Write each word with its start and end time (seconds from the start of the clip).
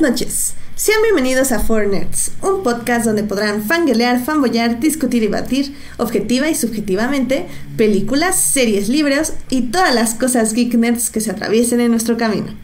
Noches. 0.00 0.54
Sean 0.76 1.02
bienvenidos 1.02 1.52
a 1.52 1.60
Four 1.60 1.88
Nerds, 1.88 2.32
un 2.40 2.62
podcast 2.62 3.04
donde 3.04 3.22
podrán 3.22 3.62
fanguelear, 3.62 4.24
fanboyar, 4.24 4.80
discutir 4.80 5.22
y 5.22 5.28
batir, 5.28 5.76
objetiva 5.98 6.48
y 6.48 6.54
subjetivamente, 6.54 7.46
películas, 7.76 8.40
series, 8.40 8.88
libros 8.88 9.34
y 9.50 9.70
todas 9.70 9.94
las 9.94 10.14
cosas 10.14 10.54
geek 10.54 10.72
nerds 10.74 11.10
que 11.10 11.20
se 11.20 11.30
atraviesen 11.30 11.80
en 11.80 11.90
nuestro 11.90 12.16
camino. 12.16 12.54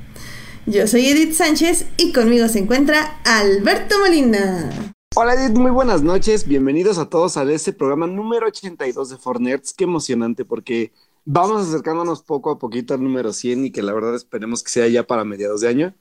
Yo 0.64 0.86
soy 0.86 1.07
Edith 1.07 1.35
Sánchez 1.35 1.85
y 1.99 2.14
conmigo 2.14 2.49
se 2.49 2.61
encuentra 2.61 3.21
Alberto 3.25 3.99
Molina. 3.99 4.71
Hola 5.14 5.35
Edith, 5.35 5.58
muy 5.58 5.71
buenas 5.71 6.03
noches. 6.03 6.49
Bienvenidos 6.49 6.96
a 6.96 7.11
todos 7.11 7.36
a 7.36 7.43
este 7.53 7.75
programa 7.75 8.07
número 8.07 8.46
82 8.46 9.11
de 9.11 9.16
Four 9.18 9.43
Nerds. 9.43 9.75
Qué 9.75 9.85
emocionante 9.85 10.46
porque 10.46 10.91
vamos 11.27 11.68
acercándonos 11.68 12.22
poco 12.22 12.50
a 12.50 12.58
poquito 12.58 12.94
al 12.94 13.03
número 13.03 13.35
100 13.35 13.66
y 13.66 13.71
que 13.72 13.82
la 13.82 13.93
verdad 13.93 14.14
esperemos 14.14 14.63
que 14.63 14.71
sea 14.71 14.89
ya 14.89 15.07
para 15.07 15.25
mediados 15.25 15.61
de 15.61 15.68
año. 15.68 15.94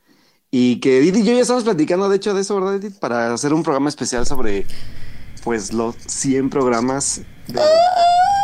Y 0.52 0.80
que 0.80 1.00
Edith 1.00 1.18
y 1.18 1.24
yo 1.24 1.34
ya 1.34 1.42
estamos 1.42 1.64
platicando, 1.64 2.08
de 2.08 2.16
hecho, 2.16 2.34
de 2.34 2.42
eso, 2.42 2.56
¿verdad, 2.56 2.76
Edith? 2.76 2.98
Para 3.00 3.34
hacer 3.34 3.54
un 3.54 3.64
programa 3.64 3.90
especial 3.90 4.26
sobre, 4.26 4.66
pues, 5.44 5.74
los 5.74 5.96
100 6.06 6.50
programas 6.50 7.22
de 7.48 7.62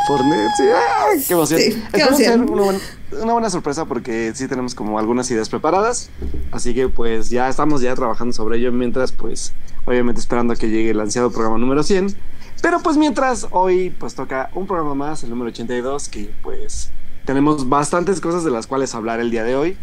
Fortnite. 0.07 0.49
Sí, 0.57 0.63
¡ah! 0.75 1.05
¡Qué 1.27 1.33
emoción! 1.33 1.59
Sí, 1.61 1.83
qué 1.93 2.01
emoción. 2.01 2.49
una, 2.49 2.61
buena, 2.63 2.79
una 3.21 3.33
buena 3.33 3.49
sorpresa 3.49 3.85
porque 3.85 4.33
sí 4.35 4.47
tenemos 4.47 4.75
como 4.75 4.99
algunas 4.99 5.29
ideas 5.31 5.47
preparadas. 5.47 6.09
Así 6.51 6.73
que, 6.73 6.89
pues, 6.89 7.29
ya 7.29 7.47
estamos 7.47 7.81
ya 7.81 7.95
trabajando 7.95 8.33
sobre 8.33 8.57
ello 8.57 8.71
mientras, 8.71 9.11
pues, 9.11 9.53
obviamente 9.85 10.19
esperando 10.19 10.53
a 10.53 10.55
que 10.55 10.69
llegue 10.69 10.89
el 10.89 10.99
ansiado 10.99 11.31
programa 11.31 11.57
número 11.57 11.83
100. 11.83 12.15
Pero, 12.61 12.81
pues, 12.81 12.97
mientras 12.97 13.47
hoy, 13.51 13.89
pues, 13.91 14.15
toca 14.15 14.49
un 14.53 14.67
programa 14.67 14.95
más, 14.95 15.23
el 15.23 15.29
número 15.29 15.49
82, 15.49 16.09
que, 16.09 16.31
pues, 16.43 16.91
tenemos 17.25 17.69
bastantes 17.69 18.19
cosas 18.19 18.43
de 18.43 18.51
las 18.51 18.67
cuales 18.67 18.93
hablar 18.95 19.19
el 19.19 19.31
día 19.31 19.43
de 19.43 19.55
hoy. 19.55 19.77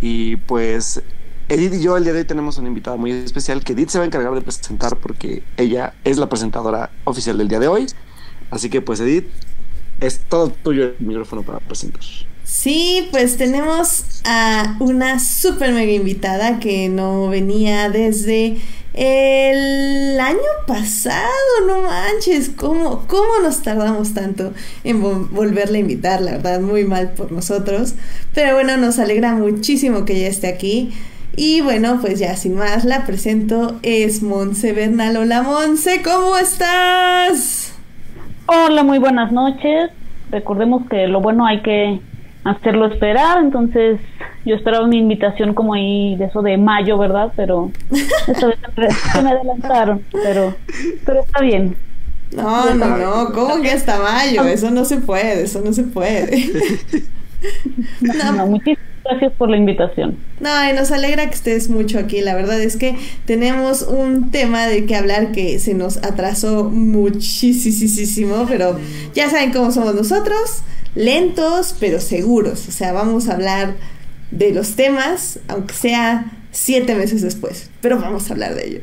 Y, 0.00 0.36
pues, 0.36 1.02
Edith 1.50 1.74
y 1.74 1.82
yo 1.82 1.96
el 1.96 2.04
día 2.04 2.12
de 2.12 2.20
hoy 2.20 2.24
tenemos 2.24 2.58
una 2.58 2.68
invitada 2.68 2.96
muy 2.96 3.10
especial 3.10 3.64
que 3.64 3.72
Edith 3.72 3.88
se 3.88 3.98
va 3.98 4.04
a 4.04 4.06
encargar 4.06 4.32
de 4.34 4.40
presentar 4.40 4.96
porque 4.96 5.42
ella 5.56 5.94
es 6.04 6.16
la 6.16 6.28
presentadora 6.28 6.90
oficial 7.04 7.38
del 7.38 7.48
día 7.48 7.58
de 7.58 7.66
hoy. 7.66 7.86
Así 8.50 8.70
que 8.70 8.80
pues 8.80 9.00
Edith, 9.00 9.26
es 10.00 10.20
todo 10.28 10.48
tuyo 10.50 10.84
el 10.84 10.96
micrófono 11.00 11.42
para 11.42 11.58
presentar. 11.58 12.02
Sí, 12.44 13.08
pues 13.10 13.36
tenemos 13.36 14.22
a 14.24 14.76
una 14.78 15.18
super 15.18 15.72
mega 15.72 15.90
invitada 15.92 16.60
que 16.60 16.88
no 16.88 17.28
venía 17.28 17.90
desde 17.90 18.58
el 18.94 20.18
año 20.20 20.38
pasado, 20.68 21.26
no 21.66 21.82
manches, 21.82 22.50
¿cómo, 22.56 23.06
cómo 23.08 23.38
nos 23.42 23.62
tardamos 23.62 24.14
tanto 24.14 24.52
en 24.84 25.02
vo- 25.02 25.28
volverla 25.30 25.78
a 25.78 25.80
invitar? 25.80 26.20
La 26.22 26.32
verdad, 26.32 26.60
muy 26.60 26.84
mal 26.84 27.12
por 27.12 27.30
nosotros. 27.32 27.94
Pero 28.34 28.54
bueno, 28.54 28.76
nos 28.76 28.98
alegra 29.00 29.34
muchísimo 29.34 30.04
que 30.04 30.16
ella 30.16 30.28
esté 30.28 30.48
aquí. 30.48 30.92
Y 31.36 31.60
bueno, 31.60 31.98
pues 32.00 32.18
ya 32.18 32.36
sin 32.36 32.56
más, 32.56 32.84
la 32.84 33.06
presento, 33.06 33.78
es 33.82 34.22
Monse 34.22 34.72
Bernal. 34.72 35.16
Hola 35.16 35.42
Monse, 35.42 36.02
¿cómo 36.02 36.36
estás? 36.36 37.74
Hola, 38.46 38.82
muy 38.82 38.98
buenas 38.98 39.30
noches. 39.32 39.90
Recordemos 40.30 40.88
que 40.88 41.06
lo 41.06 41.20
bueno 41.20 41.46
hay 41.46 41.62
que 41.62 42.00
hacerlo 42.44 42.86
esperar, 42.86 43.38
entonces 43.38 44.00
yo 44.44 44.56
esperaba 44.56 44.86
mi 44.86 44.98
invitación 44.98 45.54
como 45.54 45.74
ahí 45.74 46.16
de 46.16 46.26
eso 46.26 46.42
de 46.42 46.56
mayo, 46.56 46.98
¿verdad? 46.98 47.32
Pero 47.36 47.70
esta 47.90 48.46
vez 48.46 48.94
se 49.12 49.22
me 49.22 49.30
adelantaron, 49.30 50.04
pero, 50.12 50.56
pero 51.04 51.20
está 51.20 51.40
bien. 51.40 51.76
No, 52.34 52.74
no, 52.74 52.96
no, 52.96 53.32
¿cómo 53.32 53.60
que 53.60 53.70
hasta 53.70 53.98
mayo? 53.98 54.44
Eso 54.44 54.70
no 54.70 54.84
se 54.84 54.98
puede, 54.98 55.42
eso 55.42 55.60
no 55.64 55.72
se 55.72 55.84
puede. 55.84 56.50
No, 58.00 58.32
no, 58.32 58.46
muchísimas 58.46 58.89
gracias 59.04 59.32
por 59.34 59.48
la 59.50 59.56
invitación. 59.56 60.18
No, 60.40 60.50
y 60.68 60.72
nos 60.72 60.90
alegra 60.90 61.26
que 61.28 61.34
estés 61.34 61.68
mucho 61.68 61.98
aquí. 61.98 62.20
La 62.20 62.34
verdad 62.34 62.60
es 62.60 62.76
que 62.76 62.96
tenemos 63.24 63.82
un 63.82 64.30
tema 64.30 64.66
de 64.66 64.86
que 64.86 64.96
hablar 64.96 65.32
que 65.32 65.58
se 65.58 65.74
nos 65.74 65.98
atrasó 65.98 66.64
muchísimo, 66.64 68.46
pero 68.48 68.78
ya 69.14 69.30
saben 69.30 69.52
cómo 69.52 69.70
somos 69.72 69.94
nosotros, 69.94 70.62
lentos 70.94 71.74
pero 71.78 72.00
seguros. 72.00 72.68
O 72.68 72.72
sea, 72.72 72.92
vamos 72.92 73.28
a 73.28 73.34
hablar 73.34 73.74
de 74.30 74.52
los 74.52 74.76
temas, 74.76 75.40
aunque 75.48 75.74
sea 75.74 76.32
siete 76.52 76.94
meses 76.94 77.22
después, 77.22 77.70
pero 77.80 77.98
vamos 77.98 78.30
a 78.30 78.34
hablar 78.34 78.54
de 78.54 78.66
ello. 78.66 78.80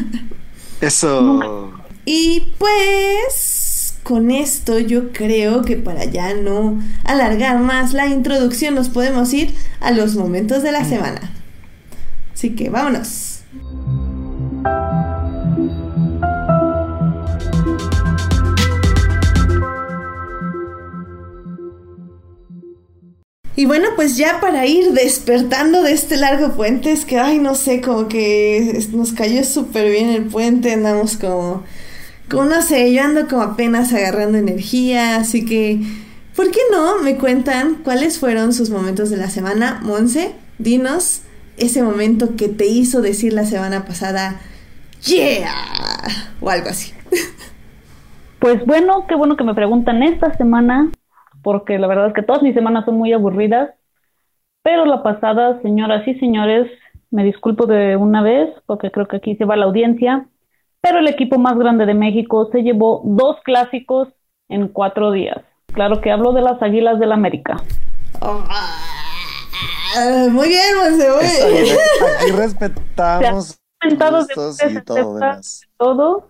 Eso. 0.80 1.72
Y 2.04 2.48
pues 2.58 3.61
con 4.02 4.30
esto 4.30 4.78
yo 4.78 5.12
creo 5.12 5.62
que 5.62 5.76
para 5.76 6.04
ya 6.04 6.34
no 6.34 6.80
alargar 7.04 7.58
más 7.58 7.92
la 7.92 8.06
introducción 8.06 8.74
nos 8.74 8.88
podemos 8.88 9.32
ir 9.32 9.54
a 9.80 9.92
los 9.92 10.16
momentos 10.16 10.62
de 10.62 10.72
la 10.72 10.84
semana. 10.84 11.32
Así 12.34 12.50
que 12.50 12.70
vámonos. 12.70 13.42
Y 23.54 23.66
bueno, 23.66 23.90
pues 23.94 24.16
ya 24.16 24.40
para 24.40 24.66
ir 24.66 24.92
despertando 24.92 25.82
de 25.82 25.92
este 25.92 26.16
largo 26.16 26.54
puente, 26.54 26.90
es 26.90 27.04
que, 27.04 27.18
ay, 27.18 27.38
no 27.38 27.54
sé, 27.54 27.80
como 27.80 28.08
que 28.08 28.84
nos 28.92 29.12
cayó 29.12 29.44
súper 29.44 29.90
bien 29.90 30.08
el 30.08 30.24
puente, 30.24 30.72
andamos 30.72 31.16
como, 31.16 31.62
no 32.30 32.62
sé, 32.62 32.92
yo 32.92 33.02
ando 33.02 33.28
como 33.28 33.42
apenas 33.42 33.92
agarrando 33.92 34.38
energía, 34.38 35.16
así 35.16 35.44
que, 35.44 35.80
¿por 36.34 36.50
qué 36.50 36.60
no 36.70 37.02
me 37.02 37.16
cuentan 37.16 37.76
cuáles 37.84 38.18
fueron 38.18 38.52
sus 38.52 38.70
momentos 38.70 39.10
de 39.10 39.16
la 39.16 39.28
semana? 39.28 39.80
Monse, 39.82 40.34
dinos 40.58 41.22
ese 41.58 41.82
momento 41.82 42.36
que 42.36 42.48
te 42.48 42.66
hizo 42.66 43.02
decir 43.02 43.32
la 43.32 43.44
semana 43.44 43.84
pasada, 43.84 44.40
yeah, 45.04 45.54
o 46.40 46.50
algo 46.50 46.68
así. 46.68 46.92
Pues 48.38 48.66
bueno, 48.66 49.06
qué 49.06 49.14
bueno 49.14 49.36
que 49.36 49.44
me 49.44 49.54
preguntan 49.54 50.02
esta 50.02 50.36
semana, 50.36 50.90
porque 51.44 51.78
la 51.78 51.86
verdad 51.86 52.08
es 52.08 52.12
que 52.12 52.24
todas 52.24 52.42
mis 52.42 52.54
semanas 52.54 52.84
son 52.84 52.96
muy 52.96 53.12
aburridas, 53.12 53.70
pero 54.64 54.84
la 54.84 55.04
pasada, 55.04 55.62
señoras 55.62 56.08
y 56.08 56.18
señores, 56.18 56.68
me 57.12 57.22
disculpo 57.22 57.66
de 57.66 57.96
una 57.96 58.20
vez, 58.20 58.50
porque 58.66 58.90
creo 58.90 59.06
que 59.06 59.18
aquí 59.18 59.36
se 59.36 59.44
va 59.44 59.54
la 59.54 59.66
audiencia, 59.66 60.26
pero 60.82 60.98
el 60.98 61.08
equipo 61.08 61.38
más 61.38 61.56
grande 61.56 61.86
de 61.86 61.94
México 61.94 62.48
se 62.52 62.62
llevó 62.62 63.00
dos 63.04 63.36
clásicos 63.44 64.08
en 64.48 64.68
cuatro 64.68 65.12
días. 65.12 65.38
Claro 65.72 66.00
que 66.02 66.10
hablo 66.10 66.32
de 66.32 66.42
las 66.42 66.60
Águilas 66.60 66.98
del 66.98 67.12
América. 67.12 67.56
Ah, 68.20 70.26
muy 70.30 70.48
bien, 70.48 70.76
Monse, 70.76 71.08
muy 71.10 71.24
Está 71.24 71.48
bien. 71.48 71.76
Aquí 72.20 72.30
respetamos 72.32 73.58
Sentados 73.80 74.26
de 74.28 74.34
gustos 74.34 74.52
ustedes, 74.54 74.76
y 74.76 74.84
todo 74.84 75.14
demás. 75.14 75.62
todo. 75.78 76.28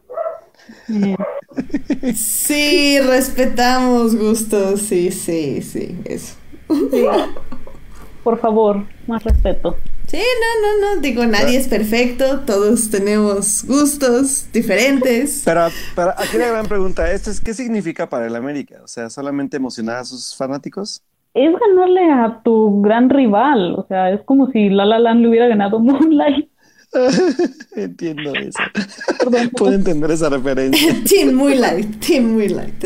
Sí, 2.14 3.00
respetamos 3.00 4.14
gustos, 4.16 4.80
sí, 4.82 5.10
sí, 5.10 5.62
sí, 5.62 5.98
eso. 6.04 6.36
sí. 6.90 7.04
Por 8.22 8.38
favor, 8.38 8.84
más 9.06 9.24
respeto. 9.24 9.76
Sí, 10.12 10.18
no, 10.18 10.60
no, 10.60 10.94
no, 10.94 11.00
digo, 11.00 11.24
nadie 11.24 11.56
es 11.56 11.68
perfecto, 11.68 12.40
todos 12.40 12.90
tenemos 12.90 13.64
gustos 13.64 14.44
diferentes. 14.52 15.40
Pero, 15.42 15.68
pero 15.96 16.10
aquí 16.10 16.36
la 16.36 16.48
gran 16.48 16.66
pregunta, 16.66 17.10
¿esto 17.10 17.30
es 17.30 17.40
qué 17.40 17.54
significa 17.54 18.10
para 18.10 18.26
el 18.26 18.36
América? 18.36 18.82
O 18.84 18.88
sea, 18.88 19.08
¿solamente 19.08 19.56
emocionar 19.56 19.96
a 19.96 20.04
sus 20.04 20.36
fanáticos? 20.36 21.02
Es 21.32 21.50
ganarle 21.58 22.12
a 22.12 22.42
tu 22.44 22.82
gran 22.82 23.08
rival, 23.08 23.74
o 23.74 23.86
sea, 23.88 24.10
es 24.10 24.20
como 24.24 24.50
si 24.50 24.68
La 24.68 24.84
La 24.84 24.98
Land 24.98 25.22
le 25.22 25.28
hubiera 25.28 25.48
ganado 25.48 25.78
Moonlight. 25.80 26.46
Entiendo 27.74 28.34
eso. 28.34 28.58
Perdón. 29.18 29.50
Puedo 29.56 29.72
entender 29.72 30.10
esa 30.10 30.28
referencia. 30.28 30.94
Team 31.08 31.34
muy 31.34 31.54
light, 31.54 32.00
team 32.00 32.34
muy 32.34 32.48
light. 32.50 32.84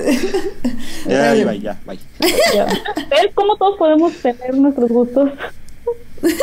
Ya, 1.09 1.35
ya, 1.35 1.55
ya, 1.55 1.81
bye. 1.85 1.99
Ya. 2.55 2.67
¿Ves 3.11 3.33
cómo 3.35 3.56
todos 3.56 3.77
podemos 3.79 4.12
tener 4.19 4.56
nuestros 4.56 4.89
gustos? 4.91 5.33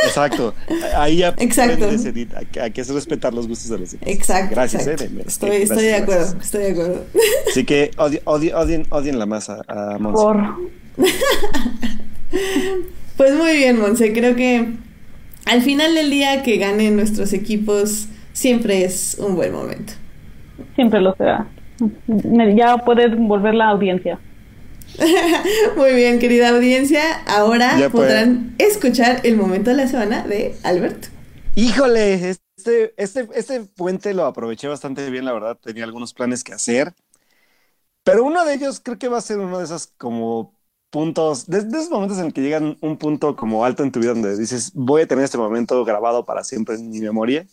Exacto. 0.06 0.53
Ahí 0.95 1.18
ya 1.18 1.33
Exacto. 1.39 1.74
aprendes, 1.74 2.06
Edith, 2.06 2.33
a 2.35 2.69
que, 2.69 2.81
es 2.81 2.89
respetar 2.89 3.33
los 3.33 3.47
gustos 3.47 3.69
de 3.69 3.80
los 3.80 3.91
demás. 3.91 4.07
Exacto. 4.07 4.56
Gracias, 4.56 4.88
exacto. 4.88 5.03
eh, 5.19 5.24
Estoy, 5.27 5.50
gracias, 5.50 5.69
estoy 5.71 5.85
de 5.85 5.95
acuerdo, 5.95 6.21
gracias. 6.21 6.44
estoy 6.45 6.62
de 6.63 6.71
acuerdo. 6.71 7.06
Así 7.50 7.63
que 7.65 7.91
odi- 7.97 8.21
odi- 8.24 8.53
odien, 8.53 8.85
odien 8.89 9.19
la 9.19 9.25
masa 9.25 9.62
a 9.68 9.97
Monse. 10.00 10.21
Por... 10.24 10.38
Pues 13.18 13.35
muy 13.35 13.56
bien, 13.56 13.80
Monse, 13.80 14.12
creo 14.12 14.35
que 14.35 14.69
al 15.45 15.62
final 15.62 15.94
del 15.94 16.09
día 16.09 16.41
que 16.41 16.57
ganen 16.57 16.95
nuestros 16.95 17.31
equipos 17.33 18.07
siempre 18.33 18.83
es 18.85 19.18
un 19.19 19.35
buen 19.35 19.53
momento. 19.53 19.94
Siempre 20.75 21.00
lo 21.00 21.15
será. 21.15 21.45
Ya 22.56 22.77
puedes 22.77 23.15
volver 23.18 23.53
la 23.53 23.69
audiencia. 23.69 24.19
Muy 25.75 25.94
bien, 25.94 26.19
querida 26.19 26.50
audiencia, 26.50 27.24
ahora 27.25 27.78
Ya 27.78 27.90
puede. 27.90 28.07
podrán 28.07 28.56
escuchar 28.57 29.22
el 29.24 29.38
momento 29.38 29.72
de 29.72 29.78
la 29.78 29.88
semana 29.88 30.28
de 30.28 30.56
Alberto. 30.63 31.10
Híjole, 31.56 32.30
este, 32.30 32.94
este, 32.98 33.28
este 33.36 33.62
puente 33.62 34.13
lo 34.13 34.25
aproveché 34.25 34.68
bastante 34.68 35.10
bien, 35.10 35.25
la 35.25 35.34
verdad. 35.34 35.57
Tenía 35.62 35.84
algunos 35.84 36.13
planes 36.13 36.44
que 36.44 36.54
hacer. 36.54 36.94
Pero 38.04 38.24
uno 38.24 38.44
de 38.45 38.56
ellos 38.56 38.81
creo 38.84 38.98
que 38.98 39.07
va 39.07 39.18
a 39.18 39.22
ser 39.22 39.40
uno 39.40 39.60
de 39.60 39.66
esas 39.66 39.88
como 39.98 40.54
puntos, 40.90 41.48
de, 41.48 41.60
esos 41.60 41.90
momentos 41.90 42.19
en 42.19 42.31
que 42.31 42.42
llegan 42.42 42.78
un 42.81 42.98
punto 42.98 43.36
como 43.36 43.66
alto 43.66 43.84
en 43.84 43.92
tu 43.92 44.00
vida 44.00 44.13
donde 44.13 44.38
dices, 44.38 44.72
voy 44.75 45.01
a 45.01 45.07
tener 45.07 45.24
este 45.25 45.38
momento 45.38 45.84
grabado 45.86 46.25
para 46.25 46.44
siempre 46.44 46.75
en 46.75 46.90
mi 46.90 47.00
memoria. 47.00 47.48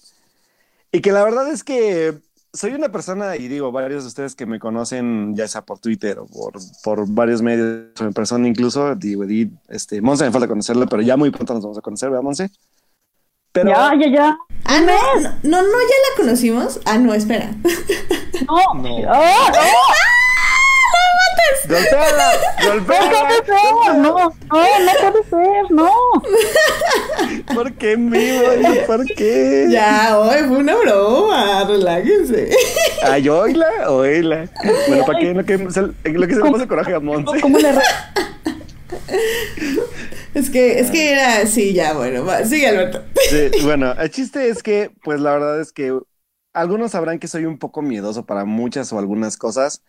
Y 0.92 1.00
que 1.00 1.12
la 1.12 1.25
verdad 1.25 1.48
es 1.48 1.62
que 1.62 2.19
soy 2.52 2.73
una 2.73 2.91
persona, 2.91 3.37
y 3.37 3.49
digo, 3.49 3.70
varios 3.73 4.02
de 4.02 4.08
ustedes 4.08 4.35
que 4.35 4.47
me 4.47 4.58
conocen, 4.58 5.35
ya 5.37 5.47
sea 5.47 5.62
por 5.62 5.79
Twitter 5.79 6.19
o 6.19 6.26
por, 6.26 6.55
por 6.82 7.08
varios 7.08 7.43
medios, 7.43 7.88
o 8.00 8.05
en 8.05 8.12
persona 8.12 8.49
incluso, 8.49 8.94
digo, 8.94 9.25
este, 9.69 10.00
Monse 10.00 10.25
me 10.25 10.31
falta 10.31 10.49
conocerlo, 10.49 10.87
pero 10.87 11.02
ya 11.02 11.17
muy 11.17 11.31
pronto 11.31 11.55
nos 11.55 11.62
vamos 11.62 11.79
a 11.79 11.82
conocer, 11.82 12.11
¿verdad, 12.11 12.23
Monse? 12.23 12.50
Pero... 13.52 13.70
Ya, 13.70 13.93
ya, 14.00 14.08
ya. 14.12 14.38
Ah, 14.64 14.81
no, 14.81 15.20
no, 15.43 15.62
no, 15.62 15.62
ya 15.62 15.97
la 16.08 16.17
conocimos. 16.17 16.81
Ah, 16.85 16.99
no, 16.99 17.12
espera. 17.14 17.52
No, 18.47 18.75
no. 18.75 18.97
¡Oh, 18.97 19.12
oh! 19.12 19.52
¡Golpéala! 21.69 22.32
¡Golpéala! 22.64 23.43
No, 23.97 23.97
no, 23.97 24.12
no 24.12 24.32
puede 24.50 25.25
ser, 25.25 25.70
no. 25.70 25.91
¿Por 27.55 27.73
qué 27.75 27.97
mi 27.97 28.19
¿Por 28.87 29.05
qué? 29.06 29.67
Ya, 29.70 30.19
hoy 30.19 30.38
fue 30.49 30.58
una 30.58 30.76
broma, 30.76 31.64
relájense. 31.64 32.50
Ay, 33.02 33.29
oíla, 33.29 33.69
oíla. 33.88 34.49
Bueno, 34.88 35.05
¿para 35.05 35.19
qué? 35.19 35.35
Lo 35.35 35.44
que, 35.44 35.58
lo 35.58 36.26
que 36.26 36.35
se 36.35 36.43
le 36.43 36.50
pasa 36.50 36.67
coraje 36.67 36.94
a 36.94 37.00
Monse. 37.00 37.41
¿Cómo 37.41 37.58
le 37.58 37.70
Es 40.35 40.50
que, 40.50 40.79
es 40.79 40.91
que 40.91 41.12
era, 41.12 41.47
sí, 41.47 41.73
ya, 41.73 41.93
bueno, 41.93 42.25
va, 42.25 42.44
sigue 42.44 42.69
Alberto. 42.69 43.02
Sí, 43.29 43.50
bueno, 43.62 43.93
el 43.93 44.11
chiste 44.11 44.49
es 44.49 44.62
que, 44.62 44.91
pues 45.02 45.20
la 45.20 45.32
verdad 45.32 45.61
es 45.61 45.73
que 45.73 45.99
algunos 46.52 46.93
sabrán 46.93 47.19
que 47.19 47.29
soy 47.29 47.44
un 47.44 47.58
poco 47.58 47.82
miedoso 47.82 48.26
para 48.26 48.44
muchas 48.44 48.93
o 48.93 48.99
algunas 48.99 49.37
cosas. 49.37 49.82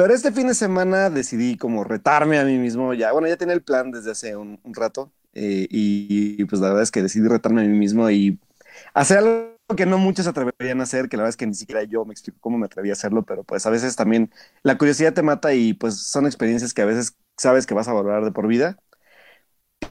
Pero 0.00 0.14
este 0.14 0.32
fin 0.32 0.46
de 0.46 0.54
semana 0.54 1.10
decidí 1.10 1.58
como 1.58 1.84
retarme 1.84 2.38
a 2.38 2.44
mí 2.44 2.56
mismo. 2.56 2.94
Ya, 2.94 3.12
bueno, 3.12 3.28
ya 3.28 3.36
tenía 3.36 3.54
el 3.54 3.62
plan 3.62 3.90
desde 3.90 4.12
hace 4.12 4.34
un, 4.34 4.58
rato. 4.64 5.12
Eh, 5.34 5.66
y, 5.68 6.42
pues 6.46 6.62
la 6.62 6.68
verdad 6.68 6.84
es 6.84 6.90
que 6.90 7.02
decidí 7.02 7.28
retarme 7.28 7.60
a 7.60 7.64
mí 7.64 7.76
mismo 7.76 8.08
y 8.10 8.40
hacer 8.94 9.18
algo 9.18 9.76
que 9.76 9.84
no 9.84 9.98
muchos 9.98 10.26
atreverían 10.26 10.80
a 10.80 10.84
hacer, 10.84 11.10
que 11.10 11.18
la 11.18 11.24
verdad 11.24 11.34
es 11.34 11.36
que 11.36 11.46
ni 11.46 11.52
siquiera 11.52 11.82
yo 11.82 12.06
me 12.06 12.12
explico 12.12 12.38
cómo 12.40 12.56
me 12.56 12.64
atreví 12.64 12.88
a 12.88 12.94
hacerlo, 12.94 13.24
pero 13.24 13.44
pues 13.44 13.66
a 13.66 13.70
veces 13.70 13.94
también 13.94 14.32
la 14.62 14.78
curiosidad 14.78 15.12
te 15.12 15.22
mata 15.22 15.52
y 15.52 15.74
pues 15.74 15.98
son 15.98 16.24
experiencias 16.24 16.72
que 16.72 16.80
a 16.80 16.86
veces 16.86 17.18
sabes 17.36 17.66
que 17.66 17.74
vas 17.74 17.88
a 17.88 17.92
valorar 17.92 18.24
de 18.24 18.32
por 18.32 18.46
vida. 18.46 18.78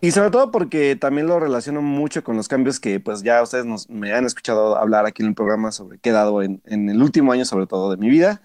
Y 0.02 0.10
sobre 0.10 0.32
todo 0.32 0.50
porque 0.50 0.96
también 0.96 1.28
lo 1.28 1.40
relaciono 1.40 1.84
mucho 1.84 2.24
con 2.24 2.36
los 2.36 2.48
cambios 2.48 2.80
que 2.80 3.00
pues 3.00 3.22
ya 3.22 3.44
ustedes 3.44 3.66
nos, 3.66 3.88
me 3.90 4.14
han 4.14 4.26
escuchado 4.26 4.76
hablar 4.76 5.06
aquí 5.06 5.22
en 5.22 5.30
el 5.30 5.36
programa 5.36 5.72
sobre 5.72 6.00
qué 6.00 6.10
he 6.10 6.14
dado 6.14 6.42
en, 6.42 6.64
en 6.66 6.90
el 6.90 7.00
último 7.04 7.32
año 7.32 7.46
sobre 7.46 7.68
todo 7.68 7.92
de 7.92 7.98
mi 7.98 8.10
vida. 8.10 8.42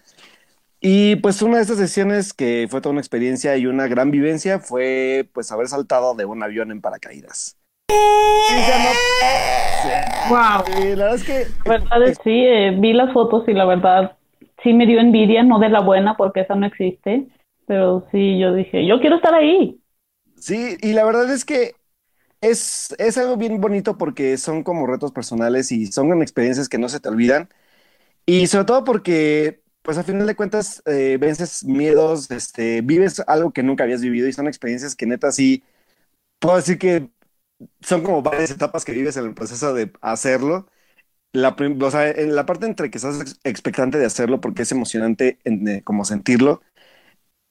Y 0.87 1.17
pues 1.17 1.41
una 1.41 1.57
de 1.57 1.63
estas 1.63 1.79
sesiones 1.79 2.35
que 2.35 2.67
fue 2.69 2.83
toda 2.83 2.91
una 2.91 3.01
experiencia 3.01 3.57
y 3.57 3.65
una 3.65 3.87
gran 3.89 4.11
vivencia 4.11 4.59
fue 4.59 5.27
pues 5.33 5.51
haber 5.51 5.67
saltado 5.67 6.15
de 6.15 6.27
un 6.27 6.43
avión 6.43 6.71
en 6.71 6.83
paracaídas. 6.83 7.57
Wow. 10.29 10.65
la 10.69 10.85
verdad 10.85 11.15
es 11.15 11.25
que 11.25 11.47
la 11.65 11.79
verdad 11.79 12.03
es, 12.03 12.19
sí, 12.23 12.45
eh, 12.45 12.77
vi 12.79 12.93
las 12.93 13.15
fotos 13.15 13.49
y 13.49 13.55
la 13.55 13.65
verdad 13.65 14.19
sí 14.63 14.75
me 14.75 14.85
dio 14.85 15.01
envidia, 15.01 15.43
no 15.43 15.59
de 15.59 15.71
la 15.71 15.81
buena 15.81 16.19
porque 16.19 16.41
esa 16.41 16.55
no 16.55 16.67
existe, 16.67 17.29
pero 17.67 18.07
sí 18.13 18.39
yo 18.39 18.53
dije, 18.53 18.87
yo 18.87 19.01
quiero 19.01 19.17
estar 19.17 19.33
ahí. 19.33 19.81
Sí, 20.37 20.77
y 20.83 20.93
la 20.93 21.07
verdad 21.07 21.33
es 21.33 21.47
que 21.47 21.77
es, 22.43 22.95
es 22.99 23.17
algo 23.17 23.39
bien 23.39 23.59
bonito 23.59 23.97
porque 23.97 24.37
son 24.37 24.63
como 24.63 24.87
retos 24.87 25.13
personales 25.13 25.73
y 25.73 25.87
son 25.87 26.21
experiencias 26.21 26.69
que 26.69 26.77
no 26.77 26.91
se 26.91 27.01
te 27.01 27.09
olvidan. 27.09 27.49
Y 28.27 28.49
sobre 28.49 28.67
todo 28.67 28.85
porque 28.85 29.64
pues 29.85 29.99
a 29.99 30.05
final 30.05 30.27
de 30.27 30.37
cuentas 30.37 30.83
eh, 30.87 31.19
vences 31.21 31.65
miedos, 31.65 32.31
este, 32.33 32.83
vives 32.83 33.23
algo 33.29 33.53
que 33.53 33.65
nunca 33.65 33.85
habías 33.85 34.03
vivido 34.03 34.29
y 34.29 34.35
son 34.35 34.49
experiencias 34.49 34.97
que 34.97 35.07
neta 35.07 35.33
sí, 35.33 35.65
puedo 36.41 36.57
decir 36.57 36.79
que 36.79 37.11
son 37.83 38.03
como 38.05 38.23
varias 38.23 38.51
etapas 38.53 38.85
que 38.85 38.93
vives 38.93 39.17
en 39.19 39.27
el 39.27 39.35
proceso 39.35 39.75
de 39.75 39.93
hacerlo. 40.03 40.69
La, 41.33 41.57
o 41.83 41.91
sea, 41.93 42.11
en 42.11 42.37
la 42.37 42.47
parte 42.47 42.67
entre 42.67 42.91
que 42.91 42.99
estás 42.99 43.39
expectante 43.45 43.99
de 43.99 44.07
hacerlo 44.07 44.41
porque 44.41 44.63
es 44.63 44.73
emocionante 44.73 45.39
en, 45.45 45.81
como 45.83 46.05
sentirlo, 46.05 46.63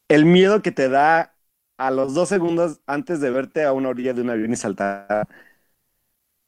el 0.10 0.26
miedo 0.26 0.62
que 0.62 0.72
te 0.72 0.90
da 0.90 1.36
a 1.78 1.92
los 1.92 2.14
dos 2.14 2.30
segundos 2.30 2.82
antes 2.88 3.20
de 3.22 3.32
verte 3.32 3.64
a 3.64 3.74
una 3.74 3.90
orilla 3.90 4.14
de 4.14 4.22
un 4.22 4.30
avión 4.30 4.54
y 4.54 4.56
saltar. 4.58 5.28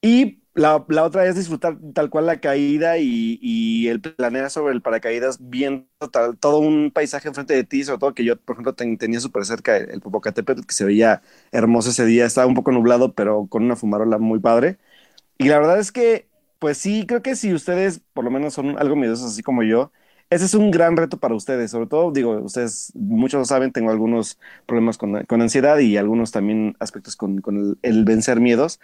Y 0.01 0.44
la, 0.55 0.85
la, 0.89 1.03
otra 1.03 1.25
es 1.25 1.35
disfrutar 1.35 1.77
tal 1.93 2.09
cual 2.09 2.25
la 2.27 2.39
caída 2.39 2.97
y, 2.97 3.37
y 3.41 3.89
el 3.89 4.01
planear 4.01 4.49
sobre 4.49 4.73
el 4.73 4.81
paracaídas 4.81 5.37
viendo 5.41 5.85
todo 6.39 6.59
un 6.59 6.91
paisaje 6.91 7.27
enfrente 7.27 7.53
de 7.53 7.65
ti, 7.65 7.83
sobre 7.83 7.99
todo 7.99 8.13
que 8.13 8.23
yo, 8.23 8.37
por 8.39 8.55
ejemplo, 8.55 8.73
tenía 8.75 9.19
súper 9.19 9.45
cerca 9.45 9.77
el, 9.77 10.01
Popocatépetl, 10.01 10.65
que 10.65 10.73
se 10.73 10.85
veía 10.85 11.21
hermoso 11.51 11.89
ese 11.89 12.05
día, 12.05 12.25
estaba 12.25 12.47
un 12.47 12.55
poco 12.55 12.71
nublado, 12.71 13.13
pero 13.13 13.47
con 13.47 13.63
una 13.63 13.75
fumarola 13.75 14.17
muy 14.17 14.39
padre. 14.39 14.77
Y 15.37 15.49
la 15.49 15.59
verdad 15.59 15.79
es 15.79 15.91
que, 15.91 16.27
pues 16.59 16.77
sí, 16.77 17.05
creo 17.07 17.21
que 17.21 17.35
si 17.35 17.53
ustedes 17.53 18.01
por 18.13 18.23
lo 18.25 18.31
menos 18.31 18.53
son 18.53 18.77
algo 18.79 18.95
miedosos 18.95 19.31
así 19.33 19.43
como 19.43 19.63
yo, 19.63 19.91
ese 20.29 20.45
es 20.45 20.53
un 20.55 20.71
gran 20.71 20.97
reto 20.97 21.19
para 21.19 21.35
ustedes, 21.35 21.71
sobre 21.71 21.87
todo, 21.87 22.11
digo, 22.11 22.31
ustedes, 22.39 22.91
muchos 22.95 23.39
lo 23.39 23.45
saben, 23.45 23.71
tengo 23.71 23.91
algunos 23.91 24.39
problemas 24.65 24.97
con, 24.97 25.23
con 25.25 25.41
ansiedad 25.41 25.77
y 25.79 25.97
algunos 25.97 26.31
también 26.31 26.75
aspectos 26.79 27.15
con, 27.15 27.41
con 27.41 27.57
el, 27.57 27.77
el 27.83 28.05
vencer 28.05 28.39
miedos, 28.39 28.79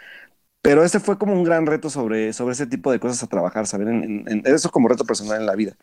pero 0.61 0.83
ese 0.83 0.99
fue 0.99 1.17
como 1.17 1.33
un 1.33 1.43
gran 1.43 1.65
reto 1.65 1.89
sobre, 1.89 2.33
sobre 2.33 2.53
ese 2.53 2.67
tipo 2.67 2.91
de 2.91 2.99
cosas 2.99 3.23
a 3.23 3.27
trabajar, 3.27 3.67
¿saben? 3.67 4.25
En, 4.27 4.43
eso 4.45 4.69
como 4.71 4.87
reto 4.87 5.05
personal 5.05 5.39
en 5.39 5.45
la 5.47 5.55
vida. 5.55 5.75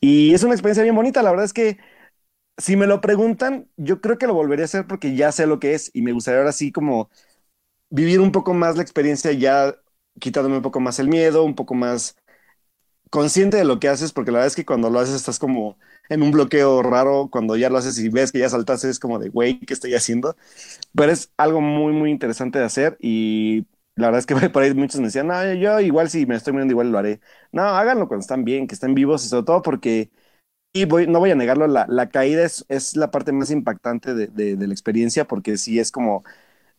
Y 0.00 0.34
es 0.34 0.42
una 0.44 0.54
experiencia 0.54 0.82
bien 0.82 0.94
bonita, 0.96 1.22
la 1.22 1.30
verdad 1.30 1.46
es 1.46 1.52
que 1.52 1.78
si 2.58 2.76
me 2.76 2.86
lo 2.86 3.00
preguntan, 3.00 3.68
yo 3.76 4.00
creo 4.00 4.18
que 4.18 4.26
lo 4.26 4.34
volvería 4.34 4.64
a 4.64 4.66
hacer 4.66 4.86
porque 4.86 5.16
ya 5.16 5.32
sé 5.32 5.46
lo 5.46 5.60
que 5.60 5.74
es 5.74 5.90
y 5.94 6.02
me 6.02 6.12
gustaría 6.12 6.40
ahora 6.40 6.52
sí 6.52 6.72
como 6.72 7.10
vivir 7.90 8.20
un 8.20 8.32
poco 8.32 8.54
más 8.54 8.76
la 8.76 8.82
experiencia 8.82 9.32
ya 9.32 9.76
quitándome 10.20 10.56
un 10.56 10.62
poco 10.62 10.80
más 10.80 10.98
el 10.98 11.08
miedo, 11.08 11.44
un 11.44 11.54
poco 11.54 11.74
más 11.74 12.16
consciente 13.10 13.56
de 13.56 13.64
lo 13.64 13.80
que 13.80 13.88
haces, 13.88 14.12
porque 14.12 14.30
la 14.30 14.38
verdad 14.38 14.48
es 14.48 14.56
que 14.56 14.66
cuando 14.66 14.90
lo 14.90 14.98
haces 15.00 15.14
estás 15.14 15.38
como 15.38 15.78
en 16.08 16.22
un 16.22 16.30
bloqueo 16.32 16.82
raro, 16.82 17.28
cuando 17.30 17.56
ya 17.56 17.70
lo 17.70 17.78
haces 17.78 17.98
y 17.98 18.08
ves 18.08 18.32
que 18.32 18.40
ya 18.40 18.48
saltaste 18.48 18.90
es 18.90 18.98
como 18.98 19.18
de, 19.18 19.28
güey, 19.28 19.60
¿qué 19.60 19.74
estoy 19.74 19.94
haciendo? 19.94 20.36
Pero 20.94 21.12
es 21.12 21.32
algo 21.36 21.60
muy, 21.60 21.92
muy 21.92 22.10
interesante 22.10 22.58
de 22.58 22.64
hacer 22.64 22.96
y 23.00 23.66
la 23.96 24.08
verdad 24.08 24.20
es 24.20 24.26
que 24.26 24.34
por 24.50 24.62
ahí 24.62 24.74
muchos 24.74 25.00
me 25.00 25.06
decían, 25.08 25.26
no, 25.28 25.54
yo 25.54 25.80
igual 25.80 26.10
si 26.10 26.26
me 26.26 26.36
estoy 26.36 26.52
muriendo 26.52 26.72
igual 26.72 26.92
lo 26.92 26.98
haré. 26.98 27.20
No, 27.52 27.62
háganlo 27.62 28.08
cuando 28.08 28.22
están 28.22 28.44
bien, 28.44 28.66
que 28.68 28.74
estén 28.74 28.94
vivos 28.94 29.24
y 29.24 29.28
sobre 29.28 29.44
todo 29.46 29.62
porque, 29.62 30.10
y 30.72 30.84
voy, 30.86 31.06
no 31.08 31.20
voy 31.20 31.30
a 31.32 31.36
negarlo, 31.36 31.66
la, 31.68 31.86
la 31.88 32.10
caída 32.10 32.44
es, 32.44 32.64
es, 32.68 32.96
la 32.96 33.10
parte 33.10 33.32
más 33.32 33.50
impactante 33.50 34.14
de, 34.14 34.28
de, 34.28 34.66
la 34.68 34.72
experiencia 34.74 35.26
porque 35.26 35.56
sí 35.58 35.78
es 35.80 35.92
como, 35.92 36.24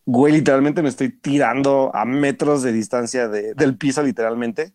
güey, 0.06 0.32
literalmente 0.34 0.82
me 0.82 0.88
estoy 0.90 1.10
tirando 1.12 1.90
a 1.94 2.04
metros 2.06 2.62
de 2.62 2.72
distancia 2.72 3.28
de, 3.28 3.54
del 3.54 3.76
piso 3.78 4.02
literalmente. 4.02 4.74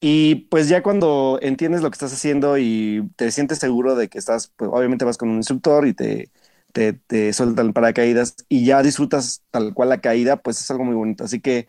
Y 0.00 0.36
pues 0.50 0.68
ya 0.68 0.82
cuando 0.82 1.38
entiendes 1.42 1.82
lo 1.82 1.90
que 1.90 1.94
estás 1.94 2.12
haciendo 2.12 2.58
y 2.58 3.08
te 3.16 3.30
sientes 3.30 3.58
seguro 3.58 3.96
de 3.96 4.08
que 4.08 4.18
estás, 4.18 4.48
pues 4.56 4.70
obviamente 4.72 5.04
vas 5.04 5.16
con 5.16 5.30
un 5.30 5.36
instructor 5.36 5.86
y 5.86 5.94
te 5.94 6.30
te, 6.76 6.92
te 6.94 7.32
sueltan 7.32 7.72
paracaídas 7.72 8.36
y 8.50 8.66
ya 8.66 8.82
disfrutas 8.82 9.42
tal 9.50 9.72
cual 9.74 9.88
la 9.90 10.02
caída, 10.02 10.36
pues 10.42 10.60
es 10.60 10.70
algo 10.70 10.84
muy 10.84 10.94
bonito. 10.94 11.24
Así 11.24 11.40
que 11.40 11.68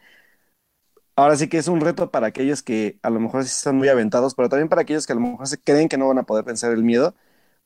ahora 1.16 1.36
sí 1.36 1.48
que 1.50 1.58
es 1.58 1.68
un 1.68 1.82
reto 1.82 2.12
para 2.12 2.28
aquellos 2.28 2.62
que 2.64 3.00
a 3.04 3.10
lo 3.10 3.20
mejor 3.20 3.42
están 3.42 3.78
muy 3.78 3.90
aventados, 3.90 4.36
pero 4.36 4.50
también 4.50 4.70
para 4.70 4.82
aquellos 4.84 5.06
que 5.08 5.14
a 5.14 5.16
lo 5.16 5.22
mejor 5.22 5.48
se 5.48 5.60
creen 5.62 5.90
que 5.90 5.98
no 5.98 6.08
van 6.08 6.20
a 6.20 6.24
poder 6.24 6.46
vencer 6.46 6.72
el 6.72 6.84
miedo, 6.84 7.16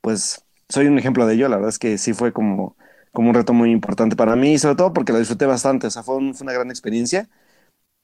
pues 0.01 0.45
soy 0.69 0.87
un 0.87 0.97
ejemplo 0.99 1.25
de 1.27 1.35
ello. 1.35 1.49
La 1.49 1.57
verdad 1.57 1.69
es 1.69 1.79
que 1.79 1.97
sí 1.97 2.13
fue 2.13 2.33
como, 2.33 2.77
como 3.13 3.29
un 3.29 3.35
reto 3.35 3.53
muy 3.53 3.71
importante 3.71 4.15
para 4.15 4.35
mí 4.35 4.53
y 4.53 4.59
sobre 4.59 4.75
todo 4.75 4.93
porque 4.93 5.11
lo 5.13 5.19
disfruté 5.19 5.45
bastante. 5.45 5.87
O 5.87 5.91
sea, 5.91 6.03
fue, 6.03 6.15
fue 6.33 6.43
una 6.45 6.53
gran 6.53 6.69
experiencia. 6.69 7.29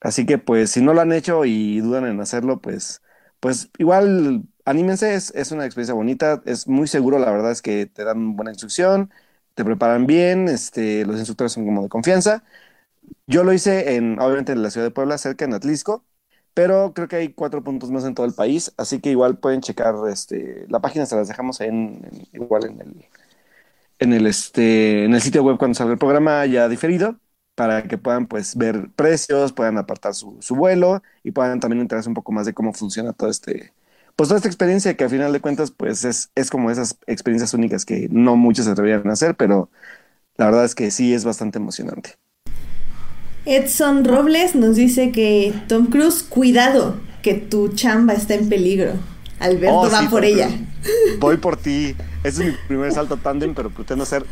Así 0.02 0.26
que 0.26 0.38
pues 0.38 0.72
si 0.72 0.82
no 0.82 0.94
lo 0.94 1.02
han 1.02 1.12
hecho 1.14 1.46
y 1.46 1.80
dudan 1.82 2.06
en 2.06 2.20
hacerlo, 2.22 2.62
pues, 2.62 3.02
pues 3.40 3.70
igual 3.80 4.44
anímense, 4.66 5.16
es, 5.16 5.32
es 5.36 5.52
una 5.52 5.66
experiencia 5.66 5.96
bonita, 5.96 6.42
es 6.46 6.68
muy 6.68 6.88
seguro, 6.88 7.20
la 7.20 7.32
verdad 7.32 7.52
es 7.52 7.62
que 7.64 7.88
te 7.88 8.04
dan 8.04 8.36
buena 8.36 8.52
instrucción, 8.52 9.12
te 9.58 9.66
preparan 9.66 10.06
bien, 10.06 10.50
este, 10.50 11.04
los 11.06 11.18
instructores 11.18 11.52
son 11.54 11.66
como 11.66 11.82
de 11.84 11.90
confianza. 11.90 12.44
Yo 13.28 13.44
lo 13.44 13.54
hice 13.54 13.96
en, 13.96 14.20
obviamente, 14.20 14.54
en 14.54 14.64
la 14.64 14.72
ciudad 14.72 14.88
de 14.88 14.92
Puebla, 14.92 15.18
cerca 15.18 15.46
en 15.46 15.54
Atlisco, 15.54 16.06
pero 16.54 16.94
creo 16.94 17.08
que 17.08 17.18
hay 17.18 17.34
cuatro 17.34 17.64
puntos 17.64 17.92
más 17.92 18.06
en 18.06 18.16
todo 18.16 18.26
el 18.28 18.34
país, 18.34 18.74
así 18.78 19.02
que 19.02 19.12
igual 19.12 19.38
pueden 19.40 19.62
checar, 19.62 19.96
este, 20.12 20.66
la 20.70 20.82
página 20.82 21.06
se 21.08 21.16
las 21.16 21.28
dejamos 21.28 21.62
en, 21.62 22.02
igual 22.34 22.66
en 22.66 22.82
el, 22.82 23.06
en 24.00 24.14
el, 24.14 24.28
este, 24.28 25.06
en 25.06 25.14
el 25.16 25.22
sitio 25.22 25.44
web 25.44 25.58
cuando 25.58 25.76
salga 25.76 25.94
el 25.94 26.00
programa 26.00 26.46
ya 26.46 26.70
diferido, 26.70 27.20
para 27.56 27.84
que 27.84 27.98
puedan, 27.98 28.28
pues, 28.28 28.56
ver 28.56 28.90
precios, 28.96 29.54
puedan 29.54 29.78
apartar 29.78 30.14
su 30.16 30.56
vuelo 30.56 31.02
y 31.24 31.32
puedan 31.32 31.60
también 31.60 31.82
enterarse 31.82 32.10
un 32.10 32.16
poco 32.16 32.32
más 32.32 32.46
de 32.46 32.54
cómo 32.54 32.74
funciona 32.74 33.14
todo 33.14 33.30
este, 33.30 33.74
pues 34.18 34.30
toda 34.30 34.38
esta 34.38 34.50
experiencia 34.50 34.98
que 34.98 35.04
a 35.04 35.10
final 35.10 35.32
de 35.32 35.40
cuentas 35.40 35.72
pues 35.72 36.04
es, 36.04 36.32
es 36.34 36.50
como 36.50 36.72
esas 36.72 36.98
experiencias 37.06 37.54
únicas 37.54 37.86
que 37.86 38.08
no 38.12 38.36
muchos 38.36 38.66
se 38.66 38.72
atreverían 38.72 39.08
a 39.10 39.14
hacer, 39.14 39.36
pero 39.36 39.70
la 40.38 40.46
verdad 40.46 40.66
es 40.66 40.74
que 40.74 40.90
sí 40.90 41.14
es 41.14 41.24
bastante 41.24 41.60
emocionante. 41.60 42.16
Edson 43.46 44.04
Robles 44.04 44.56
nos 44.56 44.76
dice 44.76 45.12
que 45.12 45.54
Tom 45.68 45.86
Cruise, 45.86 46.24
cuidado, 46.24 47.00
que 47.22 47.36
tu 47.36 47.70
chamba 47.70 48.14
está 48.14 48.34
en 48.34 48.50
peligro. 48.50 48.94
Alberto 49.40 49.82
oh, 49.82 49.92
va 49.92 50.10
por 50.10 50.26
ella. 50.26 50.50
Voy 51.20 51.38
por 51.38 51.56
ti. 51.56 51.96
Ese 52.24 52.44
es 52.44 52.52
mi 52.52 52.58
primer 52.68 52.92
salto 52.92 53.18
tándem, 53.18 53.54
pero 53.54 53.70
pretendo 53.70 54.04
ser 54.04 54.26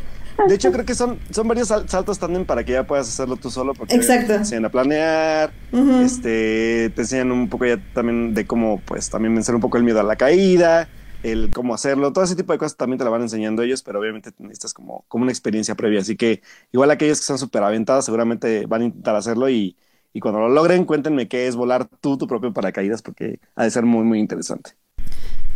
De 0.43 0.55
hecho, 0.55 0.71
creo 0.71 0.85
que 0.85 0.95
son, 0.95 1.19
son 1.31 1.47
varios 1.47 1.69
saltos 1.69 2.19
también 2.19 2.45
para 2.45 2.63
que 2.63 2.73
ya 2.73 2.85
puedas 2.85 3.07
hacerlo 3.07 3.37
tú 3.37 3.49
solo. 3.49 3.73
Porque 3.73 3.95
Exacto. 3.95 4.33
Te 4.33 4.39
enseñan 4.39 4.65
a 4.65 4.69
planear, 4.69 5.53
este, 5.97 6.91
te 6.91 7.01
enseñan 7.01 7.31
un 7.31 7.49
poco 7.49 7.65
ya 7.65 7.77
también 7.93 8.33
de 8.33 8.45
cómo, 8.45 8.81
pues, 8.85 9.09
también 9.09 9.33
vencer 9.33 9.55
un 9.55 9.61
poco 9.61 9.77
el 9.77 9.83
miedo 9.83 9.99
a 9.99 10.03
la 10.03 10.15
caída, 10.17 10.89
el 11.21 11.51
cómo 11.51 11.73
hacerlo, 11.73 12.13
todo 12.13 12.23
ese 12.23 12.35
tipo 12.35 12.53
de 12.53 12.59
cosas 12.59 12.77
también 12.77 12.97
te 12.99 13.03
la 13.03 13.09
van 13.09 13.21
enseñando 13.23 13.63
ellos, 13.63 13.81
pero 13.83 13.99
obviamente 13.99 14.31
necesitas 14.37 14.73
como, 14.73 15.05
como 15.07 15.23
una 15.23 15.31
experiencia 15.31 15.75
previa. 15.75 16.01
Así 16.01 16.15
que 16.17 16.41
igual 16.71 16.91
aquellos 16.91 17.19
que 17.19 17.25
son 17.25 17.39
súper 17.39 17.63
aventados 17.63 18.05
seguramente 18.05 18.65
van 18.67 18.81
a 18.81 18.85
intentar 18.85 19.15
hacerlo 19.15 19.49
y, 19.49 19.77
y 20.13 20.19
cuando 20.19 20.39
lo 20.41 20.49
logren, 20.49 20.85
cuéntenme 20.85 21.27
qué 21.27 21.47
es 21.47 21.55
volar 21.55 21.87
tú 22.01 22.17
tu 22.17 22.27
propio 22.27 22.53
paracaídas, 22.53 23.01
porque 23.01 23.39
ha 23.55 23.63
de 23.63 23.71
ser 23.71 23.85
muy, 23.85 24.03
muy 24.03 24.19
interesante. 24.19 24.71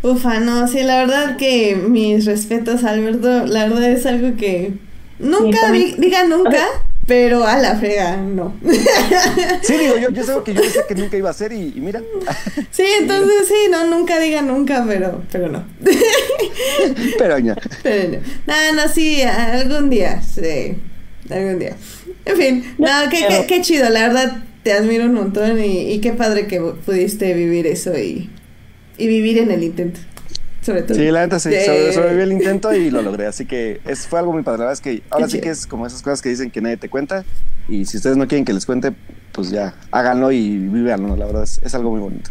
Ufa, 0.01 0.39
no, 0.39 0.68
sí, 0.68 0.82
la 0.82 1.00
verdad 1.00 1.36
que 1.36 1.75
mis 1.75 2.25
respetos, 2.25 2.86
Alberto, 2.86 3.46
la 3.46 3.68
verdad 3.68 3.91
es 3.91 4.06
algo 4.06 4.38
que 4.38 4.74
nunca, 5.20 5.72
diga 5.72 6.24
nunca, 6.24 6.65
pero 7.06 7.46
a 7.46 7.58
la 7.58 7.75
frega, 7.75 8.15
no. 8.15 8.53
Sí, 9.62 9.74
digo, 9.77 9.98
yo, 9.98 10.10
yo 10.12 10.24
sé 10.24 10.34
que 10.46 10.53
yo 10.53 10.62
decía 10.62 10.84
que 10.88 10.96
nunca 10.96 11.18
iba 11.18 11.27
a 11.27 11.32
hacer 11.32 11.51
y, 11.51 11.74
mira. 11.75 12.01
Sí, 12.72 12.86
entonces 12.98 13.48
sí, 13.48 13.70
no, 13.70 13.88
nunca 13.88 14.20
diga 14.20 14.41
nunca, 14.41 14.86
pero, 14.88 15.22
pero 15.32 15.50
no. 15.50 15.65
Pero 17.18 17.38
ya. 17.39 17.58
Pero 17.84 18.12
no. 18.12 18.18
No, 18.48 18.74
no, 18.75 18.88
sí, 18.88 19.22
algún 19.22 19.89
día, 19.89 20.22
sí, 20.22 20.77
algún 21.29 21.60
día. 21.60 21.75
En 22.24 22.38
fin, 22.38 22.75
no, 22.77 22.88
qué, 23.12 23.46
qué, 23.48 23.62
chido, 23.62 23.89
la 23.89 24.08
verdad 24.08 24.44
te 24.63 24.72
admiro 24.72 25.06
un 25.06 25.13
montón 25.13 25.62
y, 25.62 25.91
y 25.91 26.00
qué 26.00 26.13
padre 26.13 26.48
que 26.48 26.62
pudiste 26.62 27.34
vivir 27.34 27.68
eso 27.68 27.98
y 27.98 28.29
y 29.00 29.08
vivir 29.08 29.38
en 29.39 29.51
el 29.51 29.63
intento. 29.63 30.00
Sobre 30.62 30.84
todo. 30.84 30.98
Sí, 30.98 31.10
la 31.10 31.22
neta 31.22 31.39
sí, 31.39 31.50
sobreviví 31.94 32.22
el 32.22 32.32
intento 32.34 32.74
y 32.74 32.91
lo 32.91 33.01
logré. 33.01 33.25
Así 33.25 33.46
que 33.46 33.79
es, 33.86 34.08
fue 34.08 34.20
algo 34.20 34.34
muy 34.34 34.44
padre. 34.44 34.60
La 34.60 34.65
verdad 34.65 34.74
es 34.74 34.82
que 34.82 35.01
ahora 35.10 35.29
sí 35.29 35.39
que 35.39 35.50
es 35.50 35.65
como 35.65 35.88
esas 35.88 36.01
cosas 36.01 36.22
que 36.22 36.29
dicen 36.29 36.51
que 36.51 36.62
nadie 36.62 36.77
te 36.77 36.89
cuenta. 36.89 37.24
Y 37.68 37.86
si 37.86 37.98
ustedes 37.98 38.18
no 38.18 38.27
quieren 38.27 38.46
que 38.46 38.53
les 38.53 38.65
cuente, 38.65 38.91
pues 39.32 39.50
ya 39.51 39.74
háganlo 39.91 40.32
y 40.32 40.58
vivanlo. 40.58 41.15
La 41.15 41.25
verdad 41.25 41.44
es, 41.44 41.75
algo 41.75 41.91
muy 41.91 42.01
bonito. 42.01 42.29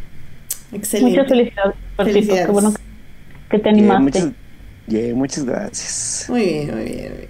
Excelente. 0.72 1.16
Muchas 1.16 1.28
felicidades. 1.28 1.74
felicidades. 1.96 2.46
Qué 2.46 2.52
bueno 2.52 2.74
que 3.50 3.58
te 3.58 3.68
animaste. 3.70 4.02
muchas, 4.04 5.14
muchas 5.14 5.44
gracias. 5.44 6.26
Muy 6.28 6.44
bien, 6.44 6.74
muy 6.74 6.84
bien, 6.84 7.08
muy 7.08 7.18
bien. 7.18 7.28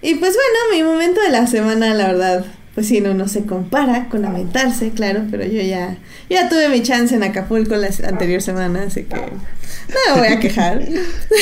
Y 0.00 0.14
pues 0.16 0.34
bueno, 0.34 0.58
mi 0.76 0.82
momento 0.82 1.20
de 1.20 1.30
la 1.30 1.46
semana, 1.46 1.94
la 1.94 2.08
verdad, 2.08 2.44
pues 2.74 2.88
sí, 2.88 3.00
no, 3.00 3.14
no 3.14 3.28
se 3.28 3.44
compara 3.44 4.08
con 4.08 4.22
lamentarse, 4.22 4.90
claro, 4.90 5.22
pero 5.30 5.44
yo 5.44 5.62
ya, 5.62 5.96
ya 6.28 6.48
tuve 6.48 6.68
mi 6.68 6.82
chance 6.82 7.14
en 7.14 7.22
Acapulco 7.22 7.76
la 7.76 7.88
anterior 8.04 8.42
semana, 8.42 8.84
así 8.88 9.04
que 9.04 9.14
no 9.14 10.14
me 10.14 10.20
voy 10.20 10.28
a 10.28 10.40
quejar. 10.40 10.82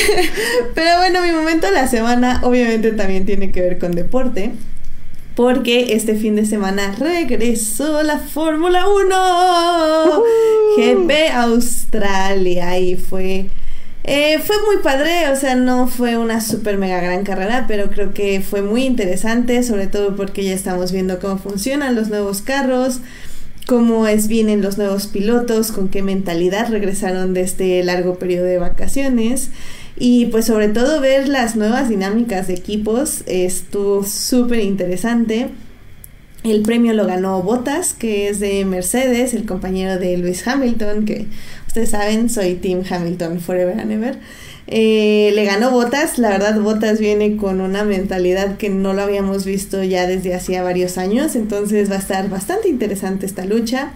pero 0.75 0.97
bueno, 0.97 1.23
mi 1.23 1.31
momento 1.31 1.67
de 1.67 1.73
la 1.73 1.87
semana 1.87 2.41
obviamente 2.43 2.91
también 2.91 3.25
tiene 3.25 3.51
que 3.51 3.61
ver 3.61 3.79
con 3.79 3.93
deporte. 3.93 4.51
Porque 5.35 5.95
este 5.95 6.13
fin 6.13 6.35
de 6.35 6.45
semana 6.45 6.93
regresó 6.99 8.03
la 8.03 8.19
Fórmula 8.19 8.87
1 8.87 10.23
GP 10.77 11.11
Australia 11.33 12.77
y 12.77 12.97
fue 12.97 13.47
eh, 14.05 14.39
fue 14.39 14.57
muy 14.65 14.83
padre, 14.83 15.29
o 15.31 15.35
sea, 15.35 15.55
no 15.55 15.87
fue 15.87 16.17
una 16.17 16.41
super 16.41 16.77
mega 16.77 16.99
gran 16.99 17.23
carrera, 17.23 17.65
pero 17.67 17.89
creo 17.89 18.13
que 18.13 18.41
fue 18.41 18.61
muy 18.61 18.83
interesante, 18.83 19.63
sobre 19.63 19.87
todo 19.87 20.15
porque 20.15 20.43
ya 20.43 20.53
estamos 20.53 20.91
viendo 20.91 21.19
cómo 21.19 21.37
funcionan 21.37 21.95
los 21.95 22.09
nuevos 22.09 22.41
carros, 22.41 22.99
cómo 23.65 24.07
es 24.07 24.27
vienen 24.27 24.61
los 24.61 24.77
nuevos 24.77 25.07
pilotos, 25.07 25.71
con 25.71 25.87
qué 25.87 26.01
mentalidad 26.01 26.69
regresaron 26.69 27.33
de 27.33 27.41
este 27.41 27.81
largo 27.83 28.15
periodo 28.15 28.45
de 28.45 28.57
vacaciones. 28.57 29.51
Y 29.95 30.25
pues 30.27 30.45
sobre 30.45 30.69
todo 30.69 30.99
ver 30.99 31.29
las 31.29 31.55
nuevas 31.55 31.87
dinámicas 31.87 32.47
de 32.47 32.55
equipos 32.55 33.23
estuvo 33.25 34.03
súper 34.03 34.59
interesante. 34.59 35.49
El 36.43 36.61
premio 36.61 36.93
lo 36.93 37.05
ganó 37.05 37.41
Bottas, 37.41 37.93
que 37.93 38.27
es 38.27 38.41
de 38.41 38.65
Mercedes, 38.65 39.33
el 39.33 39.45
compañero 39.45 39.97
de 39.97 40.17
Lewis 40.17 40.45
Hamilton, 40.45 41.05
que 41.05 41.27
ustedes 41.73 41.89
saben, 41.89 42.29
soy 42.29 42.53
Tim 42.53 42.83
Hamilton 42.87 43.39
Forever 43.39 43.79
and 43.79 43.91
Ever. 43.91 44.15
Eh, 44.67 45.31
le 45.33 45.43
ganó 45.43 45.71
Botas, 45.71 46.19
la 46.19 46.29
verdad 46.29 46.61
Botas 46.61 46.99
viene 46.99 47.35
con 47.35 47.61
una 47.61 47.83
mentalidad 47.83 48.57
que 48.57 48.69
no 48.69 48.93
lo 48.93 49.01
habíamos 49.01 49.43
visto 49.43 49.83
ya 49.83 50.05
desde 50.05 50.35
hacía 50.35 50.61
varios 50.61 50.99
años, 50.99 51.35
entonces 51.35 51.89
va 51.89 51.95
a 51.95 51.97
estar 51.97 52.29
bastante 52.29 52.69
interesante 52.69 53.25
esta 53.25 53.43
lucha. 53.45 53.91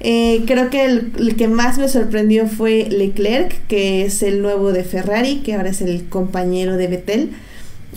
Eh, 0.00 0.42
creo 0.48 0.68
que 0.68 0.84
el, 0.84 1.36
que 1.36 1.46
más 1.46 1.78
me 1.78 1.88
sorprendió 1.88 2.48
fue 2.48 2.88
Leclerc, 2.90 3.68
que 3.68 4.04
es 4.04 4.24
el 4.24 4.42
nuevo 4.42 4.72
de 4.72 4.82
Ferrari, 4.82 5.42
que 5.44 5.54
ahora 5.54 5.70
es 5.70 5.80
el 5.80 6.08
compañero 6.08 6.76
de 6.76 6.88
Vettel. 6.88 7.30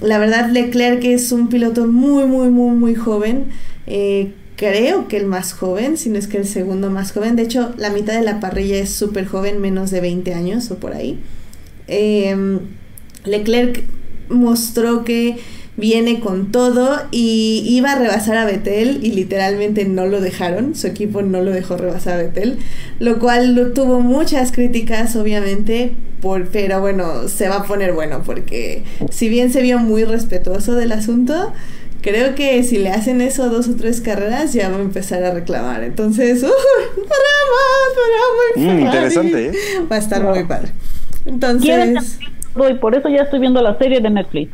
La 0.01 0.19
verdad 0.19 0.51
Leclerc 0.51 1.03
es 1.03 1.31
un 1.31 1.49
piloto 1.49 1.87
muy, 1.87 2.25
muy, 2.25 2.49
muy, 2.49 2.75
muy 2.75 2.93
joven. 2.93 3.45
Eh, 3.87 4.33
creo 4.55 5.07
que 5.07 5.17
el 5.17 5.25
más 5.25 5.53
joven, 5.53 5.97
si 5.97 6.09
no 6.09 6.17
es 6.17 6.27
que 6.27 6.37
el 6.37 6.47
segundo 6.47 6.89
más 6.89 7.11
joven. 7.11 7.35
De 7.35 7.43
hecho, 7.43 7.73
la 7.77 7.89
mitad 7.89 8.13
de 8.13 8.21
la 8.21 8.39
parrilla 8.39 8.77
es 8.77 8.91
súper 8.91 9.25
joven, 9.25 9.59
menos 9.59 9.91
de 9.91 10.01
20 10.01 10.33
años 10.33 10.71
o 10.71 10.75
por 10.75 10.93
ahí. 10.93 11.19
Em, 11.87 12.59
Leclerc 13.25 13.83
mostró 14.29 15.03
que 15.03 15.37
viene 15.77 16.21
con 16.21 16.51
todo 16.51 17.01
y 17.11 17.63
iba 17.67 17.91
a 17.91 17.99
rebasar 17.99 18.37
a 18.37 18.45
Betel 18.45 18.99
y 19.03 19.11
literalmente 19.11 19.85
no 19.85 20.05
lo 20.05 20.21
dejaron, 20.21 20.73
su 20.75 20.87
equipo 20.87 21.21
no 21.21 21.41
lo 21.41 21.51
dejó 21.51 21.75
rebasar 21.75 22.13
a 22.13 22.23
Betel, 22.23 22.59
lo 22.99 23.19
cual 23.19 23.73
tuvo 23.75 23.99
muchas 23.99 24.51
críticas 24.53 25.15
obviamente, 25.17 25.91
por, 26.21 26.47
pero 26.47 26.79
bueno, 26.79 27.27
se 27.27 27.49
va 27.49 27.57
a 27.57 27.63
poner 27.65 27.91
bueno 27.91 28.23
porque 28.25 28.83
si 29.11 29.27
bien 29.27 29.51
se 29.51 29.61
vio 29.61 29.79
muy 29.79 30.05
respetuoso 30.05 30.75
del 30.75 30.93
asunto, 30.93 31.51
creo 32.05 32.35
que 32.35 32.61
si 32.61 32.77
le 32.77 32.91
hacen 32.91 33.19
eso 33.19 33.49
dos 33.49 33.67
o 33.67 33.75
tres 33.75 33.99
carreras 33.99 34.53
ya 34.53 34.69
va 34.69 34.77
a 34.77 34.81
empezar 34.81 35.23
a 35.23 35.33
reclamar. 35.33 35.83
Entonces, 35.83 36.43
¡uh! 36.43 36.51
para 37.07 38.63
más, 38.67 38.77
mm, 38.77 38.79
interesante, 38.79 39.47
¿eh? 39.47 39.51
Va 39.91 39.95
a 39.95 39.99
estar 39.99 40.23
muy 40.23 40.43
padre. 40.43 40.71
Entonces... 41.25 42.19
Y 42.69 42.73
por 42.75 42.95
eso 42.95 43.09
ya 43.09 43.23
estoy 43.23 43.39
viendo 43.39 43.59
la 43.61 43.77
serie 43.79 43.99
de 44.01 44.09
Netflix. 44.11 44.51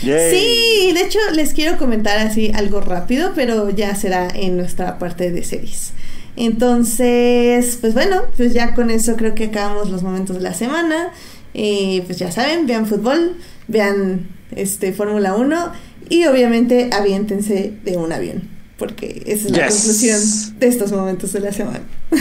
Sí, 0.00 0.92
de 0.92 1.00
hecho 1.02 1.20
les 1.34 1.54
quiero 1.54 1.78
comentar 1.78 2.18
así 2.18 2.50
algo 2.52 2.80
rápido, 2.80 3.30
pero 3.34 3.70
ya 3.70 3.94
será 3.94 4.28
en 4.34 4.56
nuestra 4.56 4.98
parte 4.98 5.30
de 5.30 5.44
series. 5.44 5.92
Entonces, 6.34 7.78
pues 7.80 7.94
bueno, 7.94 8.22
pues 8.36 8.52
ya 8.52 8.74
con 8.74 8.90
eso 8.90 9.16
creo 9.16 9.34
que 9.34 9.44
acabamos 9.44 9.88
los 9.88 10.02
momentos 10.02 10.36
de 10.36 10.42
la 10.42 10.52
semana. 10.52 11.12
Eh, 11.54 12.02
pues 12.06 12.18
ya 12.18 12.30
saben, 12.32 12.66
vean 12.66 12.86
fútbol, 12.86 13.36
vean 13.68 14.28
este 14.50 14.92
Fórmula 14.92 15.34
1 15.34 15.72
y 16.08 16.26
obviamente 16.26 16.90
aviéntense 16.92 17.72
de 17.84 17.96
un 17.96 18.12
avión, 18.12 18.48
porque 18.78 19.22
esa 19.26 19.46
es 19.46 19.52
la 19.52 19.68
conclusión 19.68 20.58
de 20.58 20.66
estos 20.66 20.92
momentos 20.92 21.32
de 21.32 21.40
la 21.40 21.52
semana. 21.52 21.82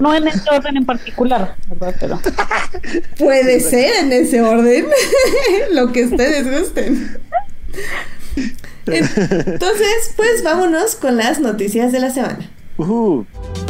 No, 0.00 0.14
en 0.14 0.28
ese 0.28 0.48
orden 0.50 0.76
en 0.76 0.86
particular, 0.86 1.56
¿verdad? 1.68 1.94
Pero... 1.98 2.20
Puede 3.18 3.58
ser 3.58 4.04
en 4.04 4.12
ese 4.12 4.40
orden, 4.40 4.86
lo 5.72 5.90
que 5.92 6.04
ustedes 6.04 6.60
gusten. 6.60 7.18
Entonces, 8.86 10.12
pues 10.16 10.42
vámonos 10.44 10.94
con 10.94 11.16
las 11.16 11.40
noticias 11.40 11.92
de 11.92 12.00
la 12.00 12.10
semana. 12.10 12.48
Uh, 12.78 13.24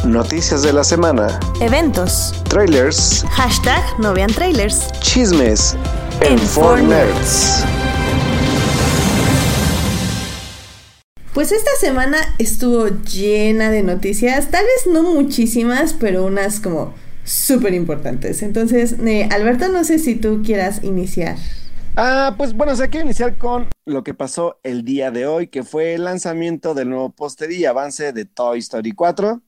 noticias 0.04 0.62
de 0.62 0.72
la 0.72 0.84
semana. 0.84 1.40
Eventos. 1.60 2.32
Trailers. 2.48 3.24
Hashtag 3.30 3.82
no 3.98 4.14
vean 4.14 4.32
trailers. 4.32 4.92
Chismes. 5.00 5.76
En, 6.20 6.38
en 6.38 7.89
Pues 11.34 11.52
esta 11.52 11.70
semana 11.78 12.18
estuvo 12.38 12.88
llena 12.88 13.70
de 13.70 13.84
noticias, 13.84 14.50
tal 14.50 14.64
vez 14.64 14.92
no 14.92 15.04
muchísimas, 15.04 15.92
pero 15.94 16.26
unas 16.26 16.58
como 16.58 16.92
súper 17.22 17.72
importantes. 17.72 18.42
Entonces, 18.42 18.96
eh, 19.06 19.28
Alberto, 19.30 19.68
no 19.68 19.84
sé 19.84 20.00
si 20.00 20.16
tú 20.16 20.42
quieras 20.44 20.82
iniciar. 20.82 21.36
Ah, 21.94 22.34
pues 22.36 22.52
bueno, 22.54 22.72
o 22.72 22.76
sea, 22.76 22.88
quiero 22.88 23.06
iniciar 23.06 23.38
con 23.38 23.68
lo 23.84 24.02
que 24.02 24.12
pasó 24.12 24.58
el 24.64 24.84
día 24.84 25.12
de 25.12 25.26
hoy, 25.26 25.46
que 25.46 25.62
fue 25.62 25.94
el 25.94 26.04
lanzamiento 26.04 26.74
del 26.74 26.88
nuevo 26.88 27.10
póster 27.10 27.52
y 27.52 27.64
avance 27.64 28.12
de 28.12 28.24
Toy 28.24 28.58
Story 28.58 28.90
4. 28.90 29.40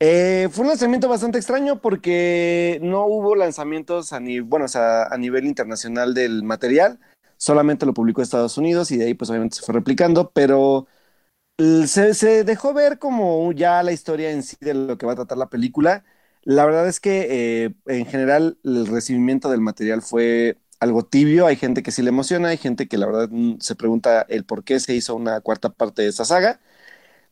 Eh, 0.00 0.48
fue 0.50 0.62
un 0.62 0.70
lanzamiento 0.70 1.08
bastante 1.08 1.38
extraño 1.38 1.80
porque 1.80 2.80
no 2.82 3.06
hubo 3.06 3.36
lanzamientos 3.36 4.12
a, 4.12 4.20
bueno, 4.42 4.66
a 4.74 5.16
nivel 5.16 5.44
internacional 5.44 6.14
del 6.14 6.42
material, 6.42 6.98
solamente 7.36 7.86
lo 7.86 7.94
publicó 7.94 8.22
Estados 8.22 8.58
Unidos 8.58 8.90
y 8.90 8.96
de 8.96 9.06
ahí 9.06 9.14
pues 9.14 9.30
obviamente 9.30 9.56
se 9.56 9.62
fue 9.62 9.74
replicando, 9.74 10.32
pero 10.34 10.88
se, 11.86 12.44
dejó 12.44 12.74
ver 12.74 12.98
como 12.98 13.52
ya 13.52 13.82
la 13.82 13.92
historia 13.92 14.30
en 14.30 14.42
sí 14.42 14.56
de 14.60 14.74
lo 14.74 14.98
que 14.98 15.06
va 15.06 15.12
a 15.12 15.16
tratar 15.16 15.38
la 15.38 15.48
película. 15.50 16.04
La 16.42 16.64
verdad 16.66 16.88
es 16.88 16.98
que 17.00 17.64
eh, 17.66 17.74
en 17.86 18.06
general 18.06 18.58
el 18.64 18.86
recibimiento 18.86 19.50
del 19.50 19.60
material 19.60 20.02
fue 20.02 20.58
algo 20.80 21.04
tibio. 21.04 21.46
Hay 21.46 21.56
gente 21.56 21.82
que 21.82 21.92
sí 21.92 22.02
le 22.02 22.08
emociona, 22.08 22.48
hay 22.48 22.56
gente 22.58 22.88
que 22.88 22.98
la 22.98 23.06
verdad 23.06 23.28
mm, 23.30 23.58
se 23.60 23.76
pregunta 23.76 24.22
el 24.28 24.44
por 24.44 24.64
qué 24.64 24.80
se 24.80 24.94
hizo 24.94 25.14
una 25.14 25.40
cuarta 25.40 25.70
parte 25.70 26.02
de 26.02 26.08
esa 26.08 26.24
saga. 26.24 26.60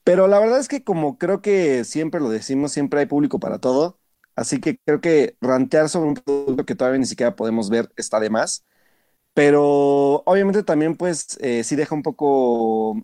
Pero 0.04 0.28
la 0.28 0.40
verdad 0.40 0.60
es 0.60 0.68
que 0.68 0.84
como 0.84 1.18
creo 1.18 1.42
que 1.42 1.84
siempre 1.84 2.20
lo 2.20 2.30
decimos, 2.30 2.72
siempre 2.72 3.00
hay 3.00 3.06
público 3.06 3.40
para 3.40 3.58
todo. 3.60 4.00
Así 4.36 4.60
que 4.60 4.78
creo 4.84 5.00
que 5.00 5.36
rantear 5.40 5.88
sobre 5.88 6.08
un 6.10 6.14
producto 6.14 6.64
que 6.66 6.74
todavía 6.74 6.98
ni 7.00 7.06
siquiera 7.06 7.36
podemos 7.36 7.70
ver 7.70 7.90
está 7.96 8.20
de 8.20 8.30
más. 8.30 8.64
Pero 9.34 10.22
obviamente 10.26 10.62
también 10.62 10.96
pues 10.96 11.38
eh, 11.40 11.64
sí 11.64 11.76
deja 11.76 11.94
un 11.94 12.02
poco, 12.02 12.96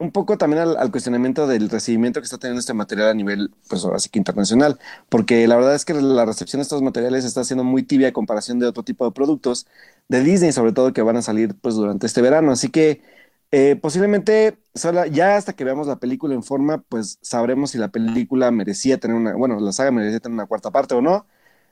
un 0.00 0.12
poco 0.12 0.38
también 0.38 0.62
al, 0.62 0.90
cuestionamiento 0.90 1.46
del 1.46 1.68
recibimiento 1.68 2.20
que 2.20 2.24
está 2.24 2.38
teniendo 2.38 2.60
este 2.60 2.74
material 2.74 3.08
a 3.10 3.14
nivel, 3.14 3.52
pues 3.68 3.84
ahora 3.84 3.98
sí 3.98 4.08
que 4.08 4.18
internacional, 4.18 4.78
porque 5.10 5.46
la 5.46 5.56
verdad 5.56 5.74
es 5.74 5.84
que 5.84 5.94
la 5.94 6.24
recepción 6.24 6.58
de 6.58 6.62
estos 6.62 6.82
materiales 6.82 7.24
está 7.26 7.44
siendo 7.44 7.64
muy 7.64 7.82
tibia 7.82 8.08
en 8.08 8.14
comparación 8.14 8.58
de 8.58 8.66
otro 8.66 8.82
tipo 8.82 9.04
de 9.04 9.12
productos 9.12 9.66
de 10.08 10.22
Disney, 10.24 10.52
sobre 10.52 10.72
todo 10.72 10.94
que 10.94 11.02
van 11.02 11.18
a 11.18 11.22
salir 11.22 11.54
pues 11.60 11.74
durante 11.74 12.06
este 12.06 12.22
verano. 12.22 12.50
Así 12.52 12.70
que 12.70 13.02
eh, 13.52 13.76
posiblemente 13.76 14.58
ya 15.12 15.36
hasta 15.36 15.52
que 15.54 15.64
veamos 15.64 15.86
la 15.86 15.96
película 15.98 16.34
en 16.34 16.42
forma, 16.44 16.78
pues 16.88 17.18
sabremos 17.22 17.72
si 17.72 17.78
la 17.78 17.88
película 17.88 18.50
merecía 18.50 18.98
tener 18.98 19.16
una, 19.16 19.34
bueno, 19.34 19.60
la 19.60 19.72
saga 19.72 19.90
merecía 19.90 20.20
tener 20.20 20.34
una 20.34 20.46
cuarta 20.46 20.70
parte 20.70 20.94
o 20.94 21.02
no. 21.02 21.26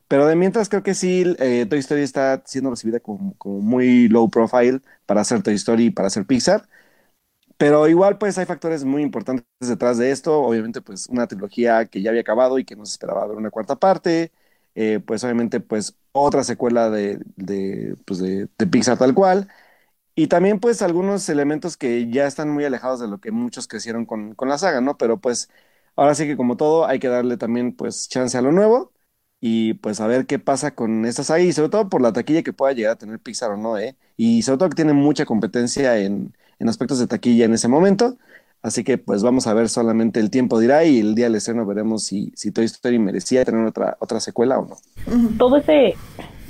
Pero 0.08 0.26
de 0.26 0.36
mientras 0.36 0.68
creo 0.68 0.82
que 0.82 0.94
sí, 0.94 1.24
eh, 1.38 1.66
Toy 1.68 1.78
Story 1.80 2.02
está 2.02 2.42
siendo 2.46 2.70
recibida 2.70 3.00
como, 3.00 3.34
como, 3.38 3.60
muy 3.60 4.08
low 4.08 4.30
profile 4.30 4.80
para 5.06 5.20
hacer 5.22 5.42
Toy 5.42 5.54
Story 5.54 5.86
y 5.86 5.90
para 5.90 6.08
hacer 6.08 6.26
Pixar. 6.26 6.68
Pero 7.58 7.88
igual 7.88 8.18
pues 8.18 8.38
hay 8.38 8.46
factores 8.46 8.84
muy 8.84 9.02
importantes 9.02 9.44
detrás 9.60 9.98
de 9.98 10.10
esto. 10.12 10.40
Obviamente 10.42 10.80
pues 10.80 11.08
una 11.08 11.26
trilogía 11.26 11.86
que 11.86 12.02
ya 12.02 12.10
había 12.10 12.22
acabado 12.22 12.58
y 12.58 12.64
que 12.64 12.76
nos 12.76 12.90
esperaba 12.92 13.26
ver 13.26 13.36
una 13.36 13.50
cuarta 13.50 13.76
parte. 13.76 14.32
Eh, 14.74 15.00
pues 15.04 15.24
obviamente 15.24 15.60
pues 15.60 15.96
otra 16.12 16.44
secuela 16.44 16.90
de, 16.90 17.18
de, 17.36 17.96
pues, 18.06 18.20
de 18.20 18.48
Pixar 18.70 18.98
tal 18.98 19.14
cual. 19.14 19.48
Y 20.14 20.26
también 20.28 20.60
pues 20.60 20.82
algunos 20.82 21.28
elementos 21.28 21.76
que 21.76 22.10
ya 22.10 22.26
están 22.26 22.50
muy 22.50 22.64
alejados 22.64 23.00
de 23.00 23.08
lo 23.08 23.20
que 23.20 23.30
muchos 23.30 23.68
crecieron 23.68 24.04
con, 24.04 24.34
con, 24.34 24.48
la 24.48 24.58
saga, 24.58 24.80
¿no? 24.80 24.98
Pero 24.98 25.20
pues 25.20 25.48
ahora 25.96 26.14
sí 26.16 26.26
que 26.26 26.36
como 26.36 26.56
todo 26.56 26.86
hay 26.86 26.98
que 26.98 27.08
darle 27.08 27.36
también 27.36 27.74
pues 27.76 28.08
chance 28.08 28.36
a 28.36 28.42
lo 28.42 28.50
nuevo 28.52 28.92
y 29.40 29.74
pues 29.74 30.00
a 30.00 30.08
ver 30.08 30.26
qué 30.26 30.40
pasa 30.40 30.74
con 30.74 31.06
esta 31.06 31.22
saga 31.24 31.40
y 31.42 31.52
sobre 31.52 31.70
todo 31.70 31.88
por 31.88 32.02
la 32.02 32.12
taquilla 32.12 32.42
que 32.42 32.52
pueda 32.52 32.72
llegar 32.72 32.92
a 32.94 32.96
tener 32.98 33.20
Pixar 33.20 33.52
o 33.52 33.56
no, 33.56 33.78
¿eh? 33.78 33.96
Y 34.16 34.42
sobre 34.42 34.58
todo 34.58 34.70
que 34.70 34.76
tiene 34.76 34.92
mucha 34.92 35.24
competencia 35.24 35.98
en, 35.98 36.34
en 36.58 36.68
aspectos 36.68 36.98
de 36.98 37.06
taquilla 37.06 37.44
en 37.44 37.54
ese 37.54 37.68
momento. 37.68 38.16
Así 38.60 38.82
que 38.82 38.98
pues 38.98 39.22
vamos 39.22 39.46
a 39.46 39.54
ver 39.54 39.68
solamente 39.68 40.18
el 40.18 40.30
tiempo 40.30 40.58
dirá 40.58 40.84
y 40.84 40.98
el 40.98 41.14
día 41.14 41.26
del 41.26 41.36
estreno 41.36 41.64
veremos 41.64 42.02
si, 42.02 42.32
si 42.34 42.50
Toy 42.50 42.64
Story 42.64 42.98
merecía 42.98 43.44
tener 43.44 43.64
otra, 43.64 43.96
otra 44.00 44.18
secuela 44.18 44.58
o 44.58 44.66
no. 44.66 44.76
Todo 45.38 45.58
ese 45.58 45.94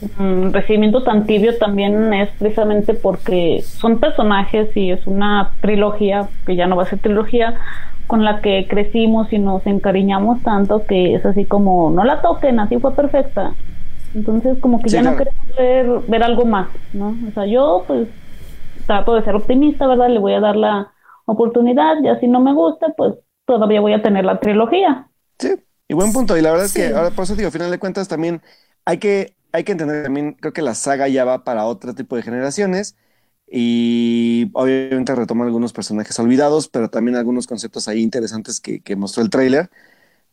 Mm, 0.01 0.53
recibimiento 0.53 1.03
tan 1.03 1.27
tibio 1.27 1.59
también 1.59 2.13
es 2.15 2.29
precisamente 2.39 2.95
porque 2.95 3.63
son 3.63 3.99
personajes 3.99 4.69
y 4.77 4.93
es 4.93 5.05
una 5.07 5.51
trilogía, 5.61 6.29
que 6.47 6.55
ya 6.55 6.69
no 6.69 6.77
va 6.77 6.85
a 6.85 6.87
ser 6.87 7.01
trilogía, 7.01 7.55
con 8.07 8.25
la 8.25 8.41
que 8.41 8.67
crecimos 8.69 9.33
y 9.33 9.39
nos 9.39 9.67
encariñamos 9.67 10.41
tanto 10.43 10.87
que 10.87 11.15
es 11.15 11.27
así 11.27 11.45
como, 11.45 11.91
no 11.91 12.05
la 12.05 12.23
toquen, 12.23 12.61
así 12.61 12.79
fue 12.79 12.95
perfecta. 12.95 13.53
Entonces 14.15 14.57
como 14.61 14.81
que 14.81 14.89
ya 14.89 15.03
no 15.03 15.17
queremos 15.17 15.47
ver, 15.59 15.87
ver 16.07 16.23
algo 16.23 16.45
más, 16.45 16.69
¿no? 16.93 17.15
O 17.29 17.33
sea, 17.33 17.47
yo 17.47 17.85
pues 17.87 18.09
trato 18.89 19.15
de 19.15 19.23
ser 19.23 19.37
optimista, 19.37 19.87
¿verdad? 19.87 20.09
Le 20.09 20.19
voy 20.19 20.33
a 20.33 20.41
dar 20.41 20.57
la 20.57 20.93
oportunidad, 21.27 21.95
ya 22.03 22.19
si 22.19 22.27
no 22.27 22.41
me 22.41 22.53
gusta, 22.53 22.89
pues 22.97 23.15
todavía 23.47 23.81
voy 23.81 23.93
a 23.93 24.03
tener 24.03 24.25
la 24.25 24.41
trilogía. 24.41 25.09
Sí, 25.39 25.55
y 25.87 25.95
buen 25.95 26.13
punto. 26.13 26.37
Y 26.37 26.43
la 26.43 26.51
verdad 26.51 26.67
es 26.67 26.75
que, 26.75 26.89
ahora 26.93 27.11
por 27.11 27.23
eso 27.23 27.37
digo, 27.37 27.47
al 27.47 27.53
final 27.53 27.71
de 27.71 27.79
cuentas 27.79 28.09
también 28.09 28.43
hay 28.85 28.99
que 28.99 29.39
hay 29.53 29.65
que 29.65 29.73
entender 29.73 30.03
también, 30.03 30.35
creo 30.35 30.53
que 30.53 30.63
la 30.63 30.75
saga 30.75 31.09
ya 31.09 31.25
va 31.25 31.45
para 31.45 31.65
otro 31.65 31.95
tipo 31.95 32.17
de 32.17 32.23
generaciones 32.23 32.97
y 33.51 34.51
obviamente 34.53 35.15
retoma 35.15 35.45
algunos 35.47 35.73
personajes 35.73 36.19
olvidados, 36.19 36.69
pero 36.69 36.91
también 36.91 37.17
algunos 37.17 37.47
conceptos 37.47 37.89
ahí 37.89 38.03
interesantes 38.03 38.61
que, 38.61 38.97
mostró 38.97 39.23
el 39.23 39.31
tráiler. 39.31 39.71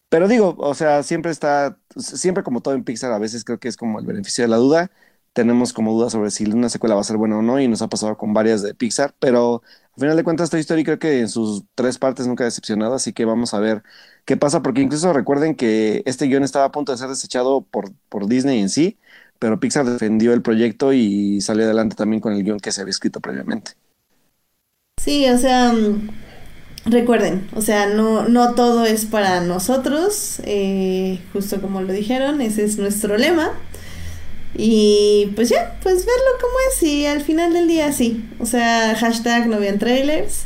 Pero 0.09 0.27
digo, 0.27 0.55
o 0.59 0.73
sea, 0.75 1.03
siempre 1.03 1.31
está, 1.31 1.77
siempre 1.97 2.43
como 2.43 2.61
todo 2.61 2.73
en 2.75 2.83
Pixar, 2.83 3.11
a 3.11 3.19
veces 3.19 3.43
creo 3.45 3.59
que 3.59 3.67
es 3.69 3.77
como 3.77 3.99
el 3.99 4.05
beneficio 4.05 4.43
de 4.43 4.49
la 4.49 4.57
duda. 4.57 4.91
Tenemos 5.35 5.73
como 5.73 5.93
dudas 5.93 6.13
sobre 6.13 6.31
si 6.31 6.45
una 6.45 6.69
secuela 6.69 6.95
va 6.95 7.01
a 7.01 7.03
ser 7.03 7.17
buena 7.17 7.37
o 7.39 7.41
no, 7.43 7.59
y 7.59 7.67
nos 7.67 7.81
ha 7.81 7.89
pasado 7.89 8.17
con 8.17 8.33
varias 8.33 8.63
de 8.63 8.73
Pixar, 8.73 9.13
pero 9.19 9.61
al 9.95 9.99
final 9.99 10.17
de 10.17 10.23
cuentas, 10.23 10.49
Toy 10.49 10.61
Story 10.61 10.85
creo 10.85 10.99
que 10.99 11.19
en 11.19 11.29
sus 11.29 11.65
tres 11.75 11.99
partes 11.99 12.27
nunca 12.27 12.45
ha 12.45 12.45
decepcionado, 12.45 12.95
así 12.95 13.13
que 13.13 13.25
vamos 13.25 13.53
a 13.53 13.59
ver 13.59 13.83
qué 14.25 14.37
pasa, 14.37 14.61
porque 14.63 14.81
incluso 14.81 15.13
recuerden 15.13 15.55
que 15.55 16.03
este 16.05 16.27
guion 16.27 16.43
estaba 16.43 16.65
a 16.65 16.71
punto 16.71 16.93
de 16.93 16.97
ser 16.97 17.09
desechado 17.09 17.61
por, 17.61 17.91
por 18.09 18.27
Disney 18.27 18.61
en 18.61 18.69
sí, 18.69 18.97
pero 19.39 19.59
Pixar 19.59 19.85
defendió 19.85 20.33
el 20.33 20.41
proyecto 20.41 20.93
y 20.93 21.41
salió 21.41 21.65
adelante 21.65 21.95
también 21.97 22.21
con 22.21 22.33
el 22.33 22.43
guion 22.43 22.59
que 22.61 22.71
se 22.71 22.81
había 22.81 22.91
escrito 22.91 23.19
previamente. 23.19 23.73
Sí, 25.01 25.29
o 25.29 25.37
sea, 25.37 25.73
mm, 25.73 26.09
recuerden, 26.85 27.47
o 27.53 27.61
sea, 27.61 27.87
no, 27.87 28.27
no 28.27 28.55
todo 28.55 28.85
es 28.85 29.05
para 29.05 29.41
nosotros, 29.41 30.41
eh, 30.45 31.21
justo 31.33 31.61
como 31.61 31.81
lo 31.81 31.93
dijeron, 31.93 32.41
ese 32.41 32.63
es 32.63 32.77
nuestro 32.77 33.17
lema. 33.17 33.51
Y 34.57 35.31
pues 35.35 35.49
ya, 35.49 35.77
pues 35.83 36.05
verlo 36.05 36.31
como 36.39 36.53
es 36.71 36.83
y 36.83 37.05
al 37.05 37.21
final 37.21 37.53
del 37.53 37.67
día 37.67 37.91
sí. 37.91 38.23
O 38.39 38.45
sea, 38.45 38.95
hashtag 38.95 39.47
no 39.47 39.59
vean 39.59 39.79
trailers. 39.79 40.45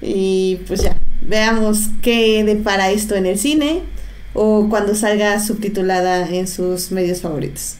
Y 0.00 0.60
pues 0.66 0.82
ya, 0.82 0.96
veamos 1.20 1.88
qué 2.02 2.44
depara 2.44 2.90
esto 2.90 3.14
en 3.16 3.26
el 3.26 3.38
cine 3.38 3.82
o 4.34 4.68
cuando 4.68 4.94
salga 4.94 5.40
subtitulada 5.40 6.28
en 6.28 6.46
sus 6.46 6.90
medios 6.90 7.20
favoritos. 7.20 7.76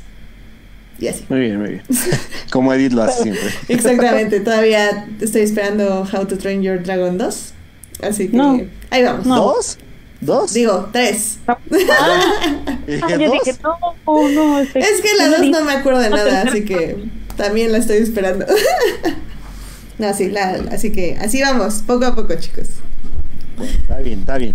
Y 0.98 1.08
así. 1.08 1.24
Muy 1.28 1.40
bien, 1.40 1.58
muy 1.58 1.70
bien. 1.70 1.82
Como 2.50 2.72
Edith 2.72 2.92
lo 2.92 3.02
hace 3.02 3.22
siempre. 3.24 3.50
Exactamente, 3.68 4.40
todavía 4.40 5.06
estoy 5.20 5.42
esperando 5.42 6.06
How 6.12 6.26
to 6.26 6.38
Train 6.38 6.62
Your 6.62 6.82
Dragon 6.82 7.18
2. 7.18 7.54
Así 8.02 8.28
que 8.28 8.68
ahí 8.90 9.02
vamos. 9.02 9.26
¿Dos? 9.26 9.78
¿Dos? 10.22 10.54
Digo, 10.54 10.88
tres. 10.92 11.38
Ah, 11.48 11.58
yo 12.86 13.18
dije, 13.18 13.54
no, 13.60 14.28
no. 14.28 14.60
es 14.60 14.72
que 14.72 15.16
la 15.18 15.28
dos 15.28 15.48
no 15.48 15.64
me 15.64 15.72
acuerdo 15.72 15.98
de 15.98 16.10
nada, 16.10 16.42
así 16.42 16.64
que 16.64 16.96
también 17.36 17.72
la 17.72 17.78
estoy 17.78 17.96
esperando. 17.96 18.46
no, 19.98 20.14
sí, 20.14 20.30
la, 20.30 20.62
así 20.70 20.92
que 20.92 21.16
así 21.20 21.42
vamos, 21.42 21.82
poco 21.84 22.06
a 22.06 22.14
poco, 22.14 22.36
chicos. 22.36 22.68
Está 23.60 23.98
bien, 23.98 24.20
está 24.20 24.38
bien. 24.38 24.54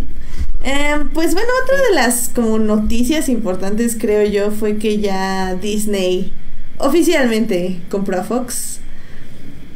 Em, 0.64 1.10
pues 1.10 1.34
bueno, 1.34 1.50
otra 1.64 1.78
de 1.90 1.96
las 1.96 2.30
como 2.30 2.60
noticias 2.60 3.28
importantes 3.28 3.98
creo 4.00 4.26
yo 4.26 4.52
fue 4.52 4.78
que 4.78 5.00
ya 5.00 5.56
Disney 5.56 6.32
oficialmente 6.78 7.82
compró 7.90 8.22
a 8.22 8.24
Fox. 8.24 8.80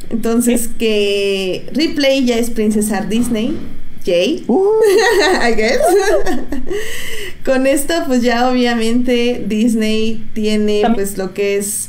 Entonces 0.08 0.70
que 0.78 1.68
Ripley 1.74 2.24
ya 2.24 2.38
es 2.38 2.48
princesa 2.48 3.02
Disney. 3.02 3.58
Jay. 4.04 4.44
Uh. 4.48 4.54
I 5.40 5.54
guess. 5.56 5.80
Con 7.44 7.66
esto 7.66 7.94
pues 8.06 8.22
ya 8.22 8.48
obviamente 8.48 9.44
Disney 9.46 10.24
tiene 10.34 10.82
pues 10.94 11.18
lo 11.18 11.34
que 11.34 11.56
es 11.56 11.88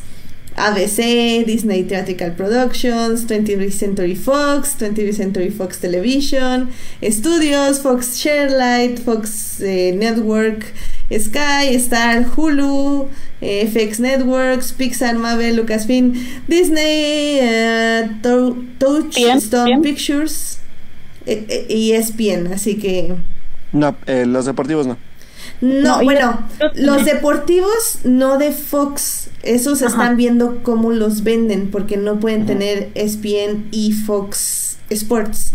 ABC, 0.56 1.46
Disney 1.46 1.84
Theatrical 1.84 2.36
Productions, 2.36 3.26
20th 3.26 3.72
Century 3.72 4.16
Fox, 4.16 4.76
20th 4.80 5.16
Century 5.16 5.50
Fox 5.50 5.80
Television, 5.80 6.72
Studios, 7.02 7.80
Fox 7.80 8.18
Sharelight, 8.18 9.00
Fox 9.00 9.62
eh, 9.62 9.92
Network, 9.96 10.74
Sky, 11.12 11.76
Star, 11.76 12.24
Hulu, 12.24 13.10
eh, 13.42 13.66
FX 13.68 14.00
Networks, 14.00 14.72
Pixar, 14.72 15.18
Marvel, 15.18 15.56
Lucasfilm, 15.56 16.14
Disney, 16.48 17.40
uh, 17.40 18.08
Touchstone 18.80 19.82
Pictures 19.82 20.60
y 21.26 21.92
ESPN, 21.94 22.54
así 22.54 22.78
que... 22.78 23.16
No, 23.72 23.96
los 24.08 24.46
deportivos 24.46 24.88
no. 24.88 24.98
No, 25.62 26.04
bueno, 26.04 26.46
los 26.76 27.06
deportivos 27.06 28.00
no 28.04 28.38
de 28.38 28.52
Fox, 28.52 29.30
esos 29.44 29.82
están 29.82 30.18
viendo 30.18 30.62
cómo 30.64 30.92
los 30.92 31.24
venden 31.24 31.72
porque 31.72 31.98
no 31.98 32.20
pueden 32.20 32.46
tener 32.46 32.90
ESPN 32.96 33.68
y 33.72 33.94
Fox 33.94 34.78
Sports. 34.90 35.54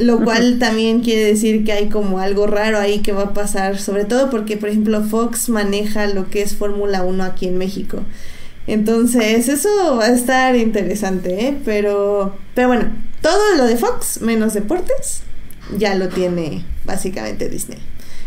Lo 0.00 0.22
cual 0.24 0.58
también 0.58 1.00
quiere 1.00 1.24
decir 1.24 1.64
que 1.64 1.72
hay 1.72 1.88
como 1.88 2.18
algo 2.18 2.46
raro 2.46 2.78
ahí 2.78 3.00
que 3.00 3.12
va 3.12 3.22
a 3.22 3.34
pasar, 3.34 3.78
sobre 3.78 4.04
todo 4.04 4.28
porque, 4.28 4.56
por 4.56 4.68
ejemplo, 4.68 5.02
Fox 5.02 5.48
maneja 5.48 6.06
lo 6.06 6.28
que 6.30 6.42
es 6.42 6.56
Fórmula 6.56 7.02
1 7.02 7.22
aquí 7.22 7.46
en 7.46 7.58
México. 7.58 8.00
Entonces, 8.66 9.48
eso 9.48 9.96
va 9.96 10.06
a 10.06 10.14
estar 10.14 10.56
interesante, 10.56 11.48
¿eh? 11.48 11.56
Pero, 11.64 12.36
pero 12.54 12.68
bueno, 12.68 12.92
todo 13.20 13.56
lo 13.56 13.66
de 13.66 13.76
Fox, 13.76 14.20
menos 14.22 14.54
deportes, 14.54 15.22
ya 15.76 15.94
lo 15.94 16.08
tiene 16.08 16.64
básicamente 16.84 17.48
Disney. 17.48 17.78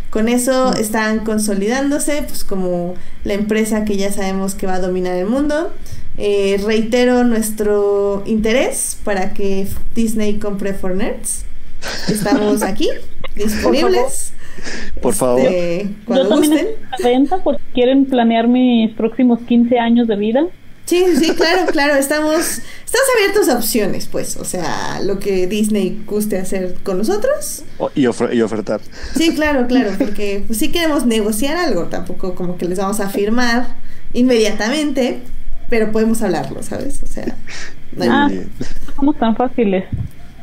Con 0.10 0.30
eso 0.30 0.74
están 0.74 1.20
consolidándose 1.26 2.24
pues 2.24 2.44
como 2.44 2.96
la 3.24 3.34
empresa 3.34 3.84
que 3.84 3.98
ya 3.98 4.12
sabemos 4.12 4.56
que 4.56 4.66
va 4.66 4.76
a 4.76 4.80
dominar 4.80 5.16
el 5.16 5.28
mundo. 5.28 5.74
Eh, 6.18 6.60
reitero 6.64 7.24
nuestro 7.24 8.24
interés 8.26 8.98
para 9.04 9.34
que 9.34 9.68
Disney 9.94 10.40
compre 10.40 10.74
For 10.74 10.96
Nerds. 10.96 11.44
Estamos 12.08 12.62
aquí, 12.64 12.90
disponibles. 13.36 14.34
Por 15.02 15.14
favor. 15.14 15.42
Este, 15.42 15.90
Yo 16.08 16.28
también 16.28 16.54
estoy 16.54 16.76
venta 17.04 17.38
por 17.44 17.60
quieren 17.74 18.06
planear 18.06 18.48
mis 18.48 18.94
próximos 18.94 19.40
15 19.48 19.78
años 19.80 20.08
de 20.08 20.16
vida. 20.16 20.46
Sí, 20.86 21.04
sí, 21.20 21.34
claro, 21.36 21.66
claro, 21.70 21.96
estamos, 21.96 22.40
estamos 22.40 23.08
abiertos 23.18 23.50
a 23.50 23.58
opciones, 23.58 24.08
pues, 24.08 24.38
o 24.38 24.46
sea, 24.46 25.02
lo 25.04 25.20
que 25.20 25.46
Disney 25.46 26.02
guste 26.06 26.38
hacer 26.38 26.76
con 26.84 26.98
nosotros. 26.98 27.64
y, 27.94 28.04
y, 28.04 28.42
ofertar. 28.42 28.80
Sí, 29.14 29.36
claro, 29.36 29.68
claro, 29.68 29.92
porque 29.98 30.44
pues, 30.48 30.58
sí 30.60 30.72
queremos 30.72 31.06
negociar 31.06 31.58
algo, 31.58 31.88
tampoco 31.88 32.36
como 32.36 32.58
que 32.58 32.66
les 32.70 32.78
vamos 32.80 33.02
a 33.02 33.10
firmar 33.10 33.76
inmediatamente, 34.14 35.20
pero 35.70 35.92
podemos 35.92 36.22
hablarlo, 36.22 36.64
¿sabes? 36.64 37.04
O 37.04 37.08
sea, 37.08 37.36
no 37.92 38.04
hay- 38.04 38.10
Ah, 38.10 38.30
no 38.30 38.94
somos 38.96 39.18
tan 39.18 39.36
fáciles. 39.36 39.84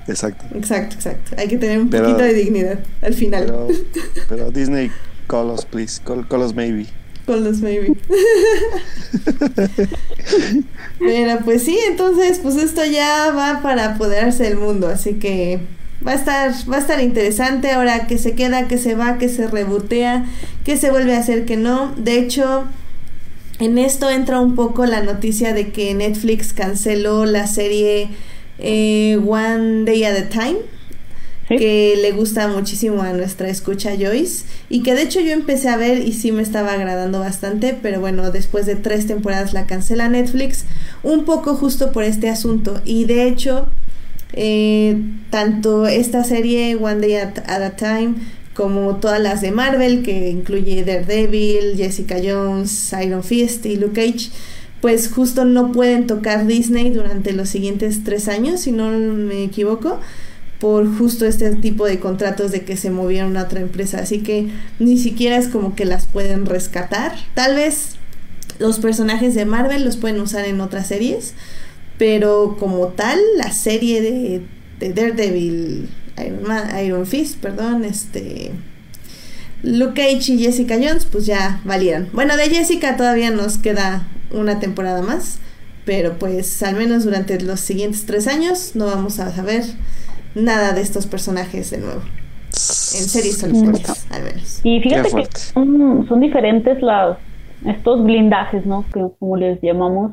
Exacto. 0.06 0.44
exacto, 0.56 0.96
exacto. 0.96 1.34
Hay 1.38 1.48
que 1.48 1.56
tener 1.56 1.78
un 1.80 1.88
Pero- 1.90 2.04
poquito 2.04 2.24
de 2.24 2.34
dignidad 2.34 2.78
al 3.02 3.14
final. 3.14 3.44
Pero, 3.46 3.68
pero 4.28 4.50
Disney, 4.50 4.90
call 5.28 5.50
us, 5.50 5.64
please. 5.64 6.00
Call, 6.04 6.26
call 6.28 6.42
us 6.42 6.54
maybe. 6.54 6.86
Con 7.26 7.42
los 7.42 7.60
maybe. 7.62 7.94
Pero 10.98 11.38
pues 11.44 11.62
sí, 11.62 11.78
entonces 11.88 12.38
pues 12.42 12.56
esto 12.56 12.84
ya 12.84 13.32
va 13.34 13.60
para 13.62 13.94
apoderarse 13.94 14.44
del 14.44 14.56
mundo, 14.58 14.88
así 14.88 15.14
que 15.14 15.60
va 16.06 16.12
a 16.12 16.14
estar 16.16 16.52
va 16.70 16.76
a 16.76 16.80
estar 16.80 17.00
interesante 17.00 17.70
ahora 17.70 18.06
que 18.06 18.18
se 18.18 18.34
queda, 18.34 18.68
que 18.68 18.78
se 18.78 18.94
va, 18.94 19.18
que 19.18 19.28
se 19.28 19.46
rebotea, 19.46 20.26
que 20.64 20.76
se 20.76 20.90
vuelve 20.90 21.14
a 21.14 21.18
hacer 21.20 21.44
que 21.46 21.56
no. 21.56 21.94
De 21.96 22.18
hecho, 22.18 22.64
en 23.58 23.78
esto 23.78 24.10
entra 24.10 24.40
un 24.40 24.54
poco 24.54 24.84
la 24.86 25.02
noticia 25.02 25.52
de 25.54 25.70
que 25.70 25.94
Netflix 25.94 26.52
canceló 26.52 27.24
la 27.24 27.46
serie 27.46 28.08
eh, 28.58 29.18
One 29.24 29.84
Day 29.84 30.04
at 30.04 30.16
a 30.16 30.28
Time 30.28 30.58
¿Sí? 31.48 31.56
que 31.58 31.94
le 32.00 32.12
gusta 32.12 32.48
muchísimo 32.48 33.02
a 33.02 33.12
nuestra 33.12 33.48
escucha 33.48 33.90
Joyce 33.98 34.46
y 34.70 34.82
que 34.82 34.94
de 34.94 35.02
hecho 35.02 35.20
yo 35.20 35.32
empecé 35.32 35.68
a 35.68 35.76
ver 35.76 35.98
y 35.98 36.12
sí 36.12 36.32
me 36.32 36.42
estaba 36.42 36.72
agradando 36.72 37.20
bastante, 37.20 37.76
pero 37.80 38.00
bueno, 38.00 38.30
después 38.30 38.64
de 38.64 38.76
tres 38.76 39.06
temporadas 39.06 39.52
la 39.52 39.66
cancela 39.66 40.08
Netflix, 40.08 40.64
un 41.02 41.24
poco 41.26 41.54
justo 41.54 41.92
por 41.92 42.04
este 42.04 42.30
asunto 42.30 42.80
y 42.86 43.04
de 43.04 43.28
hecho 43.28 43.68
eh, 44.32 44.96
tanto 45.30 45.86
esta 45.86 46.24
serie 46.24 46.76
One 46.76 47.00
Day 47.00 47.16
at, 47.16 47.38
at 47.46 47.62
a 47.62 47.76
Time 47.76 48.14
como 48.54 48.96
todas 48.96 49.20
las 49.20 49.40
de 49.40 49.50
Marvel 49.50 50.02
que 50.02 50.30
incluye 50.30 50.84
Daredevil, 50.84 51.76
Jessica 51.76 52.16
Jones, 52.24 52.94
Iron 53.04 53.22
Fist 53.22 53.66
y 53.66 53.76
Luke 53.76 53.94
Cage 53.94 54.30
pues 54.84 55.08
justo 55.08 55.46
no 55.46 55.72
pueden 55.72 56.06
tocar 56.06 56.46
Disney 56.46 56.90
durante 56.90 57.32
los 57.32 57.48
siguientes 57.48 58.04
tres 58.04 58.28
años, 58.28 58.60
si 58.60 58.70
no 58.70 58.90
me 58.90 59.42
equivoco 59.42 59.98
por 60.60 60.94
justo 60.98 61.24
este 61.24 61.56
tipo 61.56 61.86
de 61.86 61.98
contratos 61.98 62.52
de 62.52 62.66
que 62.66 62.76
se 62.76 62.90
movieron 62.90 63.38
a 63.38 63.44
otra 63.44 63.60
empresa. 63.60 64.00
Así 64.00 64.18
que 64.18 64.50
ni 64.78 64.98
siquiera 64.98 65.38
es 65.38 65.48
como 65.48 65.74
que 65.74 65.86
las 65.86 66.04
pueden 66.04 66.44
rescatar. 66.44 67.14
Tal 67.32 67.54
vez 67.54 67.96
los 68.58 68.78
personajes 68.78 69.34
de 69.34 69.46
Marvel 69.46 69.86
los 69.86 69.96
pueden 69.96 70.20
usar 70.20 70.44
en 70.44 70.60
otras 70.60 70.88
series, 70.88 71.32
pero 71.96 72.58
como 72.60 72.88
tal, 72.88 73.18
la 73.38 73.52
serie 73.52 74.02
de, 74.02 74.42
de 74.80 74.92
Daredevil, 74.92 75.88
Iron, 76.18 76.44
Iron 76.84 77.06
Fist, 77.06 77.38
perdón, 77.38 77.86
este... 77.86 78.50
Luke 79.62 79.94
Cage 79.94 80.34
y 80.34 80.38
Jessica 80.40 80.74
Jones, 80.74 81.06
pues 81.10 81.24
ya 81.24 81.62
valieron. 81.64 82.10
Bueno, 82.12 82.36
de 82.36 82.50
Jessica 82.50 82.98
todavía 82.98 83.30
nos 83.30 83.56
queda 83.56 84.06
una 84.34 84.60
temporada 84.60 85.02
más, 85.02 85.40
pero 85.84 86.14
pues 86.18 86.62
al 86.62 86.76
menos 86.76 87.04
durante 87.04 87.40
los 87.40 87.60
siguientes 87.60 88.06
tres 88.06 88.26
años 88.26 88.74
no 88.74 88.86
vamos 88.86 89.20
a 89.20 89.30
saber 89.30 89.62
nada 90.34 90.72
de 90.72 90.80
estos 90.80 91.06
personajes 91.06 91.70
de 91.70 91.78
nuevo. 91.78 92.00
En 92.50 93.08
series 93.08 93.38
solitarias, 93.38 94.06
al 94.10 94.22
menos. 94.22 94.60
Y 94.62 94.80
fíjate 94.80 95.10
que 95.10 95.26
son 95.50 96.20
diferentes 96.20 96.80
las, 96.82 97.18
estos 97.66 98.04
blindajes, 98.04 98.64
¿no? 98.64 98.84
Que, 98.92 99.04
como 99.18 99.36
les 99.36 99.60
llamamos. 99.60 100.12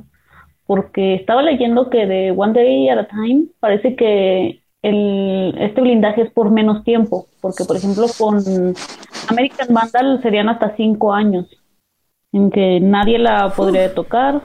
Porque 0.65 1.15
estaba 1.15 1.41
leyendo 1.41 1.89
que 1.89 2.05
de 2.05 2.31
One 2.31 2.53
Day 2.53 2.89
at 2.89 2.97
a 2.97 3.07
Time 3.07 3.45
parece 3.59 3.95
que 3.95 4.61
el, 4.81 5.53
este 5.59 5.81
blindaje 5.81 6.23
es 6.23 6.31
por 6.31 6.49
menos 6.49 6.83
tiempo. 6.83 7.27
Porque, 7.41 7.65
por 7.65 7.75
ejemplo, 7.75 8.07
con 8.17 8.41
American 9.27 9.73
Vandal 9.73 10.21
serían 10.23 10.49
hasta 10.49 10.75
cinco 10.75 11.13
años 11.13 11.47
en 12.31 12.51
que 12.51 12.79
nadie 12.79 13.19
la 13.19 13.49
podría 13.55 13.93
tocar. 13.93 14.41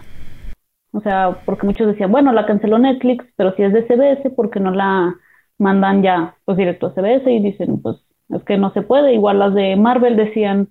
O 0.93 1.01
sea, 1.01 1.43
porque 1.45 1.67
muchos 1.67 1.87
decían, 1.87 2.11
bueno, 2.11 2.33
la 2.33 2.47
canceló 2.47 2.79
Netflix, 2.79 3.25
pero 3.37 3.55
si 3.55 3.63
es 3.63 3.73
de 3.73 3.87
CBS, 3.87 4.31
porque 4.31 4.61
no 4.61 4.71
la 4.71 5.15
mandan 5.59 6.03
ya 6.03 6.37
pues 6.45 6.57
directo 6.59 6.87
a 6.87 6.95
CBS? 6.95 7.31
Y 7.31 7.41
dicen, 7.41 7.81
pues 7.83 7.97
es 8.31 8.43
que 8.45 8.59
no 8.59 8.73
se 8.73 8.83
puede. 8.83 9.15
Igual 9.15 9.39
las 9.39 9.55
de 9.55 9.77
Marvel 9.77 10.17
decían, 10.17 10.69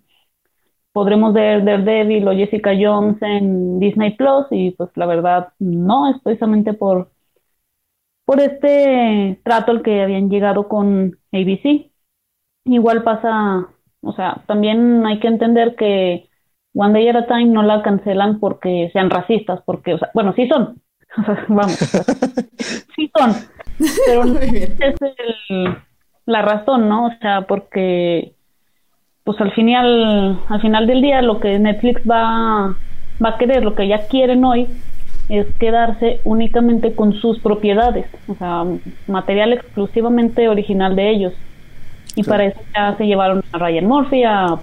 podremos 0.93 1.34
ver 1.34 1.63
Daredevil 1.65 2.28
o 2.28 2.34
Jessica 2.34 2.71
Jones 2.80 3.21
en 3.21 3.80
Disney 3.80 4.15
Plus 4.15 4.45
y 4.51 4.71
pues 4.71 4.89
la 4.95 5.06
verdad 5.06 5.49
no, 5.60 6.10
es 6.10 6.21
precisamente 6.21 6.73
por, 6.73 7.12
por 8.25 8.39
este 8.39 9.39
trato 9.43 9.71
al 9.71 9.84
que 9.84 10.01
habían 10.01 10.30
llegado 10.30 10.67
con 10.67 11.17
ABC. 11.32 11.91
Igual 12.65 13.04
pasa, 13.04 13.67
o 14.01 14.13
sea, 14.13 14.43
también 14.47 15.06
hay 15.06 15.19
que 15.19 15.28
entender 15.28 15.75
que 15.75 16.30
One 16.76 16.94
Day 16.94 17.08
at 17.10 17.16
a 17.16 17.26
Time 17.26 17.46
no 17.46 17.64
la 17.64 17.82
cancelan 17.82 18.40
porque 18.40 18.90
sean 18.94 19.10
racistas, 19.10 19.62
porque, 19.66 19.94
o 19.94 19.98
sea, 19.98 20.10
bueno, 20.14 20.34
sí 20.36 20.48
son, 20.48 20.82
vamos, 21.48 21.72
sí 22.96 23.10
son, 23.18 23.34
pero 24.06 24.26
no 24.26 24.40
es 24.40 24.96
el- 25.50 25.78
la 26.26 26.42
razón, 26.42 26.90
¿no? 26.90 27.06
O 27.08 27.12
sea, 27.22 27.42
porque 27.42 28.34
pues 29.24 29.40
al 29.42 29.52
final, 29.54 30.40
al 30.50 30.62
final 30.62 30.86
del 30.88 31.02
día 31.02 31.22
lo 31.22 31.40
que 31.40 31.58
Netflix 31.60 32.02
va, 32.10 32.76
va 33.24 33.30
a 33.30 33.38
querer, 33.38 33.64
lo 33.64 33.74
que 33.76 33.88
ya 33.88 34.08
quieren 34.08 34.44
hoy, 34.46 34.68
es 35.30 35.48
quedarse 35.60 36.20
únicamente 36.24 36.94
con 36.94 37.14
sus 37.14 37.40
propiedades, 37.40 38.06
o 38.28 38.36
sea, 38.36 38.64
material 39.08 39.54
exclusivamente 39.54 40.48
original 40.48 40.96
de 40.96 41.10
ellos. 41.10 41.34
Y 42.16 42.24
Sí. 42.24 42.30
para 42.30 42.46
eso 42.46 42.60
ya 42.76 42.96
se 42.98 43.06
llevaron 43.08 43.44
a 43.52 43.58
Ryan 43.58 43.86
Murphy, 43.88 44.24
a 44.24 44.58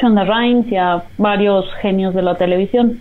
Shonda 0.00 0.24
Rhimes 0.24 0.70
y 0.70 0.76
a 0.76 1.04
varios 1.18 1.66
genios 1.80 2.14
de 2.14 2.22
la 2.22 2.36
televisión. 2.36 3.00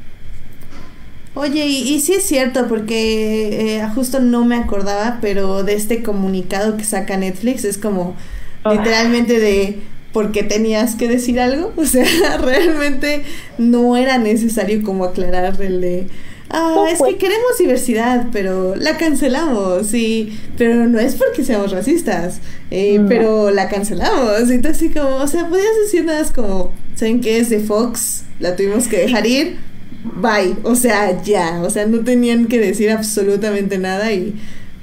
Oye, 1.36 1.66
y, 1.66 1.94
y 1.96 2.00
sí 2.00 2.14
es 2.14 2.24
cierto, 2.26 2.68
porque 2.68 3.78
eh, 3.78 3.88
justo 3.96 4.20
no 4.20 4.46
me 4.46 4.56
acordaba, 4.56 5.18
pero 5.20 5.64
de 5.64 5.74
este 5.74 6.04
comunicado 6.04 6.78
que 6.78 6.84
saca 6.84 7.18
Netflix 7.18 7.66
es 7.66 7.78
como 7.80 8.16
Ah. 8.64 8.74
literalmente 8.76 9.40
de 9.40 9.80
porque 10.14 10.44
tenías 10.44 10.96
que 10.96 11.08
decir 11.08 11.40
algo, 11.40 11.74
o 11.78 11.86
sea, 11.86 12.38
realmente 12.38 13.24
no 13.58 13.98
era 13.98 14.18
necesario 14.18 14.84
como 14.84 15.06
aclarar 15.06 15.62
el 15.62 15.82
de 15.82 16.08
ah, 16.54 16.86
es 16.92 16.98
fue. 16.98 17.10
que 17.12 17.18
queremos 17.18 17.58
diversidad, 17.60 18.28
pero 18.32 18.76
la 18.76 18.98
cancelamos, 18.98 19.94
y 19.94 20.38
pero 20.58 20.88
no 20.88 21.00
es 21.00 21.16
porque 21.16 21.44
seamos 21.44 21.72
racistas, 21.72 22.40
eh, 22.72 22.98
No. 23.00 23.10
pero 23.10 23.52
la 23.52 23.68
cancelamos, 23.70 24.50
y 24.50 24.54
entonces 24.54 24.78
así 24.84 24.90
como, 24.90 25.16
o 25.18 25.28
sea, 25.28 25.48
podías 25.50 25.76
decir 25.84 26.06
nada 26.06 26.24
como, 26.34 26.72
¿saben 26.96 27.22
qué 27.22 27.40
es 27.40 27.50
de 27.50 27.60
Fox? 27.60 28.24
La 28.40 28.56
tuvimos 28.56 28.88
que 28.88 28.98
dejar 29.00 29.26
ir, 29.28 29.58
bye, 30.04 30.56
o 30.64 30.76
sea, 30.76 31.22
ya, 31.24 31.62
o 31.64 31.70
sea, 31.70 31.86
no 31.86 32.04
tenían 32.04 32.48
que 32.48 32.60
decir 32.60 32.90
absolutamente 32.92 33.78
nada 33.78 34.12
y 34.12 34.34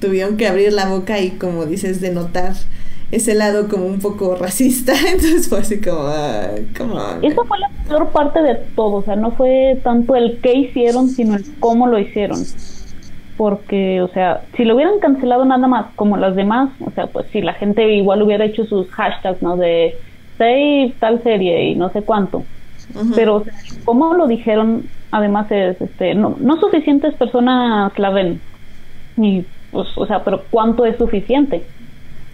tuvieron 0.00 0.37
que 0.37 0.46
abrir 0.46 0.72
la 0.72 0.87
boca 0.87 1.20
y 1.20 1.30
como 1.33 1.66
dices, 1.66 2.00
denotar 2.00 2.54
ese 3.11 3.35
lado 3.35 3.68
como 3.68 3.87
un 3.87 3.99
poco 3.99 4.37
racista, 4.37 4.92
entonces 5.07 5.49
fue 5.49 5.61
así 5.61 5.81
como, 5.81 6.03
ah, 6.07 6.49
come 6.77 6.92
on. 6.94 7.25
Esa 7.25 7.44
fue 7.44 7.59
la 7.59 7.70
peor 7.88 8.09
parte 8.11 8.42
de 8.42 8.55
todo, 8.77 8.96
o 8.96 9.03
sea, 9.03 9.16
no 9.16 9.33
fue 9.33 9.79
tanto 9.83 10.14
el 10.14 10.38
qué 10.40 10.55
hicieron, 10.55 11.09
sino 11.09 11.37
el 11.37 11.44
cómo 11.59 11.87
lo 11.87 11.99
hicieron. 11.99 12.38
Porque, 13.37 14.03
o 14.03 14.09
sea, 14.09 14.42
si 14.55 14.64
lo 14.64 14.75
hubieran 14.75 15.01
cancelado 15.01 15.44
nada 15.44 15.66
más 15.66 15.87
como 15.96 16.18
las 16.18 16.37
demás, 16.37 16.70
o 16.85 16.90
sea, 16.90 17.07
pues 17.07 17.27
si 17.33 17.40
la 17.40 17.55
gente 17.55 17.94
igual 17.94 18.23
hubiera 18.23 18.44
hecho 18.44 18.66
sus 18.66 18.88
hashtags, 18.90 19.40
¿no? 19.40 19.57
De 19.57 19.96
save 20.37 20.94
tal 21.01 21.23
serie 21.23 21.70
y 21.70 21.75
no 21.75 21.90
sé 21.90 22.03
cuánto. 22.03 22.44
Pero, 23.14 23.37
o 23.37 23.44
sea, 23.44 23.55
cómo 23.85 24.14
lo 24.14 24.27
dijeron, 24.27 24.85
además 25.11 25.51
es, 25.51 25.81
este, 25.81 26.14
no, 26.14 26.37
no 26.38 26.61
suficientes 26.61 27.14
personas 27.14 27.96
la 27.99 28.11
ven. 28.11 28.40
Y, 29.16 29.44
pues, 29.70 29.88
o 29.96 30.07
sea, 30.07 30.23
pero 30.23 30.42
¿cuánto 30.51 30.85
es 30.85 30.96
suficiente? 30.99 31.62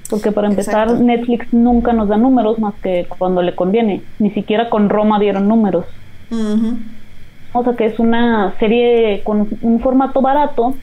Porque 0.08 0.32
para 0.32 0.48
empezar, 0.48 0.84
Exacto. 0.88 1.04
Netflix 1.04 1.52
nunca 1.52 1.92
nos 1.92 2.08
da 2.08 2.16
números 2.16 2.58
más 2.58 2.74
que 2.82 3.06
cuando 3.18 3.42
le 3.42 3.54
conviene. 3.54 4.02
Ni 4.18 4.30
siquiera 4.30 4.70
con 4.70 4.88
Roma 4.88 5.18
dieron 5.18 5.48
números. 5.48 5.86
O 7.52 7.64
sea 7.64 7.74
que 7.74 7.86
es 7.86 7.98
una 7.98 8.54
serie 8.58 9.22
con 9.24 9.48
un 9.62 9.80
formato 9.80 10.20
barato 10.20 10.74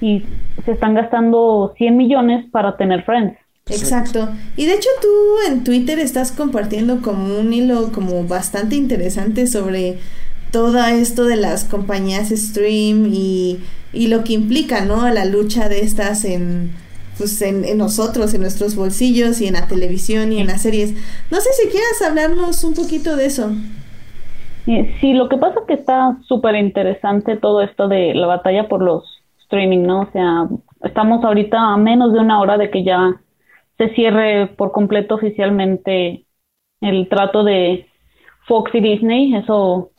y 0.00 0.24
se 0.64 0.72
están 0.72 0.94
gastando 0.94 1.74
100 1.76 1.96
millones 1.96 2.46
para 2.50 2.76
tener 2.76 3.04
Friends. 3.04 3.36
Exacto. 3.68 4.28
Y 4.56 4.66
de 4.66 4.74
hecho 4.74 4.88
tú 5.00 5.08
en 5.50 5.64
Twitter 5.64 5.98
estás 5.98 6.30
compartiendo 6.30 7.00
como 7.02 7.38
un 7.38 7.52
hilo 7.52 7.90
como 7.92 8.22
bastante 8.24 8.76
interesante 8.76 9.46
sobre 9.48 9.98
todo 10.52 10.78
esto 10.84 11.24
de 11.24 11.36
las 11.36 11.64
compañías 11.64 12.28
stream 12.28 13.10
y, 13.12 13.58
y 13.92 14.06
lo 14.06 14.22
que 14.22 14.34
implica, 14.34 14.84
¿no? 14.84 15.08
La 15.10 15.24
lucha 15.24 15.68
de 15.68 15.80
estas 15.80 16.24
en 16.24 16.70
pues 17.18 17.40
en, 17.42 17.78
nosotros, 17.78 18.34
en 18.34 18.42
nuestros 18.42 18.76
bolsillos 18.76 19.40
y 19.40 19.46
en 19.46 19.54
la 19.54 19.66
televisión 19.66 20.32
y 20.32 20.40
en 20.40 20.46
las 20.46 20.62
series. 20.62 20.94
No 21.30 21.38
sé 21.40 21.50
si 21.52 21.68
quieras 21.68 22.02
hablarnos 22.06 22.62
un 22.64 22.74
poquito 22.74 23.16
de 23.16 23.26
eso. 23.26 23.50
Sí, 25.00 25.12
lo 25.12 25.28
que 25.28 25.36
pasa 25.36 25.60
es 25.60 25.66
que 25.66 25.74
está 25.74 26.18
súper 26.26 26.56
interesante 26.56 27.36
todo 27.36 27.62
esto 27.62 27.86
de 27.86 28.14
la 28.14 28.26
batalla 28.26 28.68
por 28.68 28.82
los 28.82 29.04
streaming, 29.42 29.82
¿no? 29.82 30.00
O 30.00 30.10
sea, 30.10 30.48
estamos 30.82 31.24
ahorita 31.24 31.56
a 31.56 31.76
menos 31.76 32.12
de 32.12 32.18
una 32.18 32.40
hora 32.40 32.58
de 32.58 32.70
que 32.70 32.82
ya 32.82 33.14
se 33.78 33.90
cierre 33.94 34.48
por 34.48 34.72
completo 34.72 35.14
oficialmente 35.14 36.24
el 36.80 37.08
trato 37.08 37.44
de 37.44 37.86
Fox 38.46 38.74
y 38.74 38.80
Disney. 38.80 39.36
Eso 39.36 39.90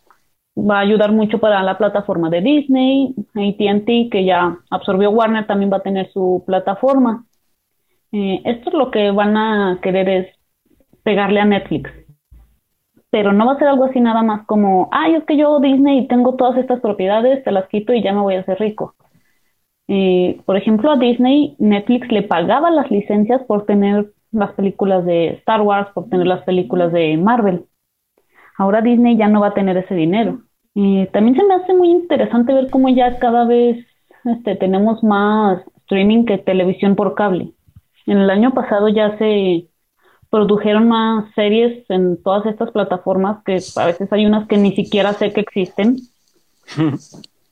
va 0.57 0.77
a 0.77 0.81
ayudar 0.81 1.11
mucho 1.11 1.39
para 1.39 1.61
la 1.63 1.77
plataforma 1.77 2.29
de 2.29 2.41
Disney, 2.41 3.13
ATT, 3.35 4.11
que 4.11 4.25
ya 4.25 4.57
absorbió 4.69 5.11
Warner, 5.11 5.45
también 5.45 5.71
va 5.71 5.77
a 5.77 5.83
tener 5.83 6.11
su 6.11 6.43
plataforma. 6.45 7.25
Eh, 8.11 8.41
esto 8.45 8.69
es 8.69 8.73
lo 8.75 8.89
que 8.89 9.11
van 9.11 9.37
a 9.37 9.79
querer 9.81 10.09
es 10.09 10.27
pegarle 11.03 11.39
a 11.39 11.45
Netflix. 11.45 11.91
Pero 13.09 13.31
no 13.31 13.45
va 13.45 13.53
a 13.53 13.59
ser 13.59 13.67
algo 13.67 13.85
así 13.85 14.01
nada 14.01 14.23
más 14.23 14.45
como, 14.45 14.89
ay, 14.91 15.15
es 15.15 15.23
que 15.25 15.37
yo 15.37 15.59
Disney 15.59 16.07
tengo 16.07 16.35
todas 16.35 16.57
estas 16.57 16.81
propiedades, 16.81 17.43
te 17.43 17.51
las 17.51 17.67
quito 17.67 17.93
y 17.93 18.01
ya 18.01 18.13
me 18.13 18.21
voy 18.21 18.35
a 18.35 18.41
hacer 18.41 18.59
rico. 18.59 18.95
Eh, 19.87 20.41
por 20.45 20.57
ejemplo, 20.57 20.91
a 20.91 20.97
Disney, 20.97 21.55
Netflix 21.59 22.11
le 22.11 22.23
pagaba 22.23 22.71
las 22.71 22.91
licencias 22.91 23.41
por 23.43 23.65
tener 23.65 24.11
las 24.31 24.51
películas 24.53 25.05
de 25.05 25.29
Star 25.39 25.61
Wars, 25.61 25.89
por 25.93 26.09
tener 26.09 26.27
las 26.27 26.43
películas 26.43 26.91
de 26.91 27.15
Marvel. 27.17 27.65
Ahora 28.57 28.81
Disney 28.81 29.15
ya 29.15 29.27
no 29.27 29.41
va 29.41 29.47
a 29.47 29.53
tener 29.53 29.77
ese 29.77 29.95
dinero. 29.95 30.41
Eh, 30.79 31.09
también 31.11 31.35
se 31.35 31.43
me 31.43 31.55
hace 31.55 31.73
muy 31.73 31.89
interesante 31.89 32.53
ver 32.53 32.69
cómo 32.69 32.87
ya 32.89 33.17
cada 33.17 33.45
vez 33.45 33.83
este, 34.25 34.55
tenemos 34.55 35.03
más 35.03 35.63
streaming 35.81 36.25
que 36.25 36.37
televisión 36.37 36.95
por 36.95 37.15
cable. 37.15 37.51
En 38.05 38.19
el 38.19 38.29
año 38.29 38.53
pasado 38.53 38.87
ya 38.87 39.17
se 39.17 39.65
produjeron 40.29 40.87
más 40.87 41.33
series 41.33 41.83
en 41.89 42.21
todas 42.21 42.45
estas 42.45 42.69
plataformas 42.69 43.43
que 43.43 43.57
a 43.75 43.85
veces 43.87 44.13
hay 44.13 44.27
unas 44.27 44.47
que 44.47 44.57
ni 44.57 44.75
siquiera 44.75 45.13
sé 45.13 45.33
que 45.33 45.41
existen. 45.41 45.97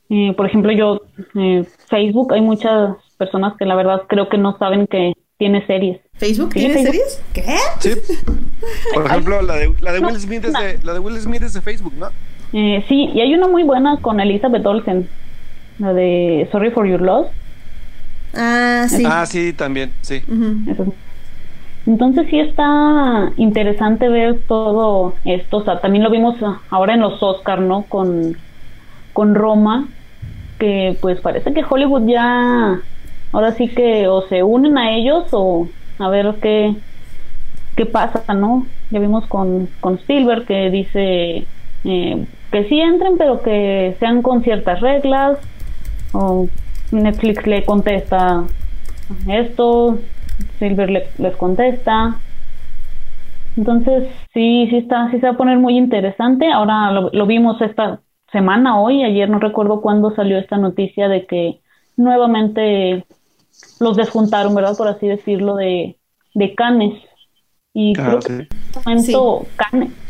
Eh, 0.07 0.35
por 0.38 0.45
ejemplo, 0.45 0.71
yo, 0.71 1.01
eh, 1.33 1.65
Facebook, 1.89 2.31
hay 2.31 2.41
muchas 2.41 2.95
personas 3.17 3.57
que 3.57 3.65
la 3.65 3.73
verdad 3.73 4.03
creo 4.07 4.29
que 4.29 4.38
no 4.38 4.55
saben 4.59 4.85
que 4.85 5.13
tiene 5.39 5.65
series. 5.65 5.99
¿Facebook 6.13 6.53
tiene 6.53 6.83
series? 6.83 7.23
¿Qué? 7.33 7.57
Sí. 7.79 7.89
Por 8.93 9.07
ejemplo, 9.07 9.41
la 9.41 9.55
de, 9.55 9.73
la 9.81 9.93
de 9.93 9.99
Will 10.01 10.19
Smith 10.19 10.45
es 10.45 10.53
de, 10.53 10.77
la 10.83 10.93
de 10.93 10.99
Will 10.99 11.19
Smith 11.19 11.41
es 11.41 11.55
de 11.55 11.61
Facebook, 11.61 11.95
¿no? 11.97 12.09
Eh, 12.53 12.84
sí, 12.88 13.10
y 13.13 13.21
hay 13.21 13.34
una 13.34 13.47
muy 13.47 13.63
buena 13.63 13.97
con 13.97 14.19
Elizabeth 14.19 14.65
Olsen, 14.65 15.08
la 15.79 15.93
de 15.93 16.47
Sorry 16.51 16.71
for 16.71 16.88
Your 16.88 17.01
Loss. 17.01 17.27
Ah, 18.34 18.86
sí. 18.89 19.03
Ah, 19.05 19.25
sí, 19.25 19.53
también, 19.53 19.91
sí. 20.01 20.21
Entonces 21.86 22.27
sí 22.29 22.39
está 22.39 23.31
interesante 23.38 24.10
ver 24.10 24.39
todo 24.47 25.13
esto. 25.23 25.58
O 25.58 25.63
sea, 25.63 25.79
también 25.79 26.03
lo 26.03 26.10
vimos 26.10 26.36
ahora 26.69 26.95
en 26.95 27.01
los 27.01 27.21
Oscar, 27.21 27.62
¿no? 27.62 27.84
Con, 27.84 28.36
con 29.13 29.36
Roma, 29.36 29.88
que 30.60 30.97
pues 31.01 31.19
parece 31.21 31.53
que 31.53 31.63
Hollywood 31.67 32.08
ya, 32.08 32.79
ahora 33.31 33.51
sí 33.53 33.67
que 33.67 34.08
o 34.08 34.21
se 34.27 34.43
unen 34.43 34.77
a 34.77 34.95
ellos 34.95 35.27
o 35.31 35.67
a 35.99 36.10
ver 36.10 36.36
qué, 36.41 36.75
qué 37.75 37.86
pasa, 37.86 38.34
¿no? 38.34 38.65
Ya 38.89 38.99
vimos 38.99 39.25
con, 39.27 39.69
con 39.79 39.95
Spielberg 39.95 40.45
que 40.45 40.69
dice 40.69 41.45
eh, 41.85 42.25
que 42.51 42.67
sí 42.67 42.79
entren, 42.79 43.17
pero 43.17 43.41
que 43.41 43.95
sean 43.99 44.21
con 44.21 44.43
ciertas 44.43 44.81
reglas. 44.81 45.39
O 46.13 46.47
Netflix 46.91 47.45
le 47.45 47.65
contesta 47.65 48.43
esto, 49.27 49.99
Silver 50.59 51.09
les 51.17 51.35
contesta. 51.35 52.19
Entonces, 53.57 54.09
sí, 54.33 54.67
sí 54.69 54.77
está, 54.77 55.09
sí 55.11 55.19
se 55.19 55.27
va 55.27 55.33
a 55.33 55.37
poner 55.37 55.57
muy 55.57 55.77
interesante. 55.77 56.51
Ahora 56.51 56.91
lo, 56.91 57.09
lo 57.11 57.25
vimos 57.25 57.61
esta 57.61 58.01
semana, 58.31 58.79
hoy, 58.79 59.03
ayer 59.03 59.29
no 59.29 59.39
recuerdo 59.39 59.81
cuándo 59.81 60.13
salió 60.13 60.37
esta 60.37 60.57
noticia 60.57 61.07
de 61.07 61.25
que 61.25 61.61
nuevamente 61.95 63.05
los 63.79 63.95
desjuntaron, 63.95 64.53
¿verdad? 64.55 64.75
Por 64.77 64.87
así 64.87 65.07
decirlo, 65.07 65.55
de, 65.55 65.97
de 66.33 66.55
Canes. 66.55 66.93
Y 67.77 67.93
Ah, 67.99 68.17
creo 68.17 68.21
sí. 68.21 68.27
que 68.27 68.33
en 68.33 68.97
este 68.97 69.11
momento 69.11 69.47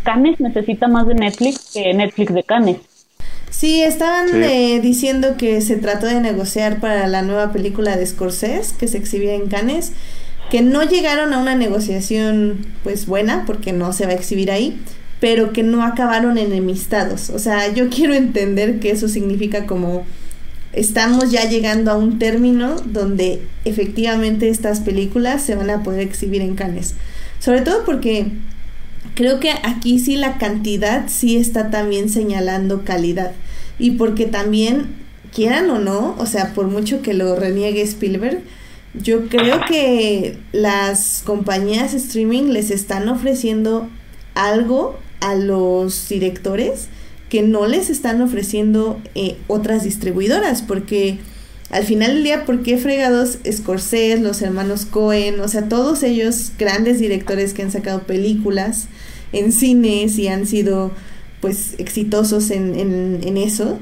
Canes 0.03 0.39
necesita 0.39 0.87
más 0.87 1.07
de 1.07 1.15
Netflix 1.15 1.71
que 1.73 1.93
Netflix 1.95 2.33
de 2.33 2.43
Canes. 2.43 2.77
Sí, 3.49 3.81
estaban 3.81 4.27
Sí. 4.29 4.35
eh, 4.37 4.79
diciendo 4.81 5.35
que 5.37 5.59
se 5.61 5.77
trató 5.77 6.05
de 6.05 6.21
negociar 6.21 6.79
para 6.79 7.07
la 7.07 7.23
nueva 7.23 7.51
película 7.51 7.97
de 7.97 8.05
Scorsese 8.05 8.75
que 8.77 8.87
se 8.87 8.97
exhibía 8.99 9.33
en 9.33 9.47
Cannes, 9.47 9.93
que 10.51 10.61
no 10.61 10.83
llegaron 10.83 11.33
a 11.33 11.39
una 11.39 11.55
negociación 11.55 12.67
pues 12.83 13.07
buena 13.07 13.43
porque 13.47 13.73
no 13.73 13.93
se 13.93 14.05
va 14.05 14.11
a 14.11 14.15
exhibir 14.15 14.51
ahí, 14.51 14.79
pero 15.19 15.51
que 15.51 15.63
no 15.63 15.83
acabaron 15.83 16.37
enemistados. 16.37 17.31
O 17.31 17.39
sea, 17.39 17.73
yo 17.73 17.89
quiero 17.95 18.13
entender 18.13 18.79
que 18.79 18.91
eso 18.91 19.07
significa 19.07 19.65
como 19.65 20.05
estamos 20.73 21.31
ya 21.31 21.49
llegando 21.49 21.89
a 21.89 21.97
un 21.97 22.19
término 22.19 22.75
donde 22.85 23.41
efectivamente 23.63 24.49
estas 24.49 24.81
películas 24.81 25.41
se 25.41 25.55
van 25.55 25.69
a 25.71 25.81
poder 25.81 26.01
exhibir 26.01 26.41
en 26.43 26.53
Cannes. 26.55 26.93
Sobre 27.39 27.61
todo 27.61 27.85
porque 27.85 28.27
creo 29.15 29.39
que 29.39 29.51
aquí 29.63 29.99
sí 29.99 30.15
la 30.15 30.37
cantidad 30.37 31.05
sí 31.07 31.37
está 31.37 31.69
también 31.69 32.09
señalando 32.09 32.83
calidad. 32.83 33.31
Y 33.79 33.91
porque 33.91 34.25
también, 34.25 34.87
quieran 35.33 35.69
o 35.69 35.79
no, 35.79 36.15
o 36.17 36.25
sea, 36.25 36.53
por 36.53 36.67
mucho 36.67 37.01
que 37.01 37.13
lo 37.13 37.35
reniegue 37.35 37.81
Spielberg, 37.81 38.41
yo 38.93 39.27
creo 39.27 39.59
que 39.67 40.37
las 40.53 41.21
compañías 41.25 41.93
streaming 41.93 42.51
les 42.51 42.71
están 42.71 43.09
ofreciendo 43.09 43.89
algo 44.35 44.97
a 45.19 45.35
los 45.35 46.07
directores 46.07 46.87
que 47.29 47.41
no 47.41 47.65
les 47.65 47.89
están 47.89 48.21
ofreciendo 48.21 49.01
eh, 49.15 49.35
otras 49.47 49.83
distribuidoras, 49.83 50.61
porque 50.61 51.17
al 51.75 51.83
final 51.83 52.13
del 52.13 52.23
día, 52.23 52.45
¿por 52.45 52.63
qué 52.63 52.77
fregados 52.77 53.37
Scorsese, 53.51 54.19
los 54.21 54.41
hermanos 54.41 54.85
Cohen, 54.85 55.41
o 55.41 55.47
sea, 55.49 55.67
todos 55.67 56.03
ellos 56.03 56.53
grandes 56.57 56.99
directores 56.99 57.53
que 57.53 57.63
han 57.63 57.71
sacado 57.71 58.03
películas 58.03 58.87
en 59.33 59.51
cines 59.51 60.17
y 60.17 60.29
han 60.29 60.47
sido 60.47 60.91
pues 61.41 61.75
exitosos 61.77 62.49
en, 62.51 62.79
en, 62.79 63.19
en 63.23 63.35
eso, 63.37 63.77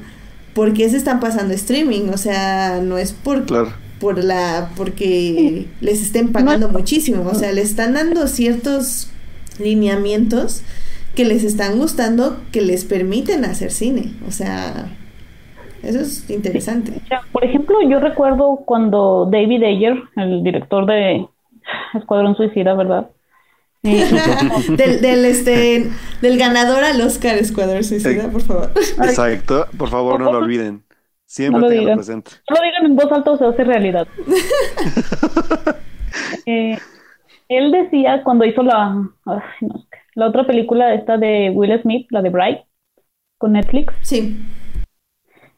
¿por 0.54 0.72
qué 0.74 0.90
se 0.90 0.96
están 0.96 1.20
pasando 1.20 1.54
streaming? 1.54 2.08
O 2.12 2.18
sea, 2.18 2.80
no 2.82 2.98
es 2.98 3.12
por, 3.12 3.46
Claro. 3.46 3.72
por 4.00 4.22
la 4.22 4.72
porque 4.76 5.66
les 5.80 6.02
estén 6.02 6.32
pagando 6.32 6.68
muchísimo, 6.68 7.22
o 7.30 7.34
sea, 7.36 7.52
le 7.52 7.62
están 7.62 7.94
dando 7.94 8.26
ciertos 8.26 9.06
lineamientos 9.60 10.62
que 11.14 11.24
les 11.24 11.44
están 11.44 11.78
gustando 11.78 12.40
que 12.50 12.60
les 12.60 12.84
permiten 12.84 13.44
hacer 13.44 13.70
cine, 13.70 14.12
o 14.26 14.32
sea, 14.32 14.90
eso 15.84 16.00
es 16.00 16.28
interesante. 16.30 16.92
O 17.04 17.06
sea, 17.08 17.20
por 17.32 17.44
ejemplo, 17.44 17.76
yo 17.88 18.00
recuerdo 18.00 18.62
cuando 18.64 19.28
David 19.30 19.62
Ayer, 19.64 20.02
el 20.16 20.42
director 20.42 20.86
de 20.86 21.26
Escuadrón 21.94 22.36
Suicida, 22.36 22.74
¿verdad? 22.74 23.10
Eh, 23.86 24.02
del, 24.78 25.02
del 25.02 25.24
este 25.26 25.90
del 26.22 26.38
ganador 26.38 26.82
al 26.84 26.98
Oscar 27.02 27.36
Escuadrón 27.36 27.84
Suicida, 27.84 28.30
por 28.30 28.40
favor. 28.40 28.70
Exacto. 28.76 29.66
Por 29.76 29.90
favor, 29.90 30.18
no 30.20 30.32
lo 30.32 30.38
olviden. 30.38 30.82
Siempre 31.26 31.60
No 31.60 31.66
lo 31.68 31.70
digan. 31.70 31.96
presente. 31.98 32.30
No 32.48 32.56
lo 32.56 32.62
digan 32.62 32.86
en 32.86 32.96
voz 32.96 33.12
alta 33.12 33.32
o 33.32 33.36
se 33.36 33.44
hace 33.44 33.64
realidad. 33.64 34.08
Eh, 36.46 36.78
él 37.48 37.72
decía 37.72 38.22
cuando 38.22 38.44
hizo 38.44 38.62
la, 38.62 38.88
ay, 39.26 39.40
no 39.62 39.78
sé, 39.78 39.86
la 40.14 40.28
otra 40.28 40.46
película 40.46 40.94
esta 40.94 41.16
de 41.16 41.50
Will 41.50 41.80
Smith, 41.82 42.06
la 42.10 42.22
de 42.22 42.30
Bright, 42.30 42.58
con 43.38 43.52
Netflix, 43.52 43.92
Sí, 44.02 44.36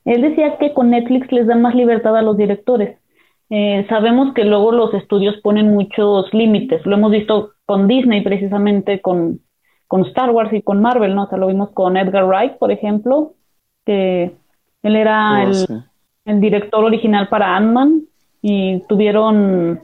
él 0.07 0.23
decía 0.23 0.59
que 0.59 0.73
con 0.75 0.91
Netflix 0.91 1.31
les 1.33 1.47
da 1.47 1.57
más 1.57 1.75
libertad 1.75 2.17
a 2.17 2.23
los 2.23 2.37
directores. 2.37 2.99
Eh, 3.51 3.87
sabemos 3.89 4.35
que 4.35 4.45
luego 4.45 4.73
los 4.73 4.95
estudios 4.95 5.37
ponen 5.43 5.73
muchos 5.73 6.33
límites. 6.35 6.85
Lo 6.87 6.97
hemos 6.97 7.13
visto 7.13 7.53
con 7.67 7.87
Disney 7.89 8.23
precisamente, 8.23 9.01
con, 9.01 9.41
con 9.89 10.03
Star 10.07 10.31
Wars 10.31 10.53
y 10.53 10.63
con 10.63 10.81
Marvel, 10.83 11.15
¿no? 11.15 11.25
O 11.25 11.29
sea, 11.29 11.39
lo 11.39 11.49
vimos 11.49 11.71
con 11.73 11.97
Edgar 11.97 12.25
Wright, 12.27 12.55
por 12.59 12.73
ejemplo, 12.73 13.35
que 13.85 14.33
él 14.83 14.97
era 14.97 15.43
Oh, 15.43 15.49
el, 15.49 15.55
sí. 15.55 15.75
el 16.25 16.41
director 16.41 16.85
original 16.85 17.29
para 17.29 17.57
Ant-Man 17.57 18.03
y 18.43 18.81
tuvieron 18.89 19.81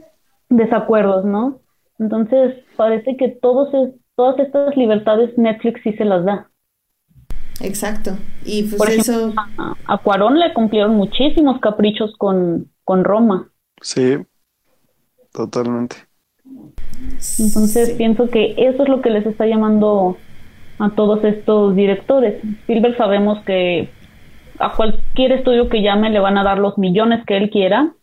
desacuerdos, 0.49 1.25
¿no? 1.25 1.59
Entonces, 1.99 2.55
parece 2.77 3.17
que 3.17 3.29
todos 3.29 3.73
es- 3.73 3.93
todas 4.15 4.39
estas 4.39 4.75
libertades 4.77 5.37
Netflix 5.37 5.81
sí 5.83 5.93
se 5.93 6.05
las 6.05 6.25
da. 6.25 6.49
Exacto. 7.63 8.17
Y 8.45 8.63
pues 8.63 8.75
Por 8.75 8.89
eso 8.89 9.13
ejemplo, 9.13 9.41
a, 9.57 9.75
a 9.93 9.97
Cuarón 9.99 10.39
le 10.39 10.53
cumplieron 10.53 10.95
muchísimos 10.95 11.59
caprichos 11.59 12.15
con, 12.17 12.71
con 12.83 13.03
Roma. 13.03 13.49
Sí. 13.81 14.17
Totalmente. 15.31 15.95
Entonces, 17.39 17.89
sí. 17.89 17.95
pienso 17.97 18.29
que 18.29 18.55
eso 18.57 18.83
es 18.83 18.89
lo 18.89 19.01
que 19.01 19.09
les 19.09 19.25
está 19.25 19.45
llamando 19.45 20.17
a 20.79 20.91
todos 20.91 21.23
estos 21.23 21.75
directores. 21.75 22.43
Spielberg 22.61 22.97
sabemos 22.97 23.43
que 23.45 23.89
a 24.59 24.75
cualquier 24.75 25.31
estudio 25.31 25.69
que 25.69 25.81
llame 25.81 26.09
le 26.09 26.19
van 26.19 26.37
a 26.37 26.43
dar 26.43 26.59
los 26.59 26.77
millones 26.77 27.25
que 27.25 27.37
él 27.37 27.49
quiera, 27.49 27.93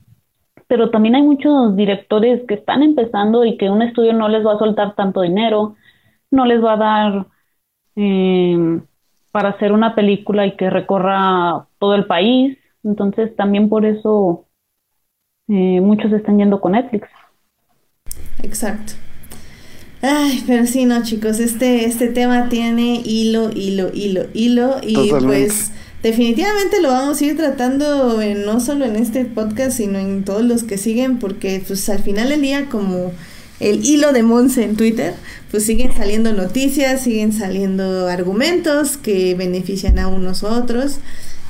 pero 0.66 0.90
también 0.90 1.14
hay 1.14 1.22
muchos 1.22 1.76
directores 1.76 2.42
que 2.46 2.54
están 2.54 2.82
empezando 2.82 3.44
y 3.44 3.56
que 3.56 3.70
un 3.70 3.82
estudio 3.82 4.12
no 4.12 4.28
les 4.28 4.44
va 4.44 4.54
a 4.54 4.58
soltar 4.58 4.94
tanto 4.94 5.22
dinero, 5.22 5.76
no 6.30 6.46
les 6.46 6.62
va 6.62 6.74
a 6.74 6.76
dar 6.76 7.26
eh, 7.96 8.80
para 9.30 9.50
hacer 9.50 9.72
una 9.72 9.94
película 9.94 10.46
y 10.46 10.56
que 10.56 10.70
recorra 10.70 11.66
todo 11.78 11.94
el 11.94 12.06
país. 12.06 12.58
Entonces, 12.82 13.34
también 13.36 13.68
por 13.68 13.84
eso 13.84 14.46
eh, 15.48 15.80
muchos 15.80 16.12
están 16.12 16.38
yendo 16.38 16.60
con 16.60 16.72
Netflix. 16.72 17.08
Exacto. 18.42 18.94
Ay, 20.02 20.42
pero 20.46 20.64
sí, 20.66 20.86
no, 20.86 21.02
chicos, 21.02 21.40
este, 21.40 21.84
este 21.84 22.08
tema 22.08 22.48
tiene 22.48 23.02
hilo, 23.04 23.50
hilo, 23.54 23.90
hilo, 23.92 24.28
hilo, 24.32 24.76
y 24.82 25.10
pues 25.10 25.72
definitivamente 26.02 26.80
lo 26.80 26.88
vamos 26.88 27.20
a 27.20 27.24
ir 27.26 27.36
tratando 27.36 28.18
no 28.46 28.60
solo 28.60 28.86
en 28.86 28.96
este 28.96 29.26
podcast, 29.26 29.72
sino 29.76 29.98
en 29.98 30.24
todos 30.24 30.42
los 30.42 30.62
que 30.62 30.78
siguen, 30.78 31.18
porque 31.18 31.62
pues 31.66 31.86
al 31.90 31.98
final 31.98 32.30
del 32.30 32.40
día, 32.40 32.70
como 32.70 33.12
el 33.60 33.84
hilo 33.84 34.12
de 34.12 34.22
Monse 34.22 34.64
en 34.64 34.76
Twitter, 34.76 35.14
pues 35.50 35.64
siguen 35.64 35.94
saliendo 35.94 36.32
noticias, 36.32 37.02
siguen 37.02 37.32
saliendo 37.32 38.08
argumentos 38.08 38.96
que 38.96 39.34
benefician 39.34 39.98
a 39.98 40.08
unos 40.08 40.42
u 40.42 40.46
otros. 40.46 40.98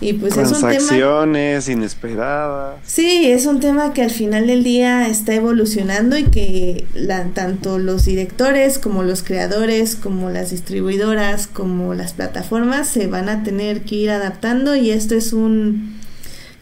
Y 0.02 0.14
pues 0.14 0.36
es 0.38 0.50
un 0.50 0.60
tema... 0.60 1.58
inesperadas. 1.68 2.78
Sí, 2.84 3.30
es 3.30 3.44
un 3.44 3.60
tema 3.60 3.92
que 3.92 4.02
al 4.02 4.10
final 4.10 4.46
del 4.46 4.64
día 4.64 5.06
está 5.08 5.34
evolucionando 5.34 6.16
y 6.16 6.24
que 6.24 6.86
la, 6.94 7.24
tanto 7.34 7.78
los 7.78 8.06
directores 8.06 8.78
como 8.78 9.02
los 9.02 9.22
creadores, 9.22 9.96
como 9.96 10.30
las 10.30 10.50
distribuidoras, 10.50 11.46
como 11.46 11.92
las 11.92 12.14
plataformas 12.14 12.88
se 12.88 13.08
van 13.08 13.28
a 13.28 13.44
tener 13.44 13.82
que 13.82 13.96
ir 13.96 14.10
adaptando 14.10 14.74
y 14.74 14.90
esto 14.90 15.14
es 15.14 15.34
un... 15.34 15.99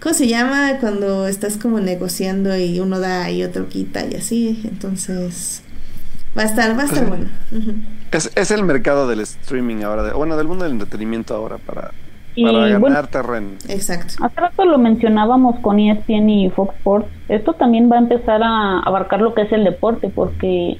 ¿Cómo 0.00 0.14
se 0.14 0.28
llama? 0.28 0.78
Cuando 0.80 1.26
estás 1.26 1.56
como 1.56 1.80
negociando 1.80 2.56
y 2.56 2.80
uno 2.80 3.00
da 3.00 3.30
y 3.30 3.42
otro 3.42 3.68
quita 3.68 4.06
y 4.06 4.14
así. 4.14 4.60
Entonces, 4.64 5.62
va 6.36 6.42
a 6.42 6.46
estar, 6.46 6.78
va 6.78 6.82
a 6.82 6.86
estar 6.86 7.06
bueno. 7.06 7.26
es, 8.12 8.30
es 8.34 8.50
el 8.50 8.62
mercado 8.64 9.08
del 9.08 9.20
streaming 9.20 9.82
ahora, 9.82 10.04
de, 10.04 10.12
bueno, 10.12 10.36
del 10.36 10.46
mundo 10.46 10.64
del 10.64 10.74
entretenimiento 10.74 11.34
ahora 11.34 11.58
para 11.58 11.92
para 12.42 12.68
ganar 12.68 13.06
terreno. 13.08 13.50
Exacto. 13.68 14.24
Hace 14.24 14.40
rato 14.40 14.64
lo 14.64 14.78
mencionábamos 14.78 15.58
con 15.60 15.78
ESPN 15.78 16.30
y 16.30 16.50
Fox 16.50 16.74
Sports. 16.76 17.08
Esto 17.28 17.54
también 17.54 17.90
va 17.90 17.96
a 17.96 18.00
empezar 18.00 18.42
a 18.42 18.80
abarcar 18.80 19.20
lo 19.20 19.34
que 19.34 19.42
es 19.42 19.52
el 19.52 19.64
deporte, 19.64 20.10
porque 20.14 20.78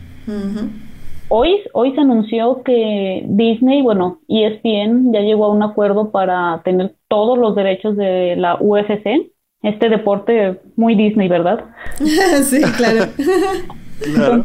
hoy, 1.29 1.61
hoy 1.73 1.95
se 1.95 2.01
anunció 2.01 2.63
que 2.63 3.25
Disney, 3.27 3.83
bueno, 3.83 4.21
ESPN 4.29 5.13
ya 5.13 5.21
llegó 5.21 5.47
a 5.47 5.53
un 5.53 5.63
acuerdo 5.63 6.11
para 6.11 6.63
tener 6.65 6.95
todos 7.09 7.39
los 7.39 7.55
derechos 7.55 7.97
de 7.97 8.37
la 8.37 8.57
UFC. 8.61 9.31
Este 9.63 9.89
deporte 9.89 10.61
muy 10.77 10.95
Disney, 10.95 11.29
¿verdad? 11.29 11.65
sí, 11.99 12.63
claro. 12.77 13.07
claro. 14.15 14.45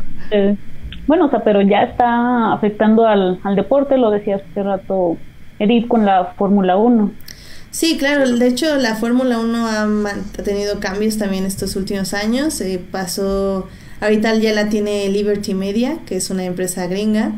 bueno, 1.07 1.25
o 1.25 1.29
sea, 1.29 1.43
pero 1.43 1.61
ya 1.61 1.83
está 1.83 2.53
afectando 2.53 3.05
al, 3.05 3.39
al 3.43 3.55
deporte, 3.55 3.97
lo 3.97 4.09
decía 4.09 4.37
hace 4.37 4.63
rato 4.63 5.17
Edith 5.59 5.87
con 5.87 6.05
la 6.05 6.33
Fórmula 6.37 6.77
1. 6.77 7.11
Sí, 7.73 7.97
claro, 7.97 8.29
de 8.29 8.47
hecho 8.47 8.75
la 8.75 8.95
Fórmula 8.95 9.39
1 9.39 9.67
ha, 9.67 10.43
tenido 10.43 10.79
cambios 10.79 11.17
también 11.17 11.43
estos 11.43 11.75
últimos 11.75 12.13
años. 12.13 12.61
Eh, 12.61 12.79
pasó, 12.91 13.67
ahorita 14.03 14.35
ya 14.35 14.53
la 14.53 14.69
tiene 14.69 15.09
Liberty 15.09 15.53
Media, 15.53 15.99
que 16.05 16.17
es 16.17 16.29
una 16.29 16.43
empresa 16.45 16.87
gringa. 16.87 17.31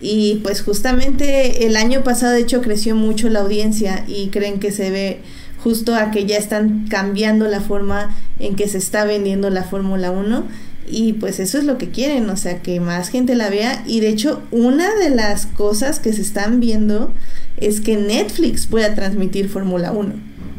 Y 0.00 0.40
pues 0.42 0.62
justamente 0.62 1.66
el 1.66 1.76
año 1.76 2.02
pasado 2.02 2.32
de 2.32 2.40
hecho 2.40 2.60
creció 2.60 2.96
mucho 2.96 3.28
la 3.28 3.40
audiencia 3.40 4.04
y 4.08 4.28
creen 4.28 4.58
que 4.58 4.72
se 4.72 4.90
ve 4.90 5.20
justo 5.62 5.94
a 5.94 6.10
que 6.10 6.26
ya 6.26 6.36
están 6.38 6.86
cambiando 6.88 7.46
la 7.46 7.60
forma 7.60 8.16
en 8.40 8.56
que 8.56 8.66
se 8.66 8.78
está 8.78 9.04
vendiendo 9.04 9.48
la 9.48 9.62
Fórmula 9.62 10.10
1 10.10 10.44
y 10.88 11.14
pues 11.14 11.40
eso 11.40 11.58
es 11.58 11.64
lo 11.64 11.78
que 11.78 11.90
quieren, 11.90 12.28
o 12.28 12.36
sea, 12.36 12.60
que 12.60 12.80
más 12.80 13.08
gente 13.08 13.34
la 13.34 13.50
vea. 13.50 13.82
Y 13.86 14.00
de 14.00 14.08
hecho, 14.08 14.42
una 14.50 14.94
de 14.96 15.10
las 15.10 15.46
cosas 15.46 16.00
que 16.00 16.12
se 16.12 16.22
están 16.22 16.60
viendo 16.60 17.12
es 17.56 17.80
que 17.80 17.96
Netflix 17.96 18.66
pueda 18.66 18.94
transmitir 18.94 19.48
Fórmula 19.48 19.92
1. 19.92 20.12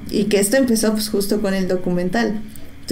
Y 0.09 0.25
que 0.25 0.39
esto 0.39 0.57
empezó 0.57 0.93
pues 0.93 1.09
justo 1.09 1.41
con 1.41 1.53
el 1.53 1.67
documental. 1.67 2.39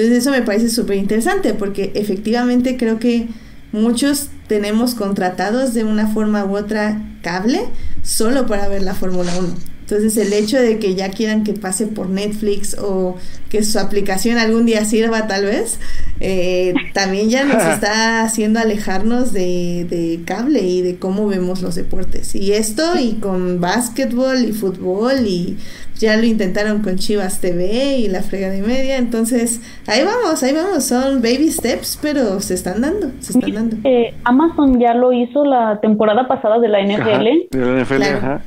Entonces 0.01 0.23
eso 0.23 0.31
me 0.31 0.41
parece 0.41 0.69
súper 0.69 0.97
interesante 0.97 1.53
porque 1.53 1.91
efectivamente 1.93 2.75
creo 2.75 2.97
que 2.97 3.27
muchos 3.71 4.29
tenemos 4.47 4.95
contratados 4.95 5.75
de 5.75 5.83
una 5.83 6.07
forma 6.07 6.43
u 6.43 6.57
otra 6.57 6.99
cable 7.21 7.61
solo 8.01 8.47
para 8.47 8.67
ver 8.67 8.81
la 8.81 8.95
Fórmula 8.95 9.31
1. 9.37 9.55
Entonces 9.81 10.17
el 10.17 10.33
hecho 10.33 10.57
de 10.57 10.79
que 10.79 10.95
ya 10.95 11.09
quieran 11.09 11.43
que 11.43 11.53
pase 11.53 11.85
por 11.85 12.09
Netflix 12.09 12.75
o 12.79 13.15
que 13.49 13.63
su 13.63 13.77
aplicación 13.77 14.39
algún 14.39 14.65
día 14.65 14.85
sirva 14.85 15.27
tal 15.27 15.45
vez, 15.45 15.77
eh, 16.19 16.73
también 16.95 17.29
ya 17.29 17.45
nos 17.45 17.61
está 17.75 18.23
haciendo 18.23 18.59
alejarnos 18.59 19.33
de, 19.33 19.85
de, 19.87 20.21
cable 20.25 20.61
y 20.61 20.81
de 20.81 20.95
cómo 20.95 21.27
vemos 21.27 21.61
los 21.61 21.75
deportes. 21.75 22.33
Y 22.33 22.53
esto 22.53 22.97
y 22.99 23.19
con 23.19 23.61
básquetbol 23.61 24.45
y 24.45 24.53
fútbol 24.53 25.27
y 25.27 25.57
ya 26.01 26.17
lo 26.17 26.25
intentaron 26.25 26.81
con 26.81 26.97
Chivas 26.97 27.39
TV 27.39 27.97
y 27.97 28.07
la 28.09 28.21
frega 28.21 28.49
de 28.49 28.61
media. 28.61 28.97
Entonces 28.97 29.61
ahí 29.87 30.03
vamos, 30.03 30.43
ahí 30.43 30.53
vamos, 30.53 30.83
son 30.83 31.21
baby 31.21 31.49
steps, 31.51 31.97
pero 32.01 32.41
se 32.41 32.55
están 32.55 32.81
dando, 32.81 33.11
se 33.19 33.31
están 33.31 33.53
dando. 33.53 33.77
Eh, 33.83 34.13
Amazon 34.25 34.79
ya 34.79 34.93
lo 34.93 35.13
hizo 35.13 35.45
la 35.45 35.79
temporada 35.79 36.27
pasada 36.27 36.59
de 36.59 36.67
la 36.67 36.81
NFL. 36.81 37.25
de 37.51 37.65
la 37.65 37.83
NFL, 37.83 38.03
ajá 38.03 38.41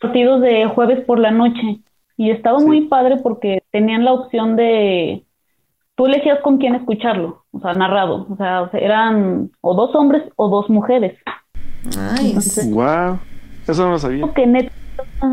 partidos 0.00 0.40
de 0.40 0.66
jueves 0.66 1.04
por 1.04 1.18
la 1.18 1.30
noche 1.30 1.80
y 2.16 2.30
estaba 2.30 2.58
muy 2.58 2.82
padre 2.88 3.18
porque 3.22 3.62
tenían 3.70 4.04
la 4.04 4.12
opción 4.12 4.56
de 4.56 5.24
tú 5.94 6.06
elegías 6.06 6.40
con 6.40 6.58
quién 6.58 6.74
escucharlo, 6.74 7.44
o 7.52 7.60
sea, 7.60 7.74
narrado, 7.74 8.26
o 8.30 8.36
sea, 8.36 8.70
eran 8.72 9.50
o 9.60 9.74
dos 9.74 9.94
hombres 9.94 10.22
o 10.36 10.48
dos 10.48 10.68
mujeres. 10.70 11.18
Ay, 11.98 12.34
wow. 12.72 13.18
Eso 13.66 13.84
no 13.84 13.90
lo 13.92 13.98
sabía. 13.98 14.24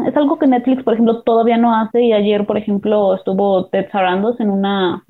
Es 0.08 0.16
algo 0.18 0.40
que 0.40 0.48
Netflix, 0.48 0.84
por 0.84 0.94
ejemplo, 0.94 1.24
todavía 1.24 1.58
no 1.58 1.76
hace 1.76 2.02
y 2.02 2.14
ayer, 2.14 2.46
por 2.46 2.58
ejemplo, 2.58 3.16
estuvo 3.16 3.68
Ted 3.68 3.90
Sarandos 3.92 4.40
en 4.40 4.50
una 4.50 5.06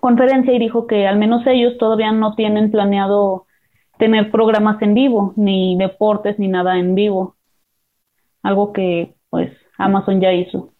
conferencia 0.00 0.52
y 0.52 0.58
dijo 0.58 0.86
que 0.86 1.06
al 1.06 1.18
menos 1.18 1.46
ellos 1.46 1.78
todavía 1.78 2.12
no 2.12 2.34
tienen 2.34 2.70
planeado 2.70 3.46
tener 3.98 4.30
programas 4.30 4.80
en 4.82 4.94
vivo, 4.94 5.32
ni 5.36 5.76
deportes, 5.78 6.38
ni 6.38 6.48
nada 6.48 6.78
en 6.78 6.94
vivo 6.94 7.36
algo 8.46 8.72
que 8.72 9.14
pues 9.28 9.50
Amazon 9.76 10.20
ya 10.20 10.32
hizo. 10.32 10.72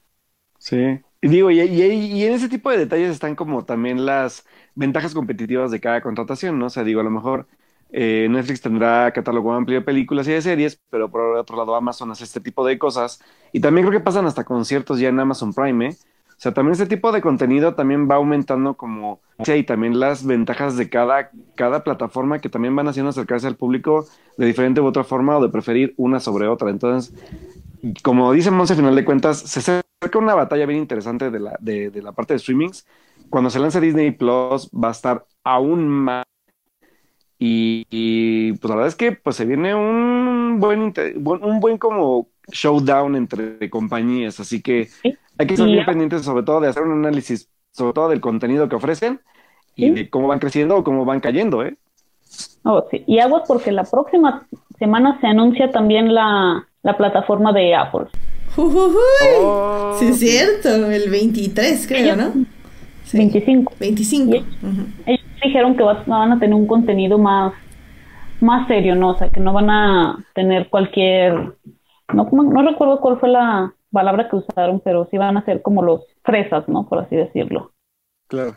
Sí, 0.59 1.01
digo, 1.21 1.51
y, 1.51 1.61
y, 1.61 2.25
en 2.25 2.33
ese 2.33 2.49
tipo 2.49 2.71
de 2.71 2.79
detalles 2.79 3.11
están 3.11 3.35
como 3.35 3.65
también 3.65 4.07
las 4.07 4.47
ventajas 4.75 5.15
competitivas 5.15 5.71
de 5.71 5.81
cada 5.81 6.01
contratación, 6.01 6.59
¿no? 6.59 6.67
O 6.67 6.71
sea, 6.71 6.85
digo, 6.85 7.01
a 7.01 7.05
lo 7.05 7.11
mejor 7.11 7.49
eh, 7.91 8.27
Netflix 8.31 8.61
tendrá 8.61 9.11
catálogo 9.13 9.53
amplio 9.53 9.79
de 9.79 9.85
películas 9.85 10.27
y 10.29 10.33
de 10.33 10.43
series, 10.43 10.81
pero 10.91 11.11
por 11.11 11.37
otro 11.37 11.57
lado 11.57 11.75
Amazon 11.75 12.11
hace 12.11 12.25
este 12.25 12.41
tipo 12.41 12.65
de 12.67 12.79
cosas. 12.79 13.21
Y 13.53 13.61
también 13.61 13.87
creo 13.87 13.99
que 13.99 14.05
pasan 14.05 14.27
hasta 14.27 14.45
conciertos 14.45 14.99
ya 14.99 15.09
en 15.09 15.21
Amazon 15.21 15.53
Prime, 15.53 15.89
¿eh? 15.89 15.97
O 16.29 16.39
sea, 16.39 16.53
también 16.53 16.73
este 16.73 16.85
tipo 16.85 17.13
de 17.13 17.23
contenido 17.23 17.75
también 17.75 18.11
va 18.11 18.17
aumentando 18.17 18.77
como, 18.77 19.23
y 19.39 19.63
también 19.63 19.99
las 19.99 20.27
ventajas 20.27 20.77
de 20.77 20.91
cada, 20.91 21.31
cada 21.55 21.83
plataforma 21.83 22.41
que 22.41 22.51
también 22.51 22.77
van 22.77 22.89
haciendo 22.89 23.09
acercarse 23.09 23.47
al 23.47 23.57
público 23.57 24.07
de 24.37 24.45
diferente 24.45 24.83
u 24.83 24.85
otra 24.85 25.03
forma 25.03 25.39
o 25.39 25.43
de 25.43 25.49
preferir 25.49 25.95
una 25.97 26.21
sobre 26.21 26.47
otra. 26.47 26.69
Entonces, 26.69 27.15
como 28.03 28.31
dice 28.33 28.51
Monse, 28.51 28.75
al 28.75 28.81
final 28.81 28.95
de 28.95 29.07
cuentas, 29.07 29.39
se 29.39 29.61
acerca 29.61 30.19
una 30.19 30.35
batalla 30.35 30.67
bien 30.67 30.81
interesante 30.81 31.31
de 31.31 31.41
la, 31.41 31.57
de, 31.59 31.89
de 31.89 32.03
la 32.03 32.13
parte 32.13 32.35
de 32.35 32.39
streamings. 32.39 32.87
Cuando 33.31 33.49
se 33.49 33.59
lance 33.59 33.81
Disney 33.81 34.11
Plus 34.11 34.71
va 34.73 34.89
a 34.89 34.93
estar 34.93 35.25
aún 35.43 35.89
más 35.89 36.26
y, 37.39 38.53
pues 38.53 38.69
la 38.71 38.77
verdad 38.77 38.89
es 38.89 38.95
que 38.95 39.13
pues 39.13 39.37
se 39.37 39.45
viene 39.45 39.75
un 39.75 40.59
buen, 40.59 40.95
un 41.43 41.61
buen 41.61 41.79
como 41.79 42.29
showdown 42.51 43.17
entre 43.17 43.69
compañías, 43.69 44.41
así 44.41 44.63
que 44.63 44.89
hay 45.03 45.47
que 45.47 45.55
estar 45.55 45.69
bien 45.69 45.85
pendientes 45.85 46.23
sobre 46.23 46.45
todo 46.45 46.61
de 46.61 46.69
hacer 46.69 46.83
un 46.83 47.05
análisis, 47.05 47.51
sobre 47.73 47.93
todo 47.93 48.09
del 48.09 48.21
contenido 48.21 48.69
que 48.69 48.77
ofrecen 48.77 49.21
y 49.75 49.91
de 49.91 50.09
cómo 50.09 50.29
van 50.29 50.39
creciendo 50.39 50.77
o 50.77 50.85
cómo 50.85 51.05
van 51.05 51.21
cayendo, 51.21 51.63
¿eh? 51.63 51.77
Oh, 52.65 52.85
sí. 52.91 53.05
Y 53.07 53.19
aguas 53.19 53.43
porque 53.47 53.71
la 53.71 53.85
próxima 53.85 54.47
semana 54.79 55.21
se 55.21 55.27
anuncia 55.27 55.71
también 55.71 56.15
la, 56.15 56.67
la 56.83 56.97
plataforma 56.97 57.53
de 57.53 57.75
Apple. 57.75 58.07
Oh, 58.57 59.95
sí, 59.99 60.07
es 60.07 60.19
cierto, 60.19 60.91
el 60.91 61.11
23 61.11 61.87
creo, 61.87 62.17
¿no? 62.17 62.33
25. 63.13 63.75
25. 63.79 64.37
Ellos 65.07 65.16
dijeron 65.43 65.77
que 65.77 65.83
van 65.83 66.33
a 66.33 66.39
tener 66.39 66.55
un 66.55 66.67
contenido 66.67 67.19
más, 67.19 67.53
más 68.41 68.67
serio, 68.69 68.95
¿no? 68.95 69.11
O 69.11 69.19
sea, 69.19 69.31
que 69.31 69.41
no 69.41 69.53
van 69.53 69.71
a 69.71 70.25
tener 70.35 70.69
cualquier... 70.69 71.55
No, 72.13 72.29
no 72.31 72.63
recuerdo 72.63 73.01
cuál 73.01 73.19
fue 73.19 73.29
la 73.29 73.75
palabra 73.91 74.29
que 74.29 74.37
usaron, 74.37 74.81
pero 74.81 75.09
sí 75.11 75.19
van 75.19 75.37
a 75.37 75.45
ser 75.45 75.63
como 75.63 75.83
los 75.83 76.03
fresas, 76.23 76.69
¿no? 76.69 76.89
Por 76.89 77.01
así 77.01 77.17
decirlo. 77.17 77.73
Claro. 78.29 78.57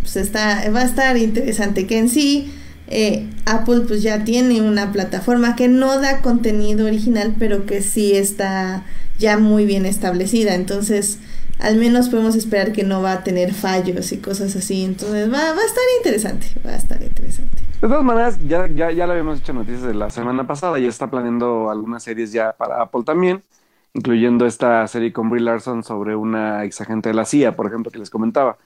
Pues 0.00 0.16
está, 0.16 0.62
va 0.74 0.80
a 0.80 0.84
estar 0.84 1.16
interesante 1.16 1.86
que 1.86 1.98
en 1.98 2.08
sí 2.08 2.52
eh, 2.88 3.30
Apple 3.46 3.82
pues 3.86 4.02
ya 4.02 4.24
tiene 4.24 4.60
una 4.60 4.92
plataforma 4.92 5.56
que 5.56 5.68
no 5.68 6.00
da 6.00 6.20
contenido 6.20 6.86
original, 6.86 7.34
pero 7.38 7.64
que 7.66 7.80
sí 7.80 8.14
está 8.14 8.84
ya 9.18 9.38
muy 9.38 9.64
bien 9.64 9.86
establecida. 9.86 10.54
Entonces, 10.54 11.20
al 11.58 11.76
menos 11.76 12.08
podemos 12.08 12.34
esperar 12.36 12.72
que 12.72 12.84
no 12.84 13.02
va 13.02 13.12
a 13.12 13.24
tener 13.24 13.54
fallos 13.54 14.12
y 14.12 14.18
cosas 14.18 14.56
así. 14.56 14.84
Entonces, 14.84 15.28
va, 15.32 15.38
va 15.38 15.60
a 15.60 15.66
estar 15.66 15.84
interesante, 15.98 16.46
va 16.66 16.70
a 16.70 16.76
estar 16.76 17.02
interesante. 17.02 17.62
De 17.80 17.88
todas 17.88 18.04
maneras, 18.04 18.38
ya, 18.46 18.68
ya, 18.68 18.92
ya 18.92 19.06
lo 19.06 19.12
habíamos 19.12 19.40
hecho 19.40 19.52
noticias 19.52 19.82
de 19.82 19.94
la 19.94 20.10
semana 20.10 20.46
pasada, 20.46 20.78
ya 20.78 20.88
está 20.88 21.10
planeando 21.10 21.70
algunas 21.70 22.02
series 22.04 22.32
ya 22.32 22.52
para 22.52 22.80
Apple 22.80 23.02
también, 23.04 23.42
incluyendo 23.92 24.46
esta 24.46 24.86
serie 24.86 25.12
con 25.12 25.30
Brie 25.30 25.42
Larson 25.42 25.82
sobre 25.82 26.14
una 26.14 26.64
ex 26.64 26.80
agente 26.80 27.08
de 27.08 27.14
la 27.14 27.24
CIA, 27.24 27.56
por 27.56 27.66
ejemplo, 27.66 27.90
que 27.90 27.98
les 27.98 28.10
comentaba. 28.10 28.56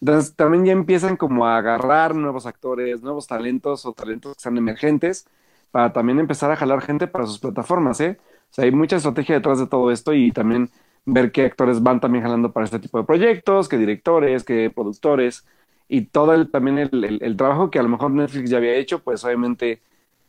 Entonces 0.00 0.34
también 0.34 0.64
ya 0.64 0.72
empiezan 0.72 1.16
como 1.16 1.46
a 1.46 1.58
agarrar 1.58 2.14
nuevos 2.14 2.46
actores, 2.46 3.02
nuevos 3.02 3.26
talentos 3.26 3.84
o 3.86 3.92
talentos 3.92 4.34
que 4.34 4.38
están 4.38 4.56
emergentes 4.56 5.26
para 5.70 5.92
también 5.92 6.18
empezar 6.18 6.50
a 6.50 6.56
jalar 6.56 6.80
gente 6.82 7.06
para 7.06 7.26
sus 7.26 7.38
plataformas, 7.38 8.00
¿eh? 8.00 8.18
O 8.50 8.54
sea, 8.54 8.64
hay 8.64 8.72
mucha 8.72 8.96
estrategia 8.96 9.36
detrás 9.36 9.58
de 9.58 9.66
todo 9.66 9.90
esto 9.90 10.14
y 10.14 10.32
también 10.32 10.70
ver 11.12 11.32
qué 11.32 11.44
actores 11.44 11.82
van 11.82 12.00
también 12.00 12.24
jalando 12.24 12.52
para 12.52 12.64
este 12.64 12.78
tipo 12.78 12.98
de 12.98 13.04
proyectos, 13.04 13.68
qué 13.68 13.78
directores, 13.78 14.44
qué 14.44 14.70
productores 14.74 15.46
y 15.88 16.02
todo 16.06 16.34
el, 16.34 16.50
también 16.50 16.78
el, 16.78 17.36
trabajo 17.36 17.70
que 17.70 17.78
a 17.78 17.82
lo 17.82 17.88
mejor 17.88 18.12
Netflix 18.12 18.50
ya 18.50 18.58
había 18.58 18.74
hecho, 18.74 19.02
pues 19.02 19.24
obviamente 19.24 19.82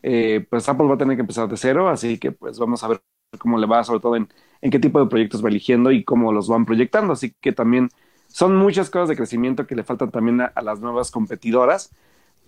eh, 0.03 0.45
pues 0.49 0.67
Apple 0.67 0.87
va 0.87 0.95
a 0.95 0.97
tener 0.97 1.15
que 1.17 1.21
empezar 1.21 1.47
de 1.47 1.57
cero, 1.57 1.89
así 1.89 2.17
que 2.17 2.31
pues 2.31 2.57
vamos 2.59 2.83
a 2.83 2.87
ver 2.87 3.01
cómo 3.39 3.57
le 3.59 3.67
va, 3.67 3.83
sobre 3.83 3.99
todo 3.99 4.15
en, 4.15 4.27
en 4.61 4.71
qué 4.71 4.79
tipo 4.79 4.99
de 4.99 5.07
proyectos 5.07 5.43
va 5.43 5.49
eligiendo 5.49 5.91
y 5.91 6.03
cómo 6.03 6.33
los 6.33 6.47
van 6.47 6.65
proyectando, 6.65 7.13
así 7.13 7.33
que 7.41 7.51
también 7.51 7.89
son 8.27 8.55
muchas 8.55 8.89
cosas 8.89 9.09
de 9.09 9.15
crecimiento 9.15 9.67
que 9.67 9.75
le 9.75 9.83
faltan 9.83 10.11
también 10.11 10.41
a, 10.41 10.53
las 10.61 10.79
nuevas 10.79 11.11
competidoras, 11.11 11.93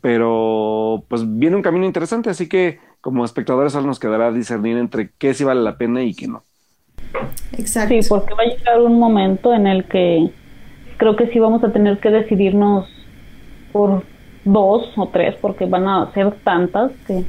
pero 0.01 1.05
pues 1.09 1.23
viene 1.38 1.55
un 1.55 1.61
camino 1.61 1.86
interesante, 1.86 2.29
así 2.29 2.49
que 2.49 2.79
como 3.01 3.25
espectadores 3.25 3.73
solo 3.73 3.88
nos 3.88 3.99
quedará 3.99 4.31
discernir 4.31 4.77
entre 4.77 5.11
qué 5.17 5.34
sí 5.34 5.43
vale 5.43 5.61
la 5.61 5.77
pena 5.77 6.03
y 6.03 6.13
qué 6.15 6.27
no. 6.27 6.43
Exacto. 7.58 7.93
Sí, 8.01 8.08
porque 8.10 8.34
va 8.34 8.43
a 8.43 8.56
llegar 8.56 8.82
un 8.82 8.99
momento 8.99 9.54
en 9.54 9.68
el 9.68 9.86
que 9.86 10.30
creo 10.97 11.16
que 11.16 11.28
sí 11.28 11.39
vamos 11.39 11.64
a 11.64 11.72
tener 11.72 11.99
que 11.99 12.10
decidirnos 12.10 12.88
por 13.72 14.04
dos 14.45 14.89
o 14.95 15.10
tres, 15.10 15.36
porque 15.41 15.66
van 15.66 15.88
a 15.88 16.12
ser 16.14 16.32
tantas 16.43 16.91
que... 17.08 17.24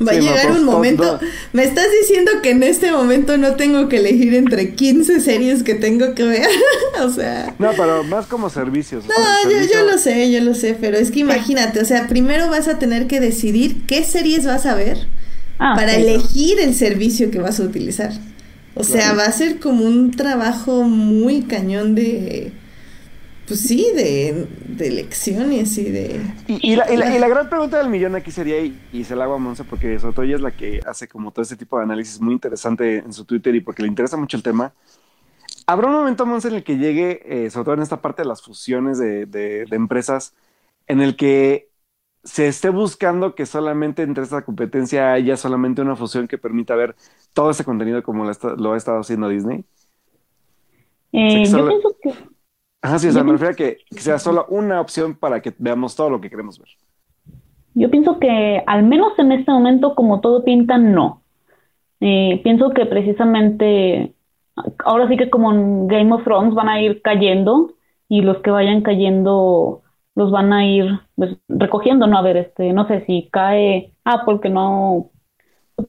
Va 0.00 0.12
a 0.12 0.14
llegar 0.14 0.52
un 0.52 0.64
momento. 0.64 1.18
Me 1.52 1.64
estás 1.64 1.86
diciendo 2.00 2.30
que 2.40 2.50
en 2.50 2.62
este 2.62 2.92
momento 2.92 3.36
no 3.36 3.56
tengo 3.56 3.88
que 3.88 3.96
elegir 3.96 4.32
entre 4.34 4.76
15 4.76 5.18
series 5.18 5.64
que 5.64 5.74
tengo 5.74 6.14
que 6.14 6.22
ver. 6.22 6.46
o 7.02 7.10
sea. 7.10 7.56
No, 7.58 7.70
pero 7.76 8.04
más 8.04 8.26
como 8.26 8.48
servicios. 8.48 9.04
No, 9.08 9.50
yo, 9.50 9.84
lo 9.84 9.98
sé, 9.98 10.30
yo 10.30 10.40
lo 10.40 10.54
sé, 10.54 10.76
pero 10.80 10.96
es 10.96 11.10
que 11.10 11.18
imagínate, 11.20 11.80
o 11.80 11.84
sea, 11.84 12.06
primero 12.06 12.48
vas 12.48 12.68
a 12.68 12.78
tener 12.78 13.08
que 13.08 13.18
decidir 13.18 13.86
qué 13.86 14.04
series 14.04 14.46
vas 14.46 14.66
a 14.66 14.76
ver 14.76 15.08
ah, 15.58 15.72
para 15.74 15.96
elegir 15.96 16.60
el 16.60 16.74
servicio 16.74 17.32
que 17.32 17.40
vas 17.40 17.58
a 17.58 17.64
utilizar. 17.64 18.12
O 18.78 18.84
sea, 18.84 19.12
va 19.14 19.24
a 19.24 19.32
ser 19.32 19.60
como 19.60 19.84
un 19.84 20.12
trabajo 20.12 20.84
muy 20.84 21.42
cañón 21.42 21.94
de 21.94 22.52
pues 23.48 23.60
sí, 23.60 23.90
de, 23.94 24.46
de 24.66 24.88
elecciones 24.88 25.78
y 25.78 25.84
de... 25.84 26.20
Y, 26.46 26.76
la, 26.76 26.92
y, 26.92 26.96
la, 26.98 27.28
gran 27.28 27.48
pregunta 27.48 27.78
del 27.78 27.88
millón 27.88 28.14
aquí 28.14 28.30
sería, 28.30 28.60
y, 28.60 29.04
se 29.04 29.16
la 29.16 29.24
hago 29.24 29.34
a 29.34 29.38
Monse 29.38 29.64
porque 29.64 29.98
sobre 29.98 30.14
todo 30.14 30.26
ella 30.26 30.36
es 30.36 30.42
la 30.42 30.50
que 30.50 30.80
hace 30.86 31.08
como 31.08 31.30
todo 31.30 31.42
este 31.42 31.56
tipo 31.56 31.78
de 31.78 31.84
análisis 31.84 32.20
muy 32.20 32.34
interesante 32.34 32.98
en 32.98 33.12
su 33.14 33.24
Twitter 33.24 33.54
y 33.54 33.62
porque 33.62 33.82
le 33.82 33.88
interesa 33.88 34.18
mucho 34.18 34.36
el 34.36 34.42
tema. 34.42 34.74
¿Habrá 35.66 35.86
un 35.86 35.94
momento, 35.94 36.26
Monse, 36.26 36.48
en 36.48 36.56
el 36.56 36.64
que 36.64 36.76
llegue, 36.76 37.22
eh, 37.24 37.50
sobre 37.50 37.64
todo 37.64 37.74
en 37.76 37.82
esta 37.82 38.02
parte 38.02 38.20
de 38.20 38.28
las 38.28 38.42
fusiones 38.42 38.98
de, 38.98 39.24
de, 39.24 39.66
empresas, 39.70 40.34
en 40.86 41.00
el 41.00 41.16
que 41.16 41.67
se 42.24 42.48
esté 42.48 42.70
buscando 42.70 43.34
que 43.34 43.46
solamente 43.46 44.02
entre 44.02 44.24
esta 44.24 44.42
competencia 44.42 45.12
haya 45.12 45.36
solamente 45.36 45.82
una 45.82 45.96
fusión 45.96 46.28
que 46.28 46.38
permita 46.38 46.74
ver 46.74 46.94
todo 47.32 47.50
ese 47.50 47.64
contenido 47.64 48.02
como 48.02 48.24
lo, 48.24 48.72
ha 48.72 48.76
estado 48.76 49.00
haciendo 49.00 49.28
Disney? 49.28 49.64
Eh, 51.12 51.44
yo 51.46 51.66
pienso 51.66 51.96
que 52.02 52.12
Ajá, 52.80 52.98
sí, 52.98 53.08
o 53.08 53.12
sea, 53.12 53.24
me 53.24 53.32
refiero 53.32 53.52
a 53.52 53.56
que, 53.56 53.78
sea 53.90 54.18
solo 54.18 54.46
una 54.48 54.80
opción 54.80 55.16
para 55.16 55.42
que 55.42 55.52
veamos 55.58 55.96
todo 55.96 56.10
lo 56.10 56.20
que 56.20 56.30
queremos 56.30 56.58
ver. 56.58 56.68
Yo 57.74 57.90
pienso 57.90 58.18
que 58.18 58.62
al 58.66 58.84
menos 58.84 59.18
en 59.18 59.32
este 59.32 59.50
momento, 59.50 59.94
como 59.94 60.20
todo 60.20 60.44
pinta, 60.44 60.78
no. 60.78 61.22
Eh, 62.00 62.40
pienso 62.44 62.70
que 62.70 62.86
precisamente 62.86 64.14
ahora 64.84 65.08
sí 65.08 65.16
que 65.16 65.30
como 65.30 65.52
en 65.52 65.88
Game 65.88 66.12
of 66.12 66.24
Thrones 66.24 66.54
van 66.54 66.68
a 66.68 66.80
ir 66.80 67.02
cayendo 67.02 67.72
y 68.08 68.22
los 68.22 68.38
que 68.38 68.50
vayan 68.50 68.82
cayendo 68.82 69.82
los 70.18 70.32
van 70.32 70.52
a 70.52 70.66
ir 70.66 71.00
pues, 71.14 71.38
recogiendo, 71.48 72.08
¿no? 72.08 72.18
A 72.18 72.22
ver, 72.22 72.36
este, 72.36 72.72
no 72.72 72.88
sé 72.88 73.04
si 73.06 73.28
cae 73.30 73.92
Apple 74.02 74.40
que 74.42 74.50
no 74.50 75.10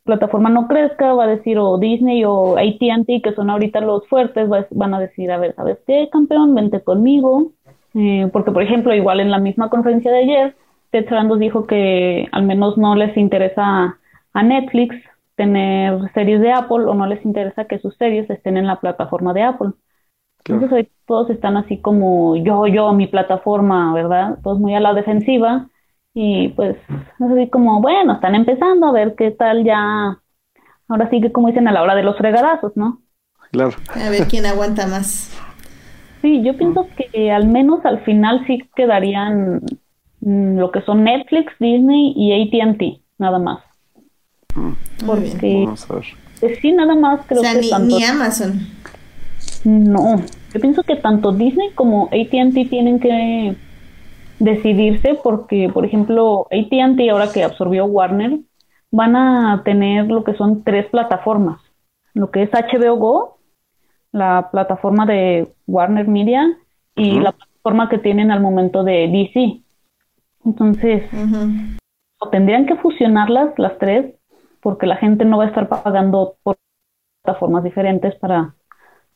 plataforma 0.04 0.52
no 0.52 0.68
crezca, 0.68 1.14
va 1.14 1.24
a 1.24 1.36
decir 1.36 1.58
o 1.58 1.80
Disney 1.80 2.24
o 2.24 2.56
ATT, 2.60 3.24
que 3.24 3.34
son 3.36 3.50
ahorita 3.50 3.82
los 3.82 4.08
fuertes, 4.08 4.48
van 4.70 4.94
a 4.94 5.00
decir, 5.00 5.32
a 5.32 5.40
ver, 5.40 5.56
¿sabes 5.56 5.80
qué, 5.88 6.10
campeón? 6.12 6.54
Vente 6.54 6.84
conmigo. 6.84 7.54
Eh, 7.96 8.30
porque, 8.32 8.52
por 8.52 8.62
ejemplo, 8.62 8.94
igual 8.94 9.20
en 9.20 9.32
la 9.32 9.40
misma 9.40 9.72
conferencia 9.72 10.12
de 10.12 10.20
ayer, 10.20 10.56
Ted 10.92 11.10
Sarandos 11.10 11.40
dijo 11.40 11.66
que 11.66 12.28
al 12.32 12.44
menos 12.44 12.78
no 12.78 12.96
les 12.96 13.18
interesa 13.18 13.98
a 14.34 14.44
Netflix 14.44 14.96
tener 15.38 16.00
series 16.14 16.40
de 16.40 16.52
Apple 16.52 16.86
o 16.86 16.94
no 16.94 17.08
les 17.08 17.26
interesa 17.26 17.66
que 17.66 17.80
sus 17.80 17.98
series 17.98 18.30
estén 18.30 18.58
en 18.58 18.68
la 18.68 18.80
plataforma 18.80 19.34
de 19.34 19.42
Apple. 19.42 19.72
Entonces 20.46 20.72
hoy 20.72 20.90
todos 21.06 21.30
están 21.30 21.58
así 21.58 21.78
como 21.78 22.36
yo, 22.36 22.68
yo, 22.68 22.94
mi 22.94 23.08
plataforma, 23.08 23.94
¿verdad? 23.94 24.40
Todos 24.44 24.60
muy 24.60 24.74
a 24.76 24.80
la 24.80 24.94
defensiva 24.94 25.68
y 26.14 26.50
pues, 26.50 26.78
así 27.20 27.50
como, 27.50 27.82
bueno, 27.82 28.14
están 28.14 28.36
empezando 28.36 28.88
a 28.88 28.92
ver 28.92 29.16
qué 29.16 29.32
tal 29.32 29.64
ya. 29.64 30.20
Ahora 30.88 31.10
sí 31.10 31.22
que, 31.22 31.32
como 31.32 31.48
dicen, 31.48 31.68
a 31.68 31.72
la 31.72 31.84
hora 31.84 31.96
de 31.96 32.04
los 32.04 32.18
fregadazos, 32.18 32.76
¿no? 32.76 33.02
Claro. 33.52 33.72
A 33.94 34.10
ver 34.10 34.28
quién 34.28 34.46
aguanta 34.46 34.88
más. 34.88 35.32
Sí, 36.22 36.42
yo 36.44 36.58
pienso 36.58 36.88
que 36.98 37.32
al 37.32 37.48
menos 37.48 37.86
al 37.86 38.04
final 38.04 38.44
sí 38.46 38.68
quedarían 38.76 39.62
mm, 40.22 40.58
lo 40.58 40.72
que 40.72 40.82
son 40.82 41.04
Netflix, 41.04 41.54
Disney 41.60 42.14
y 42.16 42.34
ATT, 42.34 43.02
nada 43.18 43.40
más. 43.40 43.60
Mm. 44.56 44.72
Porque, 45.06 45.64
Vamos 45.66 45.90
a 45.90 45.96
ver. 45.96 46.06
Pues 46.40 46.60
sí, 46.60 46.72
nada 46.72 46.96
más 46.96 47.22
creo 47.28 47.42
que 47.42 47.62
ni, 47.62 47.70
tanto... 47.70 47.98
ni 47.98 48.04
Amazon. 48.04 48.60
No, 49.66 50.18
yo 50.54 50.60
pienso 50.60 50.84
que 50.84 50.96
tanto 50.96 51.32
Disney 51.32 51.72
como 51.72 52.06
ATT 52.06 52.70
tienen 52.70 53.00
que 53.00 53.56
decidirse 54.40 55.20
porque, 55.22 55.70
por 55.74 55.86
ejemplo, 55.86 56.48
ATT 56.52 57.10
ahora 57.12 57.32
que 57.32 57.44
absorbió 57.44 57.86
Warner, 57.86 58.40
van 58.92 59.16
a 59.16 59.62
tener 59.64 60.08
lo 60.08 60.24
que 60.24 60.34
son 60.34 60.64
tres 60.64 60.88
plataformas. 60.88 61.62
Lo 62.14 62.32
que 62.32 62.44
es 62.44 62.50
HBO 62.52 62.96
Go, 62.96 63.38
la 64.12 64.50
plataforma 64.52 65.06
de 65.06 65.54
Warner 65.68 66.08
Media 66.08 66.58
y 66.96 67.20
la 67.20 67.34
plataforma 67.34 67.90
que 67.90 67.98
tienen 67.98 68.32
al 68.32 68.42
momento 68.42 68.84
de 68.84 69.08
DC. 69.08 69.62
Entonces, 70.46 71.04
tendrían 72.32 72.66
que 72.66 72.76
fusionarlas 72.78 73.58
las 73.58 73.78
tres 73.78 74.16
porque 74.62 74.88
la 74.88 74.98
gente 74.98 75.26
no 75.26 75.38
va 75.38 75.46
a 75.46 75.48
estar 75.48 75.68
pagando 75.68 76.36
por 76.44 76.58
plataformas 77.24 77.64
diferentes 77.64 78.16
para 78.16 78.56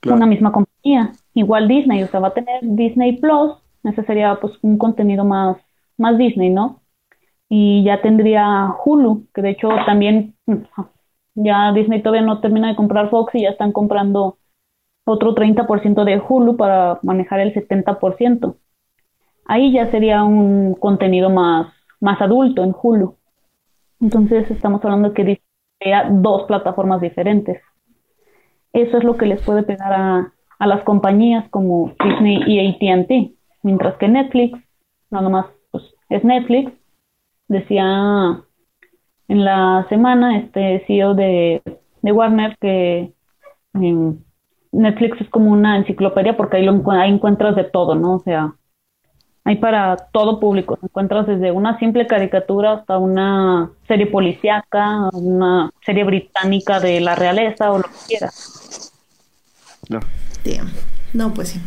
una 0.05 0.25
misma 0.25 0.51
compañía. 0.51 1.11
Igual 1.33 1.67
Disney, 1.67 2.03
o 2.03 2.07
sea, 2.07 2.19
va 2.19 2.29
a 2.29 2.33
tener 2.33 2.59
Disney 2.61 3.17
Plus 3.17 3.63
ese 3.83 4.03
sería 4.03 4.39
pues 4.39 4.53
un 4.61 4.77
contenido 4.77 5.25
más, 5.25 5.57
más 5.97 6.17
Disney, 6.17 6.49
¿no? 6.49 6.81
Y 7.49 7.83
ya 7.83 8.01
tendría 8.01 8.73
Hulu, 8.83 9.27
que 9.33 9.41
de 9.41 9.51
hecho 9.51 9.69
también 9.85 10.35
ya 11.35 11.71
Disney 11.73 12.01
todavía 12.01 12.25
no 12.25 12.39
termina 12.39 12.69
de 12.69 12.75
comprar 12.75 13.09
Fox 13.09 13.35
y 13.35 13.41
ya 13.41 13.49
están 13.49 13.71
comprando 13.71 14.37
otro 15.05 15.35
30% 15.35 16.05
de 16.05 16.21
Hulu 16.25 16.55
para 16.55 16.99
manejar 17.03 17.41
el 17.41 17.53
70%. 17.53 18.55
Ahí 19.45 19.73
ya 19.73 19.91
sería 19.91 20.23
un 20.23 20.75
contenido 20.75 21.29
más, 21.29 21.73
más 21.99 22.21
adulto 22.21 22.63
en 22.63 22.73
Hulu. 22.81 23.17
Entonces 23.99 24.49
estamos 24.49 24.83
hablando 24.83 25.13
que 25.13 25.41
sería 25.79 26.07
dos 26.09 26.43
plataformas 26.43 27.01
diferentes. 27.01 27.61
Eso 28.73 28.97
es 28.97 29.03
lo 29.03 29.17
que 29.17 29.27
les 29.27 29.41
puede 29.41 29.63
pegar 29.63 29.93
a, 29.93 30.33
a 30.59 30.67
las 30.67 30.83
compañías 30.83 31.47
como 31.49 31.93
Disney 32.03 32.41
y 32.47 32.59
ATT. 32.67 33.33
Mientras 33.63 33.95
que 33.97 34.07
Netflix, 34.07 34.59
nada 35.09 35.29
más 35.29 35.45
pues, 35.71 35.83
es 36.09 36.23
Netflix, 36.23 36.71
decía 37.47 38.43
en 39.27 39.45
la 39.45 39.85
semana 39.89 40.37
este 40.37 40.83
CEO 40.85 41.13
de, 41.13 41.61
Warner 42.01 42.57
que 42.59 43.13
em, 43.75 44.19
Netflix 44.71 45.21
es 45.21 45.29
como 45.29 45.51
una 45.51 45.77
enciclopedia 45.77 46.35
porque 46.35 46.57
ahí, 46.57 46.65
lo, 46.65 46.91
ahí 46.91 47.11
encuentras 47.11 47.55
de 47.55 47.63
todo, 47.63 47.95
¿no? 47.95 48.15
O 48.15 48.19
sea, 48.19 48.53
hay 49.45 49.57
para 49.57 49.97
todo 50.11 50.39
público. 50.39 50.79
Encuentras 50.81 51.27
desde 51.27 51.51
una 51.51 51.77
simple 51.79 52.07
caricatura 52.07 52.73
hasta 52.73 52.97
una 52.97 53.71
serie 53.87 54.07
policíaca, 54.07 55.09
una 55.13 55.71
serie 55.85 56.03
británica 56.03 56.79
de 56.79 57.01
la 57.01 57.15
realeza 57.15 57.71
o 57.71 57.79
lo 57.79 57.83
que 57.83 58.07
quieras. 58.07 58.91
No. 59.89 59.99
No, 61.13 61.33
pues 61.33 61.49
sí. 61.49 61.61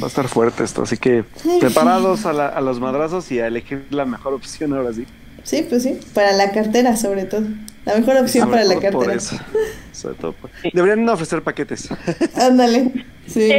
Va 0.00 0.04
a 0.04 0.08
estar 0.08 0.28
fuerte 0.28 0.62
esto, 0.62 0.82
así 0.82 0.96
que 0.96 1.24
preparados 1.58 2.24
a, 2.24 2.30
a, 2.30 2.60
los 2.60 2.78
madrazos 2.78 3.30
y 3.32 3.40
a 3.40 3.48
elegir 3.48 3.86
la 3.90 4.04
mejor 4.04 4.34
opción 4.34 4.72
ahora 4.72 4.92
sí. 4.92 5.04
Sí, 5.42 5.66
pues 5.68 5.82
sí, 5.82 5.98
para 6.14 6.32
la 6.32 6.52
cartera 6.52 6.96
sobre 6.96 7.24
todo. 7.24 7.42
La 7.84 7.96
mejor 7.96 8.16
opción 8.18 8.48
para 8.50 8.62
la 8.64 8.78
cartera. 8.78 9.18
Sobre 9.92 10.14
todo 10.16 10.34
Deberían 10.72 11.08
ofrecer 11.08 11.42
paquetes. 11.42 11.88
Ándale, 12.36 13.06
sí. 13.26 13.50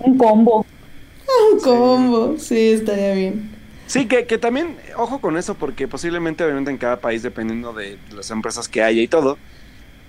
Un 0.00 0.18
combo. 0.18 0.66
Un 1.52 1.60
combo, 1.60 2.36
sí, 2.38 2.70
estaría 2.70 3.14
bien. 3.14 3.50
Sí, 3.86 4.06
que, 4.06 4.26
que 4.26 4.38
también, 4.38 4.76
ojo 4.96 5.20
con 5.20 5.36
eso, 5.36 5.54
porque 5.54 5.86
posiblemente, 5.86 6.44
obviamente, 6.44 6.70
en 6.70 6.78
cada 6.78 6.98
país, 6.98 7.22
dependiendo 7.22 7.72
de 7.72 7.98
las 8.14 8.30
empresas 8.30 8.68
que 8.68 8.82
haya 8.82 9.00
y 9.00 9.08
todo, 9.08 9.38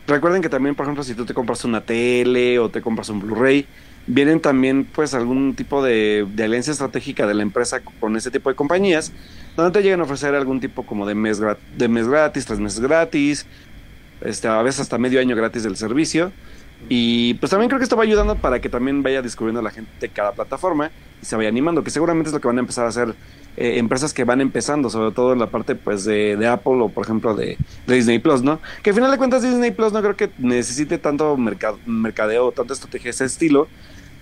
recuerden 0.08 0.42
que 0.42 0.50
también, 0.50 0.74
por 0.74 0.86
ejemplo, 0.86 1.04
si 1.04 1.14
tú 1.14 1.26
te 1.26 1.34
compras 1.34 1.64
una 1.64 1.82
tele 1.82 2.58
o 2.60 2.70
te 2.70 2.82
compras 2.82 3.10
un 3.10 3.20
Blu-ray, 3.20 3.68
vienen 4.08 4.40
también 4.40 4.86
pues 4.86 5.14
algún 5.14 5.54
tipo 5.54 5.84
de, 5.84 6.26
de, 6.34 6.44
alianza 6.44 6.72
estratégica 6.72 7.28
de 7.28 7.34
la 7.34 7.44
empresa 7.44 7.82
con 8.00 8.16
ese 8.16 8.32
tipo 8.32 8.50
de 8.50 8.56
compañías, 8.56 9.12
donde 9.56 9.78
te 9.78 9.84
llegan 9.84 10.00
a 10.00 10.04
ofrecer 10.04 10.34
algún 10.34 10.60
tipo 10.60 10.84
como 10.86 11.06
de 11.06 11.14
mes, 11.14 11.40
de 11.78 11.88
mes 11.88 12.08
gratis, 12.08 12.46
tres 12.46 12.60
meses 12.60 12.80
gratis, 12.80 13.46
este, 14.22 14.48
a 14.48 14.62
veces 14.62 14.82
hasta 14.82 14.98
medio 14.98 15.20
año 15.20 15.36
gratis 15.36 15.64
del 15.64 15.78
servicio. 15.78 16.32
Y 16.90 17.34
pues 17.36 17.50
también 17.50 17.70
creo 17.70 17.80
que 17.80 17.84
esto 17.84 17.98
va 17.98 18.04
ayudando 18.04 18.36
para 18.36 18.62
que 18.62 18.70
también 18.70 19.04
vaya 19.04 19.22
descubriendo 19.22 19.60
a 19.60 19.64
la 19.64 19.72
gente 19.72 20.10
cada 20.10 20.32
plataforma 20.32 20.92
y 21.22 21.26
se 21.26 21.36
vaya 21.36 21.50
animando, 21.50 21.84
que 21.84 21.90
seguramente 21.90 22.30
es 22.30 22.34
lo 22.34 22.40
que 22.40 22.48
van 22.48 22.58
a 22.58 22.62
empezar 22.62 22.86
a 22.86 22.90
hacer 22.90 23.16
eh, 23.58 23.80
empresas 23.80 24.14
que 24.14 24.24
van 24.24 24.40
empezando, 24.40 24.90
sobre 24.90 25.12
todo 25.12 25.34
en 25.34 25.40
la 25.40 25.48
parte 25.48 25.76
pues 25.76 26.06
de, 26.06 26.38
de 26.38 26.48
Apple 26.48 26.76
o 26.80 26.90
por 26.90 27.06
ejemplo 27.06 27.36
de, 27.36 27.58
Disney 27.88 28.20
Plus, 28.20 28.42
¿no? 28.42 28.60
Que 28.84 28.92
al 28.92 28.96
final 28.96 29.12
de 29.12 29.18
cuentas 29.18 29.42
Disney 29.42 29.72
Plus 29.72 29.92
no 29.92 30.02
creo 30.02 30.16
que 30.16 30.30
necesite 30.38 30.98
tanto 30.98 31.36
mercado, 31.36 31.80
mercadeo 31.86 32.52
tanta 32.52 32.74
estrategia 32.74 33.06
de 33.06 33.10
ese 33.12 33.26
estilo, 33.26 33.68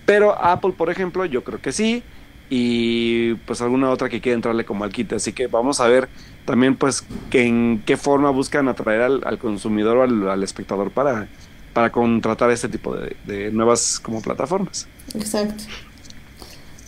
pero 0.04 0.42
Apple 0.42 0.72
por 0.72 0.90
ejemplo 0.90 1.24
yo 1.24 1.44
creo 1.44 1.60
que 1.60 1.72
sí 1.72 2.02
y 2.48 3.34
pues 3.34 3.60
alguna 3.60 3.90
otra 3.90 4.08
que 4.08 4.20
quiera 4.20 4.36
entrarle 4.36 4.64
como 4.64 4.84
al 4.84 4.92
kit, 4.92 5.12
así 5.12 5.32
que 5.32 5.46
vamos 5.48 5.80
a 5.80 5.88
ver 5.88 6.08
también 6.46 6.76
pues 6.76 7.04
que 7.28 7.44
en 7.44 7.82
qué 7.84 7.96
forma 7.96 8.30
buscan 8.30 8.68
atraer 8.68 9.02
al, 9.02 9.38
consumidor 9.38 9.98
o 9.98 10.30
al 10.30 10.42
espectador 10.42 10.90
para 10.90 11.28
para 11.76 11.92
contratar 11.92 12.50
este 12.50 12.70
tipo 12.70 12.96
de, 12.96 13.50
nuevas 13.52 14.00
como 14.00 14.22
plataformas. 14.22 14.88
Exacto. 15.14 15.64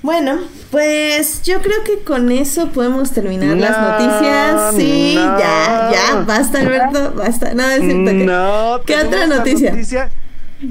Bueno, 0.01 0.39
pues 0.71 1.43
yo 1.43 1.61
creo 1.61 1.85
que 1.85 1.99
con 2.05 2.33
eso 2.33 2.69
podemos 2.69 3.11
terminar 3.11 3.55
las 3.59 3.79
noticias. 3.79 4.75
Sí, 4.75 5.13
ya, 5.15 5.91
ya, 5.93 6.25
basta, 6.27 6.61
Alberto, 6.61 7.13
basta. 7.15 7.53
No, 7.53 7.69
es 7.69 7.81
cierto 7.81 8.13
no, 8.15 8.81
¿Qué 8.87 8.97
otra 8.97 9.27
noticia? 9.27 9.73
noticia? 9.73 10.11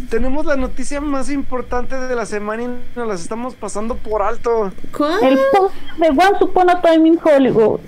Tenemos 0.09 0.47
la 0.47 0.55
noticia 0.55 0.99
más 0.99 1.29
importante 1.29 1.95
de 1.95 2.15
la 2.15 2.25
semana 2.25 2.63
y 2.63 2.69
nos 2.95 3.07
las 3.07 3.21
estamos 3.21 3.53
pasando 3.53 3.97
por 3.97 4.23
alto. 4.23 4.71
¿Cuál? 4.97 5.23
El 5.23 5.39
post 5.51 5.75
de 5.99 6.07
One 6.07 6.37
Upon 6.41 6.71
a 6.71 6.81
Time 6.81 7.07
in 7.07 7.19
Hollywood. 7.23 7.81